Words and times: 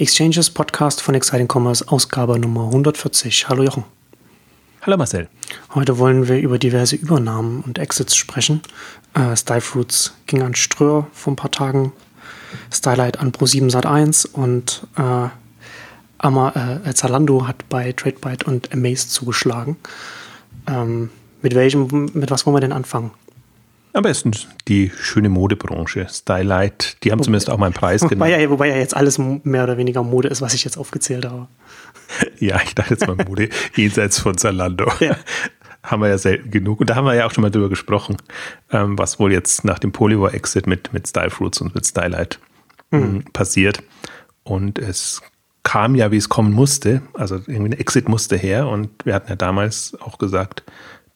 Exchanges 0.00 0.48
Podcast 0.48 1.02
von 1.02 1.14
Exciting 1.14 1.46
Commerce, 1.46 1.86
Ausgabe 1.86 2.38
Nummer 2.38 2.64
140. 2.68 3.50
Hallo 3.50 3.64
Jochen. 3.64 3.84
Hallo 4.80 4.96
Marcel. 4.96 5.28
Heute 5.74 5.98
wollen 5.98 6.26
wir 6.26 6.38
über 6.38 6.58
diverse 6.58 6.96
Übernahmen 6.96 7.60
und 7.60 7.78
Exits 7.78 8.16
sprechen. 8.16 8.62
Äh, 9.12 9.36
Style 9.36 9.60
Fruits 9.60 10.14
ging 10.26 10.40
an 10.40 10.54
Ströer 10.54 11.06
vor 11.12 11.34
ein 11.34 11.36
paar 11.36 11.50
Tagen, 11.50 11.92
Stylight 12.72 13.18
an 13.20 13.32
Pro7 13.32 13.70
Sat1 13.70 14.32
und 14.32 14.86
äh, 14.96 15.28
Ama, 16.16 16.80
äh, 16.86 16.94
Zalando 16.94 17.46
hat 17.46 17.68
bei 17.68 17.92
TradeByte 17.92 18.46
und 18.46 18.72
Amaze 18.72 19.06
zugeschlagen. 19.08 19.76
Ähm, 20.66 21.10
mit 21.42 21.54
welchem, 21.54 22.10
mit 22.14 22.30
was 22.30 22.46
wollen 22.46 22.56
wir 22.56 22.60
denn 22.60 22.72
anfangen? 22.72 23.10
Am 23.92 24.02
besten 24.02 24.32
die 24.68 24.92
schöne 24.96 25.28
Modebranche, 25.28 26.06
Stylight, 26.08 26.96
die 27.02 27.10
haben 27.10 27.18
wobei, 27.18 27.24
zumindest 27.24 27.50
auch 27.50 27.58
mal 27.58 27.66
einen 27.66 27.74
Preis 27.74 28.02
wobei 28.02 28.14
genannt. 28.14 28.42
Ja, 28.42 28.50
wobei 28.50 28.68
ja 28.68 28.76
jetzt 28.76 28.96
alles 28.96 29.18
mehr 29.18 29.64
oder 29.64 29.76
weniger 29.76 30.02
Mode 30.02 30.28
ist, 30.28 30.40
was 30.40 30.54
ich 30.54 30.64
jetzt 30.64 30.76
aufgezählt 30.76 31.26
habe. 31.26 31.48
Ja, 32.40 32.60
ich 32.64 32.74
dachte 32.74 32.94
jetzt 32.94 33.06
mal 33.06 33.14
Mode 33.14 33.50
jenseits 33.76 34.18
von 34.18 34.36
Zalando. 34.36 34.90
Ja. 34.98 35.16
haben 35.82 36.02
wir 36.02 36.08
ja 36.08 36.18
selten 36.18 36.50
genug. 36.50 36.80
Und 36.80 36.90
da 36.90 36.96
haben 36.96 37.04
wir 37.04 37.14
ja 37.14 37.26
auch 37.26 37.30
schon 37.30 37.42
mal 37.42 37.50
drüber 37.50 37.68
gesprochen, 37.68 38.16
ähm, 38.70 38.98
was 38.98 39.18
wohl 39.18 39.32
jetzt 39.32 39.64
nach 39.64 39.78
dem 39.78 39.92
Polyvore-Exit 39.92 40.66
mit, 40.66 40.92
mit 40.92 41.08
Style 41.08 41.30
Fruits 41.30 41.60
und 41.60 41.74
mit 41.74 41.86
Stylight 41.86 42.38
mhm. 42.90 43.24
passiert. 43.32 43.82
Und 44.42 44.78
es 44.78 45.22
kam 45.62 45.94
ja, 45.94 46.10
wie 46.10 46.16
es 46.16 46.28
kommen 46.28 46.52
musste. 46.52 47.02
Also 47.14 47.36
irgendwie 47.36 47.70
ein 47.70 47.78
Exit 47.78 48.08
musste 48.08 48.36
her. 48.36 48.68
Und 48.68 48.90
wir 49.04 49.14
hatten 49.14 49.28
ja 49.28 49.36
damals 49.36 49.96
auch 50.00 50.18
gesagt, 50.18 50.64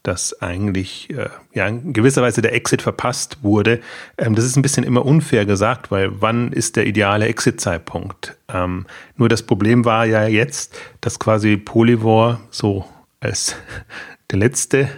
dass 0.05 0.41
eigentlich 0.41 1.11
äh, 1.11 1.31
ja 1.55 1.67
in 1.67 1.93
gewisser 1.93 2.23
Weise 2.23 2.43
der 2.43 2.55
Exit 2.55 2.83
verpasst 2.83 3.39
wurde. 3.43 3.81
Ähm, 4.19 4.37
das 4.37 4.45
ist 4.45 4.57
ein 4.57 4.63
bisschen 4.63 4.85
immer 4.85 5.05
unfair 5.05 5.47
gesagt, 5.47 5.91
weil 5.91 6.21
wann 6.21 6.53
ist 6.53 6.77
der 6.77 6.87
ideale 6.87 7.27
Exit-Zeitpunkt? 7.27 8.37
Ähm, 8.53 8.87
nur 9.17 9.29
das 9.29 9.43
Problem 9.43 9.85
war 9.85 10.05
ja 10.05 10.27
jetzt, 10.27 10.79
dass 11.01 11.19
quasi 11.19 11.57
Polyvore 11.57 12.39
so 12.51 12.85
als 13.21 13.57
der 14.31 14.39
letzte 14.39 14.89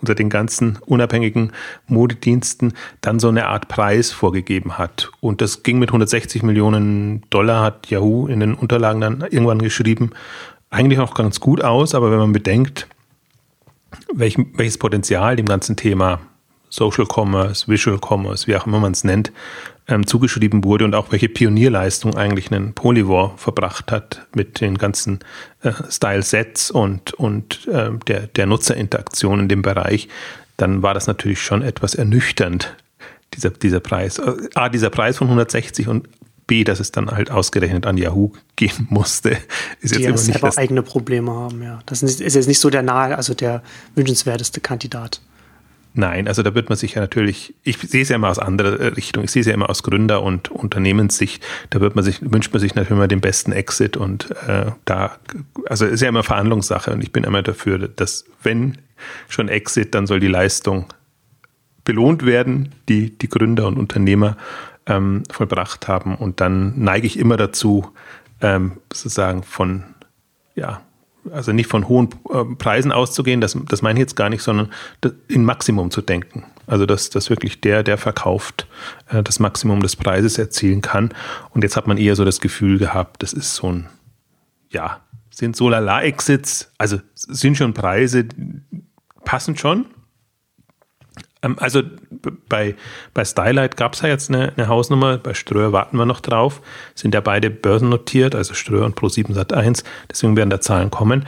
unter 0.00 0.14
den 0.14 0.30
ganzen 0.30 0.78
unabhängigen 0.86 1.52
Modediensten 1.86 2.74
dann 3.00 3.18
so 3.18 3.28
eine 3.28 3.46
Art 3.46 3.68
Preis 3.68 4.12
vorgegeben 4.12 4.78
hat. 4.78 5.10
Und 5.20 5.40
das 5.40 5.62
ging 5.62 5.78
mit 5.78 5.90
160 5.90 6.42
Millionen 6.42 7.22
Dollar, 7.30 7.62
hat 7.62 7.88
Yahoo 7.88 8.26
in 8.26 8.40
den 8.40 8.54
Unterlagen 8.54 9.00
dann 9.00 9.20
irgendwann 9.22 9.60
geschrieben, 9.60 10.10
eigentlich 10.70 11.00
auch 11.00 11.14
ganz 11.14 11.40
gut 11.40 11.62
aus, 11.62 11.94
aber 11.94 12.10
wenn 12.10 12.18
man 12.18 12.32
bedenkt, 12.32 12.86
welch, 14.14 14.36
welches 14.54 14.78
Potenzial 14.78 15.36
dem 15.36 15.46
ganzen 15.46 15.76
Thema 15.76 16.20
Social 16.70 17.06
Commerce, 17.06 17.66
Visual 17.68 17.98
Commerce, 17.98 18.46
wie 18.46 18.56
auch 18.56 18.66
immer 18.66 18.78
man 18.78 18.92
es 18.92 19.04
nennt, 19.04 19.32
ähm, 19.88 20.06
zugeschrieben 20.06 20.64
wurde 20.64 20.84
und 20.84 20.94
auch 20.94 21.10
welche 21.10 21.28
Pionierleistung 21.28 22.16
eigentlich 22.16 22.50
ein 22.52 22.72
Polyvore 22.74 23.32
verbracht 23.36 23.90
hat 23.90 24.26
mit 24.34 24.60
den 24.60 24.78
ganzen 24.78 25.18
äh, 25.62 25.72
Style-Sets 25.90 26.70
und, 26.70 27.12
und 27.14 27.66
äh, 27.66 27.90
der, 28.06 28.28
der 28.28 28.46
Nutzerinteraktion 28.46 29.40
in 29.40 29.48
dem 29.48 29.62
Bereich, 29.62 30.08
dann 30.56 30.82
war 30.82 30.94
das 30.94 31.06
natürlich 31.06 31.42
schon 31.42 31.62
etwas 31.62 31.94
ernüchternd, 31.96 32.76
dieser, 33.34 33.50
dieser 33.50 33.80
Preis. 33.80 34.18
Äh, 34.18 34.48
A, 34.54 34.68
dieser 34.68 34.90
Preis 34.90 35.18
von 35.18 35.26
160 35.26 35.88
und 35.88 36.08
B, 36.50 36.64
dass 36.64 36.80
es 36.80 36.90
dann 36.90 37.08
halt 37.12 37.30
ausgerechnet 37.30 37.86
an 37.86 37.96
Yahoo 37.96 38.32
gehen 38.56 38.72
musste, 38.90 39.38
ist 39.80 39.94
die 39.94 40.02
jetzt 40.02 40.28
immer 40.28 40.48
nicht 40.48 40.58
eigene 40.58 40.82
Probleme 40.82 41.30
haben, 41.30 41.62
ja. 41.62 41.78
Das 41.86 42.02
ist 42.02 42.20
jetzt 42.20 42.48
nicht 42.48 42.58
so 42.58 42.70
der 42.70 42.82
nahe, 42.82 43.16
also 43.16 43.34
der 43.34 43.62
wünschenswerteste 43.94 44.60
Kandidat. 44.60 45.20
Nein, 45.94 46.26
also 46.26 46.42
da 46.42 46.52
wird 46.54 46.68
man 46.68 46.76
sich 46.76 46.94
ja 46.94 47.02
natürlich, 47.02 47.54
ich 47.62 47.78
sehe 47.78 48.02
es 48.02 48.08
ja 48.08 48.16
immer 48.16 48.30
aus 48.30 48.40
anderer 48.40 48.96
Richtung, 48.96 49.22
ich 49.22 49.30
sehe 49.30 49.40
es 49.40 49.46
ja 49.46 49.54
immer 49.54 49.70
aus 49.70 49.84
Gründer- 49.84 50.22
und 50.22 50.48
Unternehmenssicht, 50.48 51.44
da 51.70 51.80
wird 51.80 51.94
man 51.94 52.04
sich, 52.04 52.20
wünscht 52.20 52.52
man 52.52 52.60
sich 52.60 52.74
natürlich 52.74 52.90
immer 52.90 53.08
den 53.08 53.20
besten 53.20 53.52
Exit 53.52 53.96
und 53.96 54.30
äh, 54.48 54.72
da, 54.84 55.18
also 55.66 55.86
ist 55.86 56.00
ja 56.00 56.08
immer 56.08 56.24
Verhandlungssache 56.24 56.92
und 56.92 57.00
ich 57.02 57.12
bin 57.12 57.22
immer 57.22 57.42
dafür, 57.42 57.86
dass 57.88 58.24
wenn 58.42 58.78
schon 59.28 59.48
Exit, 59.48 59.94
dann 59.94 60.08
soll 60.08 60.18
die 60.18 60.28
Leistung 60.28 60.86
belohnt 61.84 62.26
werden, 62.26 62.74
die 62.88 63.16
die 63.16 63.28
Gründer 63.28 63.68
und 63.68 63.78
Unternehmer 63.78 64.36
ähm, 64.90 65.22
vollbracht 65.30 65.88
haben 65.88 66.16
und 66.16 66.40
dann 66.40 66.74
neige 66.76 67.06
ich 67.06 67.18
immer 67.18 67.36
dazu, 67.36 67.88
ähm, 68.40 68.72
sozusagen 68.92 69.42
von, 69.44 69.84
ja, 70.54 70.82
also 71.32 71.52
nicht 71.52 71.68
von 71.68 71.86
hohen 71.88 72.08
äh, 72.30 72.44
Preisen 72.56 72.92
auszugehen, 72.92 73.40
das, 73.40 73.56
das 73.68 73.82
meine 73.82 73.98
ich 73.98 74.02
jetzt 74.02 74.16
gar 74.16 74.30
nicht, 74.30 74.42
sondern 74.42 74.70
in 75.28 75.44
Maximum 75.44 75.90
zu 75.90 76.00
denken. 76.00 76.44
Also 76.66 76.86
dass, 76.86 77.10
dass 77.10 77.30
wirklich 77.30 77.60
der, 77.60 77.82
der 77.82 77.98
verkauft, 77.98 78.66
äh, 79.08 79.22
das 79.22 79.38
Maximum 79.38 79.80
des 79.80 79.96
Preises 79.96 80.38
erzielen 80.38 80.80
kann. 80.80 81.14
Und 81.50 81.62
jetzt 81.62 81.76
hat 81.76 81.86
man 81.86 81.98
eher 81.98 82.16
so 82.16 82.24
das 82.24 82.40
Gefühl 82.40 82.78
gehabt, 82.78 83.22
das 83.22 83.32
ist 83.32 83.54
so 83.54 83.70
ein, 83.70 83.88
ja, 84.70 85.00
sind 85.30 85.56
so 85.56 85.68
lala 85.68 86.02
Exits, 86.02 86.72
also 86.78 86.98
sind 87.14 87.56
schon 87.56 87.74
Preise, 87.74 88.26
passen 89.24 89.56
schon. 89.56 89.86
Ähm, 91.42 91.56
also 91.58 91.82
bei, 92.48 92.74
bei 93.14 93.24
Stylight 93.24 93.76
gab 93.76 93.94
es 93.94 94.02
ja 94.02 94.08
jetzt 94.08 94.30
eine, 94.30 94.52
eine, 94.56 94.68
Hausnummer, 94.68 95.18
bei 95.18 95.34
Ströer 95.34 95.72
warten 95.72 95.96
wir 95.96 96.06
noch 96.06 96.20
drauf, 96.20 96.60
sind 96.94 97.14
ja 97.14 97.20
beide 97.20 97.50
börsennotiert, 97.50 98.34
also 98.34 98.54
Ströer 98.54 98.84
und 98.84 98.98
Pro7 98.98 99.34
Sat 99.34 99.52
1, 99.52 99.84
deswegen 100.10 100.36
werden 100.36 100.50
da 100.50 100.60
Zahlen 100.60 100.90
kommen. 100.90 101.26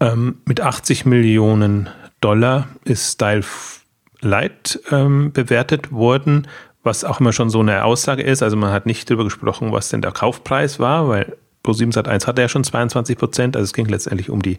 Ähm, 0.00 0.38
mit 0.44 0.60
80 0.60 1.06
Millionen 1.06 1.88
Dollar 2.20 2.68
ist 2.84 3.12
Stylight 3.12 4.80
ähm, 4.90 5.32
bewertet 5.32 5.92
worden, 5.92 6.48
was 6.82 7.04
auch 7.04 7.20
immer 7.20 7.32
schon 7.32 7.50
so 7.50 7.60
eine 7.60 7.84
Aussage 7.84 8.22
ist. 8.22 8.42
Also 8.42 8.56
man 8.56 8.72
hat 8.72 8.86
nicht 8.86 9.08
darüber 9.08 9.24
gesprochen, 9.24 9.70
was 9.72 9.88
denn 9.88 10.02
der 10.02 10.12
Kaufpreis 10.12 10.80
war, 10.80 11.08
weil 11.08 11.36
Pro7 11.64 11.92
Sat 11.92 12.08
1 12.08 12.26
hatte 12.26 12.42
ja 12.42 12.48
schon 12.48 12.64
22 12.64 13.16
Prozent, 13.16 13.56
also 13.56 13.64
es 13.64 13.72
ging 13.72 13.86
letztendlich 13.86 14.30
um 14.30 14.42
die 14.42 14.58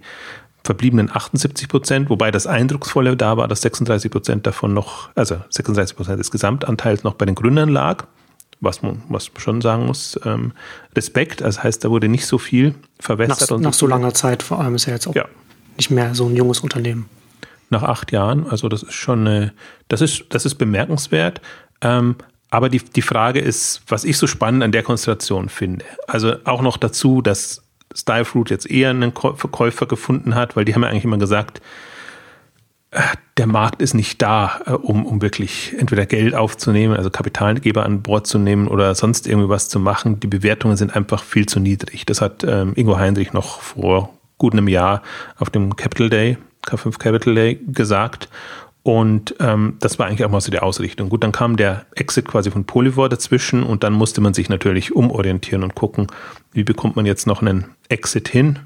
verbliebenen 0.64 1.10
78 1.14 1.68
Prozent, 1.68 2.10
wobei 2.10 2.32
das 2.32 2.48
Eindrucksvolle 2.48 3.18
da 3.18 3.38
war, 3.38 3.48
dass 3.48 3.62
36 3.62 4.10
Prozent 4.10 4.48
davon 4.48 4.74
noch, 4.74 5.10
also 5.16 5.38
36 5.50 5.96
Prozent 5.96 6.20
des 6.20 6.32
Gesamtanteils 6.32 7.04
noch 7.04 7.16
bei 7.16 7.26
den 7.26 7.36
Gründern 7.36 7.70
lag, 7.70 8.06
was 8.62 8.82
man, 8.82 9.04
was 9.10 9.32
man 9.34 9.42
schon 9.42 9.62
sagen 9.62 9.86
muss, 9.86 10.18
ähm, 10.24 10.54
Respekt, 10.96 11.42
das 11.42 11.62
heißt, 11.62 11.84
da 11.84 11.90
wurde 11.90 12.08
nicht 12.08 12.26
so 12.26 12.38
viel 12.38 12.76
verwässert. 13.00 13.52
Nach, 13.52 13.60
nach 13.60 13.74
so 13.74 13.88
langer 13.88 14.14
Zeit 14.14 14.42
vor 14.42 14.62
allem 14.62 14.76
ist 14.76 14.86
ja 14.86 14.94
jetzt 14.94 15.08
auch 15.08 15.16
ja. 15.16 15.26
nicht 15.76 15.92
mehr 15.92 16.16
so 16.16 16.28
ein 16.28 16.36
junges 16.36 16.62
Unternehmen. 16.62 17.10
Nach 17.70 17.84
acht 17.84 18.12
Jahren, 18.12 18.48
also 18.48 18.70
das 18.70 18.84
ist 18.84 18.94
schon, 18.94 19.28
eine, 19.28 19.54
das 19.90 20.00
ist, 20.00 20.26
das 20.30 20.46
ist 20.46 20.56
bemerkenswert. 20.56 21.42
Ähm, 21.82 22.16
aber 22.52 22.70
die, 22.70 22.80
die 22.80 23.02
Frage 23.02 23.40
ist, 23.40 23.82
was 23.88 24.06
ich 24.06 24.18
so 24.18 24.28
spannend 24.28 24.64
an 24.64 24.72
der 24.72 24.84
Konstellation 24.84 25.50
finde. 25.50 25.86
Also 26.08 26.36
auch 26.46 26.62
noch 26.62 26.78
dazu, 26.78 27.22
dass 27.22 27.64
Stylefruit 27.96 28.50
jetzt 28.50 28.70
eher 28.70 28.90
einen 28.90 29.12
Verkäufer 29.12 29.86
gefunden 29.86 30.36
hat, 30.36 30.56
weil 30.56 30.66
die 30.66 30.74
haben 30.76 30.84
ja 30.84 30.90
eigentlich 30.90 31.06
immer 31.06 31.18
gesagt, 31.18 31.62
äh, 32.92 33.02
der 33.38 33.48
Markt 33.48 33.82
ist 33.82 33.96
nicht 33.96 34.22
da, 34.22 34.62
äh, 34.66 34.72
um, 34.72 35.06
um 35.06 35.22
wirklich 35.22 35.74
entweder 35.78 36.06
Geld 36.06 36.36
aufzunehmen, 36.36 36.96
also 36.96 37.10
Kapitalgeber 37.10 37.84
an 37.84 38.04
Bord 38.04 38.28
zu 38.28 38.38
nehmen 38.38 38.68
oder 38.68 38.94
sonst 38.94 39.28
irgendwie 39.28 39.50
was 39.50 39.68
zu 39.68 39.80
machen. 39.80 40.20
Die 40.20 40.28
Bewertungen 40.28 40.78
sind 40.78 40.96
einfach 40.96 41.24
viel 41.24 41.48
zu 41.48 41.60
niedrig. 41.60 42.06
Das 42.06 42.22
hat 42.22 42.44
ähm, 42.44 42.74
Ingo 42.76 42.98
Heinrich 42.98 43.34
noch 43.34 43.62
vor 43.62 44.14
gut 44.38 44.54
einem 44.54 44.68
Jahr 44.68 45.02
auf 45.38 45.50
dem 45.50 45.76
Capital 45.76 46.10
Day, 46.10 46.38
K5 46.68 47.00
Capital 47.00 47.34
Day 47.34 47.60
gesagt. 47.68 48.30
Und 48.84 49.36
ähm, 49.40 49.78
das 49.80 49.98
war 49.98 50.08
eigentlich 50.08 50.26
auch 50.26 50.30
mal 50.30 50.42
so 50.42 50.52
die 50.52 50.60
Ausrichtung. 50.60 51.08
Gut, 51.08 51.24
dann 51.24 51.32
kam 51.32 51.56
der 51.56 51.86
Exit 51.96 52.28
quasi 52.28 52.52
von 52.52 52.66
Polyvore 52.66 53.08
dazwischen 53.08 53.64
und 53.64 53.84
dann 53.84 53.94
musste 53.94 54.20
man 54.20 54.34
sich 54.34 54.50
natürlich 54.50 54.94
umorientieren 54.94 55.64
und 55.64 55.74
gucken, 55.74 56.08
wie 56.52 56.66
bekommt 56.66 56.98
man 56.98 57.06
jetzt 57.06 57.26
noch 57.26 57.42
einen 57.42 57.66
Exit 57.88 58.28
hin 58.28 58.60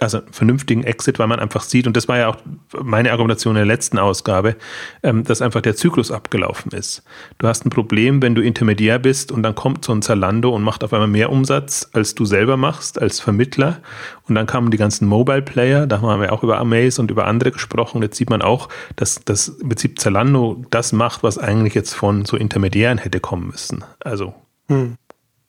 also 0.00 0.20
vernünftigen 0.30 0.84
Exit, 0.84 1.18
weil 1.18 1.26
man 1.26 1.40
einfach 1.40 1.62
sieht, 1.62 1.86
und 1.86 1.96
das 1.96 2.08
war 2.08 2.18
ja 2.18 2.28
auch 2.28 2.36
meine 2.82 3.10
Argumentation 3.10 3.56
in 3.56 3.60
der 3.60 3.66
letzten 3.66 3.98
Ausgabe, 3.98 4.56
ähm, 5.02 5.24
dass 5.24 5.42
einfach 5.42 5.62
der 5.62 5.76
Zyklus 5.76 6.10
abgelaufen 6.10 6.72
ist. 6.72 7.02
Du 7.38 7.48
hast 7.48 7.64
ein 7.64 7.70
Problem, 7.70 8.20
wenn 8.22 8.34
du 8.34 8.42
Intermediär 8.42 8.98
bist 8.98 9.32
und 9.32 9.42
dann 9.42 9.54
kommt 9.54 9.84
so 9.84 9.92
ein 9.92 10.02
Zalando 10.02 10.50
und 10.50 10.62
macht 10.62 10.84
auf 10.84 10.92
einmal 10.92 11.08
mehr 11.08 11.30
Umsatz, 11.30 11.88
als 11.92 12.14
du 12.14 12.24
selber 12.24 12.56
machst, 12.56 13.00
als 13.00 13.20
Vermittler. 13.20 13.80
Und 14.28 14.34
dann 14.34 14.46
kamen 14.46 14.70
die 14.70 14.76
ganzen 14.76 15.08
Mobile 15.08 15.42
Player, 15.42 15.86
da 15.86 16.00
haben 16.00 16.20
wir 16.20 16.32
auch 16.32 16.42
über 16.42 16.58
Amaze 16.58 17.00
und 17.00 17.10
über 17.10 17.26
andere 17.26 17.50
gesprochen. 17.50 18.02
Jetzt 18.02 18.18
sieht 18.18 18.30
man 18.30 18.42
auch, 18.42 18.68
dass 18.96 19.20
das 19.24 19.48
im 19.48 19.70
Prinzip 19.70 19.98
Zalando 19.98 20.64
das 20.70 20.92
macht, 20.92 21.22
was 21.22 21.38
eigentlich 21.38 21.74
jetzt 21.74 21.94
von 21.94 22.24
so 22.24 22.36
Intermediären 22.36 22.98
hätte 22.98 23.20
kommen 23.20 23.48
müssen. 23.48 23.84
Also 24.00 24.34
hm. 24.68 24.96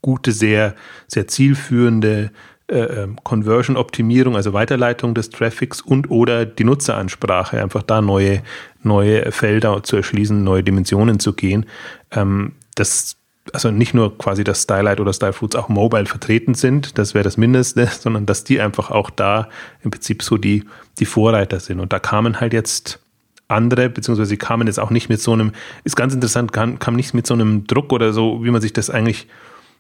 gute, 0.02 0.32
sehr, 0.32 0.76
sehr 1.08 1.28
zielführende 1.28 2.32
äh, 2.70 3.04
ähm, 3.04 3.18
Conversion-Optimierung, 3.24 4.36
also 4.36 4.54
Weiterleitung 4.54 5.14
des 5.14 5.30
Traffics 5.30 5.82
und 5.82 6.10
oder 6.10 6.46
die 6.46 6.64
Nutzeransprache, 6.64 7.62
einfach 7.62 7.84
da 7.84 8.02
neue, 8.02 8.44
neue 8.84 9.32
Felder 9.32 9.82
zu 9.84 9.98
erschließen, 9.98 10.44
neue 10.44 10.64
Dimensionen 10.64 11.20
zu 11.20 11.34
gehen. 11.34 11.66
Ähm, 12.12 12.54
das 12.76 13.16
also 13.54 13.72
nicht 13.72 13.94
nur 13.94 14.16
quasi, 14.18 14.44
dass 14.44 14.64
Stylight 14.64 15.00
oder 15.00 15.14
Style 15.14 15.34
Foods 15.34 15.56
auch 15.56 15.70
mobile 15.70 16.06
vertreten 16.06 16.54
sind, 16.54 16.98
das 16.98 17.14
wäre 17.14 17.24
das 17.24 17.38
Mindeste, 17.38 17.88
sondern 18.00 18.26
dass 18.26 18.44
die 18.44 18.62
einfach 18.62 18.92
auch 18.92 19.10
da 19.10 19.50
im 19.84 19.92
Prinzip 19.92 20.24
so 20.24 20.38
die, 20.38 20.66
die 21.00 21.06
Vorreiter 21.06 21.60
sind. 21.60 21.80
Und 21.80 21.94
da 21.94 22.00
kamen 22.00 22.40
halt 22.40 22.54
jetzt 22.54 23.00
andere, 23.48 23.90
beziehungsweise 23.90 24.30
sie 24.30 24.38
kamen 24.38 24.68
jetzt 24.68 24.80
auch 24.80 24.92
nicht 24.92 25.10
mit 25.10 25.20
so 25.20 25.34
einem, 25.34 25.54
ist 25.84 25.96
ganz 25.96 26.14
interessant, 26.14 26.54
kam, 26.54 26.78
kam 26.78 26.96
nicht 26.96 27.14
mit 27.14 27.26
so 27.26 27.34
einem 27.34 27.66
Druck 27.66 27.92
oder 27.92 28.14
so, 28.14 28.44
wie 28.44 28.52
man 28.52 28.62
sich 28.62 28.74
das 28.74 28.90
eigentlich 28.90 29.28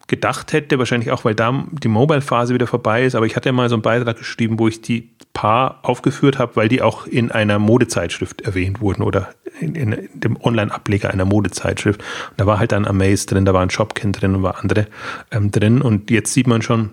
gedacht 0.09 0.51
hätte, 0.51 0.79
wahrscheinlich 0.79 1.11
auch, 1.11 1.23
weil 1.23 1.35
da 1.35 1.65
die 1.71 1.87
Mobile-Phase 1.87 2.53
wieder 2.53 2.67
vorbei 2.67 3.05
ist, 3.05 3.15
aber 3.15 3.25
ich 3.25 3.35
hatte 3.35 3.51
mal 3.53 3.69
so 3.69 3.75
einen 3.75 3.83
Beitrag 3.83 4.17
geschrieben, 4.17 4.59
wo 4.59 4.67
ich 4.67 4.81
die 4.81 5.09
Paar 5.33 5.79
aufgeführt 5.83 6.39
habe, 6.39 6.55
weil 6.55 6.67
die 6.67 6.81
auch 6.81 7.05
in 7.05 7.31
einer 7.31 7.59
Modezeitschrift 7.59 8.41
erwähnt 8.41 8.81
wurden 8.81 9.03
oder 9.03 9.29
in, 9.61 9.75
in 9.75 10.09
dem 10.13 10.35
Online-Ableger 10.41 11.11
einer 11.11 11.25
Modezeitschrift. 11.25 12.01
Und 12.01 12.39
da 12.39 12.45
war 12.45 12.59
halt 12.59 12.71
dann 12.71 12.85
Amaze 12.85 13.27
drin, 13.27 13.45
da 13.45 13.53
war 13.53 13.61
ein 13.61 13.69
Shopkin 13.69 14.11
drin 14.11 14.35
und 14.35 14.43
war 14.43 14.59
andere 14.59 14.87
ähm, 15.31 15.51
drin. 15.51 15.81
Und 15.81 16.09
jetzt 16.11 16.33
sieht 16.33 16.47
man 16.47 16.61
schon, 16.61 16.89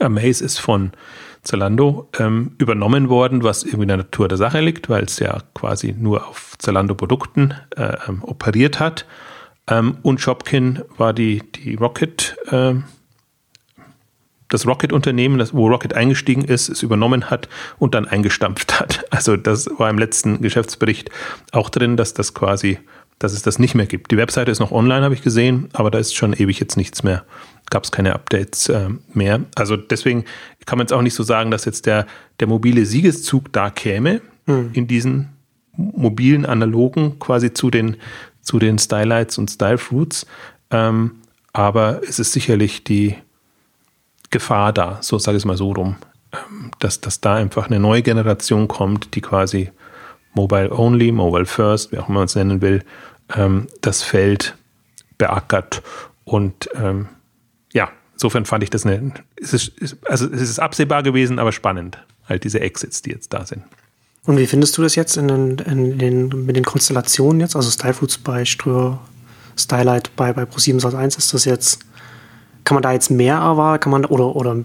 Amaze 0.00 0.44
ist 0.44 0.58
von 0.58 0.90
Zalando 1.42 2.08
ähm, 2.18 2.56
übernommen 2.58 3.08
worden, 3.08 3.44
was 3.44 3.62
irgendwie 3.62 3.82
in 3.82 3.88
der 3.88 3.96
Natur 3.98 4.26
der 4.26 4.36
Sache 4.36 4.60
liegt, 4.60 4.88
weil 4.88 5.04
es 5.04 5.20
ja 5.20 5.38
quasi 5.54 5.94
nur 5.96 6.26
auf 6.26 6.54
Zalando-Produkten 6.58 7.54
äh, 7.76 7.96
ähm, 8.08 8.22
operiert 8.22 8.80
hat. 8.80 9.06
Ähm, 9.68 9.98
und 10.02 10.20
Shopkin 10.20 10.82
war 10.96 11.12
die, 11.12 11.42
die 11.54 11.74
Rocket, 11.74 12.36
äh, 12.50 12.74
das 14.48 14.66
Rocket-Unternehmen, 14.66 15.44
wo 15.52 15.68
Rocket 15.68 15.94
eingestiegen 15.94 16.44
ist, 16.44 16.68
es 16.68 16.82
übernommen 16.82 17.30
hat 17.30 17.48
und 17.78 17.94
dann 17.94 18.06
eingestampft 18.06 18.78
hat. 18.78 19.04
Also 19.10 19.36
das 19.36 19.68
war 19.78 19.90
im 19.90 19.98
letzten 19.98 20.40
Geschäftsbericht 20.40 21.10
auch 21.52 21.68
drin, 21.70 21.96
dass 21.96 22.14
das 22.14 22.34
quasi, 22.34 22.78
dass 23.18 23.32
es 23.32 23.42
das 23.42 23.58
nicht 23.58 23.74
mehr 23.74 23.86
gibt. 23.86 24.10
Die 24.10 24.16
Webseite 24.16 24.50
ist 24.50 24.60
noch 24.60 24.72
online, 24.72 25.02
habe 25.02 25.14
ich 25.14 25.22
gesehen, 25.22 25.68
aber 25.72 25.90
da 25.90 25.98
ist 25.98 26.14
schon 26.14 26.32
ewig 26.32 26.60
jetzt 26.60 26.76
nichts 26.76 27.02
mehr. 27.02 27.24
Gab 27.70 27.82
es 27.82 27.90
keine 27.90 28.14
Updates 28.14 28.68
äh, 28.68 28.90
mehr. 29.14 29.40
Also 29.56 29.76
deswegen 29.76 30.24
kann 30.66 30.78
man 30.78 30.84
jetzt 30.84 30.92
auch 30.92 31.02
nicht 31.02 31.14
so 31.14 31.24
sagen, 31.24 31.50
dass 31.50 31.64
jetzt 31.64 31.86
der, 31.86 32.06
der 32.38 32.46
mobile 32.46 32.86
Siegeszug 32.86 33.52
da 33.52 33.70
käme 33.70 34.20
hm. 34.46 34.70
in 34.74 34.86
diesen 34.86 35.30
mobilen 35.76 36.46
analogen 36.46 37.18
quasi 37.18 37.52
zu 37.52 37.70
den 37.70 37.96
zu 38.46 38.58
den 38.58 38.78
Stylights 38.78 39.38
und 39.38 39.50
Stylefruits. 39.50 40.26
Ähm, 40.70 41.16
aber 41.52 42.00
es 42.08 42.18
ist 42.18 42.32
sicherlich 42.32 42.84
die 42.84 43.16
Gefahr 44.30 44.72
da, 44.72 44.98
so 45.02 45.18
sage 45.18 45.36
ich 45.36 45.42
es 45.42 45.44
mal 45.44 45.56
so 45.56 45.72
rum, 45.72 45.96
ähm, 46.32 46.70
dass, 46.78 47.00
dass 47.00 47.20
da 47.20 47.34
einfach 47.34 47.66
eine 47.66 47.80
neue 47.80 48.02
Generation 48.02 48.68
kommt, 48.68 49.14
die 49.14 49.20
quasi 49.20 49.70
Mobile 50.34 50.70
Only, 50.70 51.12
Mobile 51.12 51.46
First, 51.46 51.92
wie 51.92 51.98
auch 51.98 52.08
immer 52.08 52.20
man 52.20 52.26
es 52.26 52.34
nennen 52.34 52.60
will, 52.60 52.84
ähm, 53.34 53.66
das 53.80 54.02
Feld 54.02 54.54
beackert. 55.18 55.82
Und 56.24 56.68
ähm, 56.74 57.08
ja, 57.72 57.90
insofern 58.12 58.44
fand 58.44 58.62
ich 58.62 58.70
das 58.70 58.86
eine, 58.86 59.12
es 59.40 59.54
ist, 59.54 59.72
also 60.04 60.26
es 60.26 60.42
ist 60.42 60.58
absehbar 60.60 61.02
gewesen, 61.02 61.38
aber 61.38 61.52
spannend, 61.52 61.98
halt 62.28 62.44
diese 62.44 62.60
Exits, 62.60 63.02
die 63.02 63.10
jetzt 63.10 63.32
da 63.32 63.44
sind. 63.44 63.64
Und 64.26 64.38
wie 64.38 64.46
findest 64.46 64.76
du 64.76 64.82
das 64.82 64.96
jetzt 64.96 65.16
in 65.16 65.28
den, 65.28 65.58
in 65.58 65.98
den, 65.98 66.46
mit 66.46 66.56
den 66.56 66.64
Konstellationen 66.64 67.40
jetzt? 67.40 67.54
Also 67.54 67.70
Stylefoods 67.70 68.18
bei 68.18 68.44
Ströer, 68.44 68.98
Stylight 69.56 70.14
bei, 70.16 70.32
bei 70.32 70.42
Pro7 70.42 70.94
1 70.94 71.16
ist 71.16 71.32
das 71.32 71.44
jetzt, 71.44 71.80
kann 72.64 72.74
man 72.74 72.82
da 72.82 72.92
jetzt 72.92 73.10
mehr 73.10 73.36
erwarten? 73.36 73.84
Kann 73.84 73.92
man, 73.92 74.04
oder, 74.04 74.34
oder 74.34 74.56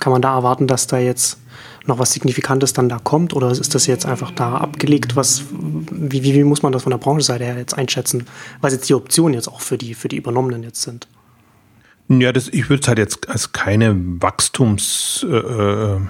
kann 0.00 0.12
man 0.12 0.20
da 0.20 0.34
erwarten, 0.34 0.66
dass 0.66 0.88
da 0.88 0.98
jetzt 0.98 1.38
noch 1.86 2.00
was 2.00 2.12
Signifikantes 2.12 2.72
dann 2.72 2.88
da 2.88 2.98
kommt? 2.98 3.32
Oder 3.32 3.52
ist 3.52 3.76
das 3.76 3.86
jetzt 3.86 4.06
einfach 4.06 4.32
da 4.32 4.56
abgelegt? 4.56 5.14
Was, 5.14 5.44
wie, 5.52 6.24
wie, 6.24 6.34
wie 6.34 6.44
muss 6.44 6.62
man 6.62 6.72
das 6.72 6.82
von 6.82 6.90
der 6.90 6.98
Branchenseite 6.98 7.44
her 7.44 7.56
jetzt 7.56 7.78
einschätzen? 7.78 8.26
Was 8.60 8.72
jetzt 8.72 8.88
die 8.88 8.94
Optionen 8.94 9.34
jetzt 9.34 9.46
auch 9.46 9.60
für 9.60 9.78
die, 9.78 9.94
für 9.94 10.08
die 10.08 10.16
Übernommenen 10.16 10.64
jetzt 10.64 10.82
sind? 10.82 11.06
Ja, 12.08 12.32
das, 12.32 12.48
ich 12.48 12.68
würde 12.68 12.82
es 12.82 12.88
halt 12.88 12.98
jetzt 12.98 13.28
als 13.28 13.52
keine 13.52 13.92
Wachstums- 13.92 15.24
äh, 15.24 15.36
äh 15.36 16.00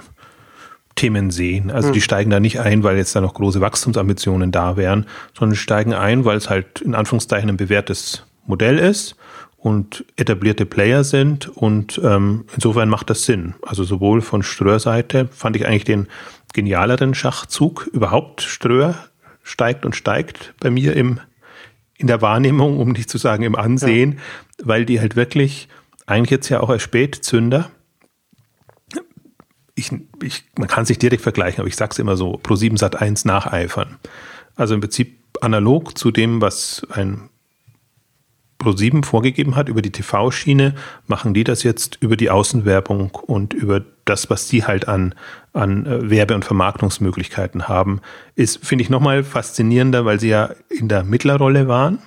Themen 0.95 1.29
sehen. 1.29 1.71
Also 1.71 1.89
mhm. 1.89 1.93
die 1.93 1.99
hm. 1.99 2.03
steigen 2.03 2.29
da 2.31 2.39
nicht 2.39 2.59
ein, 2.59 2.83
weil 2.83 2.97
jetzt 2.97 3.15
da 3.15 3.21
noch 3.21 3.33
große 3.33 3.61
Wachstumsambitionen 3.61 4.51
da 4.51 4.77
wären, 4.77 5.05
sondern 5.37 5.55
steigen 5.55 5.93
ein, 5.93 6.25
weil 6.25 6.37
es 6.37 6.49
halt 6.49 6.81
in 6.81 6.95
Anführungszeichen 6.95 7.49
ein 7.49 7.57
bewährtes 7.57 8.25
Modell 8.45 8.79
ist 8.79 9.15
und 9.57 10.05
etablierte 10.15 10.65
Player 10.65 11.03
sind 11.03 11.49
und 11.49 11.99
ähm, 12.03 12.45
insofern 12.53 12.87
macht 12.87 13.09
das 13.09 13.25
Sinn. 13.25 13.55
Also 13.63 13.83
sowohl 13.83 14.21
von 14.21 14.43
Ströer-Seite 14.43 15.27
fand 15.31 15.55
ich 15.55 15.67
eigentlich 15.67 15.85
den 15.85 16.07
genialeren 16.53 17.13
Schachzug 17.13 17.89
überhaupt. 17.91 18.41
Ströer 18.41 18.95
steigt 19.43 19.85
und 19.85 19.95
steigt 19.95 20.53
bei 20.59 20.69
mir 20.69 20.95
im, 20.95 21.19
in 21.97 22.07
der 22.07 22.21
Wahrnehmung, 22.21 22.79
um 22.79 22.91
nicht 22.91 23.09
zu 23.09 23.17
sagen 23.17 23.43
im 23.43 23.55
Ansehen, 23.55 24.13
ja. 24.59 24.67
weil 24.67 24.85
die 24.85 24.99
halt 24.99 25.15
wirklich 25.15 25.67
eigentlich 26.05 26.31
jetzt 26.31 26.49
ja 26.49 26.61
auch 26.61 26.69
als 26.69 26.83
Spätzünder 26.83 27.71
ich, 29.75 29.91
ich, 30.23 30.45
man 30.57 30.67
kann 30.67 30.85
sich 30.85 30.97
direkt 30.97 31.21
vergleichen, 31.21 31.59
aber 31.59 31.67
ich 31.67 31.75
sage 31.75 31.91
es 31.91 31.99
immer 31.99 32.17
so, 32.17 32.39
Pro7 32.39 32.77
Sat 32.77 33.01
1 33.01 33.25
nacheifern. 33.25 33.97
Also 34.55 34.73
im 34.73 34.81
Prinzip 34.81 35.19
analog 35.41 35.97
zu 35.97 36.11
dem, 36.11 36.41
was 36.41 36.87
ein 36.91 37.29
Pro7 38.59 39.03
vorgegeben 39.03 39.57
hat 39.57 39.67
über 39.67 39.81
die 39.81 39.91
TV-Schiene, 39.91 40.75
machen 41.07 41.33
die 41.33 41.43
das 41.43 41.63
jetzt 41.63 41.97
über 41.99 42.15
die 42.15 42.29
Außenwerbung 42.29 43.11
und 43.11 43.53
über 43.53 43.83
das, 44.05 44.29
was 44.29 44.47
sie 44.47 44.63
halt 44.63 44.87
an, 44.87 45.13
an 45.51 45.85
äh, 45.85 46.09
Werbe- 46.09 46.35
und 46.35 46.45
Vermarktungsmöglichkeiten 46.45 47.67
haben, 47.67 47.99
ist, 48.35 48.65
finde 48.65 48.83
ich, 48.83 48.89
nochmal 48.89 49.23
faszinierender, 49.23 50.05
weil 50.05 50.19
sie 50.19 50.29
ja 50.29 50.51
in 50.69 50.87
der 50.87 51.03
Mittlerrolle 51.03 51.67
waren 51.67 51.99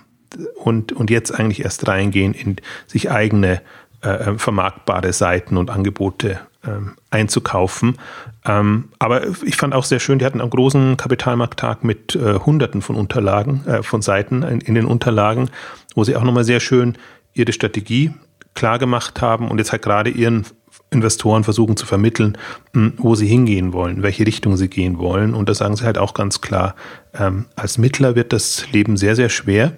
und, 0.56 0.92
und 0.92 1.10
jetzt 1.10 1.32
eigentlich 1.32 1.64
erst 1.64 1.86
reingehen 1.86 2.32
in 2.32 2.56
sich 2.86 3.10
eigene 3.10 3.60
äh, 4.02 4.08
äh 4.08 4.38
vermarktbare 4.38 5.12
Seiten 5.12 5.58
und 5.58 5.70
Angebote 5.70 6.40
ähm, 6.68 6.96
einzukaufen. 7.10 7.96
Ähm, 8.44 8.90
aber 8.98 9.22
ich 9.44 9.56
fand 9.56 9.74
auch 9.74 9.84
sehr 9.84 10.00
schön, 10.00 10.18
die 10.18 10.24
hatten 10.24 10.40
einen 10.40 10.50
großen 10.50 10.96
Kapitalmarkttag 10.96 11.84
mit 11.84 12.14
äh, 12.14 12.34
Hunderten 12.34 12.82
von 12.82 12.96
Unterlagen, 12.96 13.66
äh, 13.66 13.82
von 13.82 14.02
Seiten 14.02 14.42
in, 14.42 14.60
in, 14.60 14.74
den 14.74 14.84
Unterlagen, 14.84 15.50
wo 15.94 16.04
sie 16.04 16.16
auch 16.16 16.22
nochmal 16.22 16.44
sehr 16.44 16.60
schön 16.60 16.96
ihre 17.32 17.52
Strategie 17.52 18.12
klar 18.54 18.78
gemacht 18.78 19.20
haben 19.20 19.48
und 19.48 19.58
jetzt 19.58 19.72
halt 19.72 19.82
gerade 19.82 20.10
ihren 20.10 20.44
Investoren 20.90 21.44
versuchen 21.44 21.76
zu 21.76 21.86
vermitteln, 21.86 22.38
mh, 22.72 22.82
hm, 22.82 22.92
wo 22.98 23.14
sie 23.14 23.26
hingehen 23.26 23.72
wollen, 23.72 24.02
welche 24.02 24.26
Richtung 24.26 24.56
sie 24.56 24.68
gehen 24.68 24.98
wollen. 24.98 25.34
Und 25.34 25.48
da 25.48 25.54
sagen 25.54 25.76
sie 25.76 25.84
halt 25.84 25.98
auch 25.98 26.14
ganz 26.14 26.40
klar, 26.40 26.74
ähm, 27.14 27.46
als 27.56 27.78
Mittler 27.78 28.14
wird 28.14 28.32
das 28.32 28.70
Leben 28.72 28.96
sehr, 28.96 29.16
sehr 29.16 29.28
schwer 29.28 29.72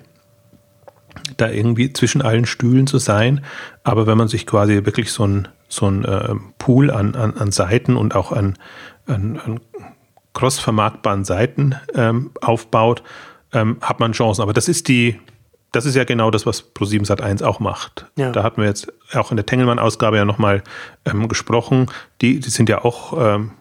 da 1.37 1.51
irgendwie 1.51 1.93
zwischen 1.93 2.23
allen 2.23 2.47
Stühlen 2.47 2.87
zu 2.87 2.99
sein. 2.99 3.45
Aber 3.83 4.07
wenn 4.07 4.19
man 4.19 4.29
sich 4.29 4.47
quasi 4.47 4.85
wirklich 4.85 5.13
so 5.13 5.27
ein 5.27 5.49
so 5.71 5.87
ein 5.87 6.05
äh, 6.05 6.35
Pool 6.59 6.91
an, 6.91 7.15
an, 7.15 7.37
an 7.37 7.53
Seiten 7.53 7.97
und 7.97 8.15
auch 8.15 8.33
an, 8.33 8.59
an, 9.07 9.41
an 9.43 9.61
cross-vermarktbaren 10.35 11.25
Seiten 11.25 11.75
ähm, 11.95 12.33
aufbaut, 12.41 13.03
ähm, 13.53 13.79
hat 13.81 14.01
man 14.01 14.13
Chancen. 14.13 14.43
Aber 14.43 14.53
das 14.53 14.69
ist 14.69 14.89
die, 14.89 15.19
das 15.73 15.87
ist 15.87 15.95
ja 15.95 16.05
genau 16.05 16.31
das, 16.31 16.47
was 16.47 16.75
Pro7 16.75 17.07
Sat 17.07 17.21
1 17.21 17.43
auch 17.43 17.61
macht. 17.61 18.07
Ja. 18.17 18.33
Da 18.33 18.43
hatten 18.43 18.61
wir 18.61 18.69
jetzt 18.69 18.93
auch 19.15 19.31
in 19.31 19.37
der 19.37 19.47
Tengelmann-Ausgabe 19.47 20.17
ja 20.17 20.25
nochmal 20.25 20.63
ähm, 21.05 21.29
gesprochen. 21.29 21.87
Die, 22.21 22.41
die 22.41 22.51
sind 22.51 22.69
ja 22.69 22.85
auch 22.85 23.15
ähm, 23.17 23.53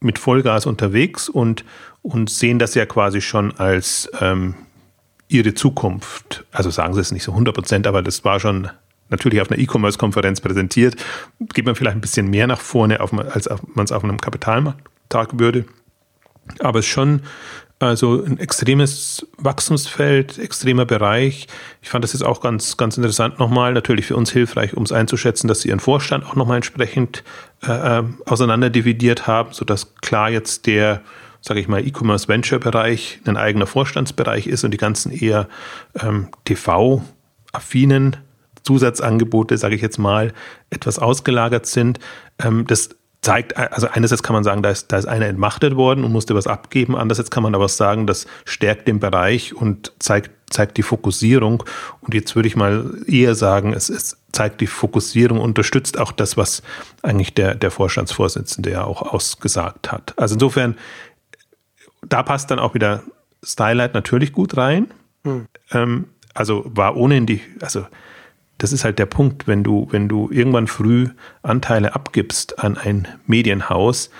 mit 0.00 0.18
Vollgas 0.18 0.66
unterwegs 0.66 1.28
und, 1.28 1.64
und 2.02 2.30
sehen 2.30 2.58
das 2.58 2.74
ja 2.74 2.86
quasi 2.86 3.20
schon 3.20 3.56
als 3.58 4.10
ähm, 4.20 4.54
ihre 5.28 5.54
Zukunft. 5.54 6.44
Also 6.52 6.70
sagen 6.70 6.94
sie 6.94 7.00
es 7.00 7.12
nicht 7.12 7.24
so 7.24 7.32
100 7.32 7.54
Prozent, 7.54 7.86
aber 7.86 8.02
das 8.02 8.24
war 8.24 8.40
schon 8.40 8.70
natürlich 9.10 9.40
auf 9.40 9.50
einer 9.50 9.60
E-Commerce-Konferenz 9.60 10.40
präsentiert, 10.40 10.96
geht 11.54 11.66
man 11.66 11.74
vielleicht 11.74 11.96
ein 11.96 12.00
bisschen 12.00 12.28
mehr 12.28 12.46
nach 12.46 12.60
vorne, 12.60 13.00
auf, 13.00 13.12
als 13.12 13.48
man 13.74 13.84
es 13.84 13.92
auf 13.92 14.04
einem 14.04 14.18
Kapitalmarkttag 14.18 15.38
würde. 15.38 15.64
Aber 16.60 16.78
es 16.78 16.86
ist 16.86 16.92
schon 16.92 17.22
also 17.80 18.24
ein 18.24 18.38
extremes 18.38 19.26
Wachstumsfeld, 19.36 20.38
extremer 20.38 20.84
Bereich. 20.84 21.46
Ich 21.80 21.90
fand 21.90 22.02
das 22.02 22.12
jetzt 22.12 22.22
auch 22.22 22.40
ganz, 22.40 22.76
ganz 22.76 22.96
interessant 22.96 23.38
nochmal, 23.38 23.72
natürlich 23.72 24.06
für 24.06 24.16
uns 24.16 24.32
hilfreich, 24.32 24.74
um 24.74 24.82
es 24.82 24.90
einzuschätzen, 24.90 25.46
dass 25.46 25.60
sie 25.60 25.68
ihren 25.68 25.78
Vorstand 25.78 26.26
auch 26.26 26.34
nochmal 26.34 26.56
entsprechend 26.56 27.22
äh, 27.62 27.98
ähm, 27.98 28.18
auseinanderdividiert 28.26 29.28
haben, 29.28 29.52
sodass 29.52 29.94
klar 29.96 30.28
jetzt 30.28 30.66
der, 30.66 31.02
sage 31.40 31.60
ich 31.60 31.68
mal, 31.68 31.86
E-Commerce-Venture-Bereich 31.86 33.20
ein 33.26 33.36
eigener 33.36 33.68
Vorstandsbereich 33.68 34.48
ist 34.48 34.64
und 34.64 34.72
die 34.72 34.78
ganzen 34.78 35.12
eher 35.12 35.48
ähm, 36.02 36.28
TV-affinen 36.46 38.16
Zusatzangebote, 38.62 39.58
sage 39.58 39.74
ich 39.74 39.82
jetzt 39.82 39.98
mal, 39.98 40.32
etwas 40.70 40.98
ausgelagert 40.98 41.66
sind. 41.66 41.98
Ähm, 42.38 42.66
das 42.66 42.90
zeigt, 43.20 43.56
also 43.56 43.88
einerseits 43.88 44.22
kann 44.22 44.34
man 44.34 44.44
sagen, 44.44 44.62
da 44.62 44.70
ist, 44.70 44.92
da 44.92 44.96
ist 44.96 45.06
einer 45.06 45.26
entmachtet 45.26 45.76
worden 45.76 46.04
und 46.04 46.12
musste 46.12 46.34
was 46.34 46.46
abgeben. 46.46 46.96
Andererseits 46.96 47.30
kann 47.30 47.42
man 47.42 47.54
aber 47.54 47.68
sagen, 47.68 48.06
das 48.06 48.26
stärkt 48.44 48.86
den 48.86 49.00
Bereich 49.00 49.54
und 49.54 49.92
zeigt, 49.98 50.30
zeigt 50.50 50.76
die 50.76 50.82
Fokussierung. 50.82 51.64
Und 52.00 52.14
jetzt 52.14 52.36
würde 52.36 52.48
ich 52.48 52.56
mal 52.56 52.94
eher 53.06 53.34
sagen, 53.34 53.72
es, 53.72 53.88
es 53.88 54.16
zeigt 54.32 54.60
die 54.60 54.66
Fokussierung, 54.66 55.40
unterstützt 55.40 55.98
auch 55.98 56.12
das, 56.12 56.36
was 56.36 56.62
eigentlich 57.02 57.34
der, 57.34 57.54
der 57.54 57.70
Vorstandsvorsitzende 57.70 58.70
ja 58.70 58.84
auch 58.84 59.02
ausgesagt 59.02 59.90
hat. 59.90 60.14
Also 60.16 60.34
insofern, 60.34 60.76
da 62.06 62.22
passt 62.22 62.50
dann 62.50 62.60
auch 62.60 62.74
wieder 62.74 63.02
Stylight 63.42 63.94
natürlich 63.94 64.32
gut 64.32 64.56
rein. 64.56 64.88
Hm. 65.24 65.46
Ähm, 65.72 66.06
also 66.34 66.64
war 66.66 66.96
ohnehin 66.96 67.26
die, 67.26 67.40
also 67.60 67.84
das 68.58 68.72
ist 68.72 68.84
halt 68.84 68.98
der 68.98 69.06
Punkt, 69.06 69.46
wenn 69.46 69.64
du, 69.64 69.88
wenn 69.90 70.08
du 70.08 70.28
irgendwann 70.30 70.66
früh 70.66 71.08
Anteile 71.42 71.94
abgibst 71.94 72.58
an 72.58 72.76
ein 72.76 73.08
Medienhaus, 73.26 74.10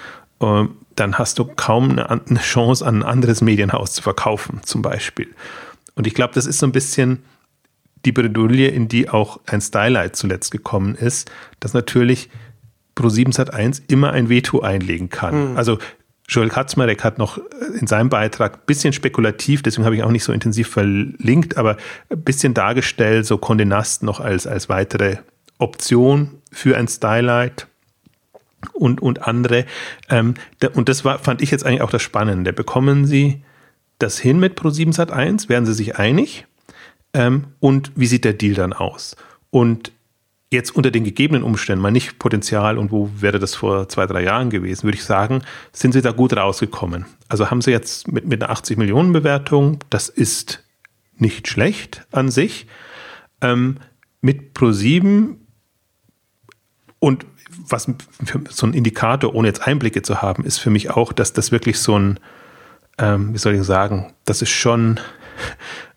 äh, 0.40 0.64
dann 0.94 1.18
hast 1.18 1.38
du 1.38 1.44
kaum 1.44 1.90
eine, 1.90 2.08
eine, 2.08 2.40
Chance, 2.40 2.86
an 2.86 3.00
ein 3.00 3.02
anderes 3.02 3.40
Medienhaus 3.40 3.92
zu 3.92 4.02
verkaufen, 4.02 4.60
zum 4.64 4.82
Beispiel. 4.82 5.28
Und 5.94 6.06
ich 6.06 6.14
glaube, 6.14 6.34
das 6.34 6.46
ist 6.46 6.58
so 6.58 6.66
ein 6.66 6.72
bisschen 6.72 7.24
die 8.04 8.12
Bredouille, 8.12 8.68
in 8.68 8.88
die 8.88 9.08
auch 9.08 9.40
ein 9.46 9.60
Stylight 9.60 10.16
zuletzt 10.16 10.52
gekommen 10.52 10.94
ist, 10.94 11.30
dass 11.60 11.74
natürlich 11.74 12.30
Pro7 12.96 13.34
Sat1 13.34 13.82
immer 13.88 14.12
ein 14.12 14.28
Veto 14.28 14.60
einlegen 14.60 15.08
kann. 15.08 15.52
Mhm. 15.52 15.56
Also 15.56 15.78
Joel 16.28 16.50
Katzmarek 16.50 17.02
hat 17.04 17.18
noch 17.18 17.38
in 17.80 17.86
seinem 17.86 18.10
Beitrag 18.10 18.54
ein 18.54 18.66
bisschen 18.66 18.92
spekulativ, 18.92 19.62
deswegen 19.62 19.86
habe 19.86 19.96
ich 19.96 20.02
auch 20.02 20.10
nicht 20.10 20.24
so 20.24 20.32
intensiv 20.32 20.68
verlinkt, 20.68 21.56
aber 21.56 21.78
ein 22.10 22.22
bisschen 22.22 22.52
dargestellt, 22.52 23.24
so 23.24 23.36
Condé 23.36 23.64
Nast 23.64 24.02
noch 24.02 24.20
als, 24.20 24.46
als 24.46 24.68
weitere 24.68 25.16
Option 25.56 26.42
für 26.52 26.76
ein 26.76 26.86
Stylight 26.86 27.66
und, 28.74 29.00
und 29.00 29.26
andere. 29.26 29.64
Ähm, 30.10 30.34
und 30.74 30.88
das 30.88 31.04
war, 31.04 31.18
fand 31.18 31.40
ich 31.40 31.50
jetzt 31.50 31.64
eigentlich 31.64 31.82
auch 31.82 31.90
das 31.90 32.02
Spannende. 32.02 32.52
Bekommen 32.52 33.06
Sie 33.06 33.42
das 33.98 34.18
hin 34.18 34.38
mit 34.38 34.58
Pro7 34.60 34.94
Sat1? 34.94 35.48
Werden 35.48 35.66
Sie 35.66 35.74
sich 35.74 35.96
einig? 35.96 36.46
Ähm, 37.14 37.44
und 37.60 37.92
wie 37.96 38.06
sieht 38.06 38.24
der 38.24 38.34
Deal 38.34 38.54
dann 38.54 38.72
aus? 38.74 39.16
Und 39.50 39.92
jetzt 40.50 40.74
unter 40.74 40.90
den 40.90 41.04
gegebenen 41.04 41.42
Umständen, 41.42 41.82
mal 41.82 41.90
nicht 41.90 42.18
Potenzial 42.18 42.78
und 42.78 42.90
wo 42.90 43.10
wäre 43.18 43.38
das 43.38 43.54
vor 43.54 43.88
zwei, 43.88 44.06
drei 44.06 44.22
Jahren 44.22 44.50
gewesen, 44.50 44.84
würde 44.84 44.96
ich 44.96 45.04
sagen, 45.04 45.42
sind 45.72 45.92
sie 45.92 46.00
da 46.00 46.12
gut 46.12 46.34
rausgekommen. 46.34 47.04
Also 47.28 47.50
haben 47.50 47.60
sie 47.60 47.70
jetzt 47.70 48.10
mit, 48.10 48.26
mit 48.26 48.42
einer 48.42 48.50
80 48.50 48.78
Millionen 48.78 49.12
Bewertung, 49.12 49.80
das 49.90 50.08
ist 50.08 50.64
nicht 51.16 51.48
schlecht 51.48 52.06
an 52.12 52.30
sich. 52.30 52.66
Ähm, 53.40 53.76
mit 54.20 54.56
Pro7 54.56 55.36
und 56.98 57.26
was 57.50 57.90
so 58.48 58.66
ein 58.66 58.74
Indikator, 58.74 59.34
ohne 59.34 59.48
jetzt 59.48 59.66
Einblicke 59.66 60.02
zu 60.02 60.22
haben, 60.22 60.44
ist 60.44 60.58
für 60.58 60.70
mich 60.70 60.90
auch, 60.90 61.12
dass 61.12 61.32
das 61.32 61.52
wirklich 61.52 61.78
so 61.78 61.98
ein, 61.98 62.20
ähm, 62.98 63.34
wie 63.34 63.38
soll 63.38 63.54
ich 63.54 63.62
sagen, 63.62 64.12
das 64.24 64.42
ist 64.42 64.50
schon 64.50 64.98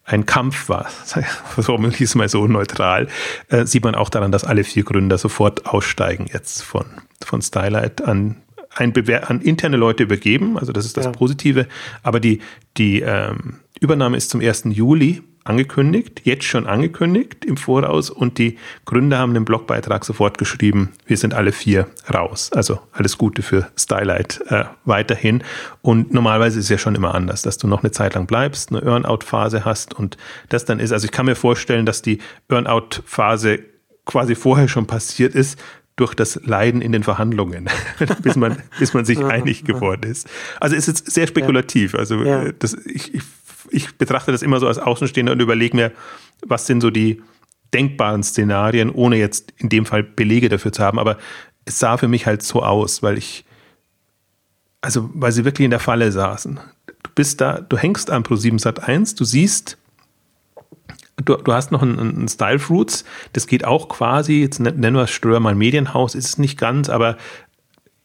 ein 0.04 0.26
Kampf 0.26 0.70
war, 0.70 0.90
formuliere 1.60 1.96
ich 1.96 2.02
es 2.02 2.16
mal 2.16 2.30
so 2.30 2.48
neutral, 2.48 3.08
äh, 3.50 3.66
sieht 3.66 3.84
man 3.84 3.96
auch 3.96 4.10
daran, 4.10 4.32
dass 4.32 4.44
alle 4.44 4.64
vier 4.64 4.84
Gründer 4.84 5.18
sofort 5.18 5.66
aussteigen 5.66 6.28
jetzt 6.32 6.64
von, 6.64 6.86
von 7.24 7.42
Stylight 7.42 8.02
an, 8.02 8.38
ein 8.74 8.94
Bewer 8.94 9.30
an 9.30 9.42
interne 9.42 9.78
Leute 9.78 10.04
übergeben. 10.04 10.58
Also 10.58 10.72
das 10.72 10.86
ist 10.86 10.98
das 10.98 11.06
ja. 11.06 11.12
Positive. 11.12 11.68
Aber 12.04 12.20
die, 12.20 12.42
die 12.78 13.02
ähm, 13.02 13.60
Übernahme 13.80 14.18
ist 14.18 14.30
zum 14.30 14.42
1. 14.42 14.64
Juli 14.70 15.22
angekündigt, 15.44 16.22
jetzt 16.24 16.44
schon 16.44 16.68
angekündigt 16.68 17.46
im 17.46 17.58
Voraus 17.58 18.10
und 18.10 18.38
die 18.38 18.58
Gründer 18.86 19.18
haben 19.18 19.34
den 19.34 19.46
Blogbeitrag 19.46 20.06
sofort 20.06 20.38
geschrieben, 20.38 20.92
wir 21.06 21.18
sind 21.18 21.34
alle 21.34 21.52
vier 21.52 21.88
raus. 22.14 22.52
Also 22.54 22.80
alles 22.92 23.18
Gute 23.18 23.42
für 23.42 23.68
Stylight 23.78 24.42
äh, 24.48 24.66
weiterhin. 24.86 25.44
Und 25.82 26.14
normalerweise 26.14 26.60
ist 26.60 26.66
es 26.66 26.70
ja 26.70 26.78
schon 26.78 26.96
immer 26.96 27.16
anders, 27.16 27.42
dass 27.42 27.58
du 27.58 27.68
noch 27.68 27.84
eine 27.84 27.92
Zeit 27.92 28.14
lang 28.14 28.28
bleibst, 28.28 28.72
eine 28.72 28.84
Earn-out-Phase 28.84 29.66
hast 29.66 29.94
und 29.94 30.18
das 30.50 30.66
dann 30.66 30.80
ist, 30.80 30.92
also 30.92 31.06
ich 31.06 31.12
kann 31.12 31.26
mir 31.26 31.36
vorstellen, 31.36 31.86
dass 31.86 32.02
die 32.02 32.20
Earn-out-Phase 32.50 33.60
quasi 34.06 34.36
vorher 34.36 34.68
schon 34.68 34.88
passiert 34.88 35.36
ist, 35.36 35.60
durch 35.96 36.16
das 36.16 36.40
Leiden 36.44 36.82
in 36.82 36.92
den 36.94 37.04
Verhandlungen, 37.04 37.70
bis 38.24 38.36
man, 38.36 38.58
bis 38.80 38.94
man 38.94 39.06
sich 39.06 39.20
einig 39.24 39.66
geworden 39.66 40.10
ist. 40.10 40.28
Also 40.60 40.76
es 40.76 40.88
ist 40.88 41.12
sehr 41.12 41.28
spekulativ. 41.28 41.96
Also 41.96 42.24
ja. 42.24 42.52
das, 42.54 42.74
ich, 42.86 43.14
ich 43.14 43.22
ich 43.72 43.98
betrachte 43.98 44.32
das 44.32 44.42
immer 44.42 44.60
so 44.60 44.68
als 44.68 44.78
Außenstehender 44.78 45.34
und 45.34 45.42
überlege 45.42 45.76
mir, 45.76 45.92
was 46.46 46.68
sind 46.68 46.82
so 46.82 46.90
die 46.90 47.22
denkbaren 47.74 48.22
Szenarien, 48.22 48.90
ohne 48.90 49.16
jetzt 49.18 49.54
in 49.58 49.70
dem 49.70 49.86
Fall 49.86 50.04
Belege 50.04 50.50
dafür 50.50 50.74
zu 50.74 50.84
haben. 50.84 51.00
Aber 51.00 51.18
es 51.66 51.80
sah 51.80 51.98
für 51.98 52.08
mich 52.08 52.26
halt 52.26 52.44
so 52.44 52.62
aus, 52.64 53.02
weil 53.02 53.18
ich, 53.18 53.46
also 54.82 55.10
weil 55.14 55.32
sie 55.32 55.46
wirklich 55.46 55.66
in 55.66 55.72
der 55.72 55.80
Falle 55.80 56.12
saßen. 56.12 56.60
Du 56.86 57.10
bist 57.16 57.40
da, 57.40 57.62
du 57.62 57.78
hängst 57.78 58.12
an 58.12 58.24
Pro7 58.24 58.60
Sat 58.60 58.84
1, 58.84 59.16
du 59.16 59.24
siehst, 59.24 59.78
du, 61.18 61.36
du 61.36 61.54
hast 61.54 61.72
noch 61.72 61.82
einen, 61.82 62.28
Style 62.28 62.60
Fruits, 62.60 63.06
das 63.34 63.48
geht 63.48 63.64
auch 63.64 63.88
quasi, 63.88 64.42
jetzt 64.42 64.60
nennen 64.60 64.96
wir 64.96 65.04
es 65.04 65.12
Ströer 65.12 65.40
mal 65.40 65.56
Medienhaus, 65.56 66.14
ist 66.14 66.26
es 66.26 66.38
nicht 66.38 66.60
ganz, 66.60 66.90
aber 66.90 67.18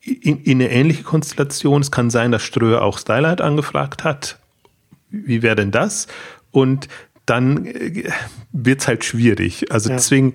in, 0.01 0.41
in, 0.43 0.61
eine 0.61 0.71
ähnliche 0.71 1.03
Konstellation. 1.03 1.81
Es 1.81 1.91
kann 1.91 2.11
sein, 2.11 2.31
dass 2.31 2.45
Ströer 2.45 2.83
auch 2.83 2.99
Stylight 2.99 3.41
angefragt 3.41 4.05
hat 4.05 4.39
wie 5.25 5.43
wäre 5.43 5.57
denn 5.57 5.71
das? 5.71 6.07
Und 6.51 6.89
dann 7.27 7.67
äh, 7.67 8.11
wird 8.53 8.81
es 8.81 8.89
halt 8.89 9.05
schwierig. 9.05 9.71
Also 9.71 9.91
ja. 9.91 9.97
deswegen. 9.97 10.35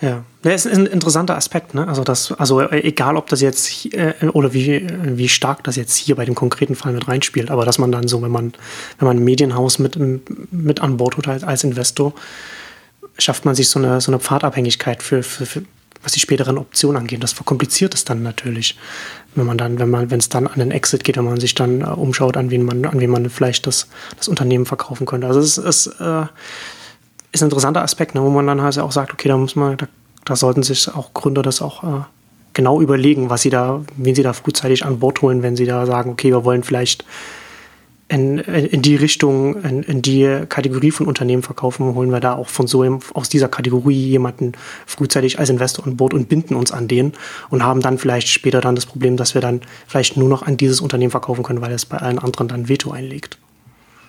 Ja, 0.00 0.24
das 0.42 0.66
ist 0.66 0.76
ein 0.76 0.86
interessanter 0.86 1.36
Aspekt, 1.36 1.74
ne? 1.74 1.86
Also 1.86 2.02
das, 2.02 2.32
also 2.32 2.60
äh, 2.60 2.80
egal, 2.82 3.16
ob 3.16 3.28
das 3.28 3.40
jetzt 3.40 3.94
äh, 3.94 4.14
oder 4.32 4.52
wie, 4.52 4.86
wie 5.04 5.28
stark 5.28 5.62
das 5.62 5.76
jetzt 5.76 5.96
hier 5.96 6.16
bei 6.16 6.24
dem 6.24 6.34
konkreten 6.34 6.74
Fall 6.74 6.92
mit 6.92 7.06
reinspielt, 7.06 7.50
aber 7.50 7.64
dass 7.64 7.78
man 7.78 7.92
dann 7.92 8.08
so, 8.08 8.20
wenn 8.20 8.32
man, 8.32 8.52
wenn 8.98 9.06
man 9.06 9.18
ein 9.18 9.24
Medienhaus 9.24 9.78
mit, 9.78 9.96
mit 10.50 10.80
an 10.80 10.96
Bord 10.96 11.16
holt 11.16 11.28
als, 11.28 11.44
als 11.44 11.62
Investor, 11.62 12.12
schafft 13.16 13.44
man 13.44 13.54
sich 13.54 13.68
so 13.68 13.78
eine, 13.78 14.00
so 14.00 14.10
eine 14.10 14.18
Pfadabhängigkeit 14.18 15.02
für, 15.02 15.22
für, 15.22 15.46
für 15.46 15.62
was 16.02 16.12
die 16.12 16.20
späteren 16.20 16.58
Optionen 16.58 16.96
angeht. 16.96 17.22
Das 17.22 17.32
verkompliziert 17.32 17.94
es 17.94 18.04
dann 18.04 18.22
natürlich, 18.22 18.76
wenn 19.34 19.46
man 19.46 19.58
dann, 19.58 19.78
wenn 19.78 19.90
man, 19.90 20.10
wenn 20.10 20.18
es 20.18 20.28
dann 20.28 20.46
an 20.46 20.58
den 20.58 20.70
Exit 20.70 21.04
geht, 21.04 21.16
wenn 21.16 21.24
man 21.24 21.40
sich 21.40 21.54
dann 21.54 21.80
äh, 21.80 21.84
umschaut, 21.84 22.36
an 22.36 22.50
wen 22.50 22.64
man, 22.64 22.84
an 22.84 23.00
wen 23.00 23.10
man 23.10 23.28
vielleicht 23.30 23.66
das, 23.66 23.88
das 24.16 24.28
Unternehmen 24.28 24.66
verkaufen 24.66 25.06
könnte. 25.06 25.26
Also 25.26 25.40
es 25.40 25.58
ist, 25.58 25.86
äh, 25.86 26.22
ist 27.32 27.42
ein 27.42 27.46
interessanter 27.46 27.82
Aspekt, 27.82 28.14
ne, 28.14 28.22
wo 28.22 28.30
man 28.30 28.46
dann 28.46 28.62
halt 28.62 28.78
auch 28.78 28.92
sagt, 28.92 29.12
okay, 29.12 29.28
da 29.28 29.36
muss 29.36 29.56
man, 29.56 29.76
da, 29.76 29.86
da 30.24 30.36
sollten 30.36 30.62
sich 30.62 30.88
auch 30.94 31.14
Gründer 31.14 31.42
das 31.42 31.62
auch 31.62 31.82
äh, 31.82 32.02
genau 32.52 32.80
überlegen, 32.80 33.30
was 33.30 33.42
sie 33.42 33.50
da, 33.50 33.82
wen 33.96 34.14
sie 34.14 34.22
da 34.22 34.32
frühzeitig 34.32 34.84
an 34.84 34.98
Bord 34.98 35.22
holen, 35.22 35.42
wenn 35.42 35.56
sie 35.56 35.64
da 35.64 35.86
sagen, 35.86 36.10
okay, 36.10 36.30
wir 36.30 36.44
wollen 36.44 36.62
vielleicht 36.62 37.04
in, 38.12 38.38
in 38.38 38.82
die 38.82 38.96
Richtung, 38.96 39.62
in, 39.62 39.82
in, 39.82 40.02
die 40.02 40.42
Kategorie 40.46 40.90
von 40.90 41.06
Unternehmen 41.06 41.42
verkaufen, 41.42 41.94
holen 41.94 42.10
wir 42.10 42.20
da 42.20 42.34
auch 42.34 42.48
von 42.48 42.66
so 42.66 42.82
aus 43.14 43.30
dieser 43.30 43.48
Kategorie 43.48 43.94
jemanden 43.94 44.52
frühzeitig 44.84 45.38
als 45.38 45.48
Investor 45.48 45.86
an 45.86 45.96
Bord 45.96 46.12
und 46.12 46.28
binden 46.28 46.54
uns 46.54 46.72
an 46.72 46.88
den 46.88 47.14
und 47.48 47.64
haben 47.64 47.80
dann 47.80 47.96
vielleicht 47.96 48.28
später 48.28 48.60
dann 48.60 48.74
das 48.74 48.84
Problem, 48.84 49.16
dass 49.16 49.34
wir 49.34 49.40
dann 49.40 49.62
vielleicht 49.86 50.18
nur 50.18 50.28
noch 50.28 50.42
an 50.42 50.58
dieses 50.58 50.82
Unternehmen 50.82 51.10
verkaufen 51.10 51.42
können, 51.42 51.62
weil 51.62 51.72
es 51.72 51.86
bei 51.86 51.96
allen 51.96 52.18
anderen 52.18 52.48
dann 52.48 52.68
Veto 52.68 52.90
einlegt. 52.90 53.38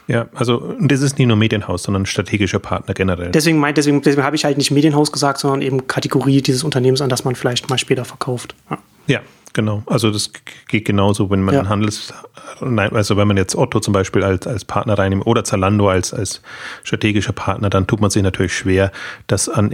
Ja, 0.07 0.27
also 0.33 0.75
das 0.81 1.01
ist 1.01 1.17
nicht 1.17 1.27
nur 1.27 1.37
Medienhaus, 1.37 1.83
sondern 1.83 2.05
strategischer 2.05 2.59
Partner 2.59 2.93
generell. 2.93 3.31
Deswegen, 3.31 3.57
meint, 3.57 3.77
deswegen, 3.77 4.01
deswegen 4.01 4.25
habe 4.25 4.35
ich 4.35 4.43
halt 4.43 4.57
nicht 4.57 4.69
Medienhaus 4.71 5.13
gesagt, 5.13 5.39
sondern 5.39 5.61
eben 5.61 5.87
Kategorie 5.87 6.41
dieses 6.41 6.65
Unternehmens, 6.65 6.99
an 6.99 7.07
das 7.07 7.23
man 7.23 7.35
vielleicht 7.35 7.69
mal 7.69 7.77
später 7.77 8.03
verkauft. 8.03 8.53
Ja, 8.69 8.79
ja 9.07 9.21
Genau, 9.53 9.83
also 9.85 10.09
das 10.09 10.31
geht 10.67 10.85
genauso, 10.85 11.29
wenn 11.29 11.43
man 11.43 11.53
ja. 11.53 11.69
Handels, 11.69 12.11
also 12.59 13.17
wenn 13.17 13.27
man 13.27 13.37
jetzt 13.37 13.55
Otto 13.55 13.79
zum 13.79 13.93
Beispiel 13.93 14.23
als, 14.23 14.47
als 14.47 14.65
Partner 14.65 14.97
reinnimmt 14.97 15.27
oder 15.27 15.43
Zalando 15.43 15.89
als, 15.89 16.11
als 16.11 16.41
strategischer 16.83 17.33
Partner, 17.33 17.69
dann 17.69 17.85
tut 17.85 18.01
man 18.01 18.09
sich 18.09 18.23
natürlich 18.23 18.57
schwer, 18.57 18.91
das 19.27 19.49
an 19.49 19.71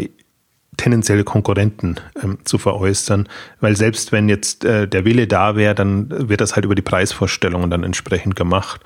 tendenzielle 0.75 1.23
Konkurrenten 1.23 1.95
ähm, 2.21 2.39
zu 2.43 2.57
veräußern, 2.57 3.27
weil 3.59 3.75
selbst 3.75 4.11
wenn 4.11 4.29
jetzt 4.29 4.65
äh, 4.65 4.87
der 4.87 5.05
Wille 5.05 5.27
da 5.27 5.55
wäre, 5.55 5.75
dann 5.75 6.29
wird 6.29 6.41
das 6.41 6.55
halt 6.55 6.65
über 6.65 6.75
die 6.75 6.81
Preisvorstellungen 6.81 7.69
dann 7.69 7.83
entsprechend 7.83 8.35
gemacht. 8.35 8.81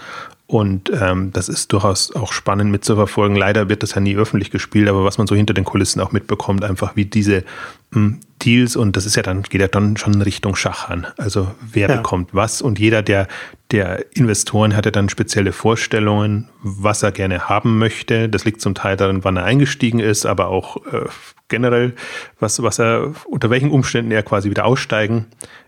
Und 0.46 0.92
ähm, 0.94 1.32
das 1.32 1.48
ist 1.48 1.72
durchaus 1.72 2.14
auch 2.16 2.34
spannend 2.34 2.70
mitzuverfolgen. 2.70 3.38
Leider 3.38 3.70
wird 3.70 3.82
das 3.82 3.96
ja 3.96 4.02
nie 4.02 4.16
öffentlich 4.16 4.52
gespielt, 4.52 4.90
aber 4.90 5.06
was 5.06 5.18
man 5.18 5.26
so 5.26 5.36
hinter 5.36 5.54
den 5.54 5.64
Kulissen 5.64 6.02
auch 6.02 6.12
mitbekommt, 6.12 6.66
einfach 6.66 6.96
wie 6.96 7.06
diese 7.06 7.44
mh, 7.92 7.94
hm, 7.94 8.20
Deals 8.44 8.76
und 8.76 8.98
das 8.98 9.06
ist 9.06 9.16
ja 9.16 9.24
dann, 9.24 9.44
geht 9.44 9.62
ja 9.62 9.70
dann 9.70 9.96
schon 9.96 10.14
in 10.14 10.22
Richtung 10.22 10.56
Schach 10.56 10.90
an. 10.90 11.08
Also 11.18 11.50
wer 11.62 11.90
ja. 11.90 11.96
bekommt 11.96 12.32
was 12.34 12.62
und 12.62 12.78
jeder 12.78 13.02
der, 13.02 13.28
der 13.72 14.06
Investoren 14.16 14.76
hatte 14.76 14.92
dann 14.92 15.08
spezielle 15.08 15.54
Vorstellungen, 15.54 16.50
was 16.62 17.04
er 17.04 17.14
gerne 17.14 17.48
haben 17.48 17.78
möchte. 17.78 18.28
Das 18.28 18.44
liegt 18.44 18.60
zum 18.60 18.76
Teil 18.76 18.98
darin, 18.98 19.24
wann 19.24 19.38
er 19.38 19.46
eingestiegen 19.46 20.00
ist, 20.00 20.26
aber 20.26 20.48
auch 20.48 20.86
äh, 20.88 21.06
generell, 21.48 21.94
was, 22.40 22.62
was 22.62 22.80
er, 22.80 23.14
unter 23.26 23.50
welchen 23.50 23.72
Umständen 23.72 24.12
er 24.12 24.24
quasi 24.24 24.50
wieder 24.50 24.66
aussteigen 24.66 25.28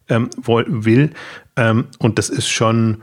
ähm, 0.10 0.30
will. 0.46 1.12
Ähm, 1.56 1.86
und 2.00 2.20
das 2.20 2.30
ist 2.30 2.50
schon 2.50 2.98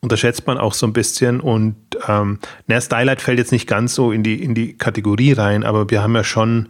unterschätzt 0.00 0.46
man 0.46 0.58
auch 0.58 0.74
so 0.74 0.86
ein 0.86 0.92
bisschen. 0.92 1.40
Und 1.40 1.76
ähm, 2.08 2.38
naja, 2.66 2.80
Stylight 2.80 3.20
fällt 3.20 3.38
jetzt 3.38 3.52
nicht 3.52 3.66
ganz 3.66 3.94
so 3.94 4.12
in 4.12 4.22
die, 4.22 4.42
in 4.42 4.54
die 4.54 4.76
Kategorie 4.76 5.32
rein, 5.32 5.64
aber 5.64 5.90
wir 5.90 6.02
haben 6.02 6.14
ja 6.14 6.24
schon, 6.24 6.68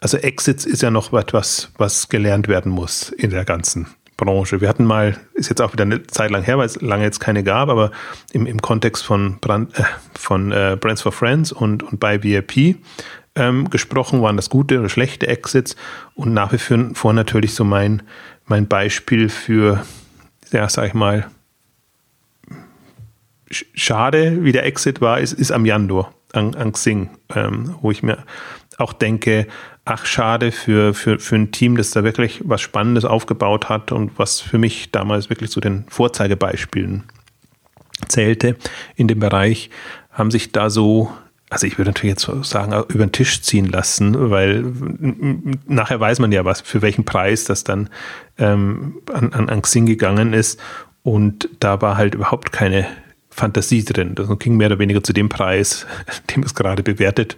also 0.00 0.16
Exits 0.16 0.64
ist 0.64 0.82
ja 0.82 0.90
noch 0.90 1.12
etwas, 1.12 1.72
was 1.76 2.08
gelernt 2.08 2.48
werden 2.48 2.72
muss 2.72 3.10
in 3.10 3.30
der 3.30 3.44
ganzen 3.44 3.86
Branche. 4.16 4.60
Wir 4.60 4.68
hatten 4.68 4.84
mal, 4.84 5.16
ist 5.34 5.48
jetzt 5.48 5.62
auch 5.62 5.72
wieder 5.72 5.84
eine 5.84 6.06
Zeit 6.06 6.30
lang 6.30 6.42
her, 6.42 6.58
weil 6.58 6.66
es 6.66 6.80
lange 6.80 7.04
jetzt 7.04 7.20
keine 7.20 7.42
gab, 7.42 7.68
aber 7.68 7.90
im, 8.32 8.46
im 8.46 8.60
Kontext 8.60 9.04
von, 9.04 9.38
Brand, 9.40 9.78
äh, 9.78 9.84
von 10.18 10.52
äh, 10.52 10.76
Brands 10.78 11.02
for 11.02 11.12
Friends 11.12 11.52
und, 11.52 11.82
und 11.82 12.00
bei 12.00 12.22
VIP 12.22 12.76
ähm, 13.34 13.70
gesprochen, 13.70 14.22
waren 14.22 14.36
das 14.36 14.50
gute 14.50 14.78
oder 14.78 14.88
schlechte 14.88 15.26
Exits 15.26 15.76
und 16.14 16.34
nach 16.34 16.52
wie 16.52 16.58
vor 16.94 17.12
natürlich 17.12 17.54
so 17.54 17.64
mein, 17.64 18.02
mein 18.46 18.66
Beispiel 18.66 19.28
für, 19.28 19.84
ja, 20.50 20.68
sag 20.68 20.88
ich 20.88 20.94
mal, 20.94 21.30
schade, 23.50 24.44
wie 24.44 24.52
der 24.52 24.64
Exit 24.64 25.00
war, 25.00 25.20
ist, 25.20 25.32
ist 25.32 25.52
am 25.52 25.66
Jandor, 25.66 26.12
an, 26.32 26.54
an 26.54 26.72
Xing, 26.72 27.10
ähm, 27.34 27.74
wo 27.80 27.90
ich 27.90 28.02
mir 28.02 28.24
auch 28.78 28.92
denke, 28.92 29.46
ach 29.84 30.06
schade 30.06 30.52
für, 30.52 30.94
für, 30.94 31.18
für 31.18 31.36
ein 31.36 31.52
Team, 31.52 31.76
das 31.76 31.90
da 31.90 32.04
wirklich 32.04 32.40
was 32.44 32.60
Spannendes 32.60 33.04
aufgebaut 33.04 33.68
hat 33.68 33.92
und 33.92 34.18
was 34.18 34.40
für 34.40 34.58
mich 34.58 34.90
damals 34.90 35.30
wirklich 35.30 35.50
zu 35.50 35.60
den 35.60 35.84
Vorzeigebeispielen 35.88 37.04
zählte 38.08 38.56
in 38.96 39.08
dem 39.08 39.18
Bereich, 39.18 39.70
haben 40.10 40.30
sich 40.30 40.52
da 40.52 40.70
so 40.70 41.12
also 41.50 41.66
ich 41.66 41.78
würde 41.78 41.90
natürlich 41.90 42.12
jetzt 42.12 42.48
sagen, 42.48 42.72
über 42.88 43.04
den 43.04 43.10
Tisch 43.10 43.42
ziehen 43.42 43.66
lassen, 43.66 44.30
weil 44.30 44.64
nachher 45.66 45.98
weiß 45.98 46.20
man 46.20 46.30
ja, 46.30 46.44
was 46.44 46.60
für 46.60 46.80
welchen 46.80 47.04
Preis 47.04 47.44
das 47.44 47.64
dann 47.64 47.90
ähm, 48.38 49.02
an, 49.12 49.32
an, 49.32 49.48
an 49.48 49.60
Xing 49.60 49.84
gegangen 49.84 50.32
ist. 50.32 50.60
Und 51.02 51.48
da 51.58 51.82
war 51.82 51.96
halt 51.96 52.14
überhaupt 52.14 52.52
keine 52.52 52.86
Fantasie 53.40 53.84
drin. 53.84 54.14
Das 54.14 54.28
ging 54.38 54.56
mehr 54.56 54.68
oder 54.68 54.78
weniger 54.78 55.02
zu 55.02 55.12
dem 55.12 55.28
Preis, 55.28 55.86
dem 56.30 56.42
es 56.42 56.54
gerade 56.54 56.82
bewertet 56.82 57.36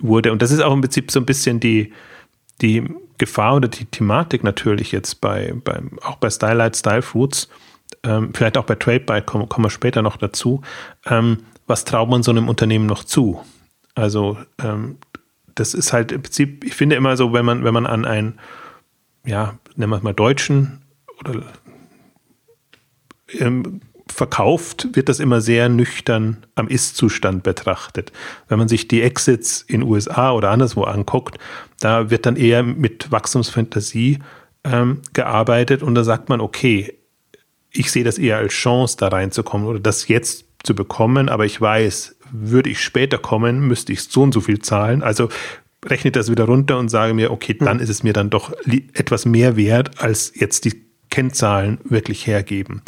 wurde. 0.00 0.32
Und 0.32 0.42
das 0.42 0.50
ist 0.50 0.60
auch 0.60 0.72
im 0.72 0.80
Prinzip 0.80 1.10
so 1.10 1.20
ein 1.20 1.26
bisschen 1.26 1.60
die, 1.60 1.92
die 2.60 2.84
Gefahr 3.18 3.56
oder 3.56 3.68
die 3.68 3.86
Thematik 3.86 4.42
natürlich 4.44 4.92
jetzt 4.92 5.20
bei, 5.20 5.54
beim, 5.64 5.98
auch 6.02 6.16
bei 6.16 6.30
Stylight 6.30 6.76
Style 6.76 7.02
Fruits, 7.02 7.48
ähm, 8.02 8.32
vielleicht 8.34 8.58
auch 8.58 8.64
bei 8.64 8.74
TradeByte 8.74 9.22
kommen, 9.22 9.48
kommen 9.48 9.66
wir 9.66 9.70
später 9.70 10.02
noch 10.02 10.16
dazu. 10.16 10.62
Ähm, 11.06 11.38
was 11.66 11.84
traut 11.84 12.10
man 12.10 12.22
so 12.22 12.30
einem 12.30 12.48
Unternehmen 12.48 12.86
noch 12.86 13.04
zu? 13.04 13.40
Also 13.94 14.36
ähm, 14.62 14.98
das 15.54 15.74
ist 15.74 15.92
halt 15.92 16.12
im 16.12 16.22
Prinzip, 16.22 16.64
ich 16.64 16.74
finde 16.74 16.96
immer 16.96 17.16
so, 17.16 17.32
wenn 17.32 17.44
man, 17.44 17.64
wenn 17.64 17.74
man 17.74 17.86
an 17.86 18.04
einen, 18.04 18.38
ja, 19.24 19.54
nennen 19.76 19.90
wir 19.90 19.96
es 19.96 20.02
mal 20.02 20.12
Deutschen 20.12 20.82
oder 21.20 21.44
ähm, 23.38 23.80
verkauft, 24.14 24.88
wird 24.92 25.08
das 25.08 25.20
immer 25.20 25.40
sehr 25.40 25.68
nüchtern 25.68 26.46
am 26.54 26.68
Ist-Zustand 26.68 27.42
betrachtet. 27.42 28.12
Wenn 28.48 28.58
man 28.58 28.68
sich 28.68 28.88
die 28.88 29.02
Exits 29.02 29.62
in 29.62 29.82
USA 29.82 30.32
oder 30.32 30.50
anderswo 30.50 30.84
anguckt, 30.84 31.38
da 31.80 32.10
wird 32.10 32.26
dann 32.26 32.36
eher 32.36 32.62
mit 32.62 33.10
Wachstumsfantasie 33.10 34.20
ähm, 34.64 35.02
gearbeitet 35.12 35.82
und 35.82 35.94
da 35.94 36.04
sagt 36.04 36.28
man, 36.28 36.40
okay, 36.40 36.94
ich 37.70 37.90
sehe 37.90 38.04
das 38.04 38.18
eher 38.18 38.38
als 38.38 38.52
Chance, 38.52 38.96
da 38.98 39.08
reinzukommen 39.08 39.66
oder 39.66 39.80
das 39.80 40.08
jetzt 40.08 40.46
zu 40.62 40.74
bekommen, 40.74 41.28
aber 41.28 41.44
ich 41.44 41.60
weiß, 41.60 42.16
würde 42.30 42.70
ich 42.70 42.82
später 42.82 43.18
kommen, 43.18 43.66
müsste 43.66 43.92
ich 43.92 44.02
so 44.02 44.22
und 44.22 44.32
so 44.32 44.40
viel 44.40 44.60
zahlen. 44.60 45.02
Also 45.02 45.28
rechne 45.84 46.10
das 46.10 46.30
wieder 46.30 46.44
runter 46.44 46.78
und 46.78 46.88
sage 46.88 47.14
mir, 47.14 47.30
okay, 47.30 47.54
dann 47.54 47.80
ist 47.80 47.90
es 47.90 48.02
mir 48.02 48.12
dann 48.12 48.30
doch 48.30 48.52
etwas 48.94 49.26
mehr 49.26 49.56
wert, 49.56 50.00
als 50.02 50.32
jetzt 50.34 50.64
die 50.64 50.84
Kennzahlen 51.10 51.78
wirklich 51.84 52.26
hergeben. 52.26 52.82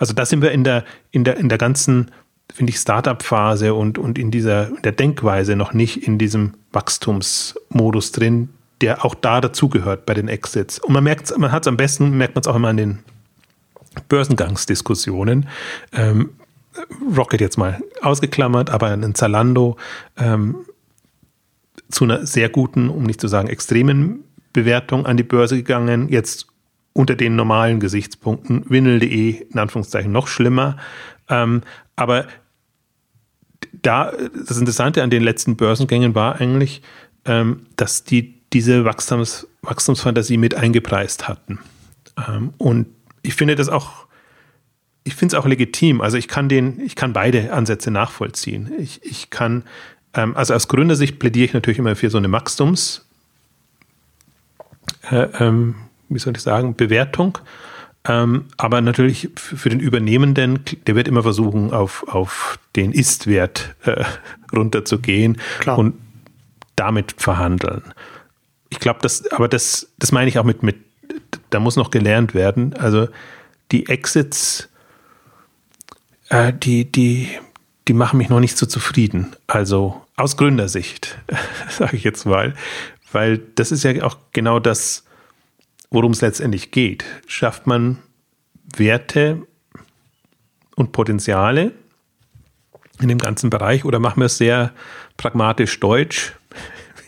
Also 0.00 0.14
da 0.14 0.24
sind 0.26 0.42
wir 0.42 0.50
in 0.50 0.64
der, 0.64 0.84
in 1.12 1.24
der, 1.24 1.36
in 1.36 1.48
der 1.48 1.58
ganzen, 1.58 2.10
finde 2.52 2.70
ich, 2.70 2.78
Startup-Phase 2.78 3.74
und, 3.74 3.98
und 3.98 4.18
in 4.18 4.30
dieser 4.30 4.68
in 4.68 4.82
der 4.82 4.92
Denkweise 4.92 5.54
noch 5.54 5.74
nicht 5.74 6.08
in 6.08 6.18
diesem 6.18 6.54
Wachstumsmodus 6.72 8.10
drin, 8.10 8.48
der 8.80 9.04
auch 9.04 9.14
da 9.14 9.42
dazugehört 9.42 10.06
bei 10.06 10.14
den 10.14 10.26
Exits. 10.26 10.78
Und 10.78 10.94
man 10.94 11.04
merkt 11.04 11.36
man 11.38 11.52
hat 11.52 11.64
es 11.64 11.68
am 11.68 11.76
besten, 11.76 12.16
merkt 12.16 12.34
man 12.34 12.40
es 12.40 12.48
auch 12.48 12.56
immer 12.56 12.68
an 12.68 12.78
den 12.78 12.98
Börsengangsdiskussionen. 14.08 15.48
Ähm, 15.92 16.30
Rocket 17.14 17.42
jetzt 17.42 17.58
mal 17.58 17.82
ausgeklammert, 18.00 18.70
aber 18.70 18.88
ein 18.88 19.14
Zalando 19.14 19.76
ähm, 20.16 20.56
zu 21.90 22.04
einer 22.04 22.24
sehr 22.24 22.48
guten, 22.48 22.88
um 22.88 23.02
nicht 23.02 23.20
zu 23.20 23.28
sagen 23.28 23.48
extremen 23.48 24.24
Bewertung 24.54 25.04
an 25.04 25.18
die 25.18 25.24
Börse 25.24 25.56
gegangen. 25.56 26.08
Jetzt 26.08 26.46
unter 26.92 27.14
den 27.14 27.36
normalen 27.36 27.80
Gesichtspunkten. 27.80 28.64
Winnel.de 28.68 29.46
in 29.50 29.58
Anführungszeichen 29.58 30.12
noch 30.12 30.28
schlimmer. 30.28 30.76
Ähm, 31.28 31.62
aber 31.96 32.26
da, 33.72 34.12
das 34.46 34.58
Interessante 34.58 35.02
an 35.02 35.10
den 35.10 35.22
letzten 35.22 35.56
Börsengängen 35.56 36.14
war 36.14 36.40
eigentlich, 36.40 36.82
ähm, 37.24 37.66
dass 37.76 38.04
die 38.04 38.40
diese 38.52 38.84
Wachstums, 38.84 39.46
Wachstumsfantasie 39.62 40.36
mit 40.36 40.54
eingepreist 40.54 41.28
hatten. 41.28 41.60
Ähm, 42.28 42.52
und 42.58 42.88
ich 43.22 43.34
finde 43.34 43.54
das 43.54 43.68
auch 43.68 44.06
ich 45.04 45.14
finde 45.14 45.36
es 45.36 45.42
auch 45.42 45.46
legitim. 45.46 46.00
Also 46.00 46.16
ich 46.16 46.28
kann 46.28 46.48
den, 46.48 46.80
ich 46.80 46.96
kann 46.96 47.12
beide 47.12 47.52
Ansätze 47.52 47.90
nachvollziehen. 47.90 48.70
Ich, 48.78 49.02
ich 49.04 49.30
kann, 49.30 49.64
ähm, 50.14 50.36
also 50.36 50.54
aus 50.54 50.68
Gründersicht 50.68 51.18
plädiere 51.18 51.46
ich 51.46 51.52
natürlich 51.52 51.78
immer 51.78 51.96
für 51.96 52.10
so 52.10 52.18
eine 52.18 52.30
Wachstums, 52.30 53.06
äh, 55.10 55.28
ähm, 55.38 55.76
wie 56.10 56.18
soll 56.18 56.36
ich 56.36 56.42
sagen, 56.42 56.76
Bewertung. 56.76 57.38
Ähm, 58.06 58.46
aber 58.56 58.80
natürlich 58.80 59.30
für 59.36 59.68
den 59.68 59.80
Übernehmenden, 59.80 60.60
der 60.86 60.94
wird 60.96 61.08
immer 61.08 61.22
versuchen, 61.22 61.72
auf, 61.72 62.06
auf 62.08 62.58
den 62.76 62.92
Ist-Wert 62.92 63.74
äh, 63.84 64.04
runterzugehen 64.54 65.38
Klar. 65.60 65.78
und 65.78 65.94
damit 66.76 67.14
verhandeln. 67.18 67.82
Ich 68.68 68.78
glaube, 68.78 69.00
das, 69.02 69.30
aber 69.32 69.48
das, 69.48 69.88
das 69.98 70.12
meine 70.12 70.28
ich 70.28 70.38
auch 70.38 70.44
mit, 70.44 70.62
mit, 70.62 70.76
da 71.50 71.60
muss 71.60 71.76
noch 71.76 71.90
gelernt 71.90 72.34
werden. 72.34 72.74
Also 72.74 73.08
die 73.70 73.88
Exits 73.88 74.70
äh, 76.30 76.52
die, 76.54 76.90
die, 76.90 77.28
die 77.86 77.92
machen 77.92 78.16
mich 78.16 78.30
noch 78.30 78.40
nicht 78.40 78.56
so 78.56 78.64
zufrieden. 78.64 79.36
Also 79.46 80.00
aus 80.16 80.36
Gründersicht, 80.36 81.18
sage 81.68 81.96
ich 81.96 82.04
jetzt 82.04 82.24
mal. 82.24 82.54
Weil 83.12 83.38
das 83.56 83.72
ist 83.72 83.84
ja 83.84 84.02
auch 84.04 84.16
genau 84.32 84.58
das, 84.58 85.04
worum 85.90 86.12
es 86.12 86.20
letztendlich 86.20 86.70
geht. 86.70 87.04
Schafft 87.26 87.66
man 87.66 87.98
Werte 88.76 89.46
und 90.76 90.92
Potenziale 90.92 91.72
in 93.00 93.08
dem 93.08 93.18
ganzen 93.18 93.50
Bereich 93.50 93.84
oder 93.84 93.98
machen 93.98 94.20
wir 94.20 94.26
es 94.26 94.38
sehr 94.38 94.72
pragmatisch 95.16 95.80
deutsch? 95.80 96.34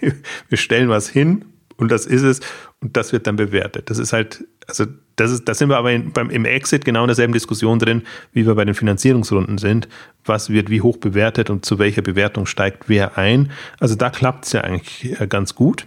Wir 0.49 0.59
stellen 0.59 0.89
was 0.89 1.09
hin 1.09 1.45
und 1.77 1.93
das 1.93 2.07
ist 2.07 2.23
es 2.23 2.41
und 2.81 2.97
das 2.97 3.13
wird 3.13 3.29
dann 3.29 3.37
bewertet. 3.37 3.89
Das 3.89 3.99
ist 3.99 4.13
halt, 4.13 4.45
also 4.67 4.85
das 5.15 5.31
ist, 5.31 5.49
da 5.49 5.55
sind 5.55 5.69
wir 5.69 5.77
aber 5.77 5.93
in, 5.93 6.13
beim, 6.13 6.31
im 6.31 6.45
Exit 6.45 6.85
genau 6.85 7.03
in 7.03 7.07
derselben 7.07 7.33
Diskussion 7.33 7.79
drin, 7.79 8.03
wie 8.33 8.45
wir 8.45 8.57
bei 8.57 8.65
den 8.65 8.75
Finanzierungsrunden 8.75 9.59
sind. 9.59 9.89
Was 10.25 10.51
wird 10.51 10.69
wie 10.69 10.81
hoch 10.81 10.97
bewertet 10.97 11.51
und 11.51 11.65
zu 11.65 11.79
welcher 11.79 12.03
Bewertung 12.03 12.47
steigt 12.47 12.89
wer 12.89 13.17
ein? 13.17 13.53
Also 13.79 13.95
da 13.95 14.11
klappt 14.11 14.47
es 14.47 14.53
ja 14.53 14.63
eigentlich 14.63 15.21
äh, 15.21 15.29
ganz 15.29 15.55
gut. 15.55 15.87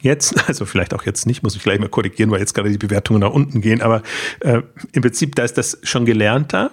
Jetzt, 0.00 0.48
also 0.48 0.64
vielleicht 0.66 0.94
auch 0.94 1.04
jetzt 1.04 1.26
nicht, 1.26 1.42
muss 1.42 1.56
ich 1.56 1.62
gleich 1.62 1.78
mal 1.78 1.88
korrigieren, 1.88 2.30
weil 2.30 2.40
jetzt 2.40 2.54
gerade 2.54 2.70
die 2.70 2.78
Bewertungen 2.78 3.20
nach 3.20 3.30
unten 3.30 3.60
gehen, 3.60 3.82
aber 3.82 4.02
äh, 4.40 4.62
im 4.92 5.02
Prinzip, 5.02 5.34
da 5.34 5.44
ist 5.44 5.58
das 5.58 5.78
schon 5.82 6.04
gelernter. 6.04 6.70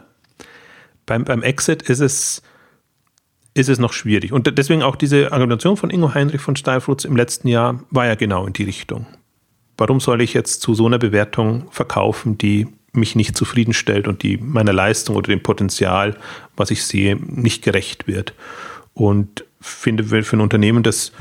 Beim, 1.06 1.23
beim 1.23 1.43
Exit 1.43 1.84
ist 1.84 1.99
es, 1.99 2.41
ist 3.54 3.69
es 3.69 3.80
noch 3.80 3.93
schwierig. 3.93 4.34
Und 4.34 4.58
deswegen 4.58 4.82
auch 4.82 4.95
diese 4.95 5.32
Argumentation 5.32 5.78
von 5.78 5.89
Ingo 5.89 6.13
Heinrich 6.13 6.41
von 6.41 6.56
Steilfrutz 6.56 7.06
im 7.06 7.15
letzten 7.15 7.47
Jahr 7.47 7.84
war 7.91 8.06
ja 8.08 8.15
genau 8.15 8.47
in 8.47 8.54
die 8.54 8.63
Richtung 8.63 9.06
warum 9.78 9.99
soll 9.99 10.21
ich 10.21 10.34
jetzt 10.34 10.62
zu 10.62 10.73
so 10.73 10.86
einer 10.86 10.99
Bewertung 10.99 11.67
verkaufen, 11.71 12.38
die 12.38 12.67
mich 12.93 13.15
nicht 13.15 13.38
zufriedenstellt 13.38 14.08
und 14.08 14.23
die 14.23 14.38
meiner 14.38 14.73
Leistung 14.73 15.15
oder 15.15 15.28
dem 15.28 15.43
Potenzial, 15.43 16.17
was 16.56 16.71
ich 16.71 16.84
sehe, 16.86 17.17
nicht 17.17 17.63
gerecht 17.63 18.08
wird. 18.08 18.34
Und 18.93 19.43
finde 19.60 20.06
für 20.06 20.38
ein 20.38 20.41
Unternehmen, 20.41 20.82
das, 20.84 21.12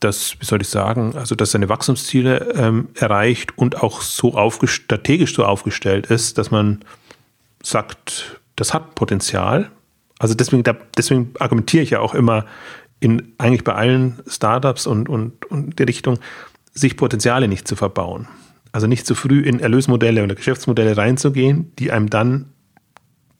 das, 0.00 0.36
wie 0.38 0.44
soll 0.44 0.60
ich 0.60 0.68
sagen, 0.68 1.14
also 1.16 1.34
dass 1.34 1.52
seine 1.52 1.68
Wachstumsziele 1.68 2.52
ähm, 2.54 2.88
erreicht 2.94 3.56
und 3.56 3.82
auch 3.82 4.02
so 4.02 4.36
strategisch 4.66 5.34
so 5.34 5.44
aufgestellt 5.44 6.06
ist, 6.06 6.38
dass 6.38 6.50
man 6.50 6.80
sagt, 7.62 8.40
das 8.56 8.74
hat 8.74 8.94
Potenzial. 8.94 9.70
Also 10.18 10.34
deswegen, 10.34 10.62
deswegen 10.96 11.32
argumentiere 11.38 11.82
ich 11.82 11.90
ja 11.90 12.00
auch 12.00 12.14
immer 12.14 12.44
in 13.00 13.34
eigentlich 13.38 13.64
bei 13.64 13.74
allen 13.74 14.20
Startups 14.26 14.86
und, 14.86 15.08
und, 15.08 15.44
und 15.46 15.78
die 15.78 15.82
Richtung, 15.82 16.18
sich 16.72 16.96
Potenziale 16.96 17.48
nicht 17.48 17.68
zu 17.68 17.76
verbauen. 17.76 18.26
Also 18.72 18.86
nicht 18.86 19.06
zu 19.06 19.14
früh 19.14 19.40
in 19.40 19.60
Erlösmodelle 19.60 20.24
oder 20.24 20.34
Geschäftsmodelle 20.34 20.96
reinzugehen, 20.96 21.72
die 21.78 21.92
einem 21.92 22.10
dann 22.10 22.52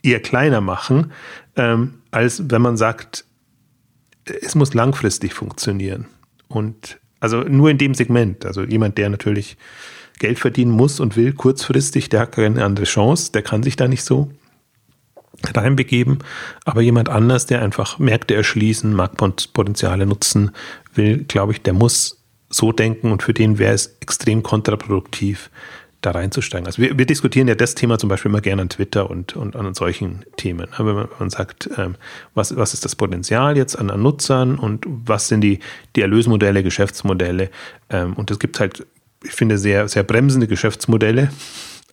eher 0.02 0.20
kleiner 0.20 0.60
machen, 0.60 1.12
ähm, 1.56 1.94
als 2.10 2.50
wenn 2.50 2.62
man 2.62 2.76
sagt, 2.76 3.24
es 4.24 4.54
muss 4.54 4.74
langfristig 4.74 5.34
funktionieren. 5.34 6.06
Und 6.54 6.98
also 7.20 7.40
nur 7.40 7.70
in 7.70 7.78
dem 7.78 7.94
Segment. 7.94 8.44
Also 8.44 8.62
jemand, 8.62 8.98
der 8.98 9.08
natürlich 9.08 9.56
Geld 10.18 10.38
verdienen 10.38 10.70
muss 10.70 11.00
und 11.00 11.16
will 11.16 11.32
kurzfristig, 11.32 12.08
der 12.08 12.20
hat 12.20 12.32
keine 12.32 12.64
andere 12.64 12.84
Chance, 12.84 13.32
der 13.32 13.42
kann 13.42 13.62
sich 13.62 13.76
da 13.76 13.88
nicht 13.88 14.04
so 14.04 14.30
reinbegeben. 15.54 16.18
Aber 16.64 16.80
jemand 16.80 17.08
anders, 17.08 17.46
der 17.46 17.62
einfach 17.62 17.98
Märkte 17.98 18.34
erschließen, 18.34 18.92
Marktpotenziale 18.94 20.06
nutzen 20.06 20.52
will, 20.94 21.24
glaube 21.24 21.52
ich, 21.52 21.62
der 21.62 21.72
muss 21.72 22.22
so 22.50 22.72
denken 22.72 23.10
und 23.10 23.22
für 23.22 23.34
den 23.34 23.58
wäre 23.58 23.74
es 23.74 23.96
extrem 24.00 24.42
kontraproduktiv, 24.42 25.50
da 26.04 26.12
reinzusteigen. 26.12 26.66
Also 26.66 26.82
wir, 26.82 26.98
wir, 26.98 27.06
diskutieren 27.06 27.48
ja 27.48 27.54
das 27.54 27.74
Thema 27.74 27.98
zum 27.98 28.08
Beispiel 28.08 28.30
immer 28.30 28.40
gerne 28.40 28.62
an 28.62 28.68
Twitter 28.68 29.10
und, 29.10 29.36
und 29.36 29.56
an 29.56 29.74
solchen 29.74 30.24
Themen. 30.36 30.68
Wenn 30.76 30.86
man, 30.86 30.96
wenn 30.96 31.18
man 31.18 31.30
sagt, 31.30 31.70
ähm, 31.76 31.96
was, 32.34 32.56
was 32.56 32.74
ist 32.74 32.84
das 32.84 32.94
Potenzial 32.96 33.56
jetzt 33.56 33.76
an, 33.78 33.90
an, 33.90 34.02
Nutzern 34.02 34.58
und 34.58 34.86
was 34.86 35.28
sind 35.28 35.40
die, 35.40 35.60
die 35.96 36.02
Erlösmodelle, 36.02 36.62
Geschäftsmodelle? 36.62 37.50
Ähm, 37.90 38.14
und 38.14 38.30
es 38.30 38.38
gibt 38.38 38.60
halt, 38.60 38.86
ich 39.22 39.32
finde, 39.32 39.58
sehr, 39.58 39.88
sehr 39.88 40.02
bremsende 40.02 40.46
Geschäftsmodelle. 40.46 41.30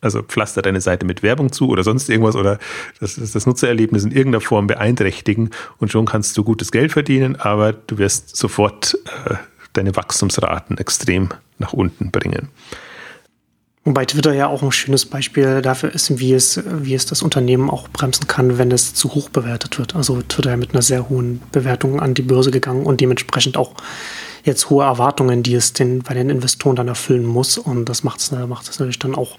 Also 0.00 0.22
pflaster 0.22 0.62
deine 0.62 0.80
Seite 0.80 1.06
mit 1.06 1.22
Werbung 1.22 1.52
zu 1.52 1.68
oder 1.68 1.84
sonst 1.84 2.10
irgendwas 2.10 2.34
oder 2.34 2.58
das, 2.98 3.14
das 3.14 3.46
Nutzererlebnis 3.46 4.04
in 4.04 4.10
irgendeiner 4.10 4.40
Form 4.40 4.66
beeinträchtigen 4.66 5.50
und 5.78 5.92
schon 5.92 6.06
kannst 6.06 6.36
du 6.36 6.42
gutes 6.42 6.72
Geld 6.72 6.90
verdienen, 6.90 7.36
aber 7.36 7.72
du 7.72 7.98
wirst 7.98 8.36
sofort 8.36 8.98
äh, 9.26 9.34
deine 9.74 9.94
Wachstumsraten 9.94 10.76
extrem 10.78 11.28
nach 11.58 11.72
unten 11.72 12.10
bringen. 12.10 12.48
Wobei 13.84 14.04
Twitter 14.04 14.32
ja 14.32 14.46
auch 14.46 14.62
ein 14.62 14.70
schönes 14.70 15.06
Beispiel 15.06 15.60
dafür 15.60 15.92
ist, 15.92 16.20
wie 16.20 16.34
es, 16.34 16.62
wie 16.64 16.94
es 16.94 17.04
das 17.04 17.20
Unternehmen 17.20 17.68
auch 17.68 17.88
bremsen 17.88 18.28
kann, 18.28 18.56
wenn 18.56 18.70
es 18.70 18.94
zu 18.94 19.14
hoch 19.14 19.28
bewertet 19.28 19.76
wird. 19.78 19.96
Also 19.96 20.22
Twitter 20.22 20.50
ja 20.50 20.56
mit 20.56 20.70
einer 20.72 20.82
sehr 20.82 21.08
hohen 21.08 21.42
Bewertung 21.50 21.98
an 21.98 22.14
die 22.14 22.22
Börse 22.22 22.52
gegangen 22.52 22.86
und 22.86 23.00
dementsprechend 23.00 23.56
auch 23.56 23.74
jetzt 24.44 24.70
hohe 24.70 24.84
Erwartungen, 24.84 25.42
die 25.42 25.54
es 25.54 25.72
den, 25.72 26.00
bei 26.00 26.14
den 26.14 26.30
Investoren 26.30 26.76
dann 26.76 26.86
erfüllen 26.86 27.26
muss. 27.26 27.58
Und 27.58 27.88
das 27.88 28.04
macht 28.04 28.20
es 28.20 28.30
natürlich 28.30 29.00
dann 29.00 29.16
auch, 29.16 29.38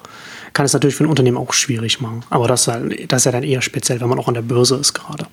kann 0.52 0.66
es 0.66 0.74
natürlich 0.74 0.96
für 0.96 1.06
ein 1.06 1.10
Unternehmen 1.10 1.38
auch 1.38 1.54
schwierig 1.54 2.02
machen. 2.02 2.26
Aber 2.30 2.50
das, 2.50 2.66
das 2.66 3.22
ist 3.22 3.26
ja 3.26 3.32
dann 3.32 3.44
eher 3.44 3.62
speziell, 3.62 4.02
wenn 4.02 4.10
man 4.10 4.20
auch 4.20 4.28
an 4.28 4.34
der 4.34 4.42
Börse 4.42 4.76
ist 4.76 4.94
gerade. 4.94 5.26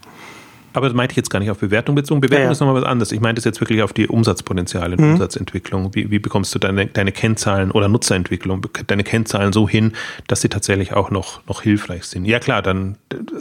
Aber 0.72 0.86
das 0.86 0.94
meinte 0.94 1.12
ich 1.12 1.16
jetzt 1.16 1.30
gar 1.30 1.40
nicht 1.40 1.50
auf 1.50 1.58
Bewertung 1.58 1.94
bezogen. 1.94 2.20
Bewertung 2.20 2.42
ja, 2.42 2.46
ja. 2.46 2.52
ist 2.52 2.60
nochmal 2.60 2.80
was 2.80 2.88
anderes. 2.88 3.12
Ich 3.12 3.20
meinte 3.20 3.40
es 3.40 3.44
jetzt 3.44 3.60
wirklich 3.60 3.82
auf 3.82 3.92
die 3.92 4.08
Umsatzpotenziale 4.08 4.96
und 4.96 5.04
mhm. 5.04 5.12
Umsatzentwicklung. 5.12 5.94
Wie, 5.94 6.10
wie, 6.10 6.18
bekommst 6.18 6.54
du 6.54 6.58
deine, 6.58 6.86
deine 6.86 7.12
Kennzahlen 7.12 7.70
oder 7.70 7.88
Nutzerentwicklung, 7.88 8.66
deine 8.86 9.04
Kennzahlen 9.04 9.52
so 9.52 9.68
hin, 9.68 9.92
dass 10.26 10.40
sie 10.40 10.48
tatsächlich 10.48 10.92
auch 10.92 11.10
noch, 11.10 11.46
noch 11.46 11.62
hilfreich 11.62 12.04
sind? 12.04 12.24
Ja 12.24 12.38
klar, 12.38 12.62
dann, 12.62 12.96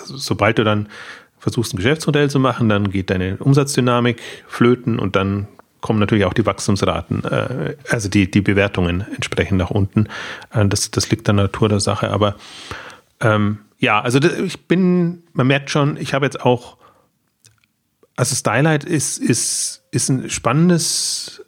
sobald 0.05 0.57
du 0.57 0.63
dann 0.63 0.87
versuchst, 1.39 1.73
ein 1.73 1.77
Geschäftsmodell 1.77 2.29
zu 2.29 2.39
machen, 2.39 2.69
dann 2.69 2.91
geht 2.91 3.09
deine 3.09 3.37
Umsatzdynamik 3.37 4.21
flöten 4.47 4.99
und 4.99 5.15
dann 5.15 5.47
kommen 5.81 5.99
natürlich 5.99 6.25
auch 6.25 6.33
die 6.33 6.45
Wachstumsraten, 6.45 7.23
äh, 7.23 7.75
also 7.89 8.09
die, 8.09 8.29
die 8.29 8.41
Bewertungen 8.41 9.05
entsprechend 9.15 9.57
nach 9.57 9.69
unten. 9.69 10.07
Äh, 10.51 10.67
das, 10.67 10.91
das 10.91 11.09
liegt 11.09 11.29
an 11.29 11.37
der 11.37 11.45
Natur 11.45 11.69
der 11.69 11.79
Sache. 11.79 12.11
Aber 12.11 12.35
ähm, 13.21 13.59
ja, 13.79 14.01
also 14.01 14.19
ich 14.19 14.67
bin, 14.67 15.23
man 15.33 15.47
merkt 15.47 15.69
schon, 15.69 15.95
ich 15.97 16.13
habe 16.13 16.25
jetzt 16.25 16.41
auch 16.41 16.78
also 18.19 18.36
Stylight 18.36 18.84
ist, 18.84 19.17
ist, 19.17 19.86
ist 19.91 20.10
ein 20.10 20.29
spannendes 20.29 21.41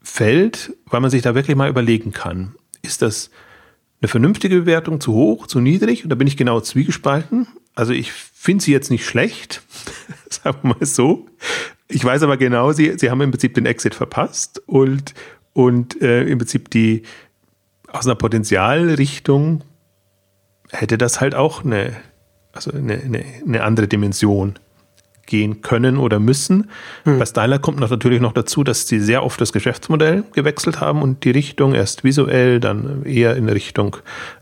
Feld, 0.00 0.72
weil 0.86 1.00
man 1.00 1.10
sich 1.10 1.22
da 1.22 1.34
wirklich 1.34 1.56
mal 1.56 1.68
überlegen 1.68 2.12
kann. 2.12 2.54
Ist 2.80 3.02
das 3.02 3.32
eine 4.00 4.06
vernünftige 4.06 4.60
Bewertung 4.60 5.00
zu 5.00 5.14
hoch, 5.14 5.48
zu 5.48 5.58
niedrig? 5.58 6.04
Und 6.04 6.10
da 6.10 6.14
bin 6.14 6.28
ich 6.28 6.36
genau 6.36 6.60
zwiegespalten. 6.60 7.48
Also 7.74 7.92
ich 7.92 8.12
finde 8.12 8.62
sie 8.62 8.70
jetzt 8.70 8.92
nicht 8.92 9.04
schlecht, 9.04 9.62
sagen 10.30 10.58
wir 10.62 10.76
mal 10.76 10.86
so. 10.86 11.26
Ich 11.88 12.04
weiß 12.04 12.22
aber 12.22 12.36
genau, 12.36 12.70
sie, 12.70 12.96
sie 12.96 13.10
haben 13.10 13.20
im 13.20 13.32
Prinzip 13.32 13.54
den 13.54 13.66
Exit 13.66 13.96
verpasst 13.96 14.62
und, 14.66 15.12
und 15.54 16.00
äh, 16.00 16.22
im 16.22 16.38
Prinzip 16.38 16.70
die 16.70 17.02
aus 17.88 18.06
einer 18.06 18.14
Potenzialrichtung 18.14 19.64
hätte 20.70 20.98
das 20.98 21.20
halt 21.20 21.34
auch 21.34 21.64
eine, 21.64 21.96
also 22.52 22.70
eine, 22.70 22.94
eine, 22.94 23.24
eine 23.44 23.64
andere 23.64 23.88
Dimension 23.88 24.60
gehen 25.26 25.60
können 25.60 25.98
oder 25.98 26.18
müssen. 26.18 26.70
Hm. 27.04 27.18
Bei 27.18 27.26
Styler 27.26 27.58
kommt 27.58 27.80
noch 27.80 27.90
natürlich 27.90 28.20
noch 28.20 28.32
dazu, 28.32 28.64
dass 28.64 28.86
sie 28.86 29.00
sehr 29.00 29.22
oft 29.24 29.40
das 29.40 29.52
Geschäftsmodell 29.52 30.24
gewechselt 30.32 30.80
haben 30.80 31.02
und 31.02 31.24
die 31.24 31.30
Richtung 31.30 31.74
erst 31.74 32.04
visuell, 32.04 32.60
dann 32.60 33.04
eher 33.04 33.36
in 33.36 33.48
Richtung 33.48 33.96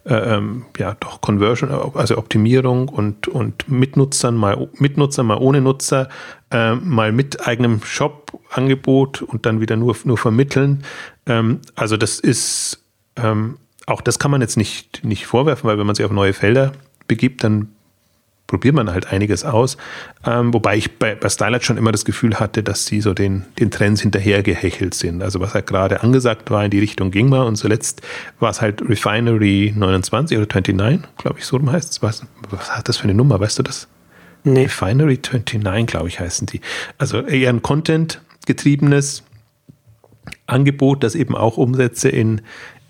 äh, 0.04 0.14
ähm, 0.14 0.66
ja 0.78 0.96
doch 1.00 1.20
Conversion, 1.20 1.70
also 1.94 2.18
Optimierung 2.18 2.88
und 2.88 3.28
und 3.28 3.68
Mitnutzern 3.68 4.36
mal 4.36 4.68
Mitnutzer 4.78 5.22
mal 5.22 5.38
ohne 5.38 5.60
Nutzer, 5.60 6.08
äh, 6.50 6.74
mal 6.74 7.12
mit 7.12 7.46
eigenem 7.46 7.82
Shop-Angebot 7.82 9.22
und 9.22 9.46
dann 9.46 9.60
wieder 9.60 9.76
nur 9.76 9.96
nur 10.04 10.18
vermitteln. 10.18 10.84
Ähm, 11.26 11.60
also 11.74 11.96
das 11.96 12.20
ist 12.20 12.84
ähm, 13.16 13.56
auch 13.86 14.00
das 14.00 14.18
kann 14.18 14.30
man 14.30 14.40
jetzt 14.40 14.56
nicht 14.56 15.04
nicht 15.04 15.26
vorwerfen, 15.26 15.68
weil 15.68 15.78
wenn 15.78 15.86
man 15.86 15.94
sich 15.94 16.04
auf 16.04 16.12
neue 16.12 16.32
Felder 16.32 16.72
begibt, 17.06 17.44
dann 17.44 17.73
probiert 18.46 18.74
man 18.74 18.90
halt 18.90 19.06
einiges 19.12 19.44
aus. 19.44 19.76
Ähm, 20.24 20.52
wobei 20.52 20.76
ich 20.76 20.98
bei, 20.98 21.14
bei 21.14 21.28
Stylight 21.28 21.64
schon 21.64 21.76
immer 21.76 21.92
das 21.92 22.04
Gefühl 22.04 22.38
hatte, 22.38 22.62
dass 22.62 22.86
sie 22.86 23.00
so 23.00 23.14
den, 23.14 23.44
den 23.58 23.70
Trends 23.70 24.02
hinterhergehechelt 24.02 24.94
sind. 24.94 25.22
Also 25.22 25.40
was 25.40 25.54
halt 25.54 25.66
gerade 25.66 26.02
angesagt 26.02 26.50
war, 26.50 26.64
in 26.64 26.70
die 26.70 26.78
Richtung 26.78 27.10
ging 27.10 27.28
mal 27.28 27.42
und 27.42 27.56
zuletzt 27.56 28.02
war 28.40 28.50
es 28.50 28.60
halt 28.60 28.82
Refinery 28.82 29.72
29 29.76 30.36
oder 30.36 30.46
29, 30.46 31.08
glaube 31.16 31.38
ich, 31.38 31.46
so 31.46 31.60
heißt 31.60 31.92
es. 31.92 32.02
Was, 32.02 32.26
was 32.50 32.76
hat 32.76 32.88
das 32.88 32.98
für 32.98 33.04
eine 33.04 33.14
Nummer, 33.14 33.40
weißt 33.40 33.58
du 33.58 33.62
das? 33.62 33.88
Nee. 34.44 34.64
Refinery 34.64 35.18
29, 35.18 35.86
glaube 35.86 36.08
ich, 36.08 36.20
heißen 36.20 36.46
die. 36.46 36.60
Also 36.98 37.22
eher 37.22 37.48
ein 37.48 37.62
Content-getriebenes 37.62 39.22
Angebot, 40.46 41.02
das 41.02 41.14
eben 41.14 41.34
auch 41.34 41.56
Umsätze 41.56 42.10
in, 42.10 42.42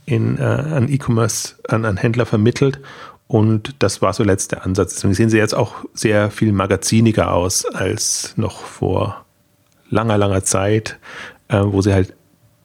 in, 0.04 0.36
äh, 0.38 0.42
an 0.42 0.88
E-Commerce, 0.88 1.54
an, 1.68 1.84
an 1.84 1.96
Händler 1.96 2.26
vermittelt 2.26 2.80
und 3.26 3.76
das 3.78 4.02
war 4.02 4.12
so 4.12 4.22
letzter 4.22 4.64
Ansatz. 4.64 4.94
Deswegen 4.94 5.14
sehen 5.14 5.30
sie 5.30 5.38
jetzt 5.38 5.54
auch 5.54 5.84
sehr 5.94 6.30
viel 6.30 6.52
magaziniger 6.52 7.32
aus 7.32 7.64
als 7.64 8.34
noch 8.36 8.60
vor 8.60 9.24
langer, 9.88 10.18
langer 10.18 10.44
Zeit, 10.44 10.98
äh, 11.48 11.60
wo 11.62 11.80
sie 11.80 11.92
halt, 11.92 12.14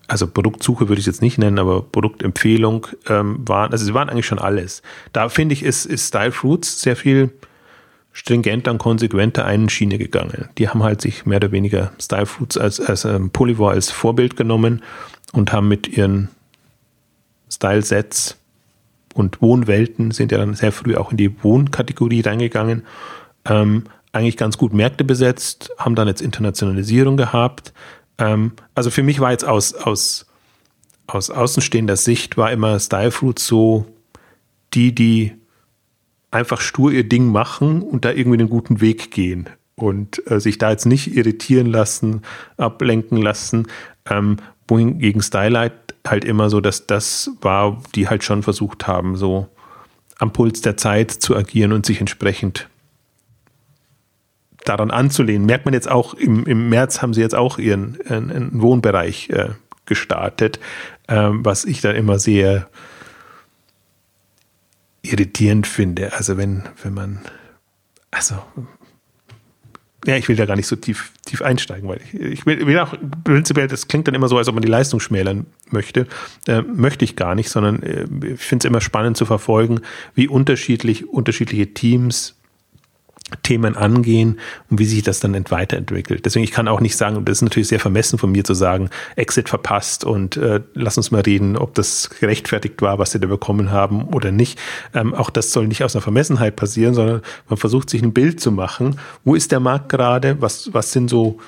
also 0.08 0.28
Produktsuche 0.28 0.90
würde 0.90 1.00
ich 1.00 1.06
jetzt 1.06 1.22
nicht 1.22 1.38
nennen, 1.38 1.60
aber 1.60 1.82
Produktempfehlung 1.82 2.88
ähm, 3.08 3.48
waren, 3.48 3.72
also 3.72 3.86
sie 3.86 3.94
waren 3.94 4.10
eigentlich 4.10 4.26
schon 4.26 4.40
alles. 4.40 4.82
Da 5.14 5.30
finde 5.30 5.54
ich, 5.54 5.64
ist, 5.64 5.86
ist 5.86 6.08
Style 6.08 6.32
Fruits 6.32 6.82
sehr 6.82 6.96
viel 6.96 7.32
stringenter 8.12 8.72
und 8.72 8.80
konsequenter 8.80 9.46
einen 9.46 9.70
Schiene 9.70 9.98
gegangen. 9.98 10.50
Die 10.58 10.68
haben 10.68 10.84
halt 10.84 11.00
sich 11.00 11.26
mehr 11.26 11.38
oder 11.38 11.52
weniger 11.52 11.94
Style 12.00 12.26
Fruits 12.26 12.58
als, 12.58 12.82
als 12.82 13.06
ähm, 13.06 13.30
Polyvore 13.30 13.72
als 13.72 13.92
Vorbild 13.92 14.36
genommen 14.36 14.84
und 15.32 15.54
haben 15.54 15.68
mit 15.68 15.88
ihren 15.88 16.30
Style-Sets 17.52 18.39
und 19.14 19.42
Wohnwelten 19.42 20.12
sind 20.12 20.32
ja 20.32 20.38
dann 20.38 20.54
sehr 20.54 20.72
früh 20.72 20.96
auch 20.96 21.12
in 21.12 21.18
die 21.18 21.44
Wohnkategorie 21.44 22.22
reingegangen. 22.22 22.84
Ähm, 23.46 23.84
eigentlich 24.12 24.38
ganz 24.38 24.58
gut 24.58 24.74
Märkte 24.74 25.04
besetzt, 25.04 25.72
haben 25.78 25.96
dann 25.96 26.08
jetzt 26.08 26.22
Internationalisierung 26.22 27.18
gehabt. 27.18 27.74
Ähm, 28.18 28.54
also 28.76 28.90
für 28.90 29.04
mich 29.04 29.20
war 29.20 29.32
jetzt 29.32 29.46
aus, 29.46 29.74
aus, 29.74 30.26
aus 31.08 31.30
außenstehender 31.30 31.96
Sicht 31.96 32.38
war 32.38 32.52
immer 32.52 32.80
Style 32.80 33.12
Fruit 33.12 33.40
so 33.40 33.86
die, 34.74 34.94
die 34.94 35.34
einfach 36.32 36.62
stur 36.62 36.92
ihr 36.92 37.08
Ding 37.08 37.32
machen 37.32 37.82
und 37.82 38.06
da 38.06 38.12
irgendwie 38.12 38.40
einen 38.40 38.50
guten 38.50 38.82
Weg 38.82 39.12
gehen 39.12 39.50
und 39.76 40.22
äh, 40.30 40.40
sich 40.40 40.58
da 40.58 40.72
jetzt 40.72 40.86
nicht 40.86 41.16
irritieren 41.16 41.68
lassen, 41.68 42.22
ablenken 42.58 43.18
lassen. 43.18 43.68
Ähm, 44.10 44.38
wohingegen 44.68 45.22
Stylight 45.22 45.89
halt 46.10 46.26
immer 46.26 46.50
so, 46.50 46.62
dass 46.62 46.88
das 46.88 47.32
war, 47.42 47.82
die 47.96 48.08
halt 48.08 48.24
schon 48.24 48.44
versucht 48.44 48.88
haben, 48.88 49.16
so 49.16 49.48
am 50.18 50.34
Puls 50.34 50.62
der 50.62 50.78
Zeit 50.78 51.12
zu 51.12 51.36
agieren 51.36 51.72
und 51.72 51.86
sich 51.86 52.00
entsprechend 52.00 52.68
daran 54.66 54.92
anzulehnen. 54.92 55.46
Merkt 55.46 55.66
man 55.66 55.74
jetzt 55.74 55.90
auch, 55.90 56.14
im, 56.14 56.46
im 56.46 56.70
März 56.70 57.02
haben 57.02 57.14
sie 57.14 57.22
jetzt 57.22 57.36
auch 57.36 57.58
ihren, 57.58 57.98
ihren 58.06 58.62
Wohnbereich 58.62 59.30
äh, 59.30 59.50
gestartet, 59.86 60.60
äh, 61.08 61.30
was 61.32 61.66
ich 61.66 61.82
da 61.82 61.92
immer 61.92 62.20
sehr 62.20 62.70
irritierend 65.02 65.66
finde. 65.66 66.14
Also 66.14 66.38
wenn, 66.38 66.64
wenn 66.84 66.94
man, 66.94 67.20
also 68.12 68.36
ja, 70.06 70.16
ich 70.16 70.28
will 70.30 70.36
da 70.36 70.46
gar 70.46 70.56
nicht 70.56 70.68
so 70.68 70.76
tief, 70.76 71.12
tief 71.26 71.42
einsteigen, 71.42 71.90
weil 71.90 72.00
ich, 72.02 72.14
ich 72.14 72.46
will, 72.46 72.66
will, 72.66 72.80
auch 72.80 72.96
prinzipiell, 73.24 73.68
das 73.68 73.88
klingt 73.88 74.08
dann 74.08 74.16
immer 74.16 74.30
so, 74.30 74.38
als 74.38 74.48
ob 74.48 74.56
man 74.56 74.62
die 74.62 74.70
Leistung 74.70 75.00
schmälern 75.00 75.46
möchte. 75.70 76.08
Äh, 76.48 76.62
möchte 76.62 77.04
ich 77.04 77.16
gar 77.16 77.36
nicht, 77.36 77.50
sondern 77.50 77.84
äh, 77.84 78.06
ich 78.34 78.40
finde 78.40 78.64
es 78.64 78.70
immer 78.70 78.82
spannend 78.82 79.18
zu 79.18 79.26
verfolgen, 79.26 79.82
wie 80.16 80.28
unterschiedlich 80.28 81.10
unterschiedliche 81.10 81.74
Teams 81.74 82.39
Themen 83.44 83.76
angehen 83.76 84.40
und 84.70 84.80
wie 84.80 84.86
sich 84.86 85.04
das 85.04 85.20
dann 85.20 85.40
weiterentwickelt. 85.50 86.26
Deswegen, 86.26 86.44
ich 86.44 86.52
kann 86.52 86.68
auch 86.68 86.82
nicht 86.82 86.98
sagen, 86.98 87.24
das 87.26 87.38
ist 87.38 87.42
natürlich 87.42 87.68
sehr 87.68 87.80
vermessen 87.80 88.20
von 88.20 88.32
mir 88.32 88.44
zu 88.44 88.54
sagen, 88.54 88.90
Exit 89.16 89.50
verpasst 89.50 90.04
und 90.04 90.38
äh, 90.38 90.62
lass 90.74 90.98
uns 90.98 91.12
mal 91.12 91.22
reden, 91.22 91.58
ob 91.58 91.76
das 91.76 92.10
gerechtfertigt 92.10 92.82
war, 92.82 93.00
was 93.00 93.12
sie 93.12 93.20
da 93.20 93.28
bekommen 93.28 93.72
haben 93.72 94.04
oder 94.04 94.32
nicht. 94.32 94.60
Ähm, 94.94 95.14
auch 95.14 95.30
das 95.30 95.52
soll 95.52 95.68
nicht 95.68 95.84
aus 95.84 95.96
einer 95.96 96.02
Vermessenheit 96.02 96.56
passieren, 96.56 96.94
sondern 96.94 97.22
man 97.48 97.58
versucht 97.58 97.90
sich 97.90 98.02
ein 98.02 98.14
Bild 98.14 98.40
zu 98.40 98.52
machen. 98.52 99.00
Wo 99.24 99.36
ist 99.36 99.52
der 99.52 99.60
Markt 99.60 99.90
gerade? 99.90 100.42
Was, 100.42 100.74
was 100.74 100.92
sind 100.92 101.10
so 101.10 101.40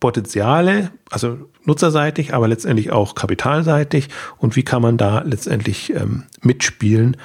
Potenziale, 0.00 0.92
also 1.10 1.38
nutzerseitig, 1.64 2.32
aber 2.32 2.46
letztendlich 2.46 2.92
auch 2.92 3.16
kapitalseitig 3.16 4.08
und 4.36 4.54
wie 4.54 4.62
kann 4.62 4.80
man 4.80 4.96
da 4.96 5.22
letztendlich 5.22 5.92
ähm, 5.92 6.24
mitspielen 6.40 7.16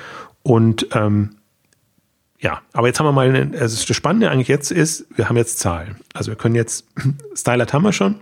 und 0.41 0.87
ähm, 0.93 1.35
ja, 2.43 2.61
aber 2.73 2.87
jetzt 2.87 2.99
haben 2.99 3.05
wir 3.05 3.13
mal, 3.13 3.29
eine, 3.29 3.57
also 3.57 3.87
das 3.87 3.95
Spannende 3.95 4.29
eigentlich 4.29 4.49
jetzt 4.49 4.69
ist, 4.69 5.05
wir 5.15 5.29
haben 5.29 5.37
jetzt 5.37 5.59
Zahlen. 5.59 5.95
Also 6.13 6.29
wir 6.29 6.35
können 6.35 6.55
jetzt, 6.55 6.85
Styler 7.35 7.65
haben 7.71 7.83
wir 7.83 7.93
schon. 7.93 8.15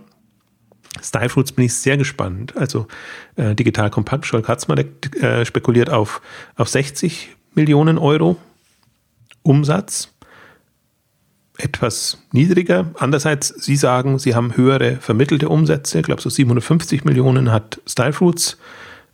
Style 1.02 1.28
Fruits 1.28 1.50
bin 1.50 1.64
ich 1.64 1.74
sehr 1.74 1.96
gespannt. 1.96 2.56
Also 2.56 2.86
äh, 3.34 3.56
digital 3.56 3.90
kompakt, 3.90 4.24
Scholl 4.26 4.42
Katzmann 4.42 4.78
äh, 5.20 5.44
spekuliert 5.44 5.90
auf, 5.90 6.22
auf 6.54 6.68
60 6.68 7.30
Millionen 7.54 7.98
Euro 7.98 8.36
Umsatz. 9.42 10.12
Etwas 11.58 12.22
niedriger. 12.30 12.90
Andererseits, 12.94 13.48
Sie 13.48 13.76
sagen, 13.76 14.20
Sie 14.20 14.36
haben 14.36 14.56
höhere 14.56 14.96
vermittelte 15.00 15.48
Umsätze. 15.48 15.98
Ich 15.98 16.04
glaube, 16.04 16.22
so 16.22 16.30
750 16.30 17.04
Millionen 17.04 17.50
hat 17.50 17.80
Style 17.86 18.12
Fruits 18.12 18.56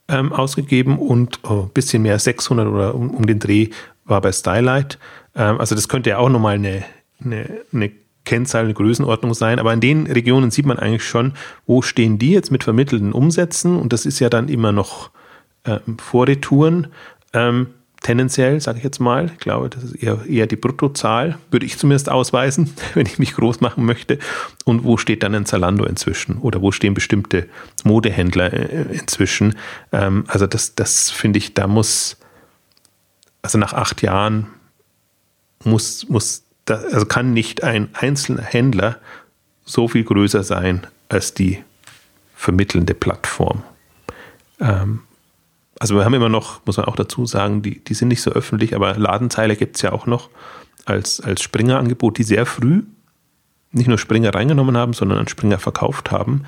ähm, 0.09 0.33
ausgegeben 0.33 0.99
und 0.99 1.41
ein 1.45 1.51
oh, 1.51 1.63
bisschen 1.73 2.03
mehr 2.03 2.19
600 2.19 2.67
oder 2.67 2.95
um, 2.95 3.11
um 3.11 3.27
den 3.27 3.39
Dreh 3.39 3.71
war 4.09 4.21
bei 4.21 4.33
Stylight. 4.33 4.99
Ähm, 5.35 5.59
also 5.61 5.75
das 5.75 5.89
könnte 5.89 6.11
ja 6.11 6.19
auch 6.19 6.29
nochmal 6.29 6.57
eine, 6.57 6.85
eine, 7.23 7.61
eine 7.73 7.93
Kennzahl, 8.25 8.65
eine 8.65 8.75
Größenordnung 8.75 9.35
sein. 9.35 9.59
Aber 9.59 9.73
in 9.73 9.81
den 9.81 10.07
Regionen 10.07 10.51
sieht 10.51 10.67
man 10.67 10.79
eigentlich 10.79 11.07
schon, 11.07 11.33
wo 11.67 11.83
stehen 11.83 12.19
die 12.19 12.33
jetzt 12.33 12.51
mit 12.51 12.65
vermittelten 12.65 13.13
Umsätzen. 13.13 13.77
Und 13.77 13.93
das 13.93 14.07
ist 14.07 14.19
ja 14.19 14.29
dann 14.29 14.49
immer 14.49 14.73
noch 14.73 15.11
ähm, 15.65 15.99
Vorretouren. 15.99 16.89
Ähm, 17.33 17.69
tendenziell, 18.03 18.61
sage 18.61 18.79
ich 18.79 18.85
jetzt 18.85 19.01
mal, 19.01 19.31
ich 19.33 19.39
glaube, 19.39 19.71
das 19.71 19.83
ist 19.83 19.95
eher, 19.95 20.25
eher 20.27 20.47
die 20.47 20.57
Bruttozahl, 20.57 21.39
würde 21.51 21.67
ich 21.67 21.79
zumindest 21.79 22.09
ausweisen, 22.09 22.73
wenn 22.95 23.07
ich 23.07 23.19
mich 23.19 23.35
groß 23.35 23.61
machen 23.61 23.85
möchte. 23.85 24.19
Und 24.65 24.85
wo 24.85 24.97
steht 24.97 25.23
dann 25.23 25.35
ein 25.35 25.47
Zalando 25.47 25.85
inzwischen? 25.85 26.39
Oder 26.39 26.63
wo 26.63 26.71
stehen 26.71 26.95
bestimmte 26.95 27.49
Modehändler 27.85 28.53
äh, 28.53 28.97
inzwischen? 28.97 29.57
Ähm, 29.93 30.25
also 30.29 30.47
das, 30.47 30.75
das 30.75 31.11
finde 31.11 31.39
ich, 31.39 31.55
da 31.55 31.67
muss, 31.67 32.19
also 33.43 33.59
nach 33.59 33.73
acht 33.73 34.03
Jahren 34.03 34.47
muss, 35.65 36.09
muss, 36.09 36.43
da, 36.65 36.77
also 36.93 37.07
kann 37.07 37.33
nicht 37.33 37.63
ein 37.63 37.89
einzelner 37.95 38.43
Händler 38.43 38.99
so 39.65 39.89
viel 39.89 40.05
größer 40.05 40.43
sein 40.43 40.87
als 41.09 41.35
die 41.35 41.63
vermittelnde 42.35 42.95
Plattform. 42.95 43.63
Ähm, 44.61 45.01
also 45.79 45.95
wir 45.95 46.05
haben 46.05 46.15
immer 46.15 46.29
noch, 46.29 46.65
muss 46.67 46.77
man 46.77 46.87
auch 46.87 46.97
dazu 46.97 47.27
sagen, 47.27 47.63
die, 47.63 47.83
die 47.83 47.95
sind 47.95 48.09
nicht 48.09 48.23
so 48.23 48.31
öffentlich, 48.33 48.75
aber 48.75 48.97
Ladenzeile 48.97 49.57
gibt 49.57 49.77
es 49.77 49.83
ja 49.83 49.93
auch 49.93 50.07
noch 50.07 50.31
als, 50.85 51.21
als 51.21 51.43
Springer-Angebot, 51.43 52.19
die 52.19 52.25
sehr 52.25 52.47
früh 52.47 52.83
nicht 53.71 53.89
nur 53.89 53.99
Springer 53.99 54.35
reingenommen 54.35 54.77
haben, 54.77 54.93
sondern 54.93 55.19
an 55.19 55.29
Springer 55.29 55.59
verkauft 55.59 56.11
haben. 56.11 56.45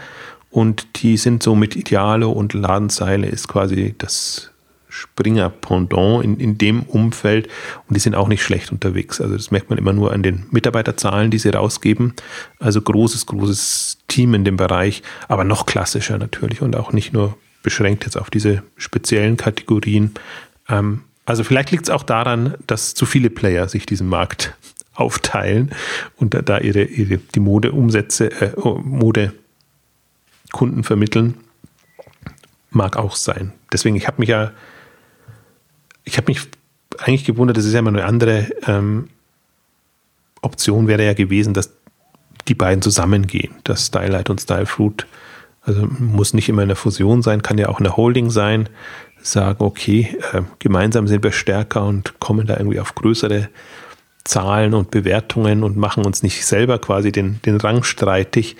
Und 0.50 1.02
die 1.02 1.16
sind 1.16 1.42
so 1.42 1.54
mit 1.54 1.76
Ideale 1.76 2.28
und 2.28 2.54
Ladenzeile 2.54 3.26
ist 3.28 3.46
quasi 3.46 3.94
das 3.96 4.49
Springer-Pendant 4.90 6.24
in, 6.24 6.38
in 6.38 6.58
dem 6.58 6.82
Umfeld. 6.82 7.48
Und 7.88 7.96
die 7.96 8.00
sind 8.00 8.14
auch 8.14 8.28
nicht 8.28 8.42
schlecht 8.42 8.72
unterwegs. 8.72 9.20
Also 9.20 9.36
das 9.36 9.50
merkt 9.50 9.70
man 9.70 9.78
immer 9.78 9.92
nur 9.92 10.12
an 10.12 10.22
den 10.22 10.46
Mitarbeiterzahlen, 10.50 11.30
die 11.30 11.38
sie 11.38 11.50
rausgeben. 11.50 12.14
Also 12.58 12.82
großes, 12.82 13.26
großes 13.26 13.98
Team 14.08 14.34
in 14.34 14.44
dem 14.44 14.56
Bereich, 14.56 15.02
aber 15.28 15.44
noch 15.44 15.66
klassischer 15.66 16.18
natürlich 16.18 16.60
und 16.60 16.76
auch 16.76 16.92
nicht 16.92 17.12
nur 17.12 17.36
beschränkt 17.62 18.04
jetzt 18.04 18.16
auf 18.16 18.30
diese 18.30 18.62
speziellen 18.76 19.36
Kategorien. 19.36 20.14
Ähm, 20.68 21.02
also 21.26 21.44
vielleicht 21.44 21.70
liegt 21.70 21.84
es 21.84 21.90
auch 21.90 22.02
daran, 22.02 22.54
dass 22.66 22.94
zu 22.94 23.06
viele 23.06 23.30
Player 23.30 23.68
sich 23.68 23.86
diesen 23.86 24.08
Markt 24.08 24.54
aufteilen 24.94 25.70
und 26.16 26.34
da, 26.34 26.42
da 26.42 26.58
ihre, 26.58 26.82
ihre, 26.82 27.18
die 27.18 27.40
Modeumsätze, 27.40 28.30
äh, 28.40 28.52
oh, 28.56 28.80
Modekunden 28.82 30.82
vermitteln. 30.82 31.34
Mag 32.70 32.96
auch 32.96 33.16
sein. 33.16 33.52
Deswegen, 33.72 33.96
ich 33.96 34.06
habe 34.06 34.20
mich 34.20 34.28
ja, 34.28 34.52
ich 36.04 36.16
habe 36.16 36.30
mich 36.30 36.40
eigentlich 36.98 37.24
gewundert, 37.24 37.56
das 37.56 37.64
ist 37.64 37.72
ja 37.72 37.78
immer 37.78 37.90
eine 37.90 38.04
andere 38.04 38.50
ähm, 38.66 39.08
Option 40.42 40.86
wäre 40.86 41.04
ja 41.04 41.14
gewesen, 41.14 41.54
dass 41.54 41.70
die 42.48 42.54
beiden 42.54 42.82
zusammengehen, 42.82 43.54
dass 43.64 43.86
Stylight 43.86 44.30
und 44.30 44.40
Stylefruit 44.40 45.06
also 45.62 45.86
muss 45.98 46.32
nicht 46.32 46.48
immer 46.48 46.62
eine 46.62 46.76
Fusion 46.76 47.22
sein, 47.22 47.42
kann 47.42 47.58
ja 47.58 47.68
auch 47.68 47.80
eine 47.80 47.96
Holding 47.96 48.30
sein. 48.30 48.68
Sagen, 49.22 49.62
okay, 49.62 50.16
äh, 50.32 50.42
gemeinsam 50.58 51.06
sind 51.06 51.22
wir 51.22 51.32
stärker 51.32 51.84
und 51.84 52.18
kommen 52.20 52.46
da 52.46 52.56
irgendwie 52.56 52.80
auf 52.80 52.94
größere 52.94 53.50
Zahlen 54.24 54.72
und 54.72 54.90
Bewertungen 54.90 55.62
und 55.62 55.76
machen 55.76 56.06
uns 56.06 56.22
nicht 56.22 56.46
selber 56.46 56.78
quasi 56.78 57.12
den, 57.12 57.40
den 57.44 57.56
Rang 57.56 57.82
streitig. 57.82 58.56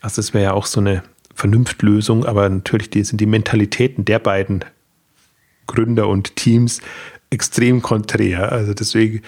Also 0.00 0.22
das 0.22 0.32
wäre 0.32 0.44
ja 0.44 0.52
auch 0.52 0.66
so 0.66 0.80
eine 0.80 1.02
Vernunftlösung, 1.34 2.24
aber 2.24 2.48
natürlich 2.48 2.90
die, 2.90 3.02
sind 3.02 3.20
die 3.20 3.26
Mentalitäten 3.26 4.04
der 4.04 4.20
beiden 4.20 4.64
Gründer 5.66 6.08
und 6.08 6.36
Teams 6.36 6.80
extrem 7.30 7.82
konträr. 7.82 8.52
Also 8.52 8.74
deswegen 8.74 9.22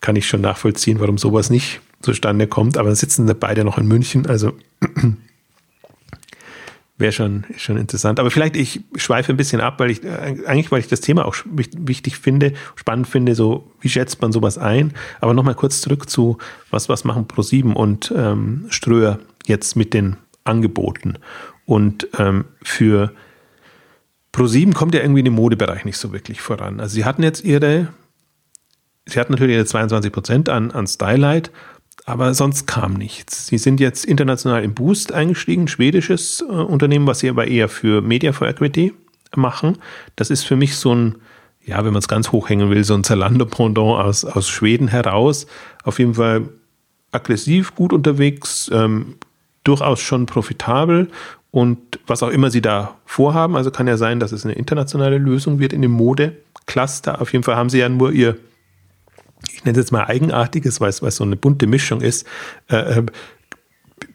kann 0.00 0.16
ich 0.16 0.26
schon 0.26 0.40
nachvollziehen, 0.40 1.00
warum 1.00 1.18
sowas 1.18 1.50
nicht 1.50 1.80
zustande 2.02 2.46
kommt. 2.46 2.76
Aber 2.76 2.94
sitzen 2.94 3.32
beide 3.38 3.64
noch 3.64 3.78
in 3.78 3.86
München, 3.86 4.26
also 4.26 4.52
wäre 6.98 7.12
schon, 7.12 7.44
schon 7.56 7.76
interessant. 7.76 8.20
Aber 8.20 8.30
vielleicht, 8.30 8.56
ich 8.56 8.80
schweife 8.96 9.32
ein 9.32 9.36
bisschen 9.36 9.60
ab, 9.60 9.80
weil 9.80 9.90
ich, 9.90 10.04
äh, 10.04 10.36
eigentlich, 10.46 10.70
weil 10.70 10.80
ich 10.80 10.88
das 10.88 11.00
Thema 11.00 11.24
auch 11.24 11.34
wichtig 11.44 12.18
finde, 12.18 12.52
spannend 12.76 13.08
finde, 13.08 13.34
so, 13.34 13.70
wie 13.80 13.88
schätzt 13.88 14.20
man 14.22 14.32
sowas 14.32 14.58
ein? 14.58 14.92
Aber 15.20 15.34
nochmal 15.34 15.54
kurz 15.54 15.80
zurück 15.80 16.08
zu, 16.08 16.38
was, 16.70 16.88
was 16.88 17.04
machen 17.04 17.26
Pro7 17.26 17.72
und 17.72 18.12
ähm, 18.16 18.66
Ströer 18.68 19.18
jetzt 19.46 19.74
mit 19.76 19.94
den 19.94 20.16
Angeboten? 20.44 21.18
Und 21.66 22.08
ähm, 22.18 22.44
für 22.62 23.12
Pro7 24.34 24.74
kommt 24.74 24.94
ja 24.94 25.00
irgendwie 25.00 25.20
in 25.20 25.26
dem 25.26 25.34
Modebereich 25.34 25.84
nicht 25.84 25.96
so 25.96 26.12
wirklich 26.12 26.40
voran. 26.40 26.80
Also 26.80 26.94
sie 26.94 27.04
hatten 27.04 27.22
jetzt 27.22 27.44
ihre, 27.44 27.88
sie 29.06 29.20
hatten 29.20 29.32
natürlich 29.32 29.54
ihre 29.54 29.64
22 29.64 30.12
Prozent 30.12 30.48
an, 30.48 30.72
an 30.72 30.86
Stylight 30.86 31.50
aber 32.06 32.34
sonst 32.34 32.66
kam 32.66 32.94
nichts. 32.94 33.46
Sie 33.46 33.58
sind 33.58 33.80
jetzt 33.80 34.04
international 34.04 34.62
im 34.62 34.74
Boost 34.74 35.12
eingestiegen, 35.12 35.68
schwedisches 35.68 36.42
äh, 36.42 36.52
Unternehmen, 36.52 37.06
was 37.06 37.20
sie 37.20 37.30
aber 37.30 37.46
eher 37.46 37.68
für 37.68 38.02
Media 38.02 38.32
for 38.32 38.46
Equity 38.46 38.92
machen. 39.36 39.78
Das 40.16 40.30
ist 40.30 40.44
für 40.44 40.56
mich 40.56 40.76
so 40.76 40.94
ein, 40.94 41.16
ja, 41.64 41.78
wenn 41.78 41.92
man 41.92 42.00
es 42.00 42.08
ganz 42.08 42.30
hochhängen 42.30 42.70
will, 42.70 42.84
so 42.84 42.94
ein 42.94 43.04
Zalando-Pendant 43.04 44.04
aus, 44.04 44.24
aus 44.24 44.48
Schweden 44.48 44.88
heraus. 44.88 45.46
Auf 45.82 45.98
jeden 45.98 46.14
Fall 46.14 46.50
aggressiv, 47.10 47.74
gut 47.74 47.92
unterwegs, 47.92 48.70
ähm, 48.72 49.14
durchaus 49.64 50.00
schon 50.00 50.26
profitabel 50.26 51.08
und 51.54 52.00
was 52.08 52.24
auch 52.24 52.30
immer 52.30 52.50
sie 52.50 52.60
da 52.60 52.96
vorhaben. 53.06 53.54
Also 53.54 53.70
kann 53.70 53.86
ja 53.86 53.96
sein, 53.96 54.18
dass 54.18 54.32
es 54.32 54.44
eine 54.44 54.54
internationale 54.54 55.18
Lösung 55.18 55.60
wird 55.60 55.72
in 55.72 55.82
dem 55.82 55.92
Mode-Cluster. 55.92 57.20
Auf 57.20 57.32
jeden 57.32 57.44
Fall 57.44 57.54
haben 57.54 57.70
sie 57.70 57.78
ja 57.78 57.88
nur 57.88 58.10
ihr 58.10 58.36
ich 59.52 59.64
nenne 59.64 59.78
es 59.78 59.84
jetzt 59.84 59.92
mal 59.92 60.04
eigenartiges, 60.06 60.80
weil 60.80 60.88
es, 60.88 61.00
weil 61.02 61.10
es 61.10 61.16
so 61.16 61.24
eine 61.24 61.36
bunte 61.36 61.66
Mischung 61.66 62.00
ist, 62.00 62.26
äh, 62.70 62.98
äh 62.98 63.02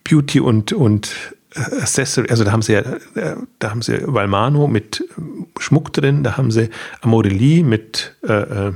Beauty 0.04 0.40
und, 0.40 0.74
und 0.74 1.16
äh, 1.54 1.60
Accessory, 1.82 2.30
also 2.30 2.44
da 2.44 2.52
haben 2.52 2.64
sie 2.64 2.74
ja, 2.74 2.80
äh, 2.80 3.36
da 3.60 3.70
haben 3.70 3.84
sie 3.84 4.00
Valmano 4.06 4.68
mit 4.68 5.04
Schmuck 5.60 5.94
drin, 5.94 6.24
da 6.24 6.36
haben 6.36 6.50
sie 6.50 6.70
Amorelie 7.02 7.64
mit, 7.64 8.16
äh, 8.24 8.72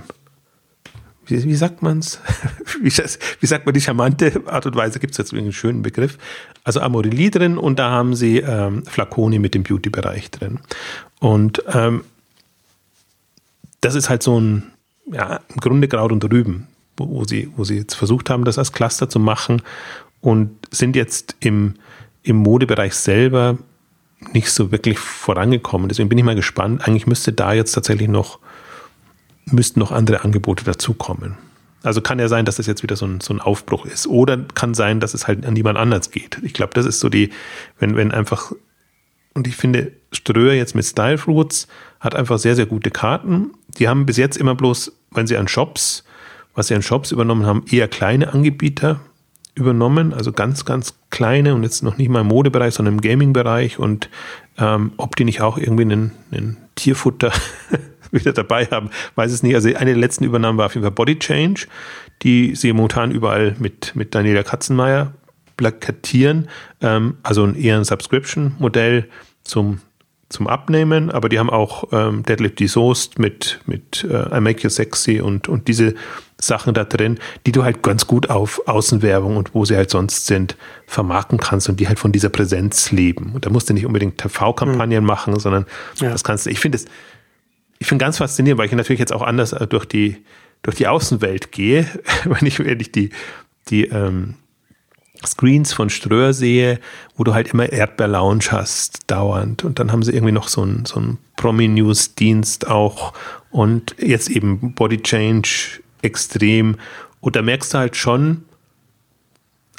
wie, 1.25 1.43
wie, 1.43 1.55
sagt 1.55 1.81
man's? 1.81 2.19
wie, 2.81 2.91
wie 2.91 3.45
sagt 3.45 3.65
man 3.65 3.73
die 3.73 3.81
charmante 3.81 4.41
Art 4.45 4.65
und 4.65 4.75
Weise? 4.75 4.99
Gibt 4.99 5.11
es 5.11 5.17
jetzt 5.17 5.33
einen 5.33 5.53
schönen 5.53 5.81
Begriff? 5.81 6.17
Also 6.63 6.81
Amorelie 6.81 7.31
drin 7.31 7.57
und 7.57 7.79
da 7.79 7.89
haben 7.89 8.15
sie 8.15 8.37
ähm, 8.39 8.83
Flaconi 8.85 9.39
mit 9.39 9.53
dem 9.53 9.63
Beauty-Bereich 9.63 10.31
drin. 10.31 10.59
Und 11.19 11.63
ähm, 11.73 12.03
das 13.81 13.95
ist 13.95 14.09
halt 14.09 14.23
so 14.23 14.39
ein, 14.39 14.71
ja, 15.11 15.41
im 15.49 15.57
Grunde 15.57 15.87
Kraut 15.87 16.11
und 16.11 16.23
Rüben, 16.31 16.67
wo, 16.97 17.09
wo, 17.09 17.25
sie, 17.25 17.51
wo 17.55 17.63
sie 17.63 17.77
jetzt 17.77 17.95
versucht 17.95 18.29
haben, 18.29 18.45
das 18.45 18.57
als 18.57 18.71
Cluster 18.71 19.09
zu 19.09 19.19
machen 19.19 19.61
und 20.21 20.51
sind 20.71 20.95
jetzt 20.95 21.35
im, 21.41 21.75
im 22.23 22.37
Modebereich 22.37 22.93
selber 22.93 23.57
nicht 24.31 24.49
so 24.51 24.71
wirklich 24.71 24.99
vorangekommen. 24.99 25.89
Deswegen 25.89 26.07
bin 26.07 26.17
ich 26.17 26.23
mal 26.23 26.35
gespannt. 26.35 26.87
Eigentlich 26.87 27.07
müsste 27.07 27.33
da 27.33 27.53
jetzt 27.53 27.73
tatsächlich 27.73 28.07
noch, 28.07 28.39
müssten 29.45 29.79
noch 29.79 29.91
andere 29.91 30.23
Angebote 30.23 30.63
dazukommen. 30.63 31.37
Also 31.83 32.01
kann 32.01 32.17
ja 32.17 32.29
sein, 32.29 32.45
dass 32.45 32.55
das 32.55 32.67
jetzt 32.67 32.81
wieder 32.81 32.95
so 32.95 33.05
ein, 33.05 33.19
so 33.19 33.33
ein 33.33 33.41
Aufbruch 33.41 33.85
ist. 33.85 34.07
Oder 34.07 34.37
kann 34.37 34.73
sein, 34.73 35.01
dass 35.01 35.13
es 35.13 35.27
halt 35.27 35.45
an 35.45 35.55
jemand 35.55 35.77
anders 35.77 36.11
geht. 36.11 36.39
Ich 36.41 36.53
glaube, 36.53 36.73
das 36.73 36.85
ist 36.85 36.99
so 37.01 37.09
die, 37.09 37.29
wenn, 37.77 37.97
wenn 37.97 38.11
einfach, 38.11 38.53
und 39.33 39.47
ich 39.47 39.57
finde, 39.57 39.91
Ströer 40.13 40.53
jetzt 40.53 40.75
mit 40.75 40.85
Style 40.85 41.17
Fruits 41.17 41.67
hat 41.99 42.15
einfach 42.15 42.39
sehr, 42.39 42.55
sehr 42.55 42.67
gute 42.67 42.89
Karten. 42.89 43.51
Die 43.77 43.89
haben 43.89 44.05
bis 44.05 44.17
jetzt 44.17 44.37
immer 44.37 44.55
bloß, 44.55 44.93
wenn 45.11 45.27
sie 45.27 45.35
an 45.35 45.49
Shops, 45.49 46.05
was 46.55 46.67
sie 46.67 46.75
an 46.75 46.81
Shops 46.81 47.11
übernommen 47.11 47.45
haben, 47.45 47.65
eher 47.69 47.89
kleine 47.89 48.33
Anbieter 48.33 49.01
übernommen, 49.55 50.13
also 50.13 50.31
ganz, 50.31 50.65
ganz 50.65 50.95
kleine 51.09 51.53
und 51.53 51.63
jetzt 51.63 51.83
noch 51.83 51.97
nicht 51.97 52.09
mal 52.09 52.21
im 52.21 52.27
Modebereich, 52.27 52.73
sondern 52.73 52.95
im 52.95 53.01
Gaming-Bereich 53.01 53.77
und 53.77 54.09
ähm, 54.57 54.93
ob 54.97 55.15
die 55.15 55.25
nicht 55.25 55.41
auch 55.41 55.57
irgendwie 55.57 55.83
einen, 55.83 56.11
einen 56.31 56.57
Tierfutter 56.75 57.31
wieder 58.19 58.33
dabei 58.33 58.65
haben, 58.67 58.89
weiß 59.15 59.31
es 59.31 59.43
nicht. 59.43 59.55
Also 59.55 59.69
eine 59.75 59.91
der 59.91 59.99
letzten 59.99 60.23
Übernahmen 60.23 60.57
war 60.57 60.67
auf 60.67 60.75
jeden 60.75 60.83
Fall 60.83 60.91
Body 60.91 61.19
Change, 61.19 61.67
die 62.21 62.55
sie 62.55 62.71
momentan 62.71 63.11
überall 63.11 63.55
mit, 63.59 63.95
mit 63.95 64.15
Daniela 64.15 64.43
Katzenmeier 64.43 65.13
plakatieren, 65.57 66.49
ähm, 66.81 67.17
also 67.23 67.43
ein 67.43 67.55
eher 67.55 67.77
ein 67.77 67.83
Subscription-Modell 67.83 69.09
zum 69.43 69.79
zum 70.29 70.47
Abnehmen, 70.47 71.11
aber 71.11 71.29
die 71.29 71.37
haben 71.37 71.51
auch 71.51 71.89
ähm, 71.91 72.23
Deadlift 72.23 72.59
Desoast 72.59 73.19
mit, 73.19 73.59
mit 73.67 74.03
äh, 74.09 74.35
I 74.35 74.41
Make 74.41 74.63
You 74.63 74.69
Sexy 74.69 75.21
und, 75.21 75.47
und 75.47 75.67
diese 75.67 75.93
Sachen 76.41 76.73
da 76.73 76.83
drin, 76.83 77.19
die 77.45 77.51
du 77.51 77.63
halt 77.63 77.83
ganz 77.83 78.07
gut 78.07 78.29
auf 78.29 78.67
Außenwerbung 78.67 79.37
und 79.37 79.53
wo 79.53 79.63
sie 79.63 79.75
halt 79.75 79.89
sonst 79.89 80.25
sind, 80.25 80.57
vermarkten 80.87 81.37
kannst 81.37 81.69
und 81.69 81.79
die 81.79 81.87
halt 81.87 81.99
von 81.99 82.11
dieser 82.11 82.29
Präsenz 82.29 82.91
leben. 82.91 83.31
Und 83.33 83.45
da 83.45 83.49
musst 83.49 83.69
du 83.69 83.73
nicht 83.73 83.85
unbedingt 83.85 84.17
TV-Kampagnen 84.17 85.01
mhm. 85.01 85.07
machen, 85.07 85.39
sondern 85.39 85.65
ja. 86.01 86.09
das 86.09 86.23
kannst 86.23 86.45
du. 86.45 86.49
Ich 86.49 86.59
finde 86.59 86.77
es, 86.77 86.85
ich 87.83 87.89
finde 87.89 88.05
ganz 88.05 88.19
faszinierend, 88.19 88.57
weil 88.57 88.67
ich 88.67 88.71
natürlich 88.71 89.01
jetzt 89.01 89.11
auch 89.11 89.21
anders 89.21 89.51
äh, 89.51 89.67
durch 89.67 89.83
die, 89.83 90.23
durch 90.61 90.77
die 90.77 90.87
Außenwelt 90.87 91.51
gehe, 91.51 91.85
wenn 92.23 92.47
ich, 92.47 92.59
wenn 92.59 92.79
ich 92.79 92.93
die, 92.93 93.09
die 93.67 93.87
ähm, 93.87 94.35
Screens 95.25 95.73
von 95.73 95.89
Ströer 95.89 96.31
sehe, 96.31 96.79
wo 97.17 97.25
du 97.25 97.33
halt 97.33 97.49
immer 97.49 97.69
Erdbeer-Lounge 97.69 98.45
hast, 98.51 99.11
dauernd. 99.11 99.65
Und 99.65 99.79
dann 99.79 99.91
haben 99.91 100.01
sie 100.01 100.13
irgendwie 100.13 100.31
noch 100.31 100.47
so 100.47 100.61
einen, 100.61 100.85
so 100.85 100.95
einen 100.95 101.17
Promi-News-Dienst 101.35 102.67
auch 102.67 103.11
und 103.51 103.97
jetzt 103.99 104.29
eben 104.29 104.73
Body 104.75 105.01
Change 105.01 105.81
extrem. 106.01 106.77
Und 107.19 107.35
da 107.35 107.41
merkst 107.41 107.73
du 107.73 107.79
halt 107.79 107.97
schon, 107.97 108.45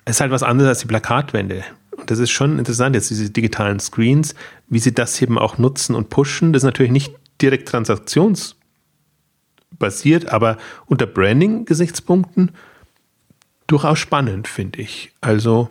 es 0.05 0.17
ist 0.17 0.21
halt 0.21 0.31
was 0.31 0.43
anderes 0.43 0.69
als 0.69 0.81
die 0.81 0.89
Plakatwände. 0.89 1.65
Und 1.97 2.11
das 2.11 2.19
ist 2.19 2.33
schon 2.33 2.59
interessant, 2.59 2.95
jetzt 2.97 3.09
diese 3.09 3.31
digitalen 3.31 3.81
Screens, 3.81 4.35
wie 4.69 4.79
sie 4.79 4.93
das 4.93 5.23
eben 5.23 5.39
auch 5.39 5.57
nutzen 5.57 5.95
und 5.95 6.11
pushen. 6.11 6.53
Das 6.53 6.61
ist 6.61 6.67
natürlich 6.67 6.93
nicht 6.93 7.15
direkt 7.45 7.69
transaktionsbasiert, 7.69 10.29
aber 10.29 10.57
unter 10.87 11.07
Branding-Gesichtspunkten 11.07 12.53
durchaus 13.67 13.99
spannend, 13.99 14.49
finde 14.49 14.81
ich. 14.81 15.13
Also 15.21 15.71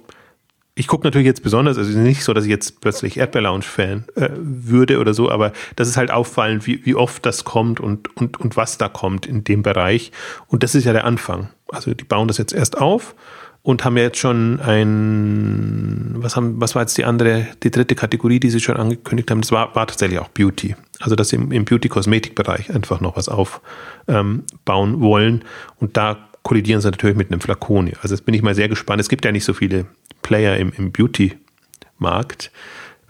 ich 0.76 0.88
gucke 0.88 1.06
natürlich 1.06 1.26
jetzt 1.26 1.44
besonders, 1.44 1.78
also 1.78 1.98
nicht 1.98 2.24
so, 2.24 2.34
dass 2.34 2.46
ich 2.46 2.50
jetzt 2.50 2.82
plötzlich 2.82 3.18
Erdbeer-Lounge-Fan 3.18 4.06
äh, 4.16 4.30
würde 4.36 5.00
oder 5.00 5.14
so, 5.14 5.32
aber 5.32 5.54
das 5.76 5.88
ist 5.88 5.98
halt 5.98 6.12
auffallend, 6.12 6.68
wie, 6.68 6.86
wie 6.86 6.96
oft 6.96 7.26
das 7.26 7.44
kommt 7.44 7.80
und, 7.80 8.16
und, 8.18 8.40
und 8.40 8.56
was 8.56 8.78
da 8.78 8.88
kommt 8.88 9.26
in 9.26 9.44
dem 9.44 9.64
Bereich. 9.64 10.12
Und 10.48 10.64
das 10.64 10.76
ist 10.76 10.86
ja 10.86 10.94
der 10.94 11.06
Anfang. 11.06 11.50
Also 11.70 11.94
die 11.94 12.04
bauen 12.04 12.28
das 12.28 12.38
jetzt 12.38 12.54
erst 12.54 12.78
auf 12.78 13.16
und 13.64 13.86
haben 13.86 13.96
ja 13.96 14.04
jetzt 14.04 14.18
schon 14.18 14.60
ein, 14.60 16.16
was 16.18 16.36
haben, 16.36 16.60
was 16.60 16.76
war 16.76 16.82
jetzt 16.82 16.98
die 16.98 17.06
andere, 17.06 17.48
die 17.64 17.72
dritte 17.72 17.96
Kategorie, 17.96 18.40
die 18.42 18.50
sie 18.50 18.60
schon 18.60 18.76
angekündigt 18.76 19.32
haben? 19.32 19.40
Das 19.40 19.54
war, 19.54 19.74
war 19.74 19.88
tatsächlich 19.88 20.20
auch 20.20 20.28
Beauty. 20.28 20.76
Also 21.00 21.16
dass 21.16 21.30
sie 21.30 21.38
im, 21.38 21.52
im 21.52 21.64
Beauty-Kosmetik-Bereich 21.64 22.74
einfach 22.74 23.00
noch 23.00 23.16
was 23.16 23.30
aufbauen 23.30 23.64
ähm, 24.08 25.02
wollen. 25.02 25.46
Und 25.78 25.96
da 25.96 26.28
kollidieren 26.44 26.82
sie 26.82 26.92
natürlich 26.92 27.16
mit 27.16 27.32
einem 27.32 27.40
Flaconi. 27.40 27.94
Also 28.02 28.14
jetzt 28.14 28.26
bin 28.26 28.36
ich 28.36 28.42
mal 28.42 28.54
sehr 28.54 28.68
gespannt. 28.68 29.00
Es 29.00 29.08
gibt 29.08 29.24
ja 29.24 29.32
nicht 29.32 29.46
so 29.46 29.54
viele 29.54 29.86
Player 30.24 30.58
im, 30.58 30.74
im 30.76 30.92
Beauty-Markt. 30.92 32.52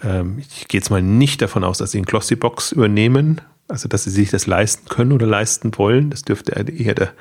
Ähm, 0.04 0.38
ich 0.38 0.68
gehe 0.68 0.80
jetzt 0.80 0.92
mal 0.92 1.02
nicht 1.02 1.42
davon 1.42 1.64
aus, 1.64 1.80
dass 1.80 1.92
sie 1.92 1.98
einen 1.98 2.06
Glossybox 2.06 2.74
übernehmen, 2.74 3.42
also 3.68 3.88
dass 3.88 4.04
sie 4.04 4.12
sich 4.12 4.30
das 4.30 4.46
leisten 4.46 4.88
können 4.88 5.14
oder 5.14 5.26
leisten 5.26 5.72
wollen. 5.80 6.12
Das 6.12 6.22
dürfte 6.22 6.52
eher 6.52 6.94
der, 6.94 7.14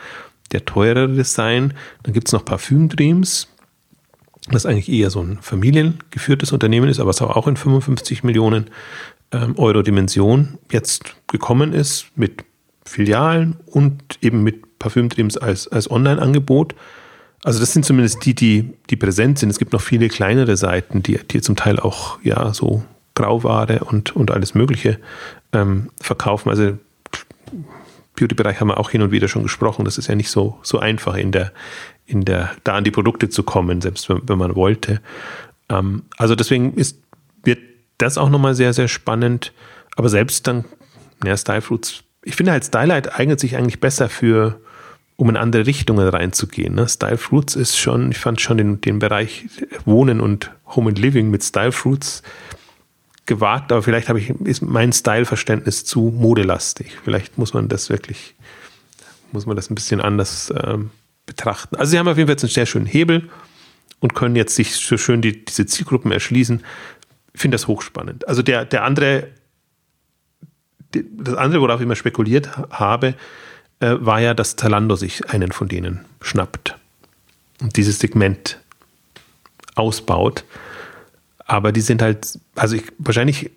der 0.52 0.64
teurere 0.64 1.24
sein. 1.24 1.74
Dann 2.02 2.12
gibt 2.12 2.28
es 2.28 2.32
noch 2.32 2.44
Parfüm 2.44 2.88
Dreams, 2.88 3.48
das 4.50 4.66
eigentlich 4.66 4.90
eher 4.90 5.10
so 5.10 5.20
ein 5.20 5.38
familiengeführtes 5.40 6.52
Unternehmen 6.52 6.88
ist, 6.88 7.00
aber 7.00 7.10
es 7.10 7.22
auch 7.22 7.46
in 7.46 7.56
55 7.56 8.24
Millionen 8.24 8.66
ähm, 9.32 9.58
Euro 9.58 9.82
Dimension 9.82 10.58
jetzt 10.70 11.16
gekommen 11.26 11.72
ist 11.72 12.06
mit 12.16 12.44
Filialen 12.84 13.56
und 13.66 14.18
eben 14.20 14.42
mit 14.42 14.78
Parfümdreams 14.78 15.36
als, 15.38 15.68
als 15.68 15.90
Online-Angebot. 15.90 16.74
Also 17.44 17.60
das 17.60 17.72
sind 17.72 17.84
zumindest 17.84 18.24
die, 18.24 18.34
die, 18.34 18.72
die 18.90 18.96
präsent 18.96 19.38
sind. 19.38 19.50
Es 19.50 19.58
gibt 19.58 19.72
noch 19.72 19.80
viele 19.80 20.08
kleinere 20.08 20.56
Seiten, 20.56 21.02
die, 21.02 21.18
die 21.18 21.40
zum 21.40 21.56
Teil 21.56 21.78
auch 21.78 22.18
ja 22.22 22.52
so 22.52 22.84
Grauware 23.14 23.84
und, 23.84 24.14
und 24.14 24.30
alles 24.30 24.54
Mögliche 24.54 24.98
ähm, 25.52 25.90
verkaufen. 26.00 26.50
Also 26.50 26.78
Beauty-Bereich 28.16 28.60
haben 28.60 28.68
wir 28.68 28.78
auch 28.78 28.90
hin 28.90 29.02
und 29.02 29.10
wieder 29.10 29.28
schon 29.28 29.42
gesprochen. 29.42 29.84
Das 29.84 29.98
ist 29.98 30.08
ja 30.08 30.14
nicht 30.14 30.30
so, 30.30 30.58
so 30.62 30.78
einfach 30.78 31.16
in 31.16 31.32
der, 31.32 31.52
in 32.06 32.24
der, 32.24 32.50
da 32.64 32.74
an 32.74 32.84
die 32.84 32.90
Produkte 32.90 33.28
zu 33.28 33.42
kommen, 33.42 33.80
selbst 33.80 34.08
wenn, 34.08 34.20
wenn 34.28 34.38
man 34.38 34.54
wollte. 34.54 35.00
Ähm, 35.68 36.02
also 36.16 36.34
deswegen 36.34 36.74
ist, 36.74 36.98
wird 37.42 37.60
das 37.98 38.18
auch 38.18 38.30
nochmal 38.30 38.54
sehr, 38.54 38.72
sehr 38.72 38.88
spannend. 38.88 39.52
Aber 39.96 40.08
selbst 40.08 40.46
dann, 40.46 40.64
ja, 41.24 41.36
Style 41.36 41.60
Fruits 41.62 42.04
ich 42.22 42.36
finde 42.36 42.52
halt 42.52 42.64
Stylight 42.64 43.18
eignet 43.18 43.40
sich 43.40 43.56
eigentlich 43.56 43.80
besser 43.80 44.08
für, 44.08 44.60
um 45.16 45.28
in 45.28 45.36
andere 45.36 45.66
Richtungen 45.66 46.08
reinzugehen. 46.08 46.74
Ne? 46.74 46.88
Style 46.88 47.18
Fruits 47.18 47.56
ist 47.56 47.76
schon, 47.76 48.10
ich 48.12 48.18
fand 48.18 48.40
schon 48.40 48.58
den, 48.58 48.80
den 48.80 48.98
Bereich 48.98 49.46
Wohnen 49.84 50.20
und 50.20 50.50
Home 50.66 50.90
and 50.90 50.98
Living 50.98 51.30
mit 51.30 51.42
Style 51.42 51.72
Fruits 51.72 52.22
gewagt, 53.26 53.72
aber 53.72 53.82
vielleicht 53.82 54.08
habe 54.08 54.18
ich, 54.18 54.30
ist 54.30 54.62
mein 54.62 54.92
Styleverständnis 54.92 55.84
zu 55.84 56.12
modelastig. 56.14 56.96
Vielleicht 57.04 57.38
muss 57.38 57.54
man 57.54 57.68
das 57.68 57.88
wirklich, 57.88 58.34
muss 59.30 59.46
man 59.46 59.56
das 59.56 59.70
ein 59.70 59.74
bisschen 59.74 60.00
anders 60.00 60.52
ähm, 60.64 60.90
betrachten. 61.26 61.76
Also 61.76 61.90
sie 61.90 61.98
haben 61.98 62.08
auf 62.08 62.16
jeden 62.16 62.26
Fall 62.26 62.34
jetzt 62.34 62.44
einen 62.44 62.50
sehr 62.50 62.66
schönen 62.66 62.86
Hebel 62.86 63.30
und 64.00 64.14
können 64.14 64.34
jetzt 64.34 64.56
sich 64.56 64.74
so 64.74 64.96
schön 64.96 65.22
die, 65.22 65.44
diese 65.44 65.66
Zielgruppen 65.66 66.10
erschließen. 66.10 66.62
Ich 67.34 67.40
finde 67.40 67.54
das 67.54 67.68
hochspannend. 67.68 68.26
Also 68.28 68.42
der, 68.42 68.64
der 68.64 68.84
andere 68.84 69.28
das 70.94 71.34
andere, 71.34 71.62
worauf 71.62 71.80
ich 71.80 71.84
immer 71.84 71.96
spekuliert 71.96 72.56
habe, 72.70 73.14
äh, 73.80 73.96
war 73.98 74.20
ja, 74.20 74.34
dass 74.34 74.56
Zalando 74.56 74.96
sich 74.96 75.28
einen 75.30 75.52
von 75.52 75.68
denen 75.68 76.04
schnappt 76.20 76.76
und 77.60 77.76
dieses 77.76 77.98
Segment 77.98 78.58
ausbaut. 79.74 80.44
Aber 81.52 81.70
die 81.70 81.82
sind 81.82 82.00
halt, 82.00 82.38
also 82.54 82.76
ich, 82.76 82.84
wahrscheinlich 82.96 83.50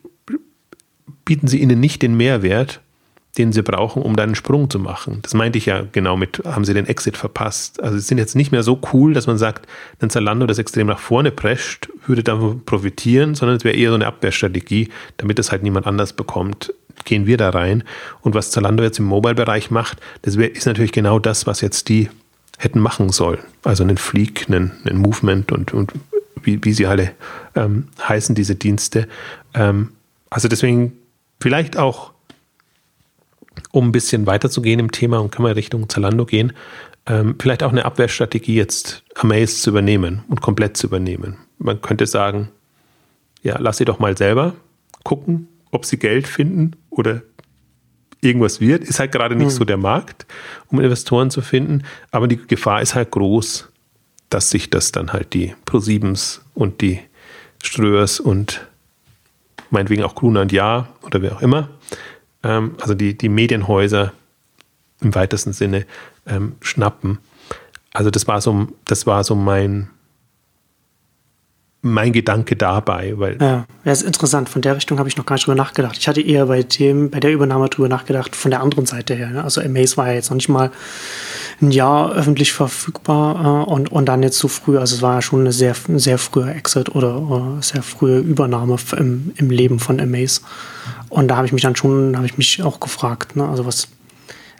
bieten 1.23 1.47
sie 1.47 1.61
ihnen 1.61 1.79
nicht 1.79 2.01
den 2.01 2.17
Mehrwert, 2.17 2.81
den 3.37 3.53
sie 3.53 3.61
brauchen, 3.61 4.01
um 4.01 4.17
dann 4.17 4.29
einen 4.29 4.35
Sprung 4.35 4.69
zu 4.69 4.79
machen. 4.79 5.19
Das 5.21 5.33
meinte 5.33 5.57
ich 5.57 5.67
ja 5.67 5.85
genau 5.93 6.17
mit, 6.17 6.41
haben 6.43 6.65
sie 6.65 6.73
den 6.73 6.87
Exit 6.87 7.15
verpasst. 7.15 7.81
Also 7.81 7.97
sie 7.97 8.03
sind 8.03 8.17
jetzt 8.17 8.35
nicht 8.35 8.51
mehr 8.51 8.63
so 8.63 8.81
cool, 8.91 9.13
dass 9.13 9.27
man 9.27 9.37
sagt, 9.37 9.65
ein 10.01 10.09
Zalando, 10.09 10.45
das 10.45 10.57
extrem 10.57 10.87
nach 10.87 10.99
vorne 10.99 11.31
prescht, 11.31 11.87
würde 12.05 12.21
davon 12.21 12.65
profitieren, 12.65 13.33
sondern 13.33 13.55
es 13.55 13.63
wäre 13.63 13.77
eher 13.77 13.91
so 13.91 13.95
eine 13.95 14.07
Abwehrstrategie, 14.07 14.89
damit 15.15 15.39
es 15.39 15.53
halt 15.53 15.63
niemand 15.63 15.87
anders 15.87 16.11
bekommt 16.11 16.73
gehen 17.03 17.27
wir 17.27 17.37
da 17.37 17.49
rein. 17.49 17.83
Und 18.21 18.35
was 18.35 18.51
Zalando 18.51 18.81
jetzt 18.81 18.99
im 18.99 19.05
Mobile-Bereich 19.05 19.69
macht, 19.69 19.99
das 20.23 20.37
ist 20.37 20.65
natürlich 20.65 20.93
genau 20.93 21.19
das, 21.19 21.45
was 21.45 21.59
jetzt 21.59 21.89
die 21.89 22.09
hätten 22.57 22.79
machen 22.79 23.09
sollen. 23.09 23.39
Also 23.63 23.83
einen 23.83 23.97
Fleek, 23.97 24.45
einen, 24.47 24.71
einen 24.85 24.97
Movement 24.97 25.51
und, 25.51 25.73
und 25.73 25.91
wie, 26.45 26.63
wie 26.63 26.73
sie 26.73 26.85
alle 26.85 27.11
ähm, 27.55 27.87
heißen, 28.07 28.35
diese 28.35 28.55
Dienste. 28.55 29.07
Ähm, 29.53 29.91
also 30.29 30.47
deswegen 30.47 30.93
vielleicht 31.39 31.77
auch, 31.77 32.11
um 33.71 33.89
ein 33.89 33.91
bisschen 33.91 34.27
weiterzugehen 34.27 34.79
im 34.79 34.91
Thema 34.91 35.19
und 35.19 35.31
können 35.31 35.47
wir 35.47 35.55
Richtung 35.55 35.89
Zalando 35.89 36.25
gehen, 36.25 36.53
ähm, 37.07 37.35
vielleicht 37.39 37.63
auch 37.63 37.71
eine 37.71 37.85
Abwehrstrategie 37.85 38.55
jetzt 38.55 39.03
Amaze 39.15 39.61
zu 39.61 39.69
übernehmen 39.69 40.23
und 40.27 40.41
komplett 40.41 40.77
zu 40.77 40.87
übernehmen. 40.87 41.37
Man 41.57 41.81
könnte 41.81 42.07
sagen, 42.07 42.49
ja, 43.43 43.57
lass 43.59 43.77
sie 43.77 43.85
doch 43.85 43.99
mal 43.99 44.17
selber 44.17 44.55
gucken, 45.03 45.47
ob 45.71 45.85
sie 45.85 45.97
Geld 45.97 46.27
finden 46.27 46.71
oder 46.89 47.21
irgendwas 48.21 48.59
wird. 48.59 48.83
Ist 48.83 48.99
halt 48.99 49.11
gerade 49.11 49.35
nicht 49.35 49.45
mhm. 49.45 49.51
so 49.51 49.65
der 49.65 49.77
Markt, 49.77 50.25
um 50.67 50.81
Investoren 50.81 51.29
zu 51.29 51.41
finden. 51.41 51.83
Aber 52.11 52.27
die 52.27 52.37
Gefahr 52.37 52.81
ist 52.81 52.95
halt 52.95 53.11
groß, 53.11 53.69
dass 54.29 54.49
sich 54.49 54.69
das 54.69 54.91
dann 54.91 55.13
halt 55.13 55.33
die 55.33 55.55
ProSiebens 55.65 56.41
und 56.53 56.81
die 56.81 56.99
Ströers 57.63 58.19
und 58.19 58.65
meinetwegen 59.69 60.03
auch 60.03 60.15
Gruner 60.15 60.41
und 60.41 60.51
Ja 60.51 60.89
oder 61.03 61.21
wer 61.21 61.35
auch 61.35 61.41
immer, 61.41 61.69
ähm, 62.43 62.75
also 62.79 62.93
die, 62.93 63.17
die 63.17 63.29
Medienhäuser 63.29 64.13
im 65.01 65.15
weitesten 65.15 65.53
Sinne 65.53 65.85
ähm, 66.25 66.55
schnappen. 66.61 67.19
Also 67.93 68.11
das 68.11 68.27
war 68.27 68.41
so, 68.41 68.67
das 68.85 69.07
war 69.07 69.23
so 69.23 69.35
mein, 69.35 69.89
mein 71.85 72.11
Gedanke 72.13 72.55
dabei. 72.55 73.13
Weil 73.15 73.37
ja, 73.39 73.65
das 73.83 74.01
ist 74.01 74.07
interessant. 74.07 74.49
Von 74.49 74.63
der 74.63 74.75
Richtung 74.75 74.97
habe 74.97 75.07
ich 75.07 75.17
noch 75.17 75.25
gar 75.25 75.35
nicht 75.35 75.45
drüber 75.45 75.55
nachgedacht. 75.55 75.95
Ich 75.97 76.07
hatte 76.07 76.19
eher 76.19 76.47
bei 76.47 76.63
dem, 76.63 77.11
bei 77.11 77.19
der 77.19 77.31
Übernahme 77.31 77.69
drüber 77.69 77.87
nachgedacht, 77.87 78.35
von 78.35 78.49
der 78.49 78.61
anderen 78.61 78.87
Seite 78.87 79.13
her. 79.13 79.29
Ne? 79.29 79.43
Also 79.43 79.61
Amaze 79.61 79.95
war 79.95 80.07
ja 80.07 80.13
jetzt 80.13 80.31
noch 80.31 80.35
nicht 80.35 80.49
mal 80.49 80.71
ein 81.61 81.71
Jahr 81.71 82.11
öffentlich 82.11 82.53
verfügbar 82.53 83.65
äh, 83.67 83.69
und, 83.69 83.91
und 83.91 84.05
dann 84.07 84.23
jetzt 84.23 84.39
so 84.39 84.47
früh. 84.47 84.79
Also 84.79 84.95
es 84.95 85.01
war 85.03 85.15
ja 85.15 85.21
schon 85.21 85.41
eine 85.41 85.51
sehr, 85.51 85.75
sehr 85.95 86.17
frühe 86.17 86.51
Exit 86.51 86.95
oder, 86.95 87.21
oder 87.21 87.57
sehr 87.61 87.83
frühe 87.83 88.17
Übernahme 88.17 88.77
im, 88.97 89.31
im 89.35 89.51
Leben 89.51 89.79
von 89.79 89.99
Amaze. 89.99 90.41
Und 91.09 91.27
da 91.27 91.37
habe 91.37 91.45
ich 91.45 91.53
mich 91.53 91.61
dann 91.61 91.75
schon, 91.75 92.17
habe 92.17 92.25
ich 92.25 92.37
mich 92.37 92.63
auch 92.63 92.79
gefragt, 92.79 93.35
ne? 93.35 93.47
also 93.47 93.65
was 93.67 93.89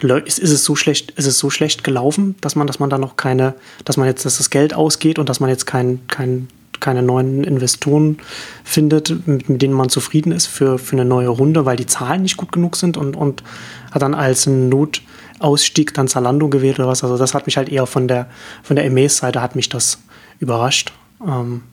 ist, 0.01 0.39
ist 0.39 0.51
es 0.51 0.63
so 0.63 0.75
schlecht, 0.75 1.11
ist 1.11 1.25
es 1.25 1.39
so 1.39 1.49
schlecht 1.49 1.83
gelaufen, 1.83 2.35
dass 2.41 2.55
man, 2.55 2.67
dass 2.67 2.79
man 2.79 2.91
da 2.91 2.99
noch 2.99 3.17
keine, 3.17 3.55
dass 3.83 3.97
man 3.97 4.07
jetzt, 4.07 4.25
dass 4.25 4.37
das 4.37 4.51
Geld 4.51 4.75
ausgeht 4.75 5.17
und 5.17 5.27
dass 5.27 5.39
man 5.39 5.49
jetzt 5.49 5.65
kein, 5.65 6.01
kein 6.07 6.49
keine 6.81 7.01
neuen 7.01 7.43
Investoren 7.43 8.17
findet, 8.63 9.27
mit, 9.27 9.49
mit, 9.49 9.61
denen 9.61 9.73
man 9.73 9.89
zufrieden 9.89 10.31
ist 10.31 10.47
für, 10.47 10.77
für 10.77 10.95
eine 10.95 11.05
neue 11.05 11.29
Runde, 11.29 11.65
weil 11.65 11.77
die 11.77 11.85
Zahlen 11.85 12.21
nicht 12.21 12.37
gut 12.37 12.51
genug 12.51 12.75
sind 12.75 12.97
und, 12.97 13.15
und 13.15 13.43
hat 13.91 14.01
dann 14.01 14.13
als 14.13 14.47
Notausstieg 14.47 15.93
dann 15.93 16.07
Zalando 16.07 16.49
gewählt 16.49 16.79
oder 16.79 16.87
was. 16.87 17.03
Also 17.03 17.17
das 17.17 17.33
hat 17.33 17.45
mich 17.45 17.57
halt 17.57 17.69
eher 17.69 17.85
von 17.85 18.07
der, 18.07 18.27
von 18.63 18.75
der 18.75 18.85
Emails-Seite 18.85 19.41
hat 19.41 19.55
mich 19.55 19.69
das 19.69 19.99
überrascht. 20.39 20.93
Ähm, 21.25 21.63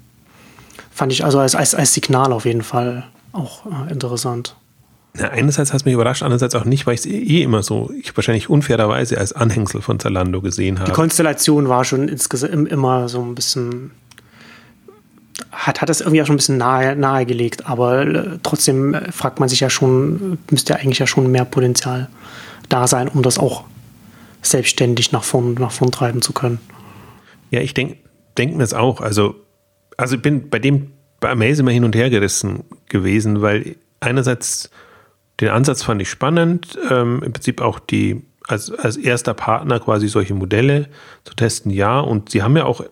fand 0.90 1.12
ich 1.12 1.24
also 1.24 1.38
als, 1.38 1.54
als, 1.54 1.74
als 1.74 1.94
Signal 1.94 2.32
auf 2.32 2.44
jeden 2.44 2.62
Fall 2.62 3.04
auch 3.32 3.66
äh, 3.66 3.92
interessant. 3.92 4.56
Ja, 5.18 5.28
einerseits 5.28 5.72
hat 5.72 5.80
es 5.80 5.84
mich 5.84 5.92
überrascht, 5.92 6.22
andererseits 6.22 6.54
auch 6.54 6.64
nicht, 6.64 6.86
weil 6.86 6.94
ich 6.94 7.00
es 7.00 7.06
eh 7.06 7.42
immer 7.42 7.62
so, 7.62 7.90
ich 8.00 8.16
wahrscheinlich 8.16 8.48
unfairerweise 8.48 9.18
als 9.18 9.34
Anhängsel 9.34 9.82
von 9.82 10.00
Zalando 10.00 10.40
gesehen 10.40 10.78
habe. 10.78 10.90
Die 10.90 10.94
Konstellation 10.94 11.68
war 11.68 11.84
schon 11.84 12.08
insgesamt 12.08 12.68
immer 12.68 13.08
so 13.10 13.20
ein 13.20 13.34
bisschen 13.34 13.90
hat, 15.50 15.80
hat 15.80 15.88
das 15.88 16.00
irgendwie 16.00 16.22
auch 16.22 16.26
schon 16.26 16.34
ein 16.34 16.38
bisschen 16.38 16.58
nahe, 16.58 16.96
nahegelegt, 16.96 17.66
aber 17.66 18.06
äh, 18.06 18.38
trotzdem 18.42 18.94
äh, 18.94 19.12
fragt 19.12 19.40
man 19.40 19.48
sich 19.48 19.60
ja 19.60 19.70
schon, 19.70 20.38
müsste 20.50 20.74
ja 20.74 20.78
eigentlich 20.78 20.98
ja 20.98 21.06
schon 21.06 21.30
mehr 21.30 21.44
Potenzial 21.44 22.08
da 22.68 22.86
sein, 22.86 23.08
um 23.08 23.22
das 23.22 23.38
auch 23.38 23.64
selbstständig 24.42 25.12
nach 25.12 25.24
vorn, 25.24 25.54
nach 25.54 25.72
vorn 25.72 25.92
treiben 25.92 26.22
zu 26.22 26.32
können. 26.32 26.58
Ja, 27.50 27.60
ich 27.60 27.74
denke 27.74 27.96
denk 28.38 28.52
mir 28.52 28.60
das 28.60 28.74
auch. 28.74 29.00
Also, 29.00 29.34
also 29.96 30.16
ich 30.16 30.22
bin 30.22 30.48
bei 30.48 30.58
dem 30.58 30.92
bei 31.20 31.30
Amaze 31.30 31.62
immer 31.62 31.70
hin 31.70 31.84
und 31.84 31.94
her 31.94 32.10
gerissen 32.10 32.64
gewesen, 32.88 33.42
weil 33.42 33.76
einerseits 34.00 34.70
den 35.40 35.50
Ansatz 35.50 35.82
fand 35.82 36.02
ich 36.02 36.10
spannend, 36.10 36.78
ähm, 36.90 37.22
im 37.24 37.32
Prinzip 37.32 37.60
auch 37.60 37.78
die 37.78 38.22
als, 38.48 38.72
als 38.72 38.96
erster 38.96 39.34
Partner 39.34 39.78
quasi 39.80 40.08
solche 40.08 40.34
Modelle 40.34 40.88
zu 41.24 41.34
testen, 41.34 41.70
ja. 41.70 42.00
Und 42.00 42.30
sie 42.30 42.42
haben 42.42 42.56
ja 42.56 42.64
auch 42.64 42.84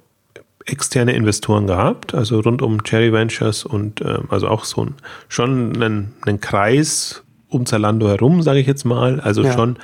externe 0.66 1.12
Investoren 1.12 1.66
gehabt, 1.66 2.14
also 2.14 2.40
rund 2.40 2.62
um 2.62 2.82
Cherry 2.84 3.12
Ventures 3.12 3.64
und 3.64 4.00
ähm, 4.02 4.24
also 4.28 4.48
auch 4.48 4.64
so 4.64 4.84
ein, 4.84 4.94
schon 5.28 5.74
einen, 5.74 6.14
einen 6.22 6.40
Kreis 6.40 7.22
um 7.48 7.66
Zalando 7.66 8.08
herum, 8.08 8.42
sage 8.42 8.60
ich 8.60 8.66
jetzt 8.66 8.84
mal. 8.84 9.20
Also 9.20 9.42
ja. 9.42 9.52
schon 9.52 9.78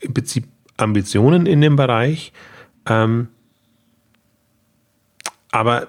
im 0.00 0.14
Prinzip 0.14 0.46
Ambitionen 0.76 1.46
in 1.46 1.60
dem 1.60 1.76
Bereich. 1.76 2.32
Ähm, 2.86 3.28
aber 5.50 5.88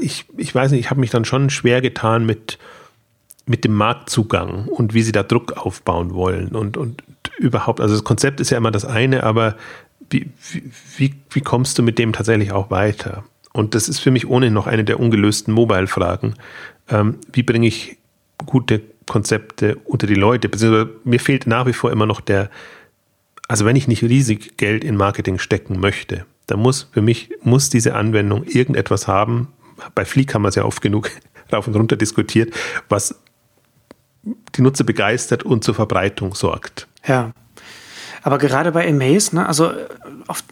ich, 0.00 0.24
ich 0.36 0.54
weiß 0.54 0.70
nicht, 0.70 0.80
ich 0.80 0.90
habe 0.90 1.00
mich 1.00 1.10
dann 1.10 1.24
schon 1.24 1.50
schwer 1.50 1.80
getan 1.80 2.24
mit, 2.24 2.58
mit 3.46 3.64
dem 3.64 3.74
Marktzugang 3.74 4.66
und 4.66 4.94
wie 4.94 5.02
sie 5.02 5.12
da 5.12 5.22
Druck 5.22 5.56
aufbauen 5.56 6.14
wollen 6.14 6.48
und, 6.48 6.76
und 6.76 7.02
überhaupt, 7.38 7.80
also 7.80 7.94
das 7.94 8.04
Konzept 8.04 8.40
ist 8.40 8.50
ja 8.50 8.58
immer 8.58 8.70
das 8.70 8.84
eine, 8.84 9.24
aber 9.24 9.56
wie, 10.10 10.30
wie, 10.96 11.14
wie 11.30 11.40
kommst 11.40 11.78
du 11.78 11.82
mit 11.82 11.98
dem 11.98 12.12
tatsächlich 12.12 12.52
auch 12.52 12.70
weiter? 12.70 13.24
Und 13.52 13.74
das 13.74 13.88
ist 13.88 13.98
für 13.98 14.10
mich 14.10 14.28
ohnehin 14.28 14.54
noch 14.54 14.66
eine 14.66 14.84
der 14.84 14.98
ungelösten 14.98 15.52
Mobile-Fragen. 15.52 16.34
Ähm, 16.88 17.18
wie 17.32 17.42
bringe 17.42 17.66
ich 17.66 17.98
gute 18.44 18.80
Konzepte 19.06 19.76
unter 19.84 20.06
die 20.06 20.14
Leute? 20.14 20.48
Beziehungsweise 20.48 20.90
mir 21.04 21.20
fehlt 21.20 21.46
nach 21.46 21.66
wie 21.66 21.72
vor 21.72 21.92
immer 21.92 22.06
noch 22.06 22.20
der, 22.20 22.50
also 23.48 23.64
wenn 23.66 23.76
ich 23.76 23.88
nicht 23.88 24.02
riesig 24.02 24.56
Geld 24.56 24.84
in 24.84 24.96
Marketing 24.96 25.38
stecken 25.38 25.78
möchte, 25.80 26.24
dann 26.46 26.60
muss 26.60 26.88
für 26.92 27.02
mich, 27.02 27.30
muss 27.42 27.68
diese 27.68 27.94
Anwendung 27.94 28.44
irgendetwas 28.44 29.06
haben. 29.06 29.48
Bei 29.94 30.04
Fleek 30.04 30.34
haben 30.34 30.42
wir 30.42 30.48
es 30.48 30.54
ja 30.54 30.64
oft 30.64 30.80
genug 30.80 31.10
rauf 31.52 31.66
und 31.66 31.76
runter 31.76 31.96
diskutiert, 31.96 32.54
was 32.88 33.20
die 34.54 34.62
Nutzer 34.62 34.84
begeistert 34.84 35.42
und 35.42 35.64
zur 35.64 35.74
Verbreitung 35.74 36.34
sorgt. 36.34 36.86
Ja. 37.06 37.32
Aber 38.22 38.38
gerade 38.38 38.70
bei 38.70 38.88
Amaze, 38.88 39.34
ne, 39.34 39.46
also 39.46 39.72
oft, 40.28 40.44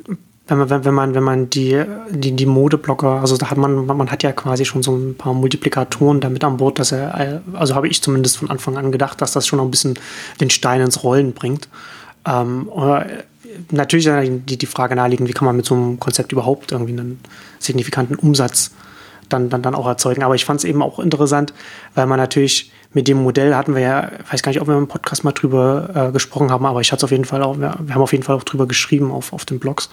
wenn 0.51 0.59
man, 0.59 0.84
wenn, 0.84 0.94
man, 0.94 1.14
wenn 1.14 1.22
man 1.22 1.51
die, 1.51 1.80
die, 2.11 2.32
die 2.32 2.46
Modeblocker, 2.46 3.20
also 3.20 3.36
da 3.36 3.51
hat 3.51 3.59
man, 3.59 3.86
man 3.86 4.11
hat 4.11 4.24
ja 4.24 4.32
quasi 4.32 4.64
schon 4.64 4.82
so 4.82 4.96
ein 4.96 5.14
paar 5.16 5.32
Multiplikatoren 5.32 6.20
damit 6.20 6.42
an 6.42 6.57
Bord, 6.57 6.80
dass 6.80 6.90
er, 6.90 7.40
also 7.53 7.76
habe 7.76 7.86
ich 7.86 8.03
zumindest 8.03 8.38
von 8.38 8.51
Anfang 8.51 8.76
an 8.76 8.90
gedacht, 8.90 9.22
dass 9.22 9.30
das 9.30 9.46
schon 9.46 9.59
noch 9.59 9.64
ein 9.64 9.70
bisschen 9.70 9.96
den 10.40 10.51
Stein 10.51 10.80
ins 10.80 11.05
Rollen 11.05 11.34
bringt. 11.34 11.68
Ähm, 12.26 12.68
oder 12.68 13.07
natürlich 13.70 14.09
die, 14.46 14.59
die 14.59 14.66
Frage 14.66 14.96
naheliegend, 14.96 15.28
wie 15.28 15.32
kann 15.32 15.46
man 15.46 15.57
mit 15.57 15.66
so 15.66 15.76
einem 15.76 16.01
Konzept 16.01 16.32
überhaupt 16.32 16.72
irgendwie 16.72 16.92
einen 16.92 17.20
signifikanten 17.61 18.16
Umsatz 18.16 18.72
dann, 19.28 19.51
dann, 19.51 19.62
dann 19.62 19.76
auch 19.76 19.86
erzeugen. 19.86 20.24
Aber 20.24 20.34
ich 20.34 20.44
fand 20.44 20.59
es 20.59 20.64
eben 20.64 20.82
auch 20.82 20.98
interessant, 20.98 21.55
weil 21.94 22.07
man 22.07 22.18
natürlich 22.18 22.72
mit 22.93 23.07
dem 23.07 23.22
Modell 23.22 23.55
hatten 23.55 23.74
wir 23.74 23.82
ja, 23.82 24.11
weiß 24.30 24.43
gar 24.43 24.51
nicht, 24.51 24.61
ob 24.61 24.68
wir 24.68 24.76
im 24.76 24.88
Podcast 24.88 25.22
mal 25.22 25.32
drüber 25.32 25.91
äh, 25.95 26.12
gesprochen 26.12 26.51
haben, 26.51 26.66
aber 26.66 26.80
ich 26.80 26.91
hatte 26.93 27.05
auf 27.05 27.11
jeden 27.11 27.24
Fall 27.24 27.43
auch, 27.43 27.59
wir, 27.59 27.70
haben 27.70 28.03
auf 28.03 28.12
jeden 28.12 28.24
Fall 28.24 28.36
auch 28.36 28.43
drüber 28.43 28.66
geschrieben 28.66 29.12
auf, 29.12 29.32
auf 29.32 29.45
den 29.45 29.61
Blogs, 29.61 29.91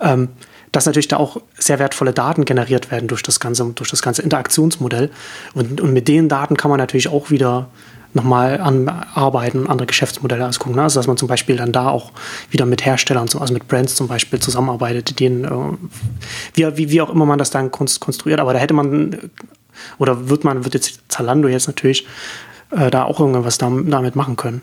ähm, 0.00 0.28
dass 0.72 0.86
natürlich 0.86 1.08
da 1.08 1.18
auch 1.18 1.38
sehr 1.58 1.78
wertvolle 1.78 2.12
Daten 2.12 2.44
generiert 2.44 2.90
werden 2.90 3.08
durch 3.08 3.22
das 3.22 3.40
ganze, 3.40 3.64
durch 3.74 3.90
das 3.90 4.02
ganze 4.02 4.22
Interaktionsmodell. 4.22 5.10
Und, 5.54 5.80
und 5.80 5.92
mit 5.92 6.08
den 6.08 6.28
Daten 6.28 6.56
kann 6.56 6.70
man 6.70 6.78
natürlich 6.78 7.08
auch 7.08 7.30
wieder 7.30 7.68
nochmal 8.14 8.60
an 8.60 8.88
Arbeiten, 8.88 9.66
andere 9.66 9.86
Geschäftsmodelle 9.86 10.46
ausgucken. 10.46 10.76
Ne? 10.76 10.82
Also 10.82 10.98
dass 10.98 11.06
man 11.06 11.16
zum 11.16 11.28
Beispiel 11.28 11.56
dann 11.56 11.72
da 11.72 11.88
auch 11.88 12.12
wieder 12.50 12.66
mit 12.66 12.84
Herstellern, 12.84 13.28
also 13.38 13.52
mit 13.52 13.68
Brands 13.68 13.94
zum 13.94 14.08
Beispiel 14.08 14.40
zusammenarbeitet, 14.40 15.20
denen, 15.20 15.44
äh, 15.44 16.76
wie, 16.76 16.90
wie 16.90 17.00
auch 17.00 17.10
immer 17.10 17.26
man 17.26 17.38
das 17.38 17.50
dann 17.50 17.70
konstruiert. 17.70 18.40
Aber 18.40 18.52
da 18.52 18.58
hätte 18.58 18.74
man, 18.74 19.30
oder 19.98 20.28
wird 20.28 20.44
man, 20.44 20.64
wird 20.64 20.74
jetzt 20.74 21.00
Zalando 21.08 21.48
jetzt 21.48 21.66
natürlich 21.66 22.06
äh, 22.70 22.90
da 22.90 23.04
auch 23.04 23.20
irgendwas 23.20 23.58
damit 23.58 24.16
machen 24.16 24.36
können. 24.36 24.62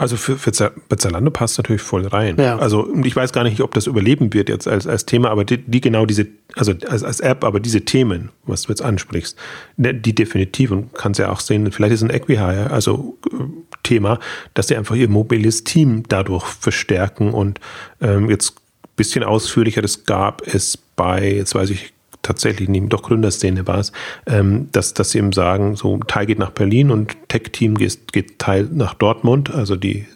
Also 0.00 0.16
für, 0.16 0.38
für 0.38 0.50
Zalando 0.50 1.30
passt 1.30 1.58
natürlich 1.58 1.82
voll 1.82 2.06
rein. 2.06 2.36
Ja. 2.38 2.56
Also 2.58 2.88
ich 3.04 3.14
weiß 3.14 3.34
gar 3.34 3.44
nicht, 3.44 3.60
ob 3.60 3.74
das 3.74 3.86
überleben 3.86 4.32
wird 4.32 4.48
jetzt 4.48 4.66
als, 4.66 4.86
als 4.86 5.04
Thema, 5.04 5.28
aber 5.28 5.44
die, 5.44 5.58
die 5.58 5.82
genau 5.82 6.06
diese, 6.06 6.26
also 6.56 6.72
als, 6.88 7.04
als 7.04 7.20
App, 7.20 7.44
aber 7.44 7.60
diese 7.60 7.82
Themen, 7.82 8.30
was 8.44 8.62
du 8.62 8.70
jetzt 8.70 8.80
ansprichst, 8.80 9.36
ne, 9.76 9.92
die 9.92 10.14
definitiv 10.14 10.70
und 10.70 10.94
kannst 10.94 11.20
ja 11.20 11.30
auch 11.30 11.40
sehen, 11.40 11.70
vielleicht 11.70 11.92
ist 11.92 12.02
ein 12.02 12.08
Equihire, 12.08 12.70
also 12.70 13.18
äh, 13.30 13.44
Thema, 13.82 14.18
dass 14.54 14.68
sie 14.68 14.76
einfach 14.76 14.94
ihr 14.94 15.10
mobiles 15.10 15.64
Team 15.64 16.04
dadurch 16.08 16.46
verstärken 16.46 17.34
und 17.34 17.60
ähm, 18.00 18.30
jetzt 18.30 18.54
ein 18.54 18.88
bisschen 18.96 19.22
ausführlicher, 19.22 19.82
das 19.82 20.06
gab 20.06 20.40
es 20.46 20.78
bei, 20.78 21.30
jetzt 21.30 21.54
weiß 21.54 21.68
ich 21.68 21.92
tatsächlich 22.22 22.68
nicht, 22.68 22.88
doch 22.92 23.02
Gründerszene 23.02 23.66
war 23.66 23.78
es, 23.78 23.92
ähm, 24.26 24.68
dass, 24.72 24.94
dass 24.94 25.10
sie 25.10 25.18
eben 25.18 25.32
sagen, 25.32 25.76
so 25.76 25.98
Teil 25.98 26.26
geht 26.26 26.38
nach 26.38 26.50
Berlin 26.50 26.90
und 26.90 27.16
Tech-Team 27.28 27.76
geht, 27.76 28.12
geht 28.12 28.38
Teil 28.38 28.68
nach 28.72 28.94
Dortmund, 28.94 29.50
also 29.50 29.76
die 29.76 30.06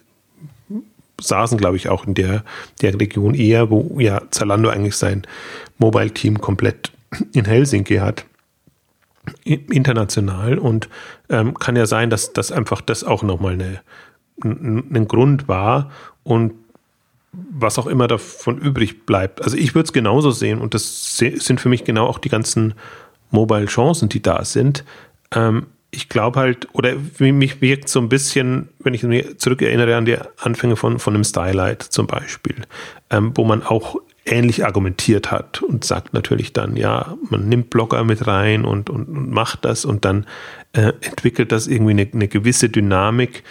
saßen, 1.20 1.58
glaube 1.58 1.76
ich, 1.76 1.88
auch 1.88 2.06
in 2.06 2.14
der, 2.14 2.44
der 2.82 2.98
Region 2.98 3.34
eher, 3.34 3.70
wo 3.70 3.98
ja 4.00 4.22
Zalando 4.30 4.68
eigentlich 4.68 4.96
sein 4.96 5.22
Mobile-Team 5.78 6.40
komplett 6.40 6.92
in 7.32 7.44
Helsinki 7.44 7.96
hat 7.96 8.26
international. 9.44 10.58
Und 10.58 10.88
ähm, 11.28 11.54
kann 11.54 11.76
ja 11.76 11.86
sein, 11.86 12.10
dass 12.10 12.32
das 12.32 12.52
einfach 12.52 12.80
das 12.80 13.04
auch 13.04 13.22
nochmal 13.22 13.80
ein 14.42 15.08
Grund 15.08 15.48
war. 15.48 15.90
Und 16.22 16.52
was 17.50 17.78
auch 17.78 17.86
immer 17.86 18.08
davon 18.08 18.58
übrig 18.58 19.06
bleibt. 19.06 19.42
Also 19.42 19.56
ich 19.56 19.74
würde 19.74 19.86
es 19.86 19.92
genauso 19.92 20.30
sehen 20.30 20.60
und 20.60 20.74
das 20.74 21.16
sind 21.16 21.60
für 21.60 21.68
mich 21.68 21.84
genau 21.84 22.06
auch 22.06 22.18
die 22.18 22.28
ganzen 22.28 22.74
Mobile-Chancen, 23.30 24.08
die 24.08 24.22
da 24.22 24.44
sind. 24.44 24.84
Ähm, 25.34 25.66
ich 25.90 26.08
glaube 26.08 26.40
halt, 26.40 26.68
oder 26.72 26.94
mich 27.18 27.60
wirkt 27.60 27.88
so 27.88 28.00
ein 28.00 28.08
bisschen, 28.08 28.68
wenn 28.80 28.94
ich 28.94 29.02
mich 29.04 29.38
zurückerinnere 29.38 29.96
an 29.96 30.04
die 30.04 30.16
Anfänge 30.38 30.76
von, 30.76 30.98
von 30.98 31.14
einem 31.14 31.24
Stylight 31.24 31.82
zum 31.82 32.06
Beispiel, 32.06 32.56
ähm, 33.10 33.32
wo 33.34 33.44
man 33.44 33.62
auch 33.62 33.96
ähnlich 34.26 34.64
argumentiert 34.64 35.30
hat 35.30 35.62
und 35.62 35.84
sagt 35.84 36.14
natürlich 36.14 36.52
dann, 36.52 36.76
ja, 36.76 37.16
man 37.28 37.48
nimmt 37.48 37.70
Blogger 37.70 38.04
mit 38.04 38.26
rein 38.26 38.64
und, 38.64 38.90
und, 38.90 39.08
und 39.08 39.30
macht 39.30 39.64
das 39.64 39.84
und 39.84 40.04
dann 40.04 40.26
äh, 40.72 40.92
entwickelt 41.00 41.52
das 41.52 41.66
irgendwie 41.66 41.92
eine, 41.92 42.08
eine 42.12 42.28
gewisse 42.28 42.68
Dynamik, 42.68 43.44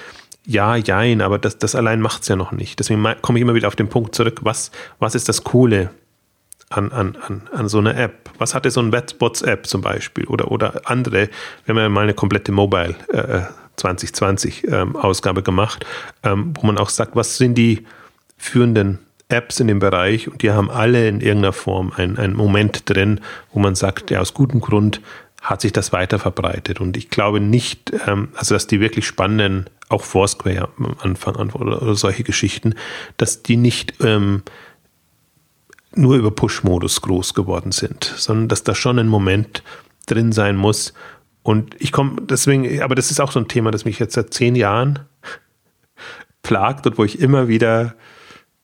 ja, 0.45 0.75
jein, 0.75 1.21
aber 1.21 1.39
das, 1.39 1.57
das 1.57 1.75
allein 1.75 2.01
macht 2.01 2.23
es 2.23 2.27
ja 2.27 2.35
noch 2.35 2.51
nicht. 2.51 2.79
Deswegen 2.79 3.03
komme 3.21 3.39
ich 3.39 3.41
immer 3.41 3.55
wieder 3.55 3.67
auf 3.67 3.75
den 3.75 3.89
Punkt 3.89 4.13
zurück, 4.15 4.41
was, 4.43 4.71
was 4.99 5.15
ist 5.15 5.29
das 5.29 5.43
Coole 5.43 5.89
an, 6.69 6.91
an, 6.91 7.17
an, 7.27 7.49
an 7.53 7.67
so 7.69 7.77
einer 7.77 7.95
App? 7.95 8.29
Was 8.37 8.53
hatte 8.53 8.69
so 8.71 8.81
ein 8.81 8.91
WhatsApp 8.91 9.67
zum 9.67 9.81
Beispiel 9.81 10.25
oder, 10.25 10.51
oder 10.51 10.81
andere? 10.85 11.29
Wir 11.65 11.75
haben 11.75 11.77
ja 11.77 11.89
mal 11.89 12.01
eine 12.01 12.13
komplette 12.13 12.51
Mobile 12.51 12.95
äh, 13.09 13.41
2020 13.77 14.67
ähm, 14.67 14.95
Ausgabe 14.95 15.43
gemacht, 15.43 15.85
ähm, 16.23 16.53
wo 16.59 16.67
man 16.67 16.77
auch 16.77 16.89
sagt, 16.89 17.15
was 17.15 17.37
sind 17.37 17.55
die 17.55 17.85
führenden 18.37 18.99
Apps 19.29 19.59
in 19.59 19.67
dem 19.67 19.79
Bereich 19.79 20.27
und 20.27 20.41
die 20.41 20.51
haben 20.51 20.69
alle 20.69 21.07
in 21.07 21.21
irgendeiner 21.21 21.53
Form 21.53 21.93
einen 21.95 22.33
Moment 22.33 22.89
drin, 22.89 23.21
wo 23.51 23.59
man 23.59 23.75
sagt, 23.75 24.11
ja, 24.11 24.19
aus 24.19 24.33
gutem 24.33 24.59
Grund 24.59 25.01
hat 25.41 25.61
sich 25.61 25.73
das 25.73 25.91
weiter 25.91 26.19
verbreitet. 26.19 26.79
Und 26.79 26.95
ich 26.97 27.09
glaube 27.09 27.39
nicht, 27.39 27.91
ähm, 28.07 28.29
also 28.35 28.55
dass 28.55 28.67
die 28.67 28.79
wirklich 28.79 29.05
spannenden 29.05 29.65
auch 29.93 30.03
Foursquare 30.03 30.69
am 30.77 30.95
Anfang 30.99 31.35
an 31.37 31.51
oder, 31.51 31.81
oder 31.81 31.95
solche 31.95 32.23
Geschichten, 32.23 32.75
dass 33.17 33.43
die 33.43 33.57
nicht 33.57 33.95
ähm, 34.01 34.43
nur 35.95 36.15
über 36.15 36.31
Push-Modus 36.31 37.01
groß 37.01 37.33
geworden 37.33 37.71
sind, 37.71 38.03
sondern 38.17 38.47
dass 38.47 38.63
da 38.63 38.75
schon 38.75 38.99
ein 38.99 39.07
Moment 39.07 39.63
drin 40.05 40.31
sein 40.31 40.55
muss. 40.55 40.93
Und 41.43 41.75
ich 41.79 41.91
komme 41.91 42.21
deswegen, 42.21 42.81
aber 42.81 42.95
das 42.95 43.11
ist 43.11 43.19
auch 43.19 43.31
so 43.31 43.39
ein 43.39 43.47
Thema, 43.47 43.71
das 43.71 43.85
mich 43.85 43.99
jetzt 43.99 44.15
seit 44.15 44.33
zehn 44.33 44.55
Jahren 44.55 44.99
plagt 46.41 46.87
und 46.87 46.97
wo 46.97 47.03
ich 47.03 47.19
immer 47.19 47.47
wieder, 47.47 47.95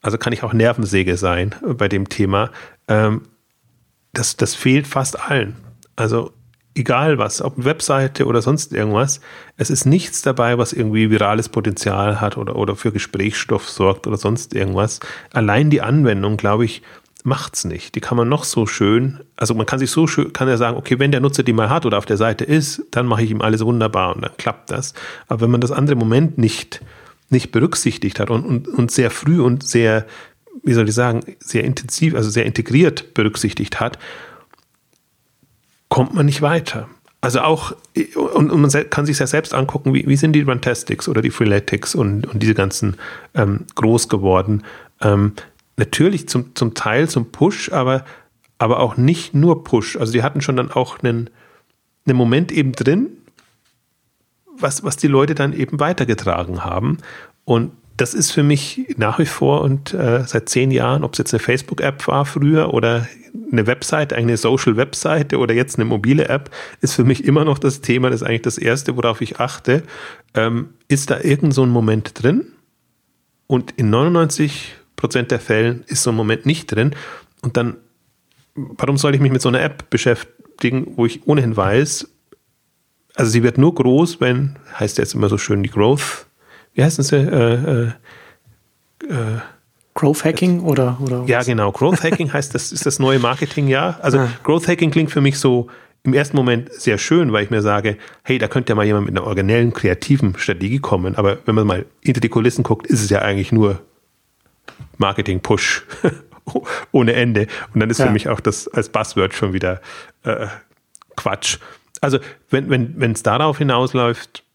also 0.02 0.18
kann 0.18 0.34
ich 0.34 0.44
auch 0.44 0.54
Nervensäge 0.54 1.18
sein 1.18 1.56
bei 1.62 1.88
dem 1.88 2.10
Thema. 2.10 2.52
Ähm, 2.88 3.24
das, 4.14 4.38
das 4.38 4.56
fehlt 4.56 4.88
fast 4.88 5.20
allen. 5.20 5.56
Also 5.96 6.34
egal 6.80 7.18
was, 7.18 7.42
ob 7.42 7.64
Webseite 7.64 8.26
oder 8.26 8.42
sonst 8.42 8.74
irgendwas, 8.74 9.20
es 9.58 9.70
ist 9.70 9.86
nichts 9.86 10.22
dabei, 10.22 10.58
was 10.58 10.74
irgendwie 10.74 11.12
virales 11.12 11.50
Potenzial 11.50 12.22
hat 12.22 12.38
oder, 12.38 12.56
oder 12.56 12.76
für 12.76 12.92
Gesprächsstoff 12.92 13.70
sorgt 13.70 14.08
oder 14.08 14.18
sonst 14.18 14.56
irgendwas. 14.56 15.00
Allein 15.34 15.70
die 15.70 15.82
Anwendung, 15.82 16.38
glaube 16.38 16.66
ich, 16.66 16.82
macht's 17.24 17.66
nicht. 17.66 17.96
Die 17.96 18.00
kann 18.00 18.18
man 18.18 18.30
noch 18.30 18.46
so 18.46 18.66
schön, 18.66 19.20
also 19.36 19.54
man 19.54 19.66
kann 19.66 19.80
sich 19.80 19.92
so 19.92 20.08
schön, 20.08 20.32
kann 20.32 20.48
ja 20.48 20.58
sagen, 20.58 20.78
okay, 20.78 20.98
wenn 21.00 21.12
der 21.12 21.20
Nutzer 21.20 21.44
die 21.44 21.54
mal 21.54 21.70
hat 21.70 21.86
oder 21.86 21.98
auf 21.98 22.06
der 22.06 22.18
Seite 22.18 22.46
ist, 22.46 22.84
dann 22.92 23.06
mache 23.06 23.24
ich 23.24 23.32
ihm 23.32 23.42
alles 23.42 23.64
wunderbar 23.64 24.16
und 24.16 24.24
dann 24.24 24.32
klappt 24.38 24.72
das. 24.72 24.94
Aber 25.28 25.42
wenn 25.42 25.52
man 25.52 25.62
das 25.62 25.72
andere 25.72 25.98
Moment 25.98 26.38
nicht, 26.38 26.82
nicht 27.30 27.52
berücksichtigt 27.52 28.20
hat 28.20 28.30
und, 28.30 28.46
und, 28.46 28.68
und 28.70 28.90
sehr 28.90 29.12
früh 29.12 29.42
und 29.42 29.68
sehr, 29.68 30.06
wie 30.64 30.74
soll 30.74 30.88
ich 30.88 30.96
sagen, 30.96 31.22
sehr 31.40 31.66
intensiv, 31.66 32.16
also 32.16 32.30
sehr 32.30 32.46
integriert 32.46 33.14
berücksichtigt 33.14 33.82
hat, 33.82 34.00
kommt 35.90 36.14
man 36.14 36.26
nicht 36.26 36.42
weiter. 36.42 36.88
Also 37.22 37.42
auch, 37.42 37.76
und, 38.16 38.54
man 38.54 38.90
kann 38.90 39.06
sich 39.06 39.20
ja 39.20 39.28
selbst 39.28 39.54
angucken, 39.54 39.94
wie, 39.94 40.08
wie 40.08 40.16
sind 40.16 40.34
die 40.34 40.42
Runtastics 40.42 41.10
oder 41.10 41.22
die 41.22 41.32
Freeletics 41.32 41.94
und, 41.94 42.26
und 42.28 42.42
diese 42.42 42.54
ganzen 42.54 42.96
ähm, 43.36 43.66
groß 43.76 44.08
geworden. 44.08 44.64
Ähm, 45.02 45.34
natürlich 45.76 46.30
zum, 46.30 46.56
zum 46.56 46.76
Teil 46.76 47.10
zum 47.10 47.32
Push, 47.32 47.74
aber, 47.74 48.06
aber 48.58 48.80
auch 48.80 48.96
nicht 48.96 49.34
nur 49.34 49.66
Push. 49.66 49.98
Also 49.98 50.14
die 50.14 50.24
hatten 50.24 50.40
schon 50.40 50.56
dann 50.56 50.72
auch 50.72 51.00
einen, 51.00 51.30
einen 52.06 52.18
Moment 52.18 52.54
eben 52.54 52.72
drin, 52.72 53.08
was, 54.58 54.84
was 54.84 54.96
die 54.96 55.08
Leute 55.08 55.36
dann 55.36 55.52
eben 55.52 55.80
weitergetragen 55.80 56.64
haben. 56.64 57.00
Und 57.44 57.72
das 57.98 58.14
ist 58.14 58.32
für 58.32 58.44
mich 58.44 58.96
nach 58.96 59.20
wie 59.20 59.26
vor 59.26 59.62
und 59.62 59.94
äh, 59.94 60.24
seit 60.26 60.48
zehn 60.48 60.72
Jahren, 60.72 61.04
ob 61.04 61.14
es 61.14 61.18
jetzt 61.18 61.34
eine 61.34 61.40
Facebook-App 61.40 62.08
war 62.08 62.24
früher 62.24 62.74
oder 62.74 63.08
eine 63.52 63.68
Webseite, 63.68 64.16
eine 64.16 64.38
Social-Webseite 64.38 65.38
oder 65.38 65.54
jetzt 65.54 65.78
eine 65.78 65.86
mobile 65.86 66.28
App, 66.28 66.50
ist 66.82 66.94
für 66.94 67.04
mich 67.04 67.26
immer 67.26 67.46
noch 67.46 67.60
das 67.60 67.82
Thema, 67.82 68.10
das 68.10 68.22
ist 68.22 68.28
eigentlich 68.28 68.42
das 68.42 68.58
Erste, 68.58 68.96
worauf 68.96 69.22
ich 69.22 69.40
achte. 69.40 69.84
Ähm, 70.34 70.70
ist 70.88 71.10
da 71.10 71.20
irgend 71.20 71.54
so 71.54 71.64
ein 71.64 71.70
Moment 71.70 72.22
drin? 72.22 72.48
Und 73.48 73.72
in 73.72 73.90
99 73.90 74.76
Prozent 74.96 75.32
der 75.32 75.40
Fällen 75.40 75.84
ist 75.88 76.04
so 76.04 76.12
ein 76.12 76.16
Moment 76.16 76.46
nicht 76.46 76.68
drin. 76.68 76.96
Und 77.42 77.58
dann, 77.58 77.78
warum 78.56 78.98
soll 78.98 79.16
ich 79.16 79.22
mich 79.22 79.32
mit 79.32 79.42
so 79.42 79.50
einer 79.50 79.62
App 79.62 79.90
beschäftigen, 79.90 80.94
wo 80.96 81.06
ich 81.06 81.28
ohnehin 81.28 81.56
weiß, 81.56 82.08
also 83.16 83.32
sie 83.32 83.44
wird 83.44 83.58
nur 83.58 83.76
groß, 83.76 84.22
wenn, 84.22 84.58
heißt 84.80 84.98
jetzt 84.98 85.14
immer 85.14 85.30
so 85.30 85.38
schön 85.38 85.64
die 85.64 85.70
Growth, 85.70 86.28
wie 86.74 86.84
heißt 86.84 87.00
es? 87.00 87.12
Äh, 87.12 87.18
äh, 87.18 87.88
äh, 89.08 89.40
Growth 90.00 90.24
Hacking 90.24 90.62
oder, 90.62 90.98
oder 91.02 91.24
Ja, 91.26 91.44
genau. 91.44 91.74
Growth 91.74 92.04
Hacking 92.04 92.32
heißt, 92.32 92.56
das 92.56 92.72
ist 92.72 92.86
das 92.86 93.00
neue 93.00 93.20
Marketing, 93.20 93.68
ja. 93.68 94.00
Also 94.02 94.20
ah. 94.20 94.30
Growth 94.44 94.70
Hacking 94.70 94.92
klingt 94.92 95.12
für 95.12 95.20
mich 95.20 95.38
so 95.38 95.68
im 96.04 96.14
ersten 96.14 96.38
Moment 96.38 96.72
sehr 96.72 96.98
schön, 96.98 97.34
weil 97.34 97.44
ich 97.44 97.50
mir 97.50 97.62
sage, 97.62 97.98
hey, 98.24 98.38
da 98.38 98.48
könnte 98.48 98.72
ja 98.72 98.76
mal 98.76 98.86
jemand 98.86 99.08
mit 99.08 99.18
einer 99.18 99.28
originellen, 99.28 99.74
kreativen 99.74 100.38
Strategie 100.38 100.80
kommen. 100.80 101.16
Aber 101.16 101.40
wenn 101.46 101.54
man 101.54 101.68
mal 101.68 101.86
hinter 102.02 102.22
die 102.22 102.30
Kulissen 102.30 102.64
guckt, 102.64 102.88
ist 102.88 103.04
es 103.04 103.10
ja 103.10 103.20
eigentlich 103.20 103.52
nur 103.52 103.82
Marketing-Push 105.00 105.84
ohne 106.94 107.12
Ende. 107.12 107.48
Und 107.74 107.82
dann 107.82 107.90
ist 107.90 107.98
ja. 107.98 108.06
für 108.06 108.14
mich 108.14 108.30
auch 108.30 108.40
das 108.40 108.70
als 108.70 108.88
Buzzword 108.88 109.34
schon 109.34 109.52
wieder 109.52 109.82
äh, 110.24 110.48
Quatsch. 111.18 111.58
Also 112.00 112.20
wenn 112.50 112.70
wenn 112.70 112.94
wenn, 112.96 113.12
es 113.12 113.24
darauf 113.24 113.58
hinausläuft, 113.58 114.46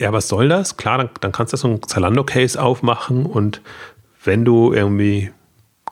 ja, 0.00 0.12
was 0.12 0.28
soll 0.28 0.48
das? 0.48 0.76
Klar, 0.76 0.98
dann, 0.98 1.10
dann 1.20 1.32
kannst 1.32 1.52
du 1.52 1.56
so 1.56 1.68
einen 1.68 1.82
Zalando-Case 1.82 2.60
aufmachen 2.60 3.26
und 3.26 3.60
wenn 4.24 4.44
du 4.44 4.72
irgendwie 4.72 5.30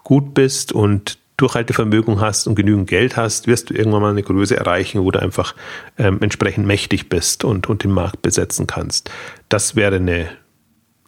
gut 0.04 0.34
bist 0.34 0.72
und 0.72 1.18
Durchhaltevermögen 1.36 2.20
hast 2.20 2.46
und 2.46 2.54
genügend 2.54 2.88
Geld 2.88 3.16
hast, 3.16 3.46
wirst 3.46 3.68
du 3.68 3.74
irgendwann 3.74 4.00
mal 4.00 4.10
eine 4.10 4.22
Größe 4.22 4.56
erreichen, 4.56 5.02
wo 5.02 5.10
du 5.10 5.20
einfach 5.20 5.54
ähm, 5.98 6.18
entsprechend 6.22 6.66
mächtig 6.66 7.08
bist 7.08 7.44
und, 7.44 7.68
und 7.68 7.84
den 7.84 7.90
Markt 7.90 8.22
besetzen 8.22 8.66
kannst. 8.66 9.10
Das 9.48 9.76
wäre 9.76 9.96
eine 9.96 10.28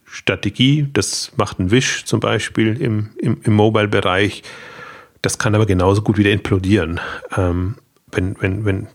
Strategie, 0.05 0.87
das 0.91 1.31
macht 1.37 1.59
ein 1.59 1.71
Wish 1.71 2.05
zum 2.05 2.19
Beispiel 2.19 2.79
im, 2.79 3.09
im, 3.17 3.37
im 3.43 3.53
Mobile-Bereich. 3.53 4.43
Das 5.21 5.39
kann 5.39 5.55
aber 5.55 5.65
genauso 5.65 6.01
gut 6.01 6.17
wieder 6.17 6.31
implodieren, 6.31 6.99
ähm, 7.35 7.75
wenn, 8.11 8.35
wenn, 8.39 8.65
wenn 8.65 8.87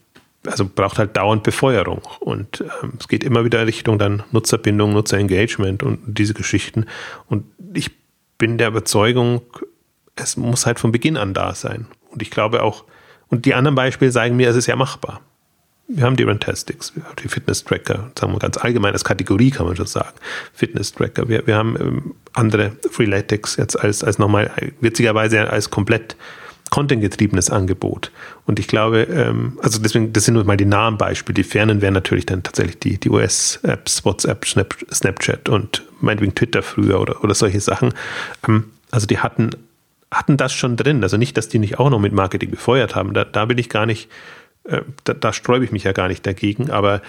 also 0.47 0.68
braucht 0.68 0.99
halt 0.99 1.16
dauernd 1.16 1.42
Befeuerung. 1.42 2.03
Und 2.20 2.62
ähm, 2.82 2.95
es 2.99 3.09
geht 3.09 3.24
immer 3.24 3.45
wieder 3.45 3.66
Richtung 3.66 3.99
dann 3.99 4.22
Nutzerbindung, 4.32 4.92
Nutzerengagement 4.92 5.82
und 5.82 6.01
diese 6.07 6.34
Geschichten. 6.34 6.86
Und 7.28 7.45
ich 7.74 7.90
bin 8.38 8.59
der 8.59 8.68
Überzeugung, 8.68 9.42
es 10.16 10.36
muss 10.36 10.66
halt 10.66 10.78
von 10.78 10.92
Beginn 10.92 11.16
an 11.16 11.34
da 11.34 11.55
sein. 11.55 11.86
Und 12.11 12.22
ich 12.22 12.30
glaube 12.30 12.62
auch, 12.62 12.84
und 13.28 13.47
die 13.47 13.55
anderen 13.55 13.74
Beispiele 13.74 14.11
sagen 14.11 14.36
mir, 14.36 14.49
es 14.49 14.57
ist 14.57 14.66
ja 14.66 14.76
machbar. 14.76 15.20
Wir 15.86 16.05
haben 16.05 16.16
die 16.16 16.22
Rantastics, 16.22 16.97
wir 16.97 17.05
haben 17.05 17.16
die 17.22 17.28
Fitness-Tracker, 17.28 18.11
sagen 18.18 18.32
wir 18.32 18.38
ganz 18.38 18.57
allgemein 18.57 18.95
als 18.95 19.05
Kategorie 19.05 19.51
kann 19.51 19.66
man 19.66 19.76
schon 19.76 19.86
sagen. 19.86 20.14
Fitness-Tracker. 20.55 21.28
Wir, 21.28 21.47
wir 21.47 21.57
haben 21.57 21.76
ähm, 21.78 22.14
andere 22.32 22.72
Freeletics 22.90 23.57
jetzt 23.57 23.78
als, 23.78 24.03
als 24.03 24.18
nochmal, 24.18 24.51
witzigerweise 24.80 25.51
als 25.51 25.70
komplett 25.70 26.16
contentgetriebenes 26.75 27.51
Angebot. 27.51 28.11
Und 28.47 28.59
ich 28.59 28.66
glaube, 28.66 29.03
ähm, 29.03 29.61
also 29.62 29.79
deswegen, 29.81 30.12
das 30.12 30.25
sind 30.25 30.35
nur 30.35 30.43
mal 30.43 30.57
die 30.57 30.64
nahen 30.64 30.99
Beispiele. 30.99 31.35
Die 31.35 31.45
fernen 31.45 31.81
wären 31.81 31.95
natürlich 31.95 32.27
dann 32.27 32.43
tatsächlich 32.43 32.81
die, 32.81 32.99
die 32.99 33.11
US-Apps, 33.11 34.05
WhatsApp, 34.05 34.45
Snap, 34.45 34.75
Snapchat 34.93 35.49
und 35.49 35.85
meinetwegen 36.01 36.35
Twitter 36.35 36.62
früher 36.64 37.01
oder, 37.01 37.22
oder 37.22 37.33
solche 37.33 37.61
Sachen. 37.61 37.95
Ähm, 38.49 38.64
also 38.91 39.07
die 39.07 39.20
hatten, 39.20 39.51
hatten 40.11 40.37
das 40.37 40.53
schon 40.53 40.77
drin. 40.77 41.05
Also 41.05 41.16
nicht, 41.16 41.37
dass 41.37 41.49
die 41.49 41.61
nicht 41.61 41.79
auch 41.79 41.91
noch 41.91 42.01
mit 42.01 42.12
Marketing 42.12 42.51
befeuert 42.51 42.97
haben. 42.97 43.14
Da, 43.14 43.25
da 43.25 43.45
bin 43.45 43.59
ich 43.59 43.68
gar 43.68 43.87
nicht, 43.87 44.11
äh, 44.64 44.81
da, 45.05 45.14
da 45.14 45.33
sträube 45.33 45.64
ich 45.64 45.70
mich 45.70 45.85
ja 45.85 45.93
gar 45.93 46.09
nicht 46.09 46.27
dagegen. 46.27 46.72
Aber 46.72 47.03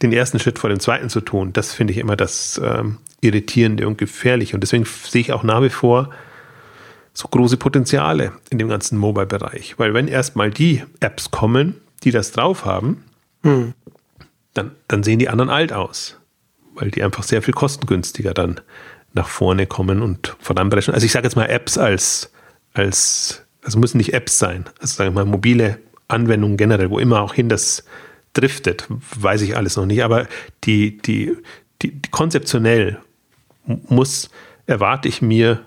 den 0.00 0.14
ersten 0.14 0.38
Schritt 0.38 0.58
vor 0.58 0.70
dem 0.70 0.80
zweiten 0.80 1.10
zu 1.10 1.20
tun, 1.20 1.52
das 1.52 1.74
finde 1.74 1.92
ich 1.92 1.98
immer 1.98 2.16
das 2.16 2.58
ähm, 2.64 2.96
Irritierende 3.20 3.86
und 3.86 3.98
Gefährliche. 3.98 4.56
Und 4.56 4.62
deswegen 4.62 4.86
sehe 4.86 5.20
ich 5.20 5.34
auch 5.34 5.42
nach 5.42 5.60
wie 5.60 5.68
vor, 5.68 6.08
so 7.14 7.28
große 7.28 7.56
Potenziale 7.56 8.32
in 8.50 8.58
dem 8.58 8.68
ganzen 8.68 8.98
Mobile-Bereich. 8.98 9.78
Weil 9.78 9.94
wenn 9.94 10.08
erstmal 10.08 10.50
die 10.50 10.82
Apps 11.00 11.30
kommen, 11.30 11.80
die 12.04 12.10
das 12.10 12.32
drauf 12.32 12.64
haben, 12.64 13.04
hm. 13.42 13.74
dann, 14.54 14.72
dann 14.88 15.02
sehen 15.02 15.18
die 15.18 15.28
anderen 15.28 15.50
alt 15.50 15.72
aus. 15.72 16.18
Weil 16.74 16.90
die 16.90 17.02
einfach 17.02 17.22
sehr 17.22 17.42
viel 17.42 17.54
kostengünstiger 17.54 18.32
dann 18.32 18.60
nach 19.12 19.28
vorne 19.28 19.66
kommen 19.66 20.02
und 20.02 20.36
voranbrechen. 20.40 20.94
Also 20.94 21.04
ich 21.04 21.12
sage 21.12 21.26
jetzt 21.26 21.36
mal 21.36 21.46
Apps 21.46 21.76
als, 21.76 22.32
als, 22.72 23.44
also 23.62 23.78
müssen 23.78 23.98
nicht 23.98 24.14
Apps 24.14 24.38
sein, 24.38 24.64
also 24.80 24.94
sagen 24.94 25.10
wir 25.10 25.24
mal 25.24 25.30
mobile 25.30 25.78
Anwendungen 26.08 26.56
generell, 26.56 26.90
wo 26.90 26.98
immer 26.98 27.20
auch 27.20 27.34
hin 27.34 27.48
das 27.48 27.84
driftet, 28.32 28.86
weiß 28.88 29.42
ich 29.42 29.56
alles 29.56 29.76
noch 29.76 29.86
nicht, 29.86 30.02
aber 30.02 30.26
die, 30.64 30.98
die, 30.98 31.36
die, 31.82 31.92
die 31.92 32.10
konzeptionell 32.10 32.98
muss, 33.66 34.30
erwarte 34.66 35.08
ich 35.08 35.20
mir 35.20 35.62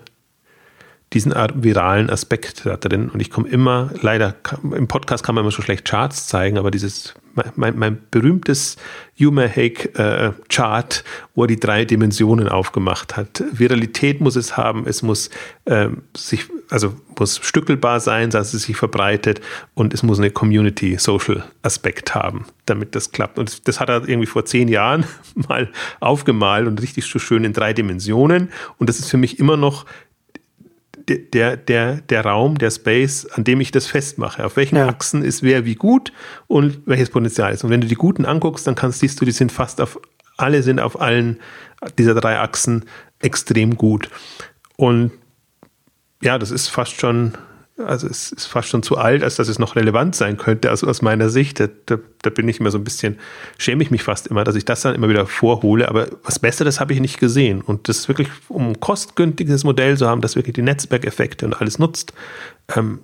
diesen 1.12 1.32
viralen 1.54 2.10
Aspekt 2.10 2.66
da 2.66 2.76
drin. 2.76 3.08
Und 3.08 3.20
ich 3.20 3.30
komme 3.30 3.48
immer, 3.48 3.90
leider, 4.00 4.34
im 4.62 4.88
Podcast 4.88 5.24
kann 5.24 5.34
man 5.34 5.44
immer 5.44 5.52
so 5.52 5.62
schlecht 5.62 5.84
Charts 5.84 6.26
zeigen, 6.26 6.58
aber 6.58 6.70
dieses, 6.70 7.14
mein, 7.54 7.78
mein 7.78 7.98
berühmtes 8.10 8.76
Humor 9.18 9.48
Hake 9.48 9.94
äh, 9.94 10.32
Chart, 10.48 11.04
wo 11.34 11.44
er 11.44 11.46
die 11.46 11.60
drei 11.60 11.84
Dimensionen 11.84 12.48
aufgemacht 12.48 13.16
hat. 13.16 13.44
Viralität 13.52 14.20
muss 14.20 14.36
es 14.36 14.56
haben, 14.56 14.84
es 14.86 15.02
muss 15.02 15.30
ähm, 15.66 16.02
sich, 16.16 16.46
also 16.70 16.94
muss 17.18 17.38
stückelbar 17.42 18.00
sein, 18.00 18.30
dass 18.30 18.52
es 18.52 18.64
sich 18.64 18.76
verbreitet 18.76 19.40
und 19.74 19.94
es 19.94 20.02
muss 20.02 20.18
eine 20.18 20.30
Community 20.30 20.96
Social 20.98 21.44
Aspekt 21.62 22.14
haben, 22.14 22.46
damit 22.66 22.94
das 22.94 23.12
klappt. 23.12 23.38
Und 23.38 23.68
das 23.68 23.80
hat 23.80 23.88
er 23.88 24.08
irgendwie 24.08 24.26
vor 24.26 24.44
zehn 24.44 24.68
Jahren 24.68 25.06
mal 25.48 25.70
aufgemalt 26.00 26.66
und 26.66 26.82
richtig 26.82 27.04
so 27.06 27.18
schön 27.18 27.44
in 27.44 27.52
drei 27.52 27.72
Dimensionen. 27.72 28.50
Und 28.78 28.88
das 28.88 28.98
ist 28.98 29.08
für 29.08 29.18
mich 29.18 29.38
immer 29.38 29.56
noch 29.56 29.86
der, 31.08 31.56
der, 31.56 31.96
der 31.96 32.24
Raum, 32.24 32.58
der 32.58 32.70
Space, 32.70 33.26
an 33.26 33.44
dem 33.44 33.60
ich 33.60 33.70
das 33.70 33.86
festmache. 33.86 34.44
Auf 34.44 34.56
welchen 34.56 34.76
ja. 34.76 34.88
Achsen 34.88 35.22
ist 35.22 35.42
wer 35.42 35.64
wie 35.64 35.76
gut 35.76 36.12
und 36.46 36.80
welches 36.86 37.10
Potenzial 37.10 37.52
ist. 37.52 37.64
Und 37.64 37.70
wenn 37.70 37.80
du 37.80 37.86
die 37.86 37.94
guten 37.94 38.24
anguckst, 38.24 38.66
dann 38.66 38.74
kannst, 38.74 39.00
siehst 39.00 39.20
du, 39.20 39.24
die 39.24 39.32
sind 39.32 39.52
fast 39.52 39.80
auf, 39.80 40.00
alle 40.36 40.62
sind 40.62 40.80
auf 40.80 41.00
allen 41.00 41.38
dieser 41.98 42.14
drei 42.14 42.38
Achsen 42.38 42.84
extrem 43.20 43.76
gut. 43.76 44.10
Und 44.76 45.12
ja, 46.22 46.38
das 46.38 46.50
ist 46.50 46.68
fast 46.68 47.00
schon 47.00 47.32
also 47.78 48.06
es 48.06 48.32
ist 48.32 48.46
fast 48.46 48.68
schon 48.68 48.82
zu 48.82 48.96
alt, 48.96 49.22
als 49.22 49.36
dass 49.36 49.48
es 49.48 49.58
noch 49.58 49.76
relevant 49.76 50.14
sein 50.14 50.38
könnte, 50.38 50.70
also 50.70 50.86
aus 50.86 51.02
meiner 51.02 51.28
Sicht. 51.28 51.60
Da, 51.60 51.68
da, 51.86 51.98
da, 52.22 52.30
bin 52.30 52.48
ich 52.48 52.60
immer 52.60 52.70
so 52.70 52.78
ein 52.78 52.84
bisschen, 52.84 53.18
schäme 53.58 53.82
ich 53.82 53.90
mich 53.90 54.02
fast 54.02 54.26
immer, 54.28 54.44
dass 54.44 54.54
ich 54.54 54.64
das 54.64 54.80
dann 54.80 54.94
immer 54.94 55.08
wieder 55.08 55.26
vorhole, 55.26 55.88
aber 55.88 56.08
was 56.22 56.38
Besseres 56.38 56.80
habe 56.80 56.94
ich 56.94 57.00
nicht 57.00 57.20
gesehen. 57.20 57.60
Und 57.60 57.88
das 57.88 57.98
ist 57.98 58.08
wirklich, 58.08 58.28
um 58.48 58.68
ein 58.68 58.80
kostgünstiges 58.80 59.64
Modell 59.64 59.96
zu 59.96 60.08
haben, 60.08 60.20
das 60.20 60.36
wirklich 60.36 60.54
die 60.54 60.62
Netzwerkeffekte 60.62 61.44
und 61.44 61.60
alles 61.60 61.78
nutzt, 61.78 62.12
ähm, 62.74 63.00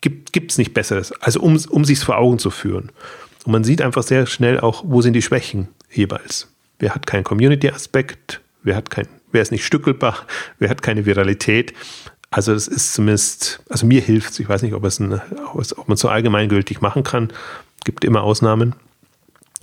gibt 0.00 0.52
es 0.52 0.58
nicht 0.58 0.72
Besseres, 0.72 1.12
also 1.20 1.40
um, 1.40 1.60
um 1.68 1.84
sich 1.84 1.98
vor 1.98 2.18
Augen 2.18 2.38
zu 2.38 2.50
führen. 2.50 2.92
Und 3.44 3.52
man 3.52 3.64
sieht 3.64 3.82
einfach 3.82 4.04
sehr 4.04 4.26
schnell 4.26 4.60
auch, 4.60 4.84
wo 4.86 5.02
sind 5.02 5.14
die 5.14 5.22
Schwächen 5.22 5.68
jeweils. 5.90 6.48
Wer 6.78 6.94
hat 6.94 7.06
keinen 7.06 7.24
Community-Aspekt, 7.24 8.40
wer 8.62 8.82
kein, 8.82 9.08
wer 9.32 9.42
ist 9.42 9.50
nicht 9.50 9.64
stückelbar, 9.64 10.18
wer 10.58 10.68
hat 10.68 10.82
keine 10.82 11.06
Viralität. 11.06 11.72
Also 12.30 12.52
das 12.52 12.68
ist 12.68 12.94
zumindest, 12.94 13.60
also 13.68 13.86
mir 13.86 14.00
hilft 14.00 14.32
es. 14.32 14.40
Ich 14.40 14.48
weiß 14.48 14.62
nicht, 14.62 14.74
ob, 14.74 14.84
es 14.84 14.98
ein, 14.98 15.20
ob 15.54 15.88
man 15.88 15.94
es 15.94 16.00
so 16.00 16.08
allgemeingültig 16.08 16.80
machen 16.80 17.02
kann. 17.02 17.32
Es 17.78 17.84
gibt 17.84 18.04
immer 18.04 18.22
Ausnahmen 18.22 18.74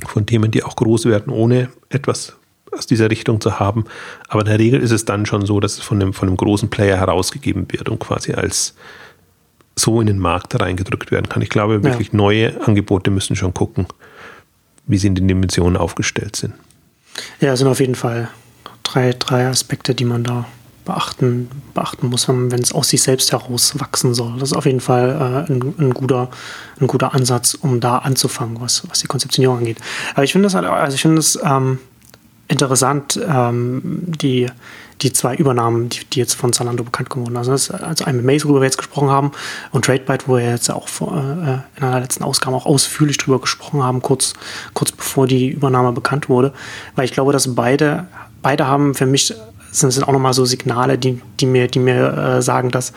von 0.06 0.26
Themen, 0.26 0.52
die 0.52 0.64
auch 0.64 0.76
groß 0.76 1.06
werden, 1.06 1.32
ohne 1.32 1.70
etwas 1.90 2.36
aus 2.72 2.88
dieser 2.88 3.12
Richtung 3.12 3.40
zu 3.42 3.60
haben. 3.60 3.86
Aber 4.28 4.42
in 4.42 4.48
der 4.48 4.60
Regel 4.60 4.82
ist 4.82 4.92
es 4.92 5.06
dann 5.06 5.26
schon 5.26 5.46
so, 5.46 5.60
dass 5.60 5.74
es 5.74 5.84
von 5.84 6.02
einem, 6.02 6.14
von 6.14 6.28
einem 6.28 6.38
großen 6.38 6.70
Player 6.70 6.98
herausgegeben 6.98 7.68
wird 7.70 7.90
und 7.90 8.00
quasi 8.00 8.34
als 8.34 8.76
so 9.76 10.02
in 10.02 10.08
den 10.08 10.20
Markt 10.20 10.60
reingedrückt 10.60 11.12
werden 11.12 11.30
kann. 11.30 11.42
Ich 11.42 11.50
glaube, 11.50 11.84
wirklich 11.84 12.10
ja. 12.10 12.18
neue 12.18 12.66
Angebote 12.66 13.12
müssen 13.12 13.36
schon 13.36 13.54
gucken, 13.54 13.88
wie 14.86 14.98
sie 14.98 15.08
in 15.08 15.16
den 15.16 15.28
Dimensionen 15.28 15.78
aufgestellt 15.78 16.36
sind. 16.36 16.54
Ja, 17.40 17.54
es 17.54 17.60
sind 17.60 17.68
auf 17.68 17.80
jeden 17.80 17.96
Fall 17.96 18.30
drei, 18.84 19.14
drei 19.14 19.48
Aspekte, 19.48 19.96
die 19.96 20.06
man 20.06 20.24
da 20.24 20.46
beachten, 20.86 21.50
beachten 21.74 22.08
muss, 22.08 22.28
wenn 22.28 22.52
es 22.52 22.74
aus 22.74 22.90
sich 22.90 23.02
selbst 23.02 23.32
heraus 23.32 23.80
wachsen 23.80 24.14
soll. 24.14 24.34
Das 24.40 24.52
ist 24.52 24.58
auf 24.58 24.66
jeden 24.66 24.82
Fall 24.82 25.46
äh, 25.50 25.52
ein, 25.52 25.74
ein, 25.78 25.94
guter, 25.94 26.30
ein 26.80 26.88
guter 26.88 27.14
Ansatz, 27.14 27.54
um 27.54 27.80
da 27.80 28.00
anzufangen, 28.00 28.60
was, 28.60 28.84
was 28.90 29.00
die 29.00 29.08
Konzeptionierung 29.08 29.60
angeht. 29.60 29.78
Aber 30.14 30.24
ich 30.24 30.32
finde 30.32 30.48
das, 30.48 30.56
halt, 30.56 30.66
also 30.66 30.96
ich 30.96 31.02
finde 31.02 31.20
es 31.20 31.40
ähm, 31.44 31.80
interessant, 32.48 33.20
ähm, 33.26 33.82
die, 34.22 34.48
die 35.02 35.14
zwei 35.14 35.36
Übernahmen, 35.36 35.90
die, 35.90 36.06
die, 36.06 36.20
jetzt 36.20 36.36
von 36.36 36.54
Zalando 36.54 36.84
bekannt 36.84 37.10
geworden 37.10 37.36
sind. 37.44 37.52
Also, 37.52 37.74
also 37.74 38.06
ein 38.06 38.18
mit 38.18 38.26
Maze, 38.26 38.46
worüber 38.46 38.62
wir 38.62 38.66
jetzt 38.66 38.78
gesprochen 38.78 39.10
haben, 39.10 39.32
und 39.72 39.86
TradeByte, 39.86 40.28
wo 40.28 40.38
wir 40.38 40.50
jetzt 40.50 40.70
auch 40.70 40.88
vor, 40.88 41.16
äh, 41.16 41.80
in 41.80 41.84
einer 41.84 42.00
letzten 42.02 42.24
Ausgabe 42.24 42.56
auch 42.56 42.66
ausführlich 42.66 43.18
drüber 43.18 43.40
gesprochen 43.40 43.82
haben, 43.84 44.02
kurz, 44.02 44.34
kurz 44.74 44.92
bevor 44.92 45.28
die 45.28 45.50
Übernahme 45.50 45.94
bekannt 45.94 46.30
wurde. 46.30 46.54
Weil 46.96 47.06
ich 47.06 47.14
glaube, 47.14 47.32
dass 47.34 47.56
beide, 47.56 48.08
beide 48.42 48.68
haben 48.68 48.94
für 48.96 49.06
mich 49.06 49.34
sind, 49.74 49.92
sind 49.92 50.04
auch 50.04 50.14
nochmal 50.14 50.34
so 50.34 50.46
Signale, 50.46 50.98
die, 50.98 51.22
die 51.40 51.46
mir, 51.46 51.68
die 51.68 51.80
mir 51.80 52.14
äh, 52.14 52.42
sagen, 52.42 52.72
dass 52.72 52.94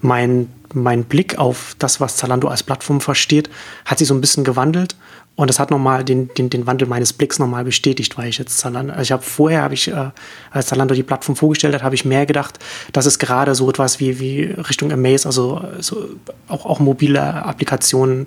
mein, 0.00 0.48
mein 0.72 1.04
Blick 1.04 1.38
auf 1.38 1.74
das, 1.78 2.00
was 2.00 2.16
Zalando 2.16 2.48
als 2.48 2.62
Plattform 2.62 3.00
versteht, 3.00 3.50
hat 3.84 3.98
sich 3.98 4.08
so 4.08 4.14
ein 4.14 4.20
bisschen 4.20 4.44
gewandelt. 4.44 4.96
Und 5.34 5.48
das 5.48 5.58
hat 5.58 5.70
nochmal 5.70 6.04
den, 6.04 6.28
den, 6.34 6.50
den 6.50 6.66
Wandel 6.66 6.86
meines 6.86 7.14
Blicks 7.14 7.38
nochmal 7.38 7.64
bestätigt, 7.64 8.18
weil 8.18 8.28
ich 8.28 8.36
jetzt 8.36 8.58
Zalando, 8.58 8.92
also 8.92 9.02
ich 9.02 9.12
habe 9.12 9.22
vorher, 9.22 9.62
habe 9.62 9.72
ich, 9.72 9.88
äh, 9.88 10.10
als 10.50 10.66
Zalando 10.66 10.94
die 10.94 11.02
Plattform 11.02 11.36
vorgestellt 11.36 11.74
hat, 11.74 11.82
habe 11.82 11.94
ich 11.94 12.04
mehr 12.04 12.26
gedacht, 12.26 12.58
dass 12.92 13.06
es 13.06 13.18
gerade 13.18 13.54
so 13.54 13.70
etwas 13.70 13.98
wie, 13.98 14.20
wie 14.20 14.42
Richtung 14.42 14.92
Amaze, 14.92 15.26
also 15.26 15.62
so 15.80 16.10
auch, 16.48 16.66
auch 16.66 16.80
mobile 16.80 17.20
Applikationen 17.20 18.26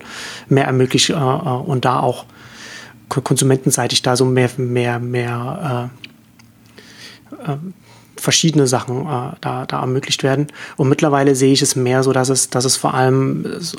mehr 0.49 0.65
ermöglicht 0.65 1.11
äh, 1.11 1.13
äh 1.13 1.15
und 1.15 1.85
da 1.85 1.99
auch 1.99 2.25
konsumentenseitig 3.07 4.01
da 4.01 4.15
so 4.15 4.25
mehr, 4.25 4.49
mehr, 4.57 4.99
mehr 4.99 5.91
äh, 7.31 7.51
äh, 7.51 7.57
verschiedene 8.25 8.67
Sachen 8.67 9.01
äh, 9.03 9.35
da, 9.39 9.65
da 9.65 9.79
ermöglicht 9.79 10.23
werden. 10.23 10.47
Und 10.75 10.89
mittlerweile 10.89 11.35
sehe 11.35 11.53
ich 11.53 11.61
es 11.61 11.77
mehr 11.77 12.03
so, 12.03 12.11
dass 12.11 12.27
es, 12.29 12.49
dass 12.49 12.65
es 12.65 12.75
vor 12.75 12.93
allem 12.93 13.45
so, 13.59 13.77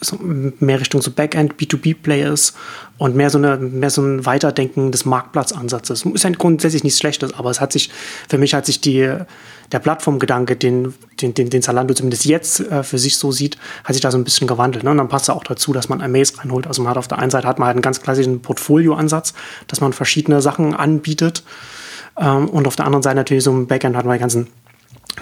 so 0.00 0.18
mehr 0.20 0.80
Richtung 0.80 1.02
so 1.02 1.10
Backend, 1.10 1.54
B2B-Play 1.54 2.24
ist 2.24 2.56
und 2.98 3.14
mehr 3.14 3.30
so, 3.30 3.38
eine, 3.38 3.56
mehr 3.56 3.90
so 3.90 4.02
ein 4.02 4.26
Weiterdenken 4.26 4.90
des 4.92 5.04
Marktplatzansatzes. 5.04 6.04
Ist 6.04 6.24
ja 6.24 6.30
grundsätzlich 6.30 6.84
nichts 6.84 6.98
Schlechtes, 6.98 7.32
aber 7.34 7.50
es 7.50 7.60
hat 7.60 7.72
sich, 7.72 7.90
für 8.28 8.38
mich 8.38 8.54
hat 8.54 8.66
sich 8.66 8.80
die, 8.80 9.16
der 9.72 9.78
Plattformgedanke, 9.78 10.56
den, 10.56 10.94
den, 11.20 11.34
den, 11.34 11.50
den 11.50 11.62
Zalando 11.62 11.94
zumindest 11.94 12.24
jetzt 12.24 12.60
äh, 12.60 12.82
für 12.82 12.98
sich 12.98 13.16
so 13.16 13.32
sieht, 13.32 13.56
hat 13.84 13.94
sich 13.94 14.02
da 14.02 14.10
so 14.10 14.18
ein 14.18 14.24
bisschen 14.24 14.46
gewandelt. 14.46 14.84
Ne? 14.84 14.90
Und 14.90 14.98
dann 14.98 15.08
passt 15.08 15.24
es 15.24 15.30
auch 15.30 15.44
dazu, 15.44 15.72
dass 15.72 15.88
man 15.88 16.00
Amaze 16.00 16.38
reinholt. 16.38 16.66
Also 16.66 16.82
man 16.82 16.90
hat 16.90 16.98
auf 16.98 17.08
der 17.08 17.18
einen 17.18 17.30
Seite 17.30 17.46
hat 17.46 17.58
man 17.58 17.66
halt 17.66 17.76
einen 17.76 17.82
ganz 17.82 18.00
klassischen 18.00 18.40
Portfolio-Ansatz, 18.40 19.34
dass 19.66 19.80
man 19.80 19.92
verschiedene 19.92 20.40
Sachen 20.42 20.74
anbietet. 20.74 21.42
Ähm, 22.18 22.48
und 22.48 22.66
auf 22.66 22.76
der 22.76 22.86
anderen 22.86 23.02
Seite 23.02 23.16
natürlich 23.16 23.44
so 23.44 23.50
im 23.50 23.66
Backend 23.66 23.96
hat 23.96 24.04
man 24.04 24.14
die 24.14 24.20
ganzen 24.20 24.48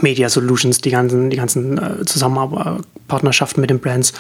Media 0.01 0.29
Solutions, 0.29 0.81
die 0.81 0.91
ganzen, 0.91 1.31
die 1.31 1.37
ganzen 1.37 1.79
äh, 1.79 2.05
Zusammenpartnerschaften 2.05 3.61
mit 3.61 3.71
den 3.71 3.79
Brands, 3.79 4.13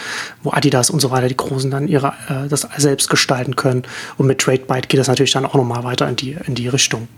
wo 0.42 0.50
Adidas 0.50 0.90
und 0.90 1.00
so 1.00 1.10
weiter, 1.10 1.28
die 1.28 1.36
Großen 1.36 1.70
dann 1.70 1.88
ihre, 1.88 2.12
äh, 2.28 2.48
das 2.48 2.68
selbst 2.76 3.08
gestalten 3.08 3.56
können. 3.56 3.84
Und 4.18 4.26
mit 4.26 4.38
TradeByte 4.38 4.88
geht 4.88 5.00
das 5.00 5.08
natürlich 5.08 5.32
dann 5.32 5.46
auch 5.46 5.54
nochmal 5.54 5.84
weiter 5.84 6.08
in 6.08 6.16
die, 6.16 6.36
in 6.46 6.54
die 6.54 6.68
Richtung. 6.68 7.08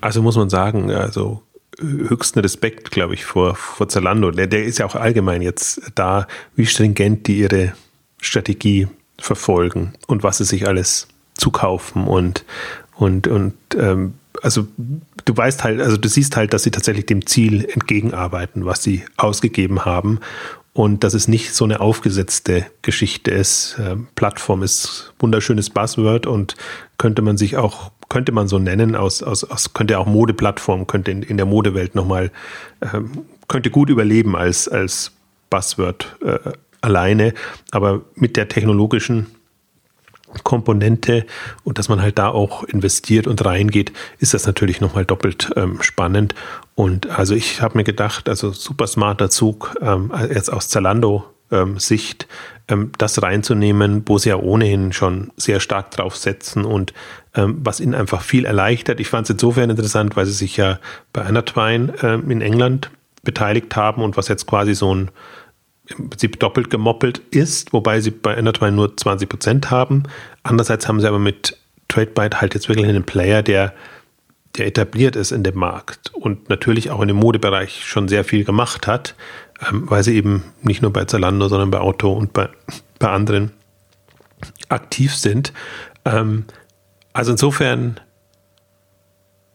Also 0.00 0.22
muss 0.22 0.36
man 0.36 0.50
sagen, 0.50 0.90
also 0.90 1.42
höchsten 1.80 2.40
Respekt, 2.40 2.90
glaube 2.90 3.14
ich, 3.14 3.24
vor, 3.24 3.54
vor 3.54 3.88
Zalando. 3.88 4.30
Der, 4.30 4.46
der 4.46 4.64
ist 4.64 4.78
ja 4.78 4.86
auch 4.86 4.94
allgemein 4.94 5.42
jetzt 5.42 5.80
da, 5.94 6.26
wie 6.54 6.66
stringent 6.66 7.26
die 7.26 7.38
ihre 7.38 7.72
Strategie 8.20 8.88
verfolgen 9.18 9.94
und 10.06 10.22
was 10.22 10.38
sie 10.38 10.44
sich 10.44 10.66
alles 10.66 11.08
zukaufen 11.34 12.06
und, 12.06 12.44
und, 12.98 13.28
und 13.28 13.54
ähm, 13.76 14.14
also 14.42 14.66
du 15.24 15.36
weißt 15.36 15.62
halt, 15.62 15.80
also 15.80 15.96
du 15.96 16.08
siehst 16.08 16.36
halt, 16.36 16.52
dass 16.52 16.64
sie 16.64 16.72
tatsächlich 16.72 17.06
dem 17.06 17.26
Ziel 17.26 17.64
entgegenarbeiten, 17.64 18.66
was 18.66 18.82
sie 18.82 19.04
ausgegeben 19.16 19.84
haben 19.84 20.18
und 20.72 21.04
dass 21.04 21.14
es 21.14 21.28
nicht 21.28 21.54
so 21.54 21.64
eine 21.64 21.80
aufgesetzte 21.80 22.66
Geschichte 22.82 23.30
ist. 23.30 23.76
Ähm, 23.80 24.08
Plattform 24.16 24.64
ist 24.64 25.12
wunderschönes 25.20 25.70
Buzzword 25.70 26.26
und 26.26 26.56
könnte 26.98 27.22
man 27.22 27.36
sich 27.36 27.56
auch, 27.56 27.92
könnte 28.08 28.32
man 28.32 28.48
so 28.48 28.58
nennen, 28.58 28.96
aus, 28.96 29.22
aus, 29.22 29.44
aus 29.44 29.74
könnte 29.74 29.96
auch 29.98 30.06
Modeplattform, 30.06 30.88
könnte 30.88 31.12
in, 31.12 31.22
in 31.22 31.36
der 31.36 31.46
Modewelt 31.46 31.94
nochmal, 31.94 32.32
ähm, 32.92 33.12
könnte 33.46 33.70
gut 33.70 33.90
überleben 33.90 34.34
als, 34.34 34.66
als 34.66 35.12
Buzzword 35.50 36.16
äh, 36.24 36.38
alleine, 36.80 37.32
aber 37.70 38.02
mit 38.16 38.36
der 38.36 38.48
technologischen 38.48 39.28
Komponente 40.42 41.26
und 41.64 41.78
dass 41.78 41.88
man 41.88 42.02
halt 42.02 42.18
da 42.18 42.28
auch 42.28 42.64
investiert 42.64 43.26
und 43.26 43.44
reingeht, 43.44 43.92
ist 44.18 44.34
das 44.34 44.46
natürlich 44.46 44.80
nochmal 44.80 45.04
doppelt 45.04 45.50
ähm, 45.56 45.82
spannend. 45.82 46.34
Und 46.74 47.08
also 47.10 47.34
ich 47.34 47.60
habe 47.60 47.78
mir 47.78 47.84
gedacht, 47.84 48.28
also 48.28 48.52
super 48.52 48.86
smarter 48.86 49.30
Zug, 49.30 49.76
ähm, 49.80 50.12
jetzt 50.32 50.52
aus 50.52 50.68
Zalando 50.68 51.24
ähm, 51.50 51.78
Sicht, 51.78 52.28
ähm, 52.68 52.92
das 52.98 53.22
reinzunehmen, 53.22 54.02
wo 54.06 54.18
sie 54.18 54.28
ja 54.30 54.36
ohnehin 54.36 54.92
schon 54.92 55.30
sehr 55.36 55.60
stark 55.60 55.90
drauf 55.90 56.16
setzen 56.16 56.64
und 56.64 56.92
ähm, 57.34 57.58
was 57.64 57.80
ihnen 57.80 57.94
einfach 57.94 58.22
viel 58.22 58.44
erleichtert. 58.44 59.00
Ich 59.00 59.08
fand 59.08 59.24
es 59.24 59.30
insofern 59.30 59.70
interessant, 59.70 60.16
weil 60.16 60.26
sie 60.26 60.32
sich 60.32 60.56
ja 60.56 60.78
bei 61.12 61.24
einer 61.24 61.44
Twine 61.44 61.94
ähm, 62.02 62.30
in 62.30 62.40
England 62.40 62.90
beteiligt 63.22 63.74
haben 63.76 64.02
und 64.02 64.16
was 64.16 64.28
jetzt 64.28 64.46
quasi 64.46 64.74
so 64.74 64.94
ein 64.94 65.10
im 65.96 66.10
Prinzip 66.10 66.38
doppelt 66.38 66.70
gemoppelt 66.70 67.18
ist, 67.30 67.72
wobei 67.72 68.00
sie 68.00 68.10
bei 68.10 68.34
Endertwine 68.34 68.72
nur 68.72 68.96
20 68.96 69.28
Prozent 69.28 69.70
haben. 69.70 70.04
Andererseits 70.42 70.86
haben 70.88 71.00
sie 71.00 71.08
aber 71.08 71.18
mit 71.18 71.58
TradeByte 71.88 72.40
halt 72.40 72.54
jetzt 72.54 72.68
wirklich 72.68 72.86
einen 72.86 73.04
Player, 73.04 73.42
der, 73.42 73.72
der 74.56 74.66
etabliert 74.66 75.16
ist 75.16 75.32
in 75.32 75.42
dem 75.42 75.56
Markt 75.56 76.12
und 76.14 76.48
natürlich 76.48 76.90
auch 76.90 77.00
in 77.00 77.08
dem 77.08 77.16
Modebereich 77.16 77.84
schon 77.86 78.08
sehr 78.08 78.24
viel 78.24 78.44
gemacht 78.44 78.86
hat, 78.86 79.14
ähm, 79.68 79.84
weil 79.90 80.02
sie 80.04 80.14
eben 80.14 80.44
nicht 80.62 80.82
nur 80.82 80.92
bei 80.92 81.04
Zalando, 81.04 81.48
sondern 81.48 81.70
bei 81.70 81.78
Auto 81.78 82.12
und 82.12 82.32
bei, 82.32 82.48
bei 82.98 83.08
anderen 83.08 83.52
aktiv 84.68 85.14
sind. 85.14 85.52
Ähm, 86.04 86.44
also 87.12 87.32
insofern 87.32 87.98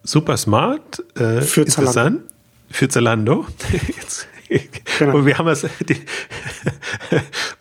super 0.02 0.38
smart, 0.38 1.04
äh, 1.16 1.42
für 1.42 1.62
interessant. 1.62 1.94
Zalando. 1.94 2.22
Für 2.72 2.90
Zalando. 2.90 3.48
Jetzt 3.96 4.28
Genau. 4.99 5.18
Und 5.18 5.26
wir 5.26 5.38
haben 5.38 5.47
es. 5.47 5.64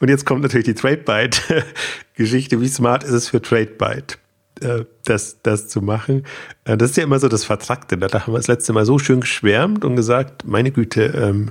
und 0.01 0.09
jetzt 0.09 0.27
kommt 0.27 0.43
natürlich 0.43 0.67
die 0.67 0.75
TradeByte-Geschichte. 0.75 2.61
Wie 2.61 2.69
smart 2.69 3.05
ist 3.05 3.13
es 3.13 3.29
für 3.29 3.41
TradeByte? 3.41 4.17
Äh, 4.61 4.85
das, 5.05 5.39
das 5.43 5.69
zu 5.69 5.83
machen. 5.83 6.25
Äh, 6.65 6.77
das 6.77 6.91
ist 6.91 6.97
ja 6.97 7.05
immer 7.05 7.19
so 7.19 7.29
das 7.29 7.45
Vertrackte. 7.45 7.97
Da 7.97 8.09
haben 8.13 8.33
wir 8.33 8.39
das 8.39 8.49
letzte 8.49 8.73
Mal 8.73 8.85
so 8.85 8.99
schön 8.99 9.21
geschwärmt 9.21 9.85
und 9.85 9.97
gesagt, 9.97 10.47
meine 10.47 10.71
Güte, 10.71 11.05
ähm, 11.05 11.51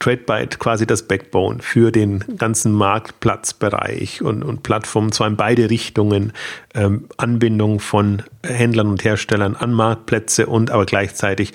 TradeByte 0.00 0.58
quasi 0.58 0.86
das 0.86 1.02
Backbone 1.02 1.58
für 1.60 1.92
den 1.92 2.24
ganzen 2.38 2.72
Marktplatzbereich 2.72 4.22
und, 4.22 4.42
und 4.42 4.62
Plattformen, 4.62 5.12
zwar 5.12 5.28
in 5.28 5.36
beide 5.36 5.70
Richtungen, 5.70 6.32
ähm, 6.74 7.04
Anbindung 7.18 7.80
von 7.80 8.22
Händlern 8.42 8.88
und 8.88 9.04
Herstellern 9.04 9.54
an 9.56 9.72
Marktplätze 9.72 10.46
und 10.46 10.70
aber 10.70 10.86
gleichzeitig 10.86 11.52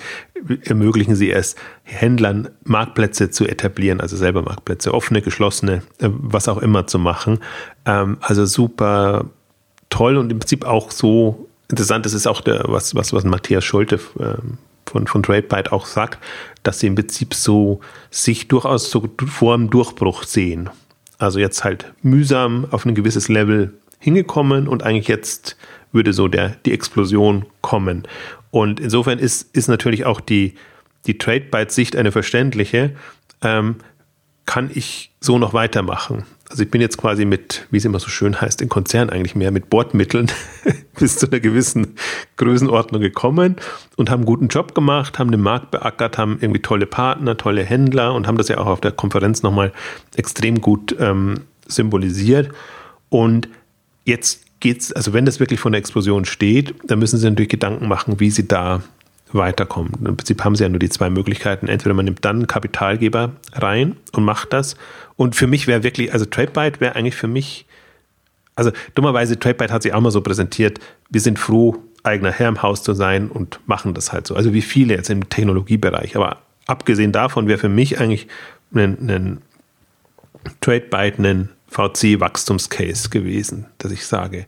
ermöglichen 0.64 1.16
sie 1.16 1.32
es, 1.32 1.56
Händlern 1.82 2.48
Marktplätze 2.62 3.30
zu 3.30 3.46
etablieren, 3.46 4.00
also 4.00 4.16
selber 4.16 4.42
Marktplätze, 4.42 4.94
offene, 4.94 5.22
geschlossene, 5.22 5.82
äh, 5.98 6.08
was 6.08 6.48
auch 6.48 6.58
immer 6.58 6.86
zu 6.86 7.00
machen. 7.00 7.40
Ähm, 7.84 8.18
also 8.20 8.46
super 8.46 9.26
toll 9.90 10.16
und 10.16 10.30
im 10.30 10.38
Prinzip 10.38 10.64
auch 10.64 10.92
so 10.92 11.48
interessant, 11.68 12.06
das 12.06 12.12
ist 12.12 12.28
auch 12.28 12.40
der, 12.40 12.64
was, 12.68 12.94
was, 12.94 13.12
was 13.12 13.24
Matthias 13.24 13.64
Schulte 13.64 13.98
ähm, 14.20 14.58
von, 14.86 15.06
von 15.06 15.22
TradeByte 15.22 15.72
auch 15.72 15.86
sagt, 15.86 16.18
dass 16.62 16.80
sie 16.80 16.86
im 16.86 16.94
Prinzip 16.94 17.34
so 17.34 17.80
sich 18.10 18.48
durchaus 18.48 18.90
so 18.90 19.08
vor 19.26 19.54
einem 19.54 19.70
Durchbruch 19.70 20.24
sehen. 20.24 20.70
Also 21.18 21.38
jetzt 21.38 21.64
halt 21.64 21.92
mühsam 22.02 22.66
auf 22.70 22.84
ein 22.84 22.94
gewisses 22.94 23.28
Level 23.28 23.74
hingekommen 23.98 24.68
und 24.68 24.82
eigentlich 24.82 25.08
jetzt 25.08 25.56
würde 25.92 26.12
so 26.12 26.28
der, 26.28 26.50
die 26.66 26.72
Explosion 26.72 27.46
kommen. 27.62 28.06
Und 28.50 28.80
insofern 28.80 29.18
ist, 29.18 29.54
ist 29.56 29.68
natürlich 29.68 30.04
auch 30.04 30.20
die, 30.20 30.54
die 31.06 31.18
TradeByte-Sicht 31.18 31.96
eine 31.96 32.12
verständliche. 32.12 32.94
Ähm, 33.42 33.76
kann 34.44 34.70
ich 34.72 35.10
so 35.20 35.38
noch 35.38 35.54
weitermachen? 35.54 36.24
Also 36.48 36.62
ich 36.62 36.70
bin 36.70 36.80
jetzt 36.80 36.96
quasi 36.96 37.24
mit, 37.24 37.66
wie 37.70 37.78
es 37.78 37.84
immer 37.84 37.98
so 37.98 38.08
schön 38.08 38.40
heißt, 38.40 38.62
in 38.62 38.68
Konzern 38.68 39.10
eigentlich 39.10 39.34
mehr 39.34 39.50
mit 39.50 39.68
Bordmitteln 39.68 40.30
bis 40.98 41.18
zu 41.18 41.26
einer 41.26 41.40
gewissen 41.40 41.96
Größenordnung 42.36 43.00
gekommen 43.00 43.56
und 43.96 44.10
haben 44.10 44.20
einen 44.20 44.26
guten 44.26 44.48
Job 44.48 44.74
gemacht, 44.74 45.18
haben 45.18 45.32
den 45.32 45.40
Markt 45.40 45.72
beackert, 45.72 46.18
haben 46.18 46.38
irgendwie 46.40 46.62
tolle 46.62 46.86
Partner, 46.86 47.36
tolle 47.36 47.64
Händler 47.64 48.14
und 48.14 48.28
haben 48.28 48.38
das 48.38 48.48
ja 48.48 48.58
auch 48.58 48.66
auf 48.66 48.80
der 48.80 48.92
Konferenz 48.92 49.42
nochmal 49.42 49.72
extrem 50.14 50.60
gut 50.60 50.94
ähm, 51.00 51.40
symbolisiert. 51.66 52.50
Und 53.08 53.48
jetzt 54.04 54.44
geht's, 54.60 54.92
also 54.92 55.12
wenn 55.12 55.26
das 55.26 55.40
wirklich 55.40 55.58
von 55.58 55.72
der 55.72 55.80
Explosion 55.80 56.24
steht, 56.24 56.74
dann 56.84 57.00
müssen 57.00 57.18
sie 57.18 57.28
natürlich 57.28 57.50
Gedanken 57.50 57.88
machen, 57.88 58.20
wie 58.20 58.30
sie 58.30 58.46
da 58.46 58.82
weiterkommen. 59.36 59.92
Im 60.04 60.16
Prinzip 60.16 60.44
haben 60.44 60.56
sie 60.56 60.64
ja 60.64 60.68
nur 60.68 60.78
die 60.78 60.88
zwei 60.88 61.10
Möglichkeiten. 61.10 61.68
Entweder 61.68 61.94
man 61.94 62.04
nimmt 62.04 62.24
dann 62.24 62.36
einen 62.36 62.46
Kapitalgeber 62.46 63.32
rein 63.52 63.96
und 64.12 64.24
macht 64.24 64.52
das. 64.52 64.76
Und 65.16 65.34
für 65.34 65.46
mich 65.46 65.66
wäre 65.66 65.82
wirklich, 65.82 66.12
also 66.12 66.24
TradeByte 66.24 66.80
wäre 66.80 66.96
eigentlich 66.96 67.16
für 67.16 67.28
mich, 67.28 67.66
also 68.54 68.70
dummerweise, 68.94 69.38
TradeByte 69.38 69.72
hat 69.72 69.82
sich 69.82 69.92
auch 69.92 70.00
mal 70.00 70.10
so 70.10 70.20
präsentiert, 70.20 70.78
wir 71.10 71.20
sind 71.20 71.38
froh, 71.38 71.76
eigener 72.02 72.30
Herr 72.30 72.48
im 72.48 72.62
Haus 72.62 72.82
zu 72.82 72.94
sein 72.94 73.28
und 73.28 73.60
machen 73.66 73.94
das 73.94 74.12
halt 74.12 74.26
so. 74.26 74.34
Also 74.36 74.52
wie 74.52 74.62
viele 74.62 74.94
jetzt 74.94 75.10
im 75.10 75.28
Technologiebereich. 75.28 76.16
Aber 76.16 76.38
abgesehen 76.66 77.12
davon 77.12 77.48
wäre 77.48 77.58
für 77.58 77.68
mich 77.68 77.98
eigentlich 78.00 78.28
ein, 78.74 79.10
ein 79.10 79.42
TradeByte 80.60 81.22
ein 81.22 81.48
VC-Wachstumscase 81.68 83.10
gewesen, 83.10 83.66
dass 83.78 83.92
ich 83.92 84.06
sage, 84.06 84.46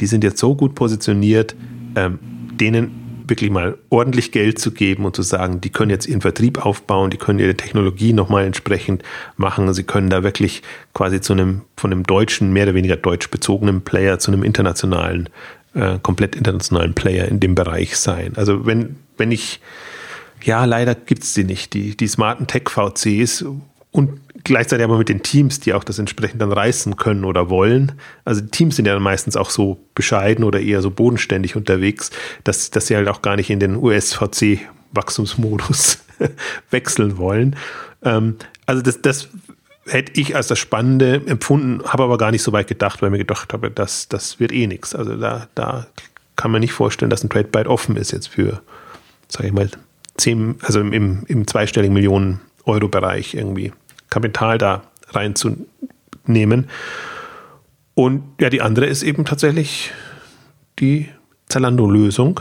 die 0.00 0.06
sind 0.06 0.24
jetzt 0.24 0.38
so 0.38 0.54
gut 0.54 0.74
positioniert, 0.74 1.54
ähm, 1.94 2.18
denen 2.60 3.05
wirklich 3.28 3.50
mal 3.50 3.76
ordentlich 3.90 4.32
Geld 4.32 4.58
zu 4.58 4.70
geben 4.70 5.04
und 5.04 5.16
zu 5.16 5.22
sagen, 5.22 5.60
die 5.60 5.70
können 5.70 5.90
jetzt 5.90 6.06
ihren 6.06 6.20
Vertrieb 6.20 6.64
aufbauen, 6.64 7.10
die 7.10 7.16
können 7.16 7.38
ihre 7.38 7.56
Technologie 7.56 8.12
nochmal 8.12 8.44
entsprechend 8.44 9.02
machen. 9.36 9.72
Sie 9.74 9.82
können 9.82 10.10
da 10.10 10.22
wirklich 10.22 10.62
quasi 10.94 11.20
zu 11.20 11.32
einem, 11.32 11.62
von 11.76 11.92
einem 11.92 12.04
deutschen, 12.04 12.52
mehr 12.52 12.64
oder 12.64 12.74
weniger 12.74 12.96
deutsch 12.96 13.30
bezogenen 13.30 13.82
Player 13.82 14.18
zu 14.18 14.30
einem 14.30 14.42
internationalen, 14.42 15.28
äh, 15.74 15.98
komplett 16.02 16.36
internationalen 16.36 16.94
Player 16.94 17.26
in 17.28 17.40
dem 17.40 17.54
Bereich 17.54 17.96
sein. 17.96 18.32
Also 18.36 18.66
wenn, 18.66 18.96
wenn 19.16 19.32
ich, 19.32 19.60
ja, 20.42 20.64
leider 20.64 20.94
gibt 20.94 21.22
es 21.22 21.34
sie 21.34 21.44
nicht, 21.44 21.74
die, 21.74 21.96
die 21.96 22.08
smarten 22.08 22.46
Tech-VCs 22.46 23.44
und 23.90 24.20
gleichzeitig 24.46 24.84
aber 24.84 24.98
mit 24.98 25.08
den 25.08 25.22
Teams, 25.22 25.60
die 25.60 25.72
auch 25.74 25.84
das 25.84 25.98
entsprechend 25.98 26.40
dann 26.40 26.52
reißen 26.52 26.96
können 26.96 27.24
oder 27.24 27.50
wollen. 27.50 27.92
Also 28.24 28.40
die 28.40 28.50
Teams 28.50 28.76
sind 28.76 28.86
ja 28.86 28.98
meistens 28.98 29.36
auch 29.36 29.50
so 29.50 29.78
bescheiden 29.94 30.44
oder 30.44 30.60
eher 30.60 30.80
so 30.82 30.90
bodenständig 30.90 31.56
unterwegs, 31.56 32.10
dass, 32.44 32.70
dass 32.70 32.86
sie 32.86 32.96
halt 32.96 33.08
auch 33.08 33.20
gar 33.22 33.36
nicht 33.36 33.50
in 33.50 33.60
den 33.60 33.76
USVC-Wachstumsmodus 33.76 35.98
wechseln 36.70 37.18
wollen. 37.18 37.56
Ähm, 38.02 38.36
also 38.66 38.82
das, 38.82 39.02
das 39.02 39.28
hätte 39.86 40.20
ich 40.20 40.36
als 40.36 40.46
das 40.46 40.58
Spannende 40.58 41.22
empfunden, 41.26 41.82
habe 41.84 42.04
aber 42.04 42.16
gar 42.16 42.30
nicht 42.30 42.42
so 42.42 42.52
weit 42.52 42.68
gedacht, 42.68 43.02
weil 43.02 43.10
mir 43.10 43.18
gedacht 43.18 43.52
habe, 43.52 43.70
das, 43.70 44.08
das 44.08 44.38
wird 44.38 44.52
eh 44.52 44.66
nichts. 44.66 44.94
Also 44.94 45.16
da, 45.16 45.48
da 45.54 45.86
kann 46.36 46.52
man 46.52 46.60
nicht 46.60 46.72
vorstellen, 46.72 47.10
dass 47.10 47.24
ein 47.24 47.30
Trade 47.30 47.48
Byte 47.48 47.66
offen 47.66 47.96
ist 47.96 48.12
jetzt 48.12 48.28
für, 48.28 48.62
sage 49.28 49.48
ich 49.48 49.52
mal, 49.52 49.68
zehn, 50.16 50.56
also 50.62 50.80
im, 50.80 51.24
im 51.26 51.46
zweistelligen 51.46 51.94
Millionen 51.94 52.40
Euro 52.64 52.88
Bereich 52.88 53.34
irgendwie 53.34 53.72
Kapital 54.10 54.58
da 54.58 54.82
reinzunehmen. 55.08 56.68
Und 57.94 58.22
ja, 58.40 58.50
die 58.50 58.60
andere 58.60 58.86
ist 58.86 59.02
eben 59.02 59.24
tatsächlich 59.24 59.92
die 60.78 61.08
Zalando-Lösung. 61.48 62.40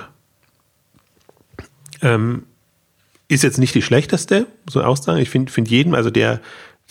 Ähm, 2.01 2.43
ist 3.28 3.43
jetzt 3.43 3.57
nicht 3.57 3.74
die 3.74 3.82
schlechteste, 3.82 4.47
so 4.70 4.82
aussagen. 4.82 5.20
Ich 5.20 5.30
finde 5.30 5.51
find 5.51 5.70
jeden, 5.70 5.95
also 5.95 6.09
der, 6.09 6.41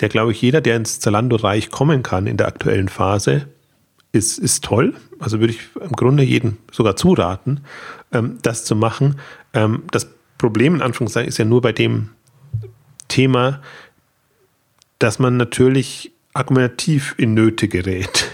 der 0.01 0.09
glaube 0.09 0.33
ich, 0.33 0.41
jeder, 0.41 0.61
der 0.61 0.77
ins 0.77 0.99
Zalando-Reich 1.01 1.71
kommen 1.71 2.03
kann 2.03 2.27
in 2.27 2.37
der 2.37 2.49
aktuellen 2.49 2.89
Phase, 2.89 3.49
ist, 4.13 4.39
ist 4.39 4.65
toll. 4.65 4.95
Also 5.19 5.41
würde 5.41 5.53
ich 5.53 5.61
im 5.81 5.93
Grunde 5.93 6.23
jedem 6.23 6.57
sogar 6.73 6.97
zuraten, 6.97 7.61
ähm, 8.13 8.39
das 8.43 8.65
zu 8.65 8.77
machen. 8.77 9.21
Ähm, 9.53 9.83
das 9.91 10.09
Problem 10.39 10.77
in 10.77 10.83
Anführungszeichen 10.83 11.29
ist 11.29 11.39
ja 11.39 11.45
nur 11.45 11.61
bei 11.61 11.73
dem 11.73 12.11
Thema, 13.09 13.61
dass 14.99 15.19
man 15.19 15.37
natürlich 15.37 16.13
argumentativ 16.33 17.15
in 17.17 17.35
Nöte 17.35 17.69
gerät. 17.69 18.27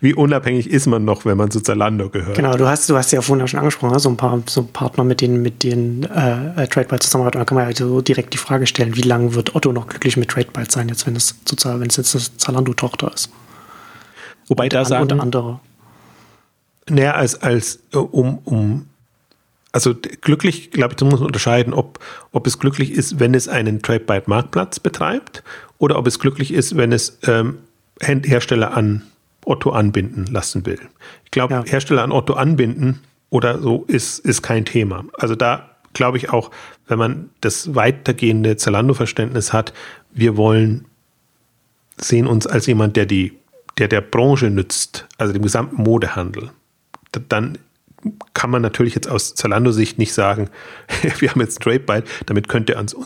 Wie 0.00 0.14
unabhängig 0.14 0.68
ist 0.68 0.86
man 0.86 1.04
noch, 1.04 1.24
wenn 1.24 1.36
man 1.36 1.50
zu 1.50 1.60
Zalando 1.60 2.08
gehört? 2.08 2.36
Genau, 2.36 2.56
du 2.56 2.66
hast, 2.66 2.88
du 2.90 2.96
hast 2.96 3.12
ja 3.12 3.22
vorhin 3.22 3.44
auch 3.44 3.48
schon 3.48 3.60
angesprochen, 3.60 3.98
so 3.98 4.08
ein 4.08 4.16
paar 4.16 4.42
so 4.46 4.64
Partner, 4.64 5.04
mit 5.04 5.20
denen, 5.20 5.40
mit 5.42 5.62
denen 5.62 6.04
äh, 6.04 6.66
TradeByte 6.66 7.00
zusammenarbeitet. 7.00 7.40
Da 7.40 7.44
kann 7.44 7.56
man 7.56 7.68
ja 7.68 7.76
so 7.76 8.00
direkt 8.00 8.34
die 8.34 8.38
Frage 8.38 8.66
stellen, 8.66 8.96
wie 8.96 9.02
lange 9.02 9.34
wird 9.34 9.54
Otto 9.54 9.72
noch 9.72 9.86
glücklich 9.86 10.16
mit 10.16 10.30
TradeByte 10.30 10.72
sein, 10.72 10.88
jetzt, 10.88 11.06
wenn 11.06 11.16
es, 11.16 11.36
wenn 11.64 11.88
es 11.88 11.96
jetzt 11.96 12.14
eine 12.14 12.24
Zalando-Tochter 12.38 13.12
ist? 13.14 13.30
Wobei 14.48 14.68
da 14.68 14.84
sagen, 14.84 15.02
unter 15.02 15.20
andere. 15.20 15.60
Naja, 16.88 17.12
als, 17.12 17.40
als 17.40 17.80
äh, 17.92 17.98
um, 17.98 18.38
um 18.44 18.86
also 19.72 19.94
glücklich, 19.94 20.70
glaube 20.70 20.92
ich, 20.92 20.96
da 20.96 21.04
muss 21.04 21.20
man 21.20 21.26
unterscheiden, 21.26 21.72
ob, 21.72 22.00
ob 22.32 22.46
es 22.46 22.58
glücklich 22.58 22.92
ist, 22.92 23.20
wenn 23.20 23.34
es 23.34 23.48
einen 23.48 23.82
Trade-Byte-Marktplatz 23.82 24.80
betreibt 24.80 25.42
oder 25.78 25.98
ob 25.98 26.06
es 26.06 26.18
glücklich 26.18 26.52
ist, 26.52 26.76
wenn 26.76 26.92
es 26.92 27.18
ähm, 27.24 27.58
Hersteller 28.00 28.76
an 28.76 29.02
Otto 29.44 29.70
anbinden 29.70 30.26
lassen 30.26 30.66
will. 30.66 30.80
Ich 31.24 31.30
glaube, 31.30 31.54
ja. 31.54 31.64
Hersteller 31.64 32.02
an 32.02 32.12
Otto 32.12 32.34
anbinden 32.34 33.00
oder 33.30 33.60
so 33.60 33.84
ist, 33.86 34.18
ist 34.18 34.42
kein 34.42 34.64
Thema. 34.64 35.04
Also 35.18 35.34
da 35.34 35.70
glaube 35.92 36.18
ich 36.18 36.30
auch, 36.30 36.50
wenn 36.88 36.98
man 36.98 37.30
das 37.40 37.74
weitergehende 37.74 38.56
Zalando-Verständnis 38.56 39.52
hat, 39.52 39.72
wir 40.12 40.36
wollen, 40.36 40.86
sehen 41.96 42.26
uns 42.26 42.46
als 42.46 42.66
jemand, 42.66 42.96
der 42.96 43.06
die, 43.06 43.38
der 43.78 43.88
der 43.88 44.00
Branche 44.00 44.50
nützt, 44.50 45.06
also 45.16 45.32
dem 45.32 45.42
gesamten 45.42 45.82
Modehandel, 45.82 46.50
dann 47.28 47.58
kann 48.34 48.50
man 48.50 48.62
natürlich 48.62 48.94
jetzt 48.94 49.08
aus 49.08 49.34
Zalando-Sicht 49.34 49.98
nicht 49.98 50.12
sagen, 50.12 50.48
wir 51.18 51.30
haben 51.30 51.40
jetzt 51.40 51.60
Trade 51.60 52.04
damit 52.26 52.48
könnt 52.48 52.68
ihr 52.70 52.76
ans, 52.76 52.96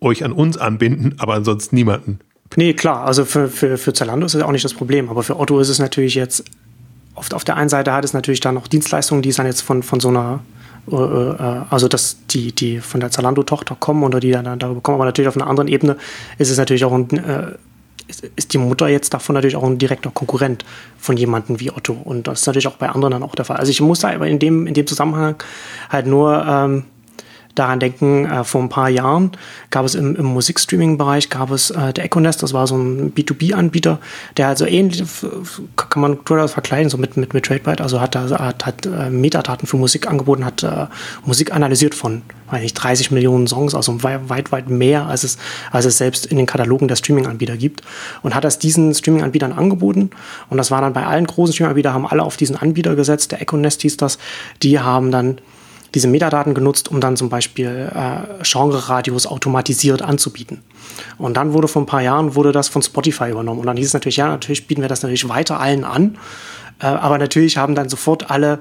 euch 0.00 0.24
an 0.24 0.32
uns 0.32 0.58
anbinden, 0.58 1.14
aber 1.18 1.34
ansonsten 1.34 1.76
niemanden. 1.76 2.20
Nee, 2.56 2.74
klar, 2.74 3.04
also 3.04 3.24
für, 3.24 3.48
für, 3.48 3.78
für 3.78 3.92
Zalando 3.92 4.26
ist 4.26 4.34
das 4.34 4.42
auch 4.42 4.52
nicht 4.52 4.64
das 4.64 4.74
Problem, 4.74 5.08
aber 5.08 5.22
für 5.22 5.38
Otto 5.38 5.58
ist 5.58 5.68
es 5.68 5.78
natürlich 5.78 6.14
jetzt, 6.14 6.44
oft 7.14 7.34
auf 7.34 7.44
der 7.44 7.56
einen 7.56 7.68
Seite 7.68 7.92
hat 7.92 8.04
es 8.04 8.12
natürlich 8.12 8.40
dann 8.40 8.54
noch 8.54 8.68
Dienstleistungen, 8.68 9.22
die 9.22 9.30
es 9.30 9.36
dann 9.36 9.46
jetzt 9.46 9.62
von, 9.62 9.82
von 9.82 10.00
so 10.00 10.08
einer 10.08 10.40
äh, 10.90 10.96
äh, 10.96 11.62
also 11.70 11.88
dass 11.88 12.18
die, 12.30 12.52
die 12.52 12.80
von 12.80 13.00
der 13.00 13.10
Zalando-Tochter 13.10 13.76
kommen 13.78 14.02
oder 14.04 14.20
die 14.20 14.30
dann 14.30 14.58
darüber 14.58 14.80
kommen, 14.80 14.96
aber 14.96 15.06
natürlich 15.06 15.28
auf 15.28 15.36
einer 15.36 15.46
anderen 15.46 15.68
Ebene 15.68 15.96
ist 16.38 16.50
es 16.50 16.58
natürlich 16.58 16.84
auch 16.84 16.92
ein 16.92 17.10
äh, 17.16 17.52
ist 18.06 18.52
die 18.52 18.58
Mutter 18.58 18.88
jetzt 18.88 19.14
davon 19.14 19.34
natürlich 19.34 19.56
auch 19.56 19.64
ein 19.64 19.78
direkter 19.78 20.10
Konkurrent 20.10 20.64
von 20.98 21.16
jemandem 21.16 21.60
wie 21.60 21.70
Otto. 21.70 21.92
Und 21.92 22.26
das 22.26 22.40
ist 22.40 22.46
natürlich 22.46 22.68
auch 22.68 22.76
bei 22.76 22.88
anderen 22.88 23.12
dann 23.12 23.22
auch 23.22 23.34
der 23.34 23.44
Fall. 23.44 23.56
Also 23.56 23.70
ich 23.70 23.80
muss 23.80 24.00
da 24.00 24.12
aber 24.12 24.26
in 24.26 24.38
dem, 24.38 24.66
in 24.66 24.74
dem 24.74 24.86
Zusammenhang 24.86 25.36
halt 25.90 26.06
nur 26.06 26.44
ähm, 26.46 26.84
daran 27.54 27.80
denken, 27.80 28.26
äh, 28.26 28.44
vor 28.44 28.60
ein 28.62 28.68
paar 28.68 28.88
Jahren 28.88 29.32
gab 29.70 29.84
es 29.84 29.94
im, 29.94 30.16
im 30.16 30.26
Musikstreaming-Bereich, 30.26 31.30
gab 31.30 31.50
es 31.50 31.70
äh, 31.70 31.92
der 31.92 32.04
Econest, 32.04 32.42
das 32.42 32.52
war 32.52 32.66
so 32.66 32.76
ein 32.76 33.14
B2B-Anbieter, 33.14 33.98
der 34.36 34.48
halt 34.48 34.58
so 34.58 34.66
ähnlich, 34.66 35.02
kann 35.76 36.02
man 36.02 36.18
durchaus 36.24 36.52
vergleichen, 36.52 36.90
so 36.90 36.98
mit, 36.98 37.16
mit, 37.16 37.34
mit 37.34 37.44
TradeByte, 37.44 37.82
also 37.82 38.00
hat, 38.00 38.16
hat, 38.16 38.66
hat 38.66 38.86
äh, 38.86 39.10
Metadaten 39.10 39.66
für 39.66 39.76
Musik 39.76 40.08
angeboten, 40.08 40.44
hat 40.44 40.62
äh, 40.62 40.86
Musik 41.24 41.52
analysiert 41.52 41.94
von, 41.94 42.22
weiß 42.50 42.62
nicht, 42.62 42.74
30 42.74 43.10
Millionen 43.10 43.46
Songs, 43.46 43.74
also 43.74 44.02
weit, 44.02 44.28
weit, 44.28 44.52
weit 44.52 44.68
mehr, 44.68 45.06
als 45.06 45.24
es, 45.24 45.38
als 45.70 45.84
es 45.84 45.98
selbst 45.98 46.26
in 46.26 46.36
den 46.36 46.46
Katalogen 46.46 46.88
der 46.88 46.96
Streaming-Anbieter 46.96 47.56
gibt 47.56 47.82
und 48.22 48.34
hat 48.34 48.44
das 48.44 48.58
diesen 48.58 48.94
Streaming-Anbietern 48.94 49.52
angeboten 49.52 50.10
und 50.50 50.58
das 50.58 50.70
war 50.70 50.80
dann 50.80 50.92
bei 50.92 51.06
allen 51.06 51.26
großen 51.26 51.52
Streaming-Anbietern, 51.52 51.94
haben 51.94 52.06
alle 52.06 52.22
auf 52.22 52.36
diesen 52.36 52.56
Anbieter 52.56 52.96
gesetzt, 52.96 53.32
der 53.32 53.40
Econest 53.40 53.82
hieß 53.82 53.96
das, 53.96 54.18
die 54.62 54.80
haben 54.80 55.10
dann 55.10 55.38
diese 55.94 56.08
Metadaten 56.08 56.54
genutzt, 56.54 56.90
um 56.90 57.00
dann 57.00 57.16
zum 57.16 57.28
Beispiel 57.28 57.90
äh, 57.94 58.42
Genre-Radios 58.42 59.26
automatisiert 59.26 60.02
anzubieten. 60.02 60.62
Und 61.18 61.36
dann 61.36 61.52
wurde 61.52 61.68
vor 61.68 61.82
ein 61.82 61.86
paar 61.86 62.02
Jahren 62.02 62.34
wurde 62.34 62.52
das 62.52 62.68
von 62.68 62.82
Spotify 62.82 63.30
übernommen. 63.30 63.60
Und 63.60 63.66
dann 63.66 63.76
hieß 63.76 63.88
es 63.88 63.94
natürlich, 63.94 64.16
ja, 64.16 64.28
natürlich 64.28 64.66
bieten 64.66 64.82
wir 64.82 64.88
das 64.88 65.02
natürlich 65.02 65.28
weiter 65.28 65.60
allen 65.60 65.84
an. 65.84 66.18
Äh, 66.80 66.86
aber 66.86 67.18
natürlich 67.18 67.56
haben 67.56 67.74
dann 67.74 67.88
sofort 67.88 68.30
alle 68.30 68.58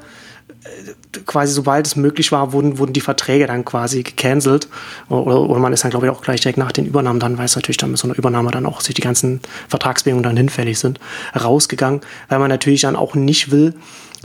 äh, 0.64 1.20
quasi 1.26 1.54
sobald 1.54 1.88
es 1.88 1.96
möglich 1.96 2.32
war, 2.32 2.54
wurden, 2.54 2.78
wurden 2.78 2.94
die 2.94 3.02
Verträge 3.02 3.48
dann 3.48 3.66
quasi 3.66 4.04
gecancelt. 4.04 4.68
Oder, 5.10 5.42
oder 5.42 5.60
man 5.60 5.74
ist 5.74 5.84
dann, 5.84 5.92
glaube 5.92 6.06
ich, 6.06 6.12
auch 6.12 6.22
gleich 6.22 6.42
direkt 6.42 6.60
nach 6.60 6.72
den 6.72 6.86
Übernahmen 6.86 7.20
dann, 7.20 7.38
weil 7.38 7.46
es 7.46 7.56
natürlich 7.56 7.78
dann 7.78 7.92
mit 7.92 8.00
so 8.00 8.08
einer 8.08 8.18
Übernahme 8.18 8.52
dann 8.52 8.66
auch 8.66 8.82
sich 8.82 8.94
die 8.94 9.02
ganzen 9.02 9.42
Vertragsbedingungen 9.70 10.24
dann 10.24 10.38
hinfällig 10.38 10.80
sind, 10.80 11.00
rausgegangen, 11.40 12.02
weil 12.30 12.40
man 12.40 12.50
natürlich 12.50 12.82
dann 12.82 12.96
auch 12.96 13.16
nicht 13.16 13.52
will, 13.52 13.74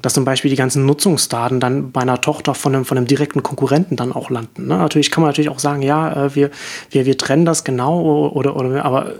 dass 0.03 0.14
zum 0.14 0.24
Beispiel 0.24 0.51
die 0.51 0.57
ganzen 0.57 0.86
Nutzungsdaten 0.86 1.61
dann 1.61 1.92
bei 1.92 2.03
einer 2.03 2.20
Tochter 2.20 2.55
von 2.55 2.74
einem, 2.74 2.84
von 2.84 2.96
einem 2.96 3.07
direkten 3.07 3.42
Konkurrenten 3.42 3.96
dann 3.96 4.12
auch 4.12 4.30
landen. 4.30 4.66
Ne? 4.66 4.78
Natürlich 4.78 5.11
kann 5.11 5.22
man 5.22 5.30
natürlich 5.30 5.51
auch 5.51 5.59
sagen, 5.59 5.82
ja, 5.82 6.26
äh, 6.26 6.34
wir, 6.34 6.51
wir, 6.90 7.07
wir 7.07 7.18
trennen 7.18 7.44
das 7.44 7.64
genau 7.64 8.28
oder, 8.28 8.57
oder, 8.57 8.84
aber 8.84 9.14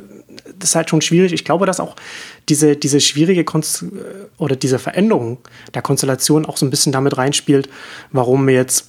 das 0.59 0.71
ist 0.71 0.77
halt 0.77 0.91
schon 0.91 1.01
schwierig. 1.01 1.33
Ich 1.33 1.45
glaube, 1.45 1.67
dass 1.67 1.81
auch 1.81 1.97
diese, 2.49 2.77
diese 2.77 3.01
schwierige 3.01 3.45
Konst 3.45 3.85
oder 4.39 4.57
diese 4.57 4.79
Veränderung 4.79 5.39
der 5.75 5.83
Konstellation 5.83 6.47
auch 6.47 6.57
so 6.57 6.67
ein 6.67 6.71
bisschen 6.71 6.93
damit 6.93 7.19
reinspielt, 7.19 7.69
warum 8.13 8.49
jetzt 8.49 8.89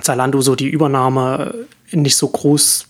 Zalando 0.00 0.40
so 0.40 0.54
die 0.54 0.68
Übernahme 0.68 1.54
nicht 1.90 2.16
so 2.16 2.28
groß 2.28 2.86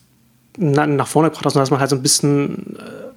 nach 0.59 1.07
vorne 1.07 1.31
gebracht 1.31 1.47
hat, 1.47 1.53
sondern 1.53 1.65
dass 1.65 1.71
man 1.71 1.81
halt 1.81 1.91
so 1.91 1.97
ein 1.97 2.03
bisschen 2.03 2.77
äh, 2.77 3.08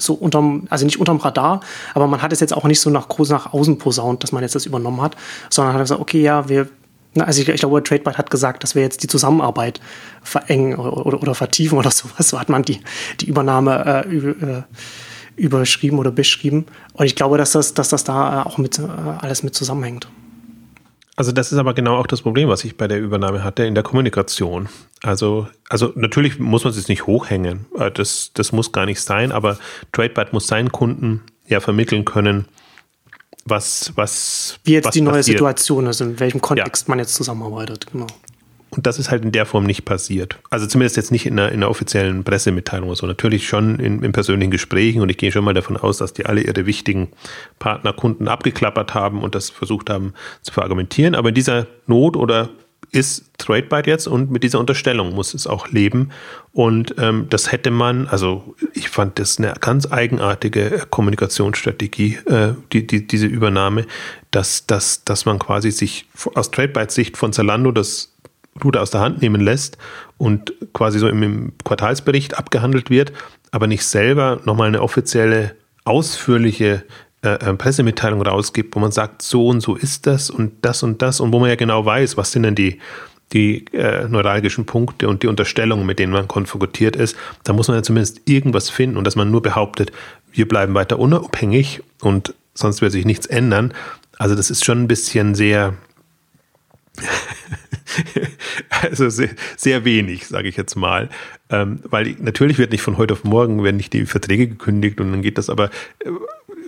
so 0.00 0.14
unterm, 0.14 0.66
also 0.70 0.84
nicht 0.84 0.98
unterm 0.98 1.18
Radar, 1.18 1.60
aber 1.94 2.06
man 2.06 2.22
hat 2.22 2.32
es 2.32 2.40
jetzt 2.40 2.54
auch 2.54 2.64
nicht 2.64 2.80
so 2.80 2.90
nach 2.90 3.08
groß 3.08 3.30
nach 3.30 3.52
außen 3.52 3.78
posaunt, 3.78 4.22
dass 4.22 4.32
man 4.32 4.42
jetzt 4.42 4.54
das 4.54 4.66
übernommen 4.66 5.00
hat, 5.00 5.16
sondern 5.48 5.74
hat 5.74 5.82
gesagt, 5.82 6.00
okay, 6.00 6.22
ja, 6.22 6.48
wir, 6.48 6.68
also 7.18 7.42
ich, 7.42 7.48
ich 7.48 7.60
glaube, 7.60 7.82
TradeByte 7.82 8.18
hat 8.18 8.30
gesagt, 8.30 8.62
dass 8.62 8.74
wir 8.74 8.82
jetzt 8.82 9.02
die 9.02 9.08
Zusammenarbeit 9.08 9.80
verengen 10.22 10.76
oder, 10.76 11.06
oder, 11.06 11.22
oder 11.22 11.34
vertiefen 11.34 11.78
oder 11.78 11.90
sowas. 11.90 12.28
So 12.28 12.38
hat 12.38 12.48
man 12.48 12.62
die, 12.62 12.80
die 13.20 13.26
Übernahme 13.26 14.04
äh, 14.06 14.16
äh, 14.16 14.62
überschrieben 15.36 15.98
oder 15.98 16.10
beschrieben. 16.10 16.66
Und 16.92 17.06
ich 17.06 17.16
glaube, 17.16 17.38
dass 17.38 17.52
das, 17.52 17.74
dass 17.74 17.88
das 17.88 18.04
da 18.04 18.42
äh, 18.42 18.46
auch 18.46 18.58
mit 18.58 18.78
äh, 18.78 18.82
alles 18.82 19.42
mit 19.42 19.54
zusammenhängt. 19.54 20.08
Also 21.20 21.32
das 21.32 21.52
ist 21.52 21.58
aber 21.58 21.74
genau 21.74 21.98
auch 21.98 22.06
das 22.06 22.22
Problem, 22.22 22.48
was 22.48 22.64
ich 22.64 22.78
bei 22.78 22.88
der 22.88 22.98
Übernahme 22.98 23.44
hatte 23.44 23.64
in 23.64 23.74
der 23.74 23.84
Kommunikation. 23.84 24.70
Also, 25.02 25.48
also 25.68 25.92
natürlich 25.94 26.38
muss 26.38 26.64
man 26.64 26.70
es 26.70 26.78
jetzt 26.78 26.88
nicht 26.88 27.06
hochhängen. 27.06 27.66
Äh, 27.78 27.90
das, 27.90 28.30
das 28.32 28.52
muss 28.52 28.72
gar 28.72 28.86
nicht 28.86 29.02
sein, 29.02 29.30
aber 29.30 29.58
TradeByte 29.92 30.30
muss 30.32 30.46
seinen 30.46 30.72
Kunden 30.72 31.20
ja 31.46 31.60
vermitteln 31.60 32.06
können, 32.06 32.46
was, 33.44 33.92
was. 33.96 34.60
Wie 34.64 34.72
jetzt 34.72 34.86
was 34.86 34.94
die 34.94 35.02
neue 35.02 35.16
passiert. 35.16 35.36
Situation 35.36 35.88
ist, 35.88 36.00
in 36.00 36.18
welchem 36.20 36.40
Kontext 36.40 36.88
ja. 36.88 36.90
man 36.90 37.00
jetzt 37.00 37.14
zusammenarbeitet, 37.14 37.88
genau. 37.92 38.06
Und 38.70 38.86
das 38.86 38.98
ist 38.98 39.10
halt 39.10 39.24
in 39.24 39.32
der 39.32 39.46
Form 39.46 39.64
nicht 39.64 39.84
passiert. 39.84 40.38
Also 40.48 40.66
zumindest 40.66 40.96
jetzt 40.96 41.10
nicht 41.10 41.26
in 41.26 41.38
einer, 41.38 41.50
in 41.50 41.56
einer 41.56 41.70
offiziellen 41.70 42.22
Pressemitteilung 42.22 42.88
oder 42.88 42.96
so. 42.96 43.06
Natürlich 43.06 43.48
schon 43.48 43.80
in, 43.80 44.02
in, 44.02 44.12
persönlichen 44.12 44.50
Gesprächen 44.50 45.02
und 45.02 45.08
ich 45.10 45.18
gehe 45.18 45.32
schon 45.32 45.44
mal 45.44 45.54
davon 45.54 45.76
aus, 45.76 45.98
dass 45.98 46.12
die 46.12 46.26
alle 46.26 46.42
ihre 46.42 46.66
wichtigen 46.66 47.08
Partnerkunden 47.58 48.28
abgeklappert 48.28 48.94
haben 48.94 49.22
und 49.22 49.34
das 49.34 49.50
versucht 49.50 49.90
haben 49.90 50.14
zu 50.42 50.52
verargumentieren. 50.52 51.14
Aber 51.14 51.30
in 51.30 51.34
dieser 51.34 51.66
Not 51.86 52.16
oder 52.16 52.50
ist 52.92 53.30
TradeByte 53.38 53.88
jetzt 53.88 54.08
und 54.08 54.30
mit 54.30 54.42
dieser 54.42 54.58
Unterstellung 54.58 55.14
muss 55.14 55.34
es 55.34 55.46
auch 55.46 55.68
leben. 55.68 56.10
Und 56.52 56.94
ähm, 56.98 57.26
das 57.30 57.52
hätte 57.52 57.70
man, 57.70 58.08
also 58.08 58.56
ich 58.74 58.88
fand 58.88 59.18
das 59.18 59.38
eine 59.38 59.54
ganz 59.60 59.90
eigenartige 59.90 60.86
Kommunikationsstrategie, 60.90 62.18
äh, 62.26 62.54
die, 62.72 62.86
die, 62.86 63.06
diese 63.06 63.26
Übernahme, 63.26 63.86
dass, 64.30 64.66
dass, 64.66 65.04
dass 65.04 65.24
man 65.24 65.38
quasi 65.38 65.70
sich 65.70 66.06
aus 66.34 66.50
Trade-Byte-Sicht 66.50 67.16
von 67.16 67.32
Zalando 67.32 67.70
das 67.70 68.12
Ruder 68.64 68.82
aus 68.82 68.90
der 68.90 69.00
Hand 69.00 69.22
nehmen 69.22 69.40
lässt 69.40 69.78
und 70.18 70.52
quasi 70.72 70.98
so 70.98 71.08
im, 71.08 71.52
Quartalsbericht 71.64 72.38
abgehandelt 72.38 72.90
wird, 72.90 73.12
aber 73.50 73.66
nicht 73.66 73.84
selber 73.84 74.40
nochmal 74.44 74.68
eine 74.68 74.82
offizielle, 74.82 75.54
ausführliche 75.84 76.84
äh, 77.22 77.34
äh, 77.34 77.54
Pressemitteilung 77.54 78.22
rausgibt, 78.22 78.74
wo 78.74 78.80
man 78.80 78.92
sagt, 78.92 79.20
so 79.22 79.48
und 79.48 79.60
so 79.60 79.76
ist 79.76 80.06
das 80.06 80.30
und 80.30 80.52
das 80.62 80.82
und 80.82 81.02
das 81.02 81.20
und 81.20 81.32
wo 81.32 81.38
man 81.38 81.50
ja 81.50 81.56
genau 81.56 81.84
weiß, 81.84 82.16
was 82.16 82.32
sind 82.32 82.44
denn 82.44 82.54
die, 82.54 82.78
die 83.32 83.66
äh, 83.74 84.08
neuralgischen 84.08 84.64
Punkte 84.64 85.06
und 85.06 85.22
die 85.22 85.26
Unterstellungen, 85.26 85.84
mit 85.84 85.98
denen 85.98 86.12
man 86.12 86.28
konfrontiert 86.28 86.96
ist, 86.96 87.16
da 87.44 87.52
muss 87.52 87.68
man 87.68 87.76
ja 87.76 87.82
zumindest 87.82 88.22
irgendwas 88.24 88.70
finden 88.70 88.96
und 88.96 89.04
dass 89.04 89.16
man 89.16 89.30
nur 89.30 89.42
behauptet, 89.42 89.92
wir 90.32 90.48
bleiben 90.48 90.74
weiter 90.74 90.98
unabhängig 90.98 91.82
und 92.00 92.34
sonst 92.54 92.80
wird 92.80 92.92
sich 92.92 93.04
nichts 93.04 93.26
ändern. 93.26 93.74
Also 94.18 94.34
das 94.34 94.50
ist 94.50 94.64
schon 94.64 94.82
ein 94.82 94.88
bisschen 94.88 95.34
sehr, 95.34 95.74
also 98.82 99.08
sehr, 99.08 99.30
sehr 99.56 99.84
wenig, 99.84 100.26
sage 100.26 100.48
ich 100.48 100.56
jetzt 100.56 100.76
mal. 100.76 101.08
Ähm, 101.50 101.80
weil 101.84 102.16
natürlich 102.20 102.58
wird 102.58 102.72
nicht 102.72 102.82
von 102.82 102.98
heute 102.98 103.14
auf 103.14 103.24
morgen 103.24 103.62
werden 103.64 103.76
nicht 103.76 103.92
die 103.92 104.06
Verträge 104.06 104.46
gekündigt 104.46 105.00
und 105.00 105.10
dann 105.10 105.22
geht 105.22 105.38
das 105.38 105.50
aber 105.50 105.66
äh, 106.04 106.10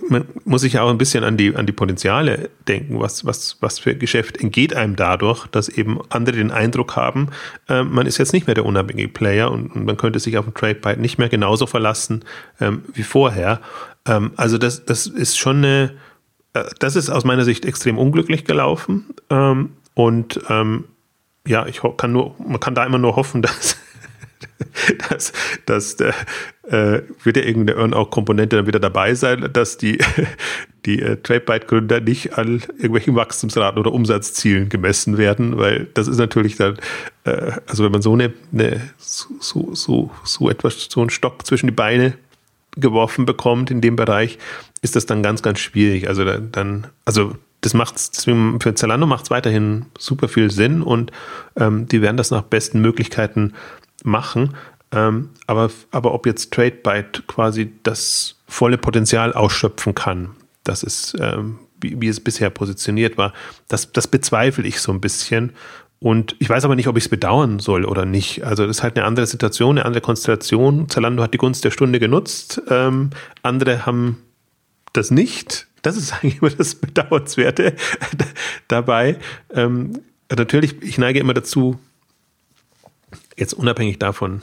man 0.09 0.25
muss 0.45 0.61
sich 0.61 0.73
ja 0.73 0.83
auch 0.83 0.89
ein 0.89 0.97
bisschen 0.97 1.23
an 1.23 1.37
die, 1.37 1.55
an 1.55 1.65
die 1.65 1.71
Potenziale 1.71 2.49
denken, 2.67 2.99
was, 2.99 3.25
was, 3.25 3.57
was 3.61 3.79
für 3.79 3.95
Geschäft 3.95 4.37
entgeht 4.37 4.75
einem 4.75 4.95
dadurch, 4.95 5.47
dass 5.47 5.69
eben 5.69 5.99
andere 6.09 6.37
den 6.37 6.51
Eindruck 6.51 6.95
haben, 6.95 7.29
äh, 7.69 7.83
man 7.83 8.05
ist 8.05 8.17
jetzt 8.17 8.33
nicht 8.33 8.47
mehr 8.47 8.53
der 8.55 8.65
unabhängige 8.65 9.09
Player 9.09 9.51
und, 9.51 9.75
und 9.75 9.85
man 9.85 9.97
könnte 9.97 10.19
sich 10.19 10.37
auf 10.37 10.45
den 10.45 10.53
Trade 10.53 10.75
Byte 10.75 10.99
nicht 10.99 11.17
mehr 11.17 11.29
genauso 11.29 11.67
verlassen 11.67 12.23
ähm, 12.59 12.83
wie 12.93 13.03
vorher. 13.03 13.61
Ähm, 14.05 14.31
also 14.35 14.57
das, 14.57 14.85
das 14.85 15.07
ist 15.07 15.37
schon 15.37 15.57
eine, 15.57 15.93
äh, 16.53 16.63
das 16.79 16.95
ist 16.95 17.09
aus 17.09 17.23
meiner 17.23 17.45
Sicht 17.45 17.65
extrem 17.65 17.97
unglücklich 17.97 18.45
gelaufen 18.45 19.05
ähm, 19.29 19.71
und 19.93 20.39
ähm, 20.49 20.85
ja, 21.47 21.65
ich 21.67 21.81
kann 21.97 22.11
nur, 22.11 22.35
man 22.39 22.59
kann 22.59 22.75
da 22.75 22.85
immer 22.85 22.97
nur 22.97 23.15
hoffen, 23.15 23.41
dass 23.41 23.77
dass, 25.09 25.33
dass 25.65 25.99
äh, 25.99 27.01
wird 27.23 27.37
ja 27.37 27.43
irgendeine 27.43 27.79
Earn-Out-Komponente 27.79 28.55
dann 28.55 28.67
wieder 28.67 28.79
dabei 28.79 29.15
sein, 29.15 29.49
dass 29.51 29.77
die, 29.77 29.99
die 30.85 31.01
äh, 31.01 31.17
TradeByte-Gründer 31.17 32.01
nicht 32.01 32.37
an 32.37 32.61
irgendwelchen 32.77 33.15
Wachstumsraten 33.15 33.79
oder 33.79 33.91
Umsatzzielen 33.91 34.69
gemessen 34.69 35.17
werden, 35.17 35.57
weil 35.57 35.87
das 35.93 36.07
ist 36.07 36.17
natürlich 36.17 36.55
dann, 36.57 36.77
äh, 37.25 37.53
also 37.67 37.83
wenn 37.83 37.91
man 37.91 38.01
so 38.01 38.13
eine, 38.13 38.33
eine 38.51 38.81
so, 38.97 39.73
so, 39.73 40.11
so 40.23 40.49
etwas, 40.49 40.87
so 40.89 41.01
einen 41.01 41.09
Stock 41.09 41.45
zwischen 41.45 41.67
die 41.67 41.73
Beine 41.73 42.13
geworfen 42.75 43.25
bekommt 43.25 43.69
in 43.71 43.81
dem 43.81 43.95
Bereich, 43.95 44.39
ist 44.81 44.95
das 44.95 45.05
dann 45.05 45.21
ganz, 45.21 45.41
ganz 45.41 45.59
schwierig. 45.59 46.07
Also 46.07 46.25
dann, 46.25 46.87
also 47.05 47.35
das 47.63 47.73
macht 47.73 47.95
deswegen 47.95 48.59
für 48.59 48.75
Zalando 48.75 49.07
macht 49.07 49.25
es 49.25 49.31
weiterhin 49.31 49.85
super 49.97 50.27
viel 50.27 50.51
Sinn 50.51 50.81
und 50.81 51.11
ähm, 51.55 51.87
die 51.87 52.01
werden 52.01 52.17
das 52.17 52.29
nach 52.29 52.43
besten 52.43 52.81
Möglichkeiten 52.81 53.53
machen. 54.03 54.55
Ähm, 54.91 55.29
aber, 55.47 55.71
aber 55.91 56.13
ob 56.13 56.25
jetzt 56.25 56.51
TradeByte 56.51 57.23
quasi 57.25 57.71
das 57.83 58.35
volle 58.47 58.77
Potenzial 58.77 59.33
ausschöpfen 59.33 59.95
kann, 59.95 60.31
das 60.63 60.83
ist, 60.83 61.15
ähm, 61.19 61.59
wie, 61.81 61.99
wie, 61.99 62.09
es 62.09 62.19
bisher 62.19 62.49
positioniert 62.49 63.17
war, 63.17 63.33
das, 63.69 63.91
das 63.91 64.07
bezweifle 64.07 64.67
ich 64.67 64.79
so 64.81 64.91
ein 64.91 65.01
bisschen. 65.01 65.53
Und 65.99 66.35
ich 66.39 66.49
weiß 66.49 66.65
aber 66.65 66.75
nicht, 66.75 66.89
ob 66.89 66.97
ich 66.97 67.05
es 67.05 67.09
bedauern 67.09 67.59
soll 67.59 67.85
oder 67.85 68.05
nicht. 68.05 68.43
Also 68.43 68.67
das 68.67 68.77
ist 68.77 68.83
halt 68.83 68.97
eine 68.97 69.05
andere 69.05 69.25
Situation, 69.25 69.77
eine 69.77 69.85
andere 69.85 70.01
Konstellation. 70.01 70.89
Zalando 70.89 71.23
hat 71.23 71.33
die 71.33 71.37
Gunst 71.37 71.63
der 71.63 71.71
Stunde 71.71 71.99
genutzt, 71.99 72.61
ähm, 72.69 73.11
andere 73.41 73.85
haben 73.85 74.21
das 74.91 75.11
nicht. 75.11 75.67
Das 75.83 75.95
ist 75.95 76.11
eigentlich 76.23 76.41
immer 76.41 76.49
das 76.49 76.73
Bedauernswerte 76.73 77.75
dabei. 78.67 79.17
Ähm, 79.53 80.01
natürlich, 80.35 80.81
ich 80.81 80.97
neige 80.97 81.19
immer 81.19 81.35
dazu, 81.35 81.79
jetzt 83.37 83.53
unabhängig 83.53 83.99
davon, 83.99 84.41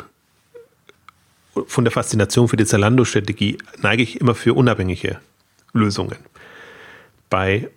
von 1.66 1.84
der 1.84 1.90
Faszination 1.90 2.46
für 2.46 2.56
die 2.56 2.64
Zalando-Strategie, 2.64 3.58
neige 3.82 4.04
ich 4.04 4.20
immer 4.20 4.36
für 4.36 4.54
unabhängige 4.54 5.18
Lösungen. 5.72 6.18
Bei 7.28 7.68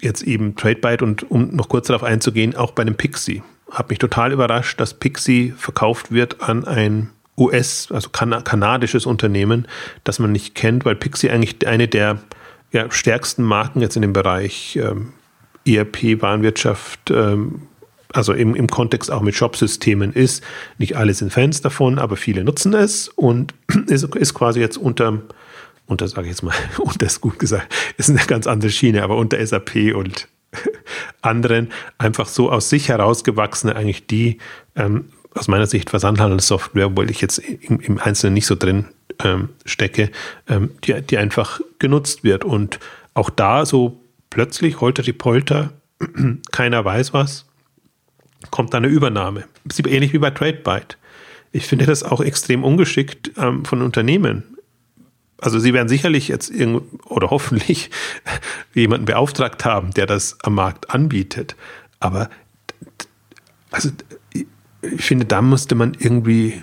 jetzt 0.00 0.22
eben 0.22 0.56
TradeByte 0.56 1.04
und 1.04 1.30
um 1.30 1.54
noch 1.54 1.68
kurz 1.68 1.88
darauf 1.88 2.02
einzugehen, 2.02 2.56
auch 2.56 2.72
bei 2.72 2.84
dem 2.84 2.96
Pixie. 2.96 3.42
Hat 3.70 3.90
mich 3.90 3.98
total 3.98 4.32
überrascht, 4.32 4.80
dass 4.80 4.94
Pixie 4.94 5.54
verkauft 5.56 6.10
wird 6.10 6.42
an 6.42 6.64
ein 6.64 7.10
US, 7.38 7.88
also 7.90 8.10
kan 8.10 8.44
kanadisches 8.44 9.06
Unternehmen, 9.06 9.66
das 10.04 10.18
man 10.18 10.32
nicht 10.32 10.54
kennt, 10.54 10.84
weil 10.84 10.96
Pixie 10.96 11.30
eigentlich 11.30 11.66
eine 11.66 11.88
der 11.88 12.18
ja, 12.72 12.90
stärksten 12.90 13.42
Marken 13.42 13.80
jetzt 13.80 13.96
in 13.96 14.02
dem 14.02 14.12
Bereich 14.12 14.76
ähm, 14.76 15.12
ERP, 15.66 16.20
Warenwirtschaft, 16.20 17.10
ähm, 17.10 17.62
also 18.12 18.32
im, 18.32 18.54
im 18.54 18.66
Kontext 18.66 19.10
auch 19.10 19.22
mit 19.22 19.34
Shopsystemen 19.34 20.12
ist. 20.12 20.42
Nicht 20.78 20.96
alle 20.96 21.14
sind 21.14 21.32
Fans 21.32 21.60
davon, 21.60 21.98
aber 21.98 22.16
viele 22.16 22.44
nutzen 22.44 22.74
es 22.74 23.08
und 23.08 23.54
ist, 23.86 24.04
ist 24.16 24.34
quasi 24.34 24.60
jetzt 24.60 24.76
unter, 24.76 25.22
unter, 25.86 26.08
sage 26.08 26.22
ich 26.22 26.30
jetzt 26.30 26.42
mal, 26.42 26.54
unter 26.78 27.06
ist 27.06 27.20
gut 27.20 27.38
gesagt, 27.38 27.72
ist 27.96 28.10
eine 28.10 28.18
ganz 28.26 28.46
andere 28.46 28.70
Schiene, 28.70 29.02
aber 29.02 29.16
unter 29.16 29.44
SAP 29.44 29.94
und 29.94 30.28
anderen 31.22 31.70
einfach 31.98 32.28
so 32.28 32.50
aus 32.50 32.68
sich 32.68 32.88
herausgewachsene, 32.88 33.74
eigentlich 33.76 34.06
die 34.06 34.38
ähm, 34.76 35.06
aus 35.34 35.48
meiner 35.48 35.66
Sicht 35.66 35.90
Versandhandelssoftware, 35.90 36.88
obwohl 36.88 37.10
ich 37.10 37.22
jetzt 37.22 37.38
im, 37.38 37.80
im 37.80 37.98
Einzelnen 37.98 38.34
nicht 38.34 38.46
so 38.46 38.54
drin 38.54 38.86
ähm, 39.22 39.50
stecke, 39.64 40.10
ähm, 40.48 40.70
die, 40.84 41.00
die 41.02 41.18
einfach 41.18 41.60
genutzt 41.78 42.24
wird. 42.24 42.44
Und 42.44 42.78
auch 43.14 43.30
da 43.30 43.66
so 43.66 44.00
plötzlich 44.30 44.80
holter 44.80 45.02
die 45.02 45.12
Polter, 45.12 45.72
keiner 46.52 46.84
weiß 46.84 47.12
was, 47.12 47.46
kommt 48.50 48.74
da 48.74 48.78
eine 48.78 48.88
Übernahme. 48.88 49.44
Ähnlich 49.86 50.12
wie 50.12 50.18
bei 50.18 50.30
TradeByte. 50.30 50.96
Ich 51.52 51.66
finde 51.66 51.86
das 51.86 52.02
auch 52.02 52.20
extrem 52.20 52.64
ungeschickt 52.64 53.32
ähm, 53.36 53.64
von 53.64 53.82
Unternehmen. 53.82 54.44
Also 55.38 55.58
sie 55.58 55.74
werden 55.74 55.88
sicherlich 55.88 56.28
jetzt 56.28 56.52
oder 57.04 57.30
hoffentlich 57.30 57.90
jemanden 58.74 59.06
beauftragt 59.06 59.64
haben, 59.64 59.92
der 59.92 60.06
das 60.06 60.38
am 60.42 60.54
Markt 60.54 60.90
anbietet. 60.90 61.56
Aber 62.00 62.30
also 63.70 63.90
ich 64.34 65.04
finde, 65.04 65.24
da 65.26 65.42
musste 65.42 65.74
man 65.74 65.94
irgendwie 65.98 66.62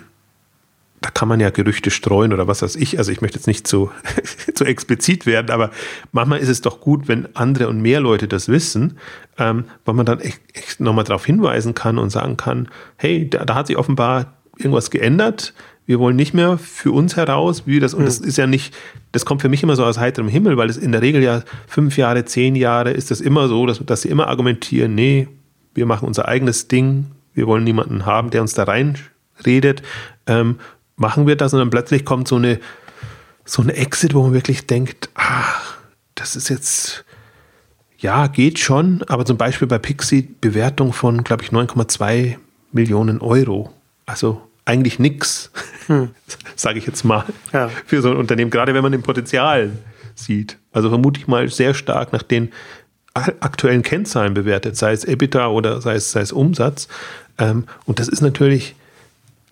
da 1.00 1.10
kann 1.10 1.28
man 1.28 1.40
ja 1.40 1.50
Gerüchte 1.50 1.90
streuen 1.90 2.32
oder 2.32 2.46
was 2.46 2.62
weiß 2.62 2.76
ich. 2.76 2.98
Also 2.98 3.10
ich 3.10 3.22
möchte 3.22 3.38
jetzt 3.38 3.46
nicht 3.46 3.66
zu, 3.66 3.90
zu 4.54 4.64
explizit 4.64 5.24
werden, 5.24 5.50
aber 5.50 5.70
manchmal 6.12 6.40
ist 6.40 6.48
es 6.48 6.60
doch 6.60 6.80
gut, 6.80 7.08
wenn 7.08 7.34
andere 7.34 7.68
und 7.68 7.80
mehr 7.80 8.00
Leute 8.00 8.28
das 8.28 8.48
wissen, 8.48 8.98
ähm, 9.38 9.64
weil 9.84 9.94
man 9.94 10.04
dann 10.04 10.20
echt, 10.20 10.40
echt 10.52 10.80
nochmal 10.80 11.04
darauf 11.04 11.24
hinweisen 11.24 11.74
kann 11.74 11.98
und 11.98 12.10
sagen 12.10 12.36
kann, 12.36 12.68
hey, 12.96 13.28
da, 13.28 13.44
da, 13.44 13.54
hat 13.54 13.68
sich 13.68 13.78
offenbar 13.78 14.34
irgendwas 14.58 14.90
geändert. 14.90 15.54
Wir 15.86 15.98
wollen 15.98 16.16
nicht 16.16 16.34
mehr 16.34 16.58
für 16.58 16.92
uns 16.92 17.16
heraus, 17.16 17.66
wie 17.66 17.80
das, 17.80 17.94
und 17.94 18.04
das 18.04 18.18
hm. 18.18 18.26
ist 18.26 18.36
ja 18.36 18.46
nicht, 18.46 18.76
das 19.12 19.24
kommt 19.24 19.40
für 19.40 19.48
mich 19.48 19.62
immer 19.62 19.76
so 19.76 19.84
aus 19.84 19.98
heiterem 19.98 20.28
Himmel, 20.28 20.58
weil 20.58 20.68
es 20.68 20.76
in 20.76 20.92
der 20.92 21.00
Regel 21.00 21.22
ja 21.22 21.42
fünf 21.66 21.96
Jahre, 21.96 22.26
zehn 22.26 22.54
Jahre 22.54 22.90
ist 22.90 23.10
das 23.10 23.22
immer 23.22 23.48
so, 23.48 23.64
dass, 23.64 23.84
dass 23.84 24.02
sie 24.02 24.08
immer 24.08 24.28
argumentieren, 24.28 24.94
nee, 24.94 25.28
wir 25.74 25.86
machen 25.86 26.06
unser 26.06 26.28
eigenes 26.28 26.68
Ding, 26.68 27.06
wir 27.32 27.46
wollen 27.46 27.64
niemanden 27.64 28.04
haben, 28.04 28.30
der 28.30 28.42
uns 28.42 28.52
da 28.52 28.64
reinredet. 28.64 29.82
Ähm, 30.26 30.56
machen 31.00 31.26
wir 31.26 31.34
das 31.34 31.52
und 31.54 31.58
dann 31.58 31.70
plötzlich 31.70 32.04
kommt 32.04 32.28
so 32.28 32.36
eine, 32.36 32.60
so 33.44 33.62
eine 33.62 33.74
Exit, 33.74 34.14
wo 34.14 34.22
man 34.22 34.34
wirklich 34.34 34.66
denkt, 34.66 35.08
ah, 35.14 35.54
das 36.14 36.36
ist 36.36 36.50
jetzt, 36.50 37.04
ja, 37.98 38.26
geht 38.26 38.58
schon, 38.58 39.02
aber 39.08 39.24
zum 39.24 39.38
Beispiel 39.38 39.66
bei 39.66 39.78
Pixie 39.78 40.28
Bewertung 40.40 40.92
von, 40.92 41.24
glaube 41.24 41.42
ich, 41.42 41.50
9,2 41.50 42.36
Millionen 42.72 43.20
Euro. 43.20 43.72
Also 44.04 44.42
eigentlich 44.66 44.98
nichts, 44.98 45.50
hm. 45.86 46.10
sage 46.54 46.78
ich 46.78 46.86
jetzt 46.86 47.04
mal, 47.04 47.24
ja. 47.52 47.70
für 47.86 48.02
so 48.02 48.10
ein 48.10 48.16
Unternehmen, 48.18 48.50
gerade 48.50 48.74
wenn 48.74 48.82
man 48.82 48.92
den 48.92 49.02
Potenzial 49.02 49.72
sieht. 50.14 50.58
Also 50.70 50.90
vermute 50.90 51.18
ich 51.18 51.26
mal 51.26 51.48
sehr 51.48 51.72
stark 51.72 52.12
nach 52.12 52.22
den 52.22 52.52
aktuellen 53.14 53.82
Kennzahlen 53.82 54.34
bewertet, 54.34 54.76
sei 54.76 54.92
es 54.92 55.04
EBITDA 55.04 55.48
oder 55.48 55.80
sei 55.80 55.94
es, 55.94 56.12
sei 56.12 56.20
es 56.20 56.30
Umsatz. 56.30 56.88
Ähm, 57.38 57.64
und 57.86 57.98
das 57.98 58.06
ist 58.06 58.20
natürlich 58.20 58.76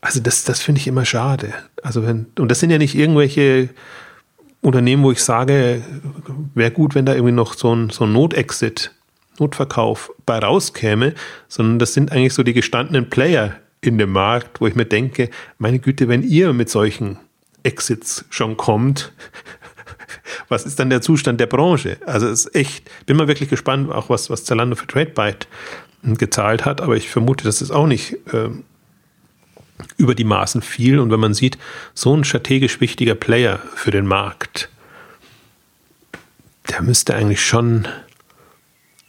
also 0.00 0.20
das, 0.20 0.44
das 0.44 0.60
finde 0.60 0.80
ich 0.80 0.86
immer 0.86 1.04
schade. 1.04 1.52
Also 1.82 2.06
wenn, 2.06 2.26
und 2.38 2.50
das 2.50 2.60
sind 2.60 2.70
ja 2.70 2.78
nicht 2.78 2.94
irgendwelche 2.94 3.68
Unternehmen, 4.60 5.02
wo 5.02 5.12
ich 5.12 5.22
sage, 5.22 5.82
wäre 6.54 6.70
gut, 6.70 6.94
wenn 6.94 7.06
da 7.06 7.14
irgendwie 7.14 7.32
noch 7.32 7.54
so 7.54 7.74
ein, 7.74 7.90
so 7.90 8.04
ein 8.04 8.12
Notexit, 8.12 8.92
Notverkauf 9.38 10.10
bei 10.26 10.38
rauskäme, 10.38 11.14
sondern 11.48 11.78
das 11.78 11.94
sind 11.94 12.12
eigentlich 12.12 12.34
so 12.34 12.42
die 12.42 12.54
gestandenen 12.54 13.08
Player 13.08 13.56
in 13.80 13.98
dem 13.98 14.10
Markt, 14.10 14.60
wo 14.60 14.66
ich 14.66 14.74
mir 14.74 14.84
denke, 14.84 15.30
meine 15.58 15.78
Güte, 15.78 16.08
wenn 16.08 16.22
ihr 16.22 16.52
mit 16.52 16.68
solchen 16.68 17.18
Exits 17.62 18.24
schon 18.30 18.56
kommt, 18.56 19.12
was 20.48 20.66
ist 20.66 20.80
dann 20.80 20.90
der 20.90 21.00
Zustand 21.00 21.40
der 21.40 21.46
Branche? 21.46 21.98
Also 22.04 22.28
es 22.28 22.46
ist 22.46 22.54
echt, 22.54 22.90
bin 23.06 23.16
mal 23.16 23.28
wirklich 23.28 23.48
gespannt, 23.48 23.92
auch 23.92 24.10
was, 24.10 24.30
was 24.30 24.44
Zalando 24.44 24.74
für 24.74 24.86
TradeByte 24.86 25.46
gezahlt 26.02 26.64
hat, 26.64 26.80
aber 26.80 26.96
ich 26.96 27.08
vermute, 27.08 27.44
das 27.44 27.60
ist 27.60 27.70
auch 27.70 27.86
nicht 27.86 28.14
äh, 28.32 28.50
über 29.96 30.14
die 30.14 30.24
Maßen 30.24 30.62
viel. 30.62 30.98
Und 30.98 31.10
wenn 31.10 31.20
man 31.20 31.34
sieht, 31.34 31.58
so 31.94 32.14
ein 32.14 32.24
strategisch 32.24 32.80
wichtiger 32.80 33.14
Player 33.14 33.60
für 33.74 33.90
den 33.90 34.06
Markt, 34.06 34.68
der 36.68 36.82
müsste 36.82 37.14
eigentlich 37.14 37.44
schon 37.44 37.88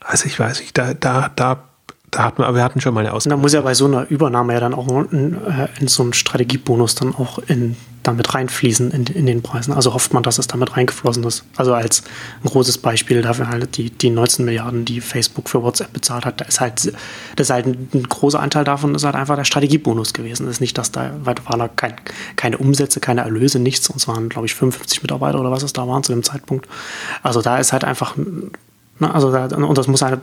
also 0.09 0.25
ich 0.25 0.39
weiß 0.39 0.61
nicht, 0.61 0.75
da, 0.75 0.95
da, 0.95 1.29
da 1.35 1.68
da 2.11 2.23
hatten 2.23 2.41
wir, 2.41 2.53
wir 2.55 2.63
hatten 2.63 2.81
schon 2.81 2.93
mal 2.93 3.01
eine 3.01 3.13
Ausgabe. 3.13 3.35
Da 3.35 3.41
muss 3.41 3.53
ja 3.53 3.61
bei 3.61 3.73
so 3.73 3.85
einer 3.85 4.09
Übernahme 4.09 4.53
ja 4.53 4.59
dann 4.59 4.73
auch 4.73 4.87
in, 5.11 5.33
äh, 5.45 5.67
in 5.79 5.87
so 5.87 6.03
einen 6.03 6.13
Strategiebonus 6.13 6.95
dann 6.95 7.13
auch 7.13 7.39
in, 7.47 7.75
damit 8.03 8.33
reinfließen 8.33 8.91
in, 8.91 9.05
in 9.05 9.25
den 9.25 9.43
Preisen. 9.43 9.73
Also 9.73 9.93
hofft 9.93 10.13
man, 10.13 10.23
dass 10.23 10.39
es 10.39 10.47
damit 10.47 10.75
reingeflossen 10.75 11.23
ist. 11.25 11.43
Also 11.55 11.73
als 11.73 12.03
ein 12.43 12.49
großes 12.49 12.79
Beispiel 12.79 13.21
dafür 13.21 13.49
halt 13.49 13.77
die, 13.77 13.91
die 13.91 14.09
19 14.09 14.45
Milliarden, 14.45 14.85
die 14.85 15.01
Facebook 15.01 15.49
für 15.49 15.61
WhatsApp 15.61 15.93
bezahlt 15.93 16.25
hat, 16.25 16.41
da 16.41 16.45
ist 16.45 16.59
halt, 16.59 16.91
das 17.35 17.47
ist 17.47 17.49
halt 17.51 17.67
ein, 17.67 17.89
ein 17.93 18.03
großer 18.03 18.39
Anteil 18.39 18.63
davon 18.63 18.95
ist 18.95 19.03
halt 19.03 19.15
einfach 19.15 19.35
der 19.35 19.43
Strategiebonus 19.43 20.13
gewesen. 20.13 20.45
Das 20.45 20.55
ist 20.55 20.61
nicht, 20.61 20.77
dass 20.77 20.91
da, 20.91 21.11
waren 21.23 21.59
da 21.59 21.67
kein, 21.67 21.93
keine 22.35 22.57
Umsätze, 22.57 22.99
keine 22.99 23.21
Erlöse, 23.21 23.59
nichts. 23.59 23.89
Und 23.89 23.97
es 23.97 24.07
waren, 24.07 24.29
glaube 24.29 24.47
ich, 24.47 24.55
55 24.55 25.03
Mitarbeiter 25.03 25.39
oder 25.39 25.51
was 25.51 25.63
es 25.63 25.73
da 25.73 25.87
waren 25.87 26.03
zu 26.03 26.11
dem 26.11 26.23
Zeitpunkt. 26.23 26.67
Also 27.21 27.41
da 27.41 27.57
ist 27.57 27.71
halt 27.73 27.83
einfach? 27.83 28.15
Also 29.01 29.31
da, 29.31 29.45
und 29.45 29.77
das 29.77 29.87
muss 29.87 30.01
halt, 30.01 30.19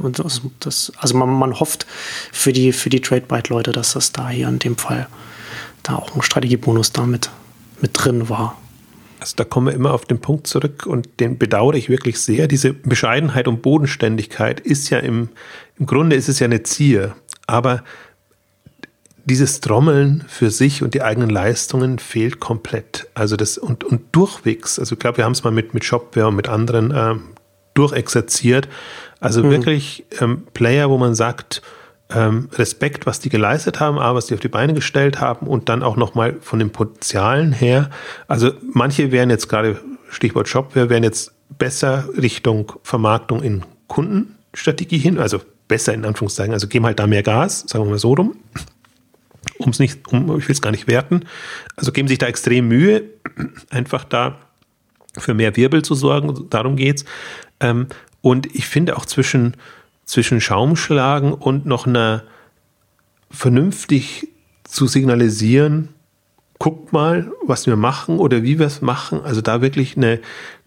das, 0.61 0.93
also 0.99 1.17
man, 1.17 1.31
man 1.31 1.59
hofft 1.59 1.87
für 2.33 2.53
die, 2.53 2.73
für 2.73 2.91
die 2.91 3.01
Trade-Byte-Leute, 3.01 3.73
dass 3.73 3.95
das 3.95 4.13
da 4.13 4.29
hier 4.29 4.49
in 4.49 4.59
dem 4.59 4.77
Fall 4.77 5.07
da 5.83 5.97
auch 5.97 6.15
ein 6.15 6.23
Strategiebonus 6.23 6.93
damit 6.93 7.31
mit 7.81 7.93
drin 7.95 8.29
war. 8.29 8.57
Also 9.21 9.35
da 9.37 9.45
kommen 9.45 9.69
wir 9.69 9.75
immer 9.75 9.95
auf 9.95 10.05
den 10.05 10.21
Punkt 10.21 10.47
zurück 10.47 10.87
und 10.87 11.21
den 11.21 11.39
bedauere 11.39 11.75
ich 11.75 11.89
wirklich 11.89 12.21
sehr. 12.21 12.49
Diese 12.49 12.73
Bescheidenheit 12.73 13.49
und 13.49 13.63
Bodenständigkeit 13.63 14.61
ist 14.61 14.91
ja 14.91 14.99
im, 14.99 15.31
im 15.79 15.87
Grunde 15.87 16.17
ist 16.17 16.29
es 16.29 16.39
ja 16.39 16.45
eine 16.45 16.63
Zier, 16.63 17.17
aber 17.47 17.83
dieses 19.25 19.61
Trommeln 19.61 20.25
für 20.29 20.51
sich 20.51 20.83
und 20.83 20.95
die 20.95 21.03
eigenen 21.03 21.31
Leistungen 21.31 21.99
fehlt 21.99 22.39
komplett. 22.39 23.09
Also 23.15 23.37
das 23.37 23.59
und, 23.59 23.83
und 23.83 24.03
durchwegs, 24.13 24.79
also 24.79 24.95
ich 24.95 24.99
glaube, 24.99 25.17
wir 25.17 25.25
haben 25.25 25.33
es 25.33 25.43
mal 25.43 25.51
mit, 25.51 25.75
mit 25.75 25.85
Shopware 25.85 26.29
und 26.29 26.37
mit 26.37 26.49
anderen 26.49 26.91
äh, 26.93 27.15
durchexerziert. 27.77 28.69
Also 29.21 29.43
mhm. 29.43 29.51
wirklich 29.51 30.05
ähm, 30.21 30.43
Player, 30.53 30.91
wo 30.91 30.99
man 30.99 31.15
sagt, 31.15 31.63
ähm, 32.11 32.49
Respekt, 32.53 33.07
was 33.07 33.21
die 33.21 33.29
geleistet 33.29 33.81
haben, 33.81 33.99
aber 33.99 34.19
was 34.19 34.27
die 34.27 34.35
auf 34.35 34.41
die 34.41 34.49
Beine 34.49 34.75
gestellt 34.75 35.21
haben 35.21 35.47
und 35.47 35.69
dann 35.69 35.83
auch 35.83 35.97
nochmal 35.97 36.37
von 36.41 36.59
den 36.59 36.71
Potenzialen 36.71 37.53
her. 37.53 37.91
Also 38.29 38.53
manche 38.73 39.11
wären 39.11 39.31
jetzt 39.31 39.49
gerade, 39.49 39.81
Stichwort 40.09 40.49
Shopware, 40.49 40.89
wären 40.89 41.03
jetzt 41.03 41.33
besser 41.59 42.09
Richtung 42.17 42.73
Vermarktung 42.83 43.43
in 43.43 43.65
Kundenstrategie 43.89 44.99
hin, 44.99 45.19
also 45.19 45.41
besser 45.69 45.95
in 45.95 46.05
Anführungszeichen, 46.05 46.53
also 46.53 46.69
geben 46.69 46.87
halt 46.87 47.01
da 47.01 47.07
mehr 47.07 47.23
Gas, 47.23 47.65
sagen 47.67 47.85
wir 47.85 47.91
mal 47.91 47.99
so 47.99 48.15
rum. 48.15 48.37
Um 49.59 49.71
es 49.71 49.79
nicht, 49.79 50.07
um, 50.13 50.39
ich 50.39 50.49
will 50.49 50.53
es 50.53 50.61
gar 50.61 50.71
nicht 50.71 50.87
werten. 50.87 51.23
Also 51.77 51.91
geben 51.91 52.09
sich 52.09 52.19
da 52.19 52.27
extrem 52.27 52.69
Mühe, 52.69 53.05
einfach 53.71 54.05
da 54.05 54.39
für 55.19 55.35
mehr 55.35 55.57
Wirbel 55.57 55.83
zu 55.83 55.95
sorgen, 55.95 56.49
darum 56.51 56.77
geht's. 56.77 57.05
Ähm, 57.61 57.87
und 58.21 58.55
ich 58.55 58.67
finde 58.67 58.97
auch 58.97 59.07
zwischen, 59.07 59.55
zwischen 60.05 60.41
Schaumschlagen 60.41 61.33
und 61.33 61.67
noch 61.67 61.87
einer 61.87 62.25
vernünftig 63.31 64.29
zu 64.65 64.87
signalisieren, 64.87 65.91
guckt 66.59 66.93
mal, 66.93 67.31
was 67.45 67.67
wir 67.67 67.77
machen 67.77 68.19
oder 68.19 68.43
wie 68.43 68.59
wir 68.59 68.67
es 68.67 68.81
machen, 68.81 69.21
also 69.23 69.41
da 69.41 69.61
wirklich 69.61 69.97
eine, 69.97 70.21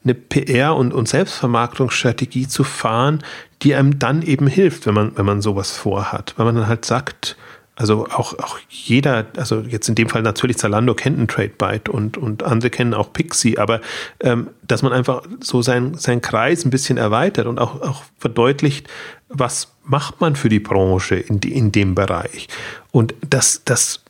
eine 0.03 0.13
PR- 0.13 0.75
und, 0.75 0.93
und 0.93 1.09
Selbstvermarktungsstrategie 1.09 2.47
zu 2.47 2.63
fahren, 2.63 3.23
die 3.61 3.75
einem 3.75 3.99
dann 3.99 4.21
eben 4.21 4.47
hilft, 4.47 4.85
wenn 4.85 4.93
man, 4.93 5.17
wenn 5.17 5.25
man 5.25 5.41
sowas 5.41 5.71
vorhat. 5.71 6.33
Weil 6.37 6.45
man 6.45 6.55
dann 6.55 6.67
halt 6.67 6.85
sagt, 6.85 7.37
also 7.79 8.07
auch, 8.07 8.37
auch 8.39 8.59
jeder, 8.69 9.27
also 9.37 9.61
jetzt 9.61 9.87
in 9.87 9.95
dem 9.95 10.09
Fall 10.09 10.21
natürlich 10.21 10.57
Zalando 10.57 10.93
kennt 10.93 11.17
einen 11.17 11.29
Tradebyte 11.29 11.87
und, 11.87 12.17
und 12.17 12.43
andere 12.43 12.69
kennen 12.69 12.93
auch 12.93 13.13
Pixie, 13.13 13.57
aber 13.57 13.79
ähm, 14.19 14.49
dass 14.67 14.83
man 14.83 14.91
einfach 14.91 15.23
so 15.39 15.61
seinen 15.61 15.93
sein 15.93 16.19
Kreis 16.19 16.65
ein 16.65 16.71
bisschen 16.71 16.97
erweitert 16.97 17.47
und 17.47 17.57
auch, 17.57 17.81
auch 17.81 18.03
verdeutlicht, 18.17 18.89
was 19.29 19.69
macht 19.85 20.19
man 20.19 20.35
für 20.35 20.49
die 20.49 20.59
Branche 20.59 21.15
in, 21.15 21.39
die, 21.39 21.53
in 21.53 21.71
dem 21.71 21.95
Bereich. 21.95 22.49
Und 22.91 23.15
das, 23.29 23.61
das 23.63 24.01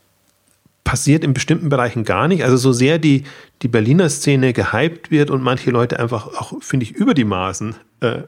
passiert 0.84 1.24
in 1.24 1.36
bestimmten 1.36 1.70
Bereichen 1.70 2.06
gar 2.06 2.28
nicht. 2.28 2.44
Also 2.44 2.58
so 2.58 2.72
sehr 2.72 2.98
die, 2.98 3.24
die 3.62 3.68
Berliner 3.68 4.10
Szene 4.10 4.52
gehypt 4.52 5.12
wird 5.12 5.30
und 5.30 5.44
manche 5.44 5.70
Leute 5.70 6.00
einfach 6.00 6.26
auch, 6.26 6.54
finde 6.64 6.86
ich, 6.86 6.94
über 6.94 7.14
die 7.14 7.24
Maßen 7.24 7.76
äh, 8.02 8.24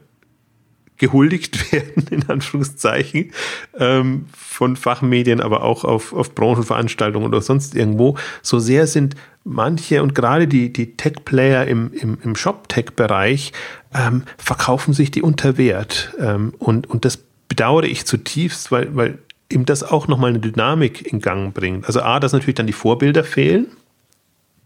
gehuldigt 1.02 1.72
werden, 1.72 2.06
in 2.10 2.28
Anführungszeichen, 2.30 3.32
ähm, 3.76 4.26
von 4.32 4.76
Fachmedien, 4.76 5.40
aber 5.40 5.64
auch 5.64 5.84
auf, 5.84 6.12
auf 6.12 6.34
Branchenveranstaltungen 6.34 7.28
oder 7.28 7.42
sonst 7.42 7.74
irgendwo. 7.74 8.16
So 8.40 8.60
sehr 8.60 8.86
sind 8.86 9.16
manche 9.42 10.00
und 10.00 10.14
gerade 10.14 10.46
die, 10.46 10.72
die 10.72 10.96
Tech-Player 10.96 11.66
im, 11.66 11.92
im, 11.92 12.18
im 12.22 12.36
Shop-Tech-Bereich 12.36 13.52
ähm, 13.92 14.22
verkaufen 14.38 14.94
sich 14.94 15.10
die 15.10 15.22
unter 15.22 15.58
Wert. 15.58 16.14
Ähm, 16.20 16.54
und, 16.58 16.88
und 16.88 17.04
das 17.04 17.18
bedauere 17.48 17.84
ich 17.84 18.06
zutiefst, 18.06 18.70
weil, 18.70 18.94
weil 18.94 19.18
ihm 19.50 19.66
das 19.66 19.82
auch 19.82 20.06
nochmal 20.06 20.30
eine 20.30 20.38
Dynamik 20.38 21.12
in 21.12 21.20
Gang 21.20 21.52
bringt. 21.52 21.86
Also 21.86 22.00
A, 22.00 22.20
dass 22.20 22.32
natürlich 22.32 22.54
dann 22.54 22.68
die 22.68 22.72
Vorbilder 22.72 23.24
fehlen, 23.24 23.66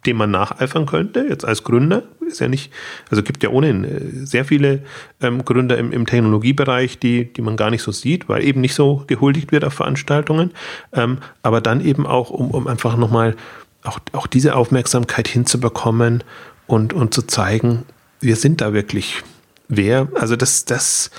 dem 0.07 0.17
man 0.17 0.31
nacheifern 0.31 0.87
könnte, 0.87 1.27
jetzt 1.29 1.45
als 1.45 1.65
Gründer. 1.65 2.05
Ist 2.27 2.41
ja 2.41 2.49
nicht, 2.49 2.73
also 3.11 3.23
gibt 3.23 3.43
ja 3.43 3.51
ohnehin 3.51 3.85
äh, 3.85 4.27
sehr 4.27 4.45
viele 4.45 4.83
ähm, 5.21 5.45
Gründer 5.45 5.79
im, 5.79 5.93
im, 5.93 6.07
Technologiebereich, 6.07 6.99
die, 6.99 7.33
die 7.33 7.43
man 7.43 7.57
gar 7.57 7.71
nicht 7.71 7.83
so 7.83 7.93
sieht, 7.93 8.29
weil 8.29 8.45
eben 8.45 8.61
nicht 8.61 8.75
so 8.75 9.05
gehuldigt 9.07 9.53
wird 9.53 9.65
auf 9.65 9.75
Veranstaltungen. 9.75 10.53
Ähm, 10.93 11.19
aber 11.43 11.61
dann 11.61 11.85
eben 11.85 12.07
auch, 12.07 12.31
um, 12.31 12.51
um 12.51 12.67
einfach 12.67 12.97
nochmal 12.97 13.37
auch, 13.85 13.99
auch 14.13 14.27
diese 14.27 14.57
Aufmerksamkeit 14.57 15.29
hinzubekommen 15.29 16.25
und, 16.67 16.93
und 16.93 17.15
zu 17.15 17.23
zeigen, 17.23 17.85
wir 18.21 18.37
sind 18.37 18.61
da 18.61 18.73
wirklich 18.73 19.23
wer. 19.69 20.09
Also 20.15 20.37
das, 20.37 20.65
das, 20.65 21.11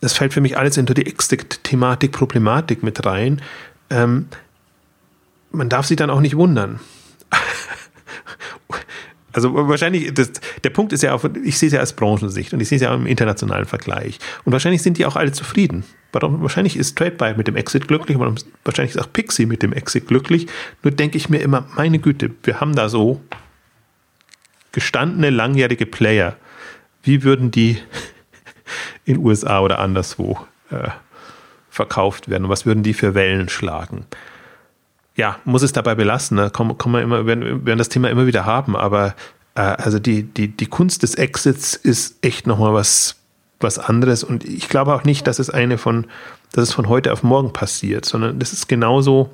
das 0.00 0.12
fällt 0.12 0.32
für 0.34 0.40
mich 0.40 0.58
alles 0.58 0.78
unter 0.78 0.94
die 0.94 1.06
Exit-Thematik, 1.06 2.12
Problematik 2.12 2.82
mit 2.82 3.04
rein. 3.06 3.42
Ähm, 3.90 4.28
man 5.50 5.68
darf 5.68 5.86
sich 5.86 5.96
dann 5.96 6.10
auch 6.10 6.20
nicht 6.20 6.36
wundern. 6.36 6.80
Also 9.32 9.52
wahrscheinlich, 9.68 10.14
das, 10.14 10.32
der 10.64 10.70
Punkt 10.70 10.94
ist 10.94 11.02
ja 11.02 11.12
auch, 11.12 11.22
ich 11.44 11.58
sehe 11.58 11.66
es 11.66 11.74
ja 11.74 11.80
als 11.80 11.92
Branchensicht 11.92 12.54
und 12.54 12.60
ich 12.60 12.68
sehe 12.68 12.76
es 12.76 12.82
ja 12.82 12.90
auch 12.90 12.96
im 12.96 13.06
internationalen 13.06 13.66
Vergleich. 13.66 14.18
Und 14.44 14.52
wahrscheinlich 14.52 14.80
sind 14.80 14.96
die 14.96 15.04
auch 15.04 15.14
alle 15.14 15.30
zufrieden. 15.30 15.84
Wahrscheinlich 16.12 16.78
ist 16.78 16.96
TradeBuy 16.96 17.34
mit 17.36 17.46
dem 17.46 17.54
Exit 17.54 17.86
glücklich, 17.86 18.18
wahrscheinlich 18.18 18.94
ist 18.94 18.98
auch 19.02 19.12
Pixie 19.12 19.44
mit 19.44 19.62
dem 19.62 19.74
Exit 19.74 20.08
glücklich. 20.08 20.46
Nur 20.82 20.90
denke 20.90 21.18
ich 21.18 21.28
mir 21.28 21.40
immer, 21.40 21.68
meine 21.76 21.98
Güte, 21.98 22.30
wir 22.44 22.60
haben 22.60 22.74
da 22.74 22.88
so 22.88 23.20
gestandene, 24.72 25.28
langjährige 25.28 25.84
Player. 25.84 26.36
Wie 27.02 27.22
würden 27.22 27.50
die 27.50 27.78
in 29.04 29.18
USA 29.18 29.60
oder 29.60 29.80
anderswo 29.80 30.38
äh, 30.70 30.88
verkauft 31.68 32.30
werden 32.30 32.44
und 32.44 32.50
was 32.50 32.64
würden 32.64 32.82
die 32.82 32.94
für 32.94 33.14
Wellen 33.14 33.50
schlagen? 33.50 34.06
Ja, 35.16 35.38
muss 35.44 35.62
es 35.62 35.72
dabei 35.72 35.94
belassen. 35.94 36.36
Ne? 36.36 36.50
Kommen 36.50 36.76
wir 36.78 37.00
immer, 37.00 37.26
werden, 37.26 37.66
werden 37.66 37.78
das 37.78 37.88
Thema 37.88 38.10
immer 38.10 38.26
wieder 38.26 38.44
haben, 38.44 38.76
aber 38.76 39.14
äh, 39.54 39.62
also 39.62 39.98
die, 39.98 40.22
die, 40.22 40.48
die 40.48 40.66
Kunst 40.66 41.02
des 41.02 41.14
Exits 41.14 41.74
ist 41.74 42.16
echt 42.22 42.46
nochmal 42.46 42.74
was, 42.74 43.16
was 43.58 43.78
anderes. 43.78 44.22
Und 44.22 44.44
ich 44.44 44.68
glaube 44.68 44.94
auch 44.94 45.04
nicht, 45.04 45.26
dass 45.26 45.38
es 45.38 45.50
eine 45.50 45.78
von, 45.78 46.06
dass 46.52 46.68
es 46.68 46.74
von 46.74 46.88
heute 46.88 47.12
auf 47.12 47.22
morgen 47.22 47.52
passiert, 47.52 48.04
sondern 48.04 48.38
das 48.38 48.52
ist 48.52 48.68
genauso 48.68 49.30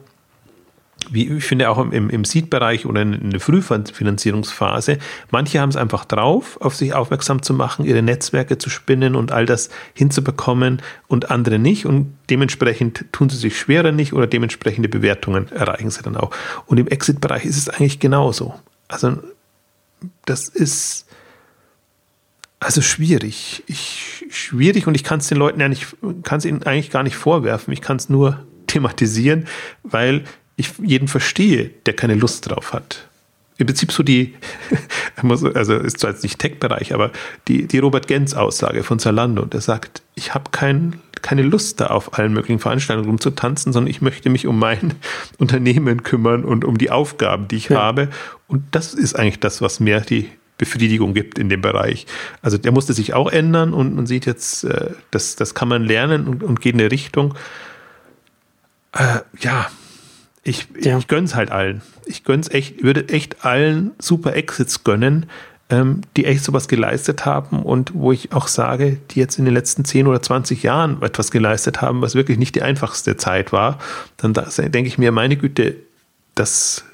wie 1.13 1.29
ich 1.29 1.45
finde 1.45 1.69
auch 1.69 1.79
im, 1.79 2.11
im 2.11 2.25
Seed-Bereich 2.25 2.87
oder 2.87 3.03
in 3.03 3.31
der 3.31 3.41
Frühfinanzierungsphase, 3.41 4.99
manche 5.31 5.61
haben 5.61 5.69
es 5.69 5.77
einfach 5.77 6.05
drauf, 6.05 6.59
auf 6.61 6.75
sich 6.75 6.95
aufmerksam 6.95 7.43
zu 7.43 7.55
machen, 7.55 7.85
ihre 7.85 8.03
Netzwerke 8.03 8.59
zu 8.59 8.71
spinnen 8.71 9.15
und 9.15 9.31
all 9.31 9.47
das 9.47 9.69
hinzubekommen 9.95 10.81
und 11.09 11.31
andere 11.31 11.59
nicht 11.59 11.87
und 11.87 12.15
dementsprechend 12.31 13.05
tun 13.13 13.29
sie 13.29 13.37
sich 13.37 13.59
schwerer 13.59 13.93
nicht 13.93 14.13
oder 14.13 14.27
dementsprechende 14.27 14.89
Bewertungen 14.89 15.51
erreichen 15.53 15.91
sie 15.91 16.03
dann 16.03 16.17
auch. 16.17 16.31
Und 16.67 16.79
im 16.79 16.89
Exit-Bereich 16.89 17.45
ist 17.45 17.59
es 17.59 17.69
eigentlich 17.69 17.99
genauso. 17.99 18.55
Also 18.89 19.19
das 20.25 20.49
ist 20.49 21.07
also 22.59 22.81
schwierig. 22.81 23.63
Ich, 23.67 24.25
schwierig 24.31 24.87
und 24.87 24.95
ich 24.95 25.05
kann 25.05 25.19
es 25.19 25.29
den 25.29 25.39
Leuten 25.39 25.61
ja 25.61 25.69
nicht, 25.69 25.97
kann 26.23 26.39
es 26.39 26.45
ihnen 26.45 26.63
eigentlich 26.63 26.91
gar 26.91 27.03
nicht 27.03 27.17
vorwerfen. 27.17 27.73
Ich 27.73 27.81
kann 27.81 27.97
es 27.97 28.09
nur 28.09 28.47
thematisieren, 28.67 29.47
weil 29.83 30.25
ich 30.57 30.71
jeden 30.83 31.09
verstehe, 31.09 31.71
der 31.87 31.95
keine 31.95 32.15
Lust 32.15 32.49
drauf 32.49 32.73
hat. 32.73 33.07
Im 33.59 33.67
Prinzip 33.67 33.93
so 33.93 34.03
die, 34.03 34.35
also 35.23 35.77
ist 35.77 36.01
zwar 36.01 36.11
jetzt 36.11 36.23
nicht 36.23 36.39
Tech-Bereich, 36.39 36.95
aber 36.95 37.13
die, 37.49 37.67
die 37.67 37.79
Robert 37.79 38.09
Gens-Aussage 38.09 38.83
von 38.83 38.99
Zalando, 38.99 39.45
der 39.45 39.61
sagt, 39.61 40.03
ich 40.15 40.35
habe 40.35 40.51
kein, 40.51 41.01
keine 41.21 41.43
Lust 41.43 41.81
da 41.81 41.89
auf 41.89 42.19
allen 42.19 42.33
möglichen 42.33 42.59
Veranstaltungen 42.59 43.09
rumzutanzen, 43.09 43.73
sondern 43.73 43.91
ich 43.91 44.01
möchte 44.01 44.31
mich 44.31 44.47
um 44.47 44.59
mein 44.59 44.95
Unternehmen 45.39 46.03
kümmern 46.03 46.45
und 46.45 46.65
um 46.65 46.79
die 46.79 46.91
Aufgaben, 46.91 47.47
die 47.49 47.57
ich 47.57 47.69
ja. 47.69 47.81
habe. 47.81 48.09
Und 48.49 48.65
das 48.73 48.95
ist 48.95 49.15
eigentlich 49.15 49.41
das, 49.41 49.61
was 49.61 49.81
mir 49.81 50.01
die 50.01 50.29
Befriedigung 50.59 51.13
gibt 51.15 51.39
in 51.39 51.49
dem 51.49 51.61
Bereich. 51.61 52.07
Also 52.41 52.57
der 52.57 52.73
musste 52.73 52.95
sich 52.95 53.15
auch 53.15 53.31
ändern 53.31 53.75
und 53.75 53.95
man 53.95 54.07
sieht 54.07 54.27
jetzt, 54.27 54.65
äh, 54.65 54.91
das, 55.11 55.37
das 55.37 55.55
kann 55.55 55.69
man 55.69 55.85
lernen 55.85 56.27
und, 56.27 56.43
und 56.43 56.61
geht 56.61 56.75
in 56.75 56.81
eine 56.81 56.91
Richtung. 56.91 57.35
Äh, 58.93 59.21
ja, 59.41 59.71
ich, 60.43 60.67
ja. 60.81 60.99
ich 60.99 61.09
gönn's 61.09 61.35
halt 61.35 61.51
allen. 61.51 61.83
Ich 62.07 62.25
gönn's 62.25 62.49
echt, 62.51 62.83
würde 62.83 63.09
echt 63.09 63.45
allen 63.45 63.93
super 63.99 64.35
Exits 64.35 64.85
gönnen. 64.85 65.27
ähm, 65.71 66.03
die 66.17 66.27
echt 66.27 66.45
sowas 66.45 66.69
geleistet 66.69 67.25
haben 67.25 67.63
und 67.63 67.93
wo 67.95 68.13
ich 68.13 68.33
auch 68.33 68.47
sage, 68.47 68.99
die 69.11 69.21
jetzt 69.21 69.39
in 69.39 69.47
den 69.47 69.55
letzten 69.55 69.87
10 69.87 70.07
oder 70.07 70.21
20 70.21 70.63
Jahren 70.63 71.01
etwas 71.01 71.31
geleistet 71.31 71.81
haben, 71.81 72.03
was 72.03 72.15
wirklich 72.15 72.39
nicht 72.39 72.55
die 72.55 72.63
einfachste 72.63 73.17
Zeit 73.17 73.53
war, 73.53 73.79
dann 74.19 74.35
denke 74.35 74.89
ich 74.89 74.99
mir, 74.99 75.13
meine 75.13 75.37
Güte, 75.37 75.77
das 76.35 76.85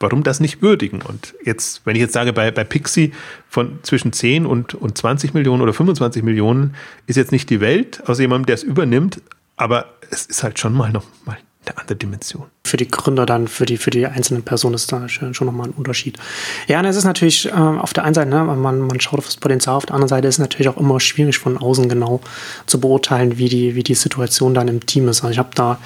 warum 0.00 0.22
das 0.22 0.40
nicht 0.40 0.62
würdigen? 0.62 1.02
Und 1.02 1.34
jetzt, 1.44 1.82
wenn 1.84 1.96
ich 1.96 2.00
jetzt 2.00 2.12
sage, 2.12 2.32
bei, 2.32 2.50
bei 2.50 2.64
Pixie 2.64 3.12
von 3.48 3.78
zwischen 3.82 4.12
10 4.12 4.46
und, 4.46 4.74
und 4.74 4.96
20 4.96 5.34
Millionen 5.34 5.62
oder 5.62 5.72
25 5.72 6.22
Millionen 6.22 6.74
ist 7.06 7.16
jetzt 7.16 7.32
nicht 7.32 7.50
die 7.50 7.60
Welt 7.60 8.06
aus 8.06 8.18
jemandem, 8.18 8.46
der 8.46 8.54
es 8.54 8.62
übernimmt, 8.62 9.20
aber 9.56 9.86
es 10.10 10.26
ist 10.26 10.42
halt 10.42 10.58
schon 10.58 10.74
mal 10.74 10.92
noch 10.92 11.06
mal 11.24 11.36
eine 11.66 11.78
andere 11.78 11.96
Dimension. 11.96 12.46
Für 12.64 12.76
die 12.76 12.88
Gründer 12.88 13.26
dann, 13.26 13.48
für 13.48 13.66
die, 13.66 13.76
für 13.76 13.90
die 13.90 14.06
einzelnen 14.06 14.42
Personen 14.42 14.74
ist 14.74 14.90
da 14.92 15.08
schon, 15.08 15.34
schon 15.34 15.46
nochmal 15.46 15.68
ein 15.68 15.72
Unterschied. 15.72 16.18
Ja, 16.66 16.78
und 16.78 16.86
es 16.86 16.96
ist 16.96 17.04
natürlich 17.04 17.46
äh, 17.46 17.52
auf 17.52 17.92
der 17.92 18.04
einen 18.04 18.14
Seite, 18.14 18.30
ne, 18.30 18.44
man, 18.44 18.80
man 18.80 19.00
schaut 19.00 19.18
auf 19.18 19.26
das 19.26 19.36
Potenzial, 19.36 19.76
auf 19.76 19.86
der 19.86 19.94
anderen 19.94 20.08
Seite 20.08 20.28
ist 20.28 20.36
es 20.36 20.40
natürlich 20.40 20.68
auch 20.68 20.76
immer 20.76 21.00
schwierig 21.00 21.38
von 21.38 21.58
außen 21.58 21.88
genau 21.88 22.20
zu 22.66 22.80
beurteilen, 22.80 23.38
wie 23.38 23.48
die, 23.48 23.74
wie 23.74 23.82
die 23.82 23.94
Situation 23.94 24.54
dann 24.54 24.68
im 24.68 24.86
Team 24.86 25.08
ist. 25.08 25.22
Also 25.22 25.32
ich 25.32 25.38
habe 25.38 25.50
da 25.54 25.78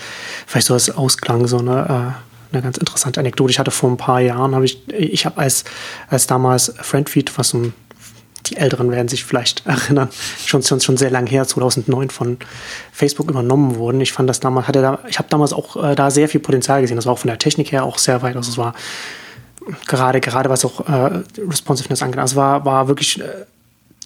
vielleicht 0.47 0.66
so 0.66 0.75
als 0.75 0.91
Ausklang 0.91 1.47
so 1.47 1.59
eine 1.59 2.16
äh, 2.16 2.33
eine 2.53 2.62
ganz 2.62 2.77
interessante 2.77 3.18
Anekdote. 3.20 3.51
Ich 3.51 3.59
hatte 3.59 3.70
vor 3.70 3.91
ein 3.91 3.97
paar 3.97 4.20
Jahren, 4.20 4.55
habe 4.55 4.64
ich, 4.66 4.87
ich 4.89 5.25
habe 5.25 5.39
als, 5.39 5.64
als 6.09 6.27
damals 6.27 6.75
Friendfeed, 6.77 7.37
was 7.39 7.55
um, 7.55 7.73
die 8.47 8.57
Älteren 8.57 8.90
werden 8.90 9.09
sich 9.09 9.24
vielleicht 9.24 9.66
erinnern, 9.66 10.09
schon, 10.45 10.62
schon, 10.62 10.80
schon 10.80 10.97
sehr 10.97 11.11
lang 11.11 11.26
her, 11.26 11.47
2009 11.47 12.11
von 12.11 12.38
Facebook 12.93 13.30
übernommen 13.30 13.76
wurden. 13.76 14.01
Ich 14.01 14.12
fand 14.12 14.28
das 14.28 14.40
damals, 14.40 14.68
hatte 14.68 14.82
da, 14.82 14.99
ich 15.09 15.18
habe 15.18 15.28
damals 15.28 15.53
auch 15.53 15.82
äh, 15.82 15.95
da 15.95 16.11
sehr 16.11 16.28
viel 16.28 16.40
Potenzial 16.40 16.80
gesehen. 16.80 16.97
Das 16.97 17.07
war 17.07 17.12
auch 17.12 17.18
von 17.18 17.28
der 17.28 17.38
Technik 17.38 17.72
her 17.72 17.84
auch 17.84 17.99
sehr 17.99 18.22
weit. 18.22 18.36
Also 18.36 18.51
es 18.51 18.59
war 18.59 18.74
gerade, 19.86 20.20
gerade 20.20 20.51
was 20.51 20.64
auch 20.64 20.88
äh, 20.88 21.22
Responsiveness 21.38 22.03
angeht. 22.03 22.18
Also 22.18 22.32
es 22.32 22.36
war, 22.36 22.64
war 22.64 22.88
wirklich, 22.88 23.20
äh, 23.20 23.24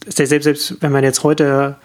selbst, 0.06 0.44
selbst 0.44 0.76
wenn 0.80 0.92
man 0.92 1.04
jetzt 1.04 1.22
heute 1.22 1.76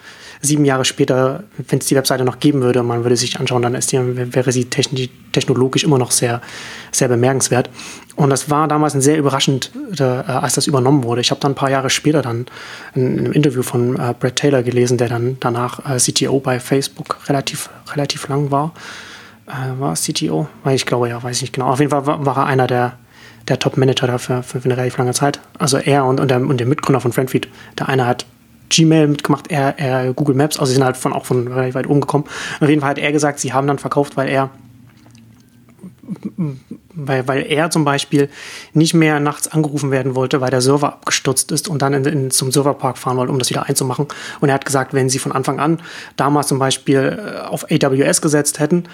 sieben 0.42 0.64
Jahre 0.64 0.84
später, 0.84 1.44
wenn 1.68 1.78
es 1.78 1.86
die 1.86 1.94
Webseite 1.94 2.24
noch 2.24 2.40
geben 2.40 2.62
würde, 2.62 2.82
man 2.82 3.04
würde 3.04 3.16
sich 3.16 3.38
anschauen, 3.38 3.62
dann 3.62 3.74
die, 3.74 4.34
wäre 4.34 4.50
sie 4.50 4.64
technologisch 4.64 5.84
immer 5.84 5.98
noch 5.98 6.10
sehr, 6.10 6.42
sehr 6.90 7.06
bemerkenswert. 7.06 7.70
Und 8.16 8.30
das 8.30 8.50
war 8.50 8.66
damals 8.66 8.94
ein 8.94 9.00
sehr 9.00 9.16
überraschend, 9.16 9.70
äh, 9.98 10.02
als 10.02 10.54
das 10.54 10.66
übernommen 10.66 11.04
wurde. 11.04 11.20
Ich 11.20 11.30
habe 11.30 11.40
dann 11.40 11.52
ein 11.52 11.54
paar 11.54 11.70
Jahre 11.70 11.90
später 11.90 12.22
dann 12.22 12.46
in, 12.94 13.18
in 13.18 13.18
einem 13.20 13.32
Interview 13.32 13.62
von 13.62 13.94
äh, 13.94 14.14
Brad 14.18 14.36
Taylor 14.36 14.62
gelesen, 14.62 14.98
der 14.98 15.08
dann 15.08 15.36
danach 15.38 15.88
äh, 15.88 15.98
CTO 15.98 16.40
bei 16.40 16.58
Facebook 16.58 17.28
relativ, 17.28 17.70
relativ 17.92 18.28
lang 18.28 18.50
war. 18.50 18.74
War 19.78 19.94
CTO? 19.94 20.48
Weil 20.62 20.76
ich 20.76 20.86
glaube, 20.86 21.08
ja, 21.08 21.22
weiß 21.22 21.36
ich 21.36 21.42
nicht 21.42 21.52
genau. 21.52 21.66
Auf 21.66 21.80
jeden 21.80 21.90
Fall 21.90 22.06
war, 22.06 22.36
er 22.36 22.46
einer 22.46 22.66
der, 22.68 22.96
der 23.48 23.58
Top-Manager 23.58 24.06
dafür 24.06 24.42
für, 24.42 24.60
für, 24.60 24.64
eine 24.66 24.76
relativ 24.76 24.98
lange 24.98 25.12
Zeit. 25.12 25.40
Also 25.58 25.78
er 25.78 26.06
und, 26.06 26.20
und, 26.20 26.30
der, 26.30 26.40
und 26.40 26.58
der 26.58 26.66
Mitgründer 26.66 27.00
von 27.00 27.12
Friendfeed. 27.12 27.48
Der 27.78 27.88
eine 27.88 28.06
hat 28.06 28.24
Gmail 28.72 29.08
mitgemacht, 29.08 29.50
er, 29.50 29.78
er 29.78 30.12
Google 30.14 30.34
Maps, 30.34 30.58
also 30.58 30.70
sie 30.70 30.74
sind 30.74 30.84
halt 30.84 30.96
von, 30.96 31.12
auch 31.12 31.26
von 31.26 31.46
relativ 31.46 31.74
weit 31.74 31.86
oben 31.86 32.00
gekommen. 32.00 32.24
Auf 32.60 32.68
jeden 32.68 32.80
Fall 32.80 32.90
hat 32.90 32.98
er 32.98 33.12
gesagt, 33.12 33.38
sie 33.38 33.52
haben 33.52 33.66
dann 33.66 33.78
verkauft, 33.78 34.16
weil 34.16 34.28
er 34.28 34.50
weil, 36.94 37.26
weil 37.26 37.46
er 37.50 37.70
zum 37.70 37.84
Beispiel 37.84 38.28
nicht 38.74 38.94
mehr 38.94 39.20
nachts 39.20 39.48
angerufen 39.48 39.90
werden 39.90 40.14
wollte, 40.14 40.40
weil 40.40 40.50
der 40.50 40.60
Server 40.60 40.92
abgestürzt 40.92 41.50
ist 41.52 41.68
und 41.68 41.80
dann 41.80 41.94
in, 41.94 42.04
in, 42.04 42.30
zum 42.30 42.52
Serverpark 42.52 42.98
fahren 42.98 43.16
wollte, 43.16 43.32
um 43.32 43.38
das 43.38 43.50
wieder 43.50 43.66
einzumachen. 43.68 44.08
Und 44.40 44.48
er 44.48 44.54
hat 44.54 44.66
gesagt, 44.66 44.92
wenn 44.92 45.08
sie 45.08 45.18
von 45.18 45.32
Anfang 45.32 45.58
an 45.58 45.80
damals 46.16 46.48
zum 46.48 46.58
Beispiel 46.58 47.18
äh, 47.18 47.40
auf 47.40 47.64
AWS 47.70 48.20
gesetzt 48.20 48.58
hätten, 48.60 48.84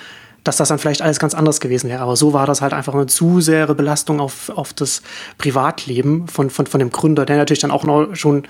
dass 0.48 0.56
das 0.56 0.68
dann 0.70 0.78
vielleicht 0.78 1.02
alles 1.02 1.18
ganz 1.18 1.34
anders 1.34 1.60
gewesen 1.60 1.90
wäre. 1.90 2.00
Aber 2.00 2.16
so 2.16 2.32
war 2.32 2.46
das 2.46 2.62
halt 2.62 2.72
einfach 2.72 2.94
eine 2.94 3.06
zu 3.06 3.42
sehr 3.42 3.66
Belastung 3.74 4.18
auf, 4.18 4.48
auf 4.48 4.72
das 4.72 5.02
Privatleben 5.36 6.26
von, 6.26 6.48
von, 6.48 6.66
von 6.66 6.80
dem 6.80 6.88
Gründer, 6.88 7.26
der 7.26 7.36
natürlich 7.36 7.60
dann 7.60 7.70
auch 7.70 7.84
noch 7.84 8.14
schon 8.14 8.44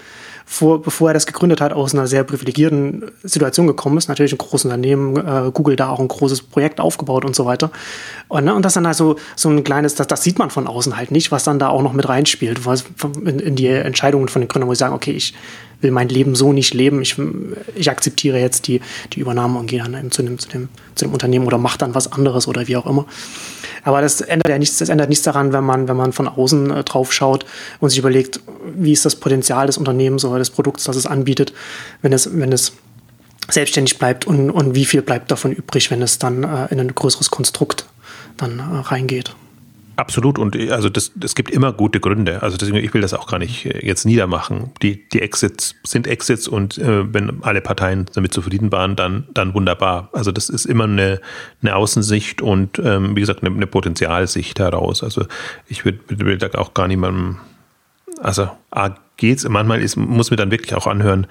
vor, 0.46 0.80
bevor 0.80 1.11
er 1.11 1.14
das 1.14 1.26
gegründet 1.26 1.61
hat, 1.61 1.72
aus 1.72 1.94
einer 1.94 2.07
sehr 2.07 2.22
privilegierten 2.22 3.11
Situation 3.24 3.66
gekommen 3.66 3.99
ist. 3.99 4.07
Natürlich 4.09 4.32
ein 4.32 4.38
großes 4.38 4.66
Unternehmen, 4.66 5.16
äh, 5.16 5.51
Google 5.53 5.74
da 5.74 5.88
auch 5.88 5.99
ein 5.99 6.07
großes 6.07 6.42
Projekt 6.42 6.78
aufgebaut 6.78 7.24
und 7.24 7.34
so 7.34 7.46
weiter. 7.46 7.72
Und, 8.28 8.44
ne, 8.44 8.55
und 8.55 8.64
das 8.64 8.74
dann 8.74 8.86
also 8.86 9.16
so 9.34 9.49
ein 9.49 9.64
kleines, 9.64 9.96
das, 9.96 10.07
das 10.07 10.22
sieht 10.22 10.38
man 10.38 10.51
von 10.51 10.68
außen 10.68 10.96
halt 10.96 11.11
nicht, 11.11 11.32
was 11.32 11.42
dann 11.42 11.59
da 11.59 11.66
auch 11.66 11.82
noch 11.82 11.94
mit 11.94 12.09
reinspielt, 12.09 12.64
was 12.64 12.84
in, 13.24 13.40
in 13.40 13.57
die 13.57 13.66
Entscheidungen 13.66 14.28
von 14.28 14.40
den 14.40 14.49
Gründern, 14.49 14.68
wo 14.68 14.74
sie 14.74 14.78
sagen, 14.78 14.94
okay, 14.94 15.11
ich 15.11 15.34
will 15.80 15.90
mein 15.90 16.08
Leben 16.08 16.34
so 16.34 16.52
nicht 16.52 16.74
leben, 16.74 17.00
ich, 17.02 17.16
ich 17.74 17.90
akzeptiere 17.90 18.38
jetzt 18.38 18.66
die, 18.66 18.80
die 19.12 19.20
Übernahme 19.20 19.58
und 19.58 19.66
gehe 19.66 19.82
dann 19.82 20.10
zu 20.10 20.22
dem, 20.22 20.38
zu, 20.38 20.48
dem, 20.48 20.68
zu 20.94 21.04
dem 21.04 21.12
Unternehmen 21.12 21.46
oder 21.46 21.58
mache 21.58 21.78
dann 21.78 21.94
was 21.94 22.10
anderes 22.12 22.48
oder 22.48 22.66
wie 22.66 22.76
auch 22.76 22.86
immer. 22.86 23.06
Aber 23.84 24.00
das 24.00 24.20
ändert 24.20 24.48
ja 24.48 24.58
nichts, 24.58 24.78
das 24.78 24.88
ändert 24.88 25.08
nichts 25.08 25.24
daran, 25.24 25.52
wenn 25.52 25.64
man, 25.64 25.88
wenn 25.88 25.96
man 25.96 26.12
von 26.12 26.28
außen 26.28 26.70
äh, 26.70 26.84
drauf 26.84 27.12
schaut 27.12 27.46
und 27.80 27.90
sich 27.90 27.98
überlegt, 27.98 28.40
wie 28.76 28.92
ist 28.92 29.04
das 29.04 29.16
Potenzial 29.16 29.66
des 29.66 29.78
Unternehmens 29.78 30.24
oder 30.24 30.38
des 30.38 30.50
Produkts, 30.50 30.84
das 30.84 30.96
es 30.96 31.06
anbietet, 31.06 31.52
wenn 32.02 32.12
es, 32.12 32.36
wenn 32.38 32.52
es 32.52 32.72
selbstständig 33.48 33.98
bleibt 33.98 34.26
und, 34.26 34.50
und 34.50 34.74
wie 34.74 34.84
viel 34.84 35.02
bleibt 35.02 35.30
davon 35.30 35.52
übrig, 35.52 35.90
wenn 35.90 36.02
es 36.02 36.18
dann 36.18 36.44
äh, 36.44 36.66
in 36.70 36.80
ein 36.80 36.94
größeres 36.94 37.30
Konstrukt 37.30 37.86
dann 38.36 38.58
äh, 38.58 38.62
reingeht. 38.62 39.34
Absolut 39.99 40.38
und 40.38 40.55
äh, 40.55 40.70
also 40.70 40.88
das, 40.88 41.11
es 41.24 41.34
gibt 41.34 41.51
immer 41.51 41.72
gute 41.72 41.99
Gründe. 41.99 42.40
Also 42.40 42.57
deswegen, 42.57 42.76
ich 42.76 42.94
will 42.94 43.01
das 43.01 43.14
auch 43.14 43.26
gar 43.26 43.40
nicht 43.40 43.66
äh, 43.66 43.84
jetzt 43.84 44.07
niedermachen. 44.07 44.70
Die, 44.80 45.09
die 45.09 45.20
Exits 45.20 45.74
sind 45.82 46.07
Exits 46.07 46.46
und 46.46 46.78
äh, 46.78 47.12
wenn 47.12 47.42
alle 47.42 47.61
Parteien 47.61 48.07
damit 48.14 48.32
zufrieden 48.32 48.70
waren, 48.70 48.94
dann, 48.94 49.26
dann 49.34 49.55
wunderbar. 49.55 50.09
Also 50.12 50.30
das 50.30 50.51
ist 50.51 50.66
immer 50.66 50.84
eine, 50.84 51.20
eine 51.62 51.74
Außensicht 51.74 52.42
und 52.42 52.78
ähm, 52.78 53.16
wie 53.16 53.20
gesagt 53.20 53.42
eine, 53.42 53.53
eine 53.53 53.66
Potenzialsicht 53.66 54.61
heraus. 54.61 55.03
Also 55.03 55.26
ich 55.66 55.84
will, 55.84 55.99
will 56.07 56.38
da 56.38 56.57
auch 56.57 56.74
gar 56.74 56.86
niemandem, 56.86 57.38
also 58.22 58.51
A 58.70 58.94
geht's, 59.16 59.49
manchmal 59.49 59.82
ist, 59.82 59.96
muss 59.96 60.30
mir 60.30 60.36
dann 60.36 60.53
wirklich 60.53 60.76
auch 60.76 60.86
anhören, 60.86 61.26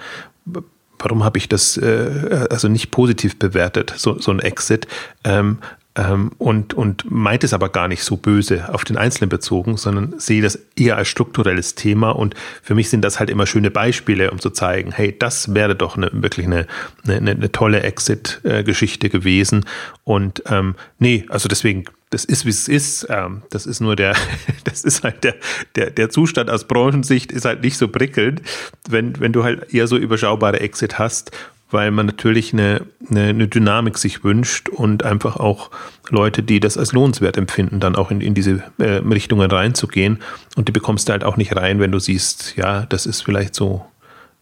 warum 0.99 1.23
habe 1.23 1.37
ich 1.37 1.47
das 1.47 1.77
äh, 1.77 2.47
also 2.49 2.67
nicht 2.67 2.91
positiv 2.91 3.39
bewertet, 3.39 3.93
so, 3.95 4.19
so 4.19 4.29
ein 4.31 4.39
Exit. 4.39 4.87
Ähm, 5.23 5.59
ähm, 5.97 6.31
und, 6.37 6.75
und 6.75 7.09
meint 7.09 7.43
es 7.43 7.53
aber 7.53 7.69
gar 7.69 7.87
nicht 7.87 8.03
so 8.03 8.17
böse 8.17 8.73
auf 8.73 8.85
den 8.85 8.97
Einzelnen 8.97 9.29
bezogen, 9.29 9.77
sondern 9.77 10.19
sehe 10.19 10.41
das 10.41 10.59
eher 10.75 10.95
als 10.95 11.07
strukturelles 11.07 11.75
Thema. 11.75 12.11
Und 12.11 12.35
für 12.61 12.75
mich 12.75 12.89
sind 12.89 13.01
das 13.01 13.19
halt 13.19 13.29
immer 13.29 13.47
schöne 13.47 13.71
Beispiele, 13.71 14.31
um 14.31 14.39
zu 14.39 14.51
zeigen, 14.51 14.91
hey, 14.91 15.17
das 15.17 15.53
wäre 15.53 15.75
doch 15.75 15.97
eine, 15.97 16.09
wirklich 16.13 16.45
eine, 16.45 16.67
eine, 17.07 17.31
eine 17.31 17.51
tolle 17.51 17.81
Exit-Geschichte 17.81 19.09
gewesen. 19.09 19.65
Und 20.03 20.43
ähm, 20.47 20.75
nee, 20.99 21.25
also 21.29 21.49
deswegen 21.49 21.85
das 22.09 22.23
ist, 22.23 22.45
wie 22.45 22.51
es 22.51 22.69
ist. 22.69 23.07
Ähm, 23.09 23.41
das 23.49 23.65
ist 23.65 23.81
nur 23.81 23.95
der, 23.95 24.15
das 24.63 24.83
ist 24.83 25.03
halt 25.03 25.23
der, 25.23 25.35
der, 25.75 25.89
der 25.89 26.09
Zustand 26.09 26.49
aus 26.49 26.65
Branchensicht 26.65 27.31
ist 27.31 27.43
halt 27.43 27.63
nicht 27.63 27.77
so 27.77 27.87
prickelnd, 27.87 28.41
wenn, 28.87 29.19
wenn 29.19 29.33
du 29.33 29.43
halt 29.43 29.73
eher 29.73 29.87
so 29.87 29.97
überschaubare 29.97 30.59
Exit 30.61 30.99
hast 30.99 31.31
weil 31.69 31.91
man 31.91 32.05
natürlich 32.05 32.53
eine, 32.53 32.85
eine, 33.09 33.25
eine, 33.25 33.47
Dynamik 33.47 33.97
sich 33.97 34.23
wünscht 34.23 34.69
und 34.69 35.03
einfach 35.03 35.37
auch 35.37 35.69
Leute, 36.09 36.43
die 36.43 36.59
das 36.59 36.77
als 36.77 36.93
lohnenswert 36.93 37.37
empfinden, 37.37 37.79
dann 37.79 37.95
auch 37.95 38.11
in, 38.11 38.21
in 38.21 38.33
diese 38.33 38.63
äh, 38.77 39.01
Richtungen 39.09 39.51
reinzugehen. 39.51 40.19
Und 40.55 40.67
die 40.67 40.71
bekommst 40.71 41.07
du 41.07 41.11
halt 41.11 41.23
auch 41.23 41.37
nicht 41.37 41.55
rein, 41.55 41.79
wenn 41.79 41.91
du 41.91 41.99
siehst, 41.99 42.55
ja, 42.55 42.85
das 42.85 43.05
ist 43.05 43.21
vielleicht 43.21 43.53
so, 43.53 43.85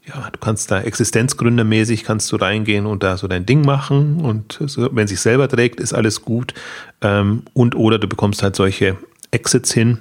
ja, 0.05 0.29
du 0.31 0.39
kannst 0.39 0.69
da 0.69 0.81
existenzgründermäßig 0.81 2.03
kannst 2.03 2.31
du 2.31 2.35
reingehen 2.35 2.85
und 2.85 3.01
da 3.01 3.17
so 3.17 3.27
dein 3.27 3.45
Ding 3.45 3.61
machen 3.61 4.21
und 4.21 4.59
so, 4.65 4.89
wenn 4.91 5.07
sich 5.07 5.19
selber 5.19 5.47
trägt, 5.47 5.79
ist 5.79 5.93
alles 5.93 6.21
gut. 6.21 6.53
Ähm, 7.01 7.43
und 7.53 7.75
oder 7.75 7.97
du 7.97 8.07
bekommst 8.07 8.43
halt 8.43 8.55
solche 8.55 8.97
Exits 9.31 9.73
hin, 9.73 9.99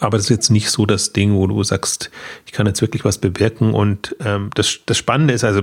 aber 0.00 0.16
das 0.16 0.26
ist 0.26 0.30
jetzt 0.30 0.50
nicht 0.50 0.70
so 0.70 0.86
das 0.86 1.12
Ding, 1.12 1.34
wo 1.34 1.46
du 1.46 1.62
sagst, 1.62 2.10
ich 2.46 2.52
kann 2.52 2.66
jetzt 2.66 2.80
wirklich 2.80 3.04
was 3.04 3.18
bewirken. 3.18 3.74
Und 3.74 4.16
ähm, 4.24 4.50
das, 4.54 4.80
das 4.86 4.96
Spannende 4.96 5.34
ist, 5.34 5.44
also 5.44 5.62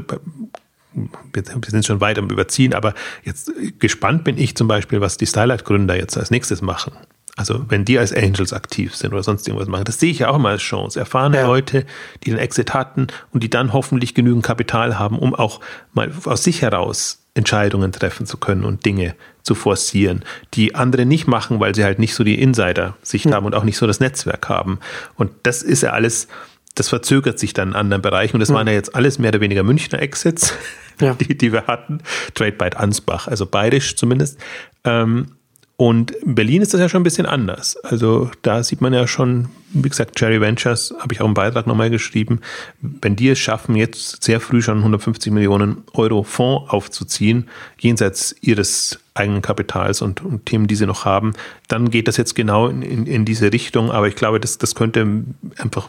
wir 1.33 1.43
sind 1.67 1.85
schon 1.85 2.01
weit 2.01 2.17
am 2.17 2.29
Überziehen, 2.29 2.73
aber 2.73 2.93
jetzt 3.23 3.51
gespannt 3.79 4.23
bin 4.23 4.37
ich 4.37 4.55
zum 4.55 4.67
Beispiel, 4.67 5.01
was 5.01 5.17
die 5.17 5.27
Stylight-Gründer 5.27 5.95
jetzt 5.95 6.17
als 6.17 6.31
nächstes 6.31 6.61
machen. 6.61 6.93
Also 7.35 7.63
wenn 7.69 7.85
die 7.85 7.97
als 7.97 8.11
Angels 8.11 8.51
aktiv 8.51 8.93
sind 8.95 9.13
oder 9.13 9.23
sonst 9.23 9.47
irgendwas 9.47 9.69
machen, 9.69 9.85
das 9.85 9.99
sehe 9.99 10.11
ich 10.11 10.19
ja 10.19 10.29
auch 10.29 10.37
mal 10.37 10.51
als 10.51 10.61
Chance. 10.61 10.99
Erfahrene 10.99 11.37
ja. 11.37 11.47
Leute, 11.47 11.85
die 12.23 12.31
den 12.31 12.39
Exit 12.39 12.73
hatten 12.73 13.07
und 13.31 13.43
die 13.43 13.49
dann 13.49 13.71
hoffentlich 13.71 14.13
genügend 14.13 14.43
Kapital 14.43 14.99
haben, 14.99 15.17
um 15.17 15.33
auch 15.33 15.61
mal 15.93 16.11
aus 16.25 16.43
sich 16.43 16.61
heraus 16.61 17.23
Entscheidungen 17.39 17.91
treffen 17.91 18.25
zu 18.25 18.37
können 18.37 18.63
und 18.63 18.85
Dinge 18.85 19.15
zu 19.41 19.55
forcieren, 19.55 20.23
die 20.53 20.75
andere 20.75 21.05
nicht 21.05 21.27
machen, 21.27 21.59
weil 21.59 21.73
sie 21.73 21.83
halt 21.83 21.97
nicht 21.97 22.13
so 22.13 22.23
die 22.23 22.39
Insider-Sicht 22.39 23.25
mhm. 23.25 23.33
haben 23.33 23.45
und 23.47 23.55
auch 23.55 23.63
nicht 23.63 23.77
so 23.77 23.87
das 23.87 23.99
Netzwerk 23.99 24.47
haben. 24.49 24.79
Und 25.15 25.31
das 25.43 25.63
ist 25.63 25.81
ja 25.81 25.91
alles, 25.91 26.27
das 26.75 26.89
verzögert 26.89 27.39
sich 27.39 27.53
dann 27.53 27.69
in 27.69 27.75
anderen 27.75 28.01
Bereichen. 28.01 28.35
Und 28.35 28.41
das 28.41 28.49
mhm. 28.49 28.55
waren 28.55 28.67
ja 28.67 28.73
jetzt 28.73 28.93
alles 28.95 29.17
mehr 29.17 29.29
oder 29.29 29.41
weniger 29.41 29.63
Münchner 29.63 29.99
Exits, 29.99 30.53
ja. 31.01 31.13
die, 31.19 31.35
die 31.35 31.51
wir 31.51 31.65
hatten. 31.65 32.01
Trade 32.35 32.51
Byte 32.51 32.77
Ansbach, 32.77 33.27
also 33.27 33.45
bayerisch 33.45 33.95
zumindest. 33.95 34.37
Ähm, 34.83 35.31
und 35.79 36.11
in 36.11 36.35
Berlin 36.35 36.61
ist 36.61 36.73
das 36.73 36.81
ja 36.81 36.89
schon 36.89 36.99
ein 36.99 37.05
bisschen 37.05 37.25
anders. 37.25 37.77
Also 37.77 38.29
da 38.41 38.63
sieht 38.63 38.81
man 38.81 38.91
ja 38.91 39.07
schon, 39.07 39.47
wie 39.71 39.87
gesagt, 39.87 40.17
Cherry 40.19 40.41
Ventures, 40.41 40.93
habe 40.99 41.13
ich 41.13 41.21
auch 41.21 41.25
im 41.25 41.33
Beitrag 41.33 41.67
nochmal 41.67 41.89
geschrieben, 41.89 42.41
wenn 42.81 43.15
die 43.15 43.29
es 43.29 43.39
schaffen, 43.39 43.75
jetzt 43.75 44.21
sehr 44.21 44.41
früh 44.41 44.61
schon 44.61 44.79
150 44.79 45.31
Millionen 45.31 45.85
Euro 45.93 46.23
Fonds 46.23 46.69
aufzuziehen, 46.69 47.47
jenseits 47.79 48.35
ihres 48.41 48.99
eigenen 49.13 49.41
Kapitals 49.41 50.01
und, 50.01 50.21
und 50.21 50.45
Themen, 50.45 50.67
die 50.67 50.75
sie 50.75 50.85
noch 50.85 51.05
haben, 51.05 51.31
dann 51.69 51.89
geht 51.89 52.09
das 52.09 52.17
jetzt 52.17 52.35
genau 52.35 52.67
in, 52.67 52.81
in, 52.81 53.05
in 53.05 53.23
diese 53.23 53.53
Richtung. 53.53 53.89
Aber 53.89 54.09
ich 54.09 54.15
glaube, 54.15 54.41
das, 54.41 54.57
das 54.57 54.75
könnte 54.75 55.23
einfach 55.59 55.87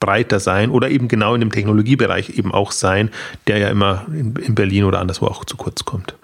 breiter 0.00 0.40
sein 0.40 0.70
oder 0.70 0.88
eben 0.88 1.08
genau 1.08 1.34
in 1.34 1.42
dem 1.42 1.52
Technologiebereich 1.52 2.38
eben 2.38 2.54
auch 2.54 2.72
sein, 2.72 3.10
der 3.48 3.58
ja 3.58 3.68
immer 3.68 4.06
in, 4.08 4.34
in 4.36 4.54
Berlin 4.54 4.84
oder 4.84 4.98
anderswo 4.98 5.26
auch 5.26 5.44
zu 5.44 5.58
kurz 5.58 5.84
kommt. 5.84 6.14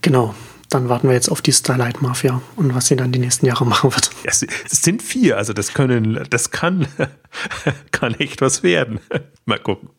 Genau, 0.00 0.34
dann 0.74 0.88
warten 0.88 1.08
wir 1.08 1.14
jetzt 1.14 1.28
auf 1.28 1.40
die 1.40 1.52
Starlight 1.52 2.02
Mafia 2.02 2.42
und 2.56 2.74
was 2.74 2.88
sie 2.88 2.96
dann 2.96 3.12
die 3.12 3.20
nächsten 3.20 3.46
Jahre 3.46 3.64
machen 3.66 3.92
wird. 3.92 4.10
Es 4.24 4.44
sind 4.66 5.02
vier, 5.02 5.36
also 5.38 5.52
das 5.52 5.72
können, 5.72 6.26
das 6.30 6.50
kann, 6.50 6.86
kann 7.92 8.14
echt 8.14 8.40
was 8.40 8.62
werden. 8.62 9.00
Mal 9.46 9.58
gucken. 9.58 9.90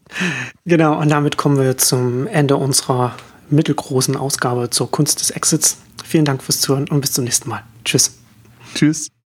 Genau, 0.66 1.00
und 1.00 1.10
damit 1.10 1.38
kommen 1.38 1.58
wir 1.58 1.78
zum 1.78 2.28
Ende 2.28 2.58
unserer 2.58 3.16
mittelgroßen 3.50 4.18
Ausgabe 4.18 4.70
zur 4.70 4.92
Kunst 4.92 5.22
des 5.22 5.32
Exits. 5.32 5.78
Vielen 6.04 6.26
Dank 6.26 6.44
fürs 6.44 6.62
Zuhören 6.62 6.90
und 6.90 7.02
bis 7.02 7.14
zum 7.14 7.24
nächsten 7.24 7.50
Mal. 7.50 7.64
Tschüss. 7.84 8.18
Tschüss. 8.74 9.15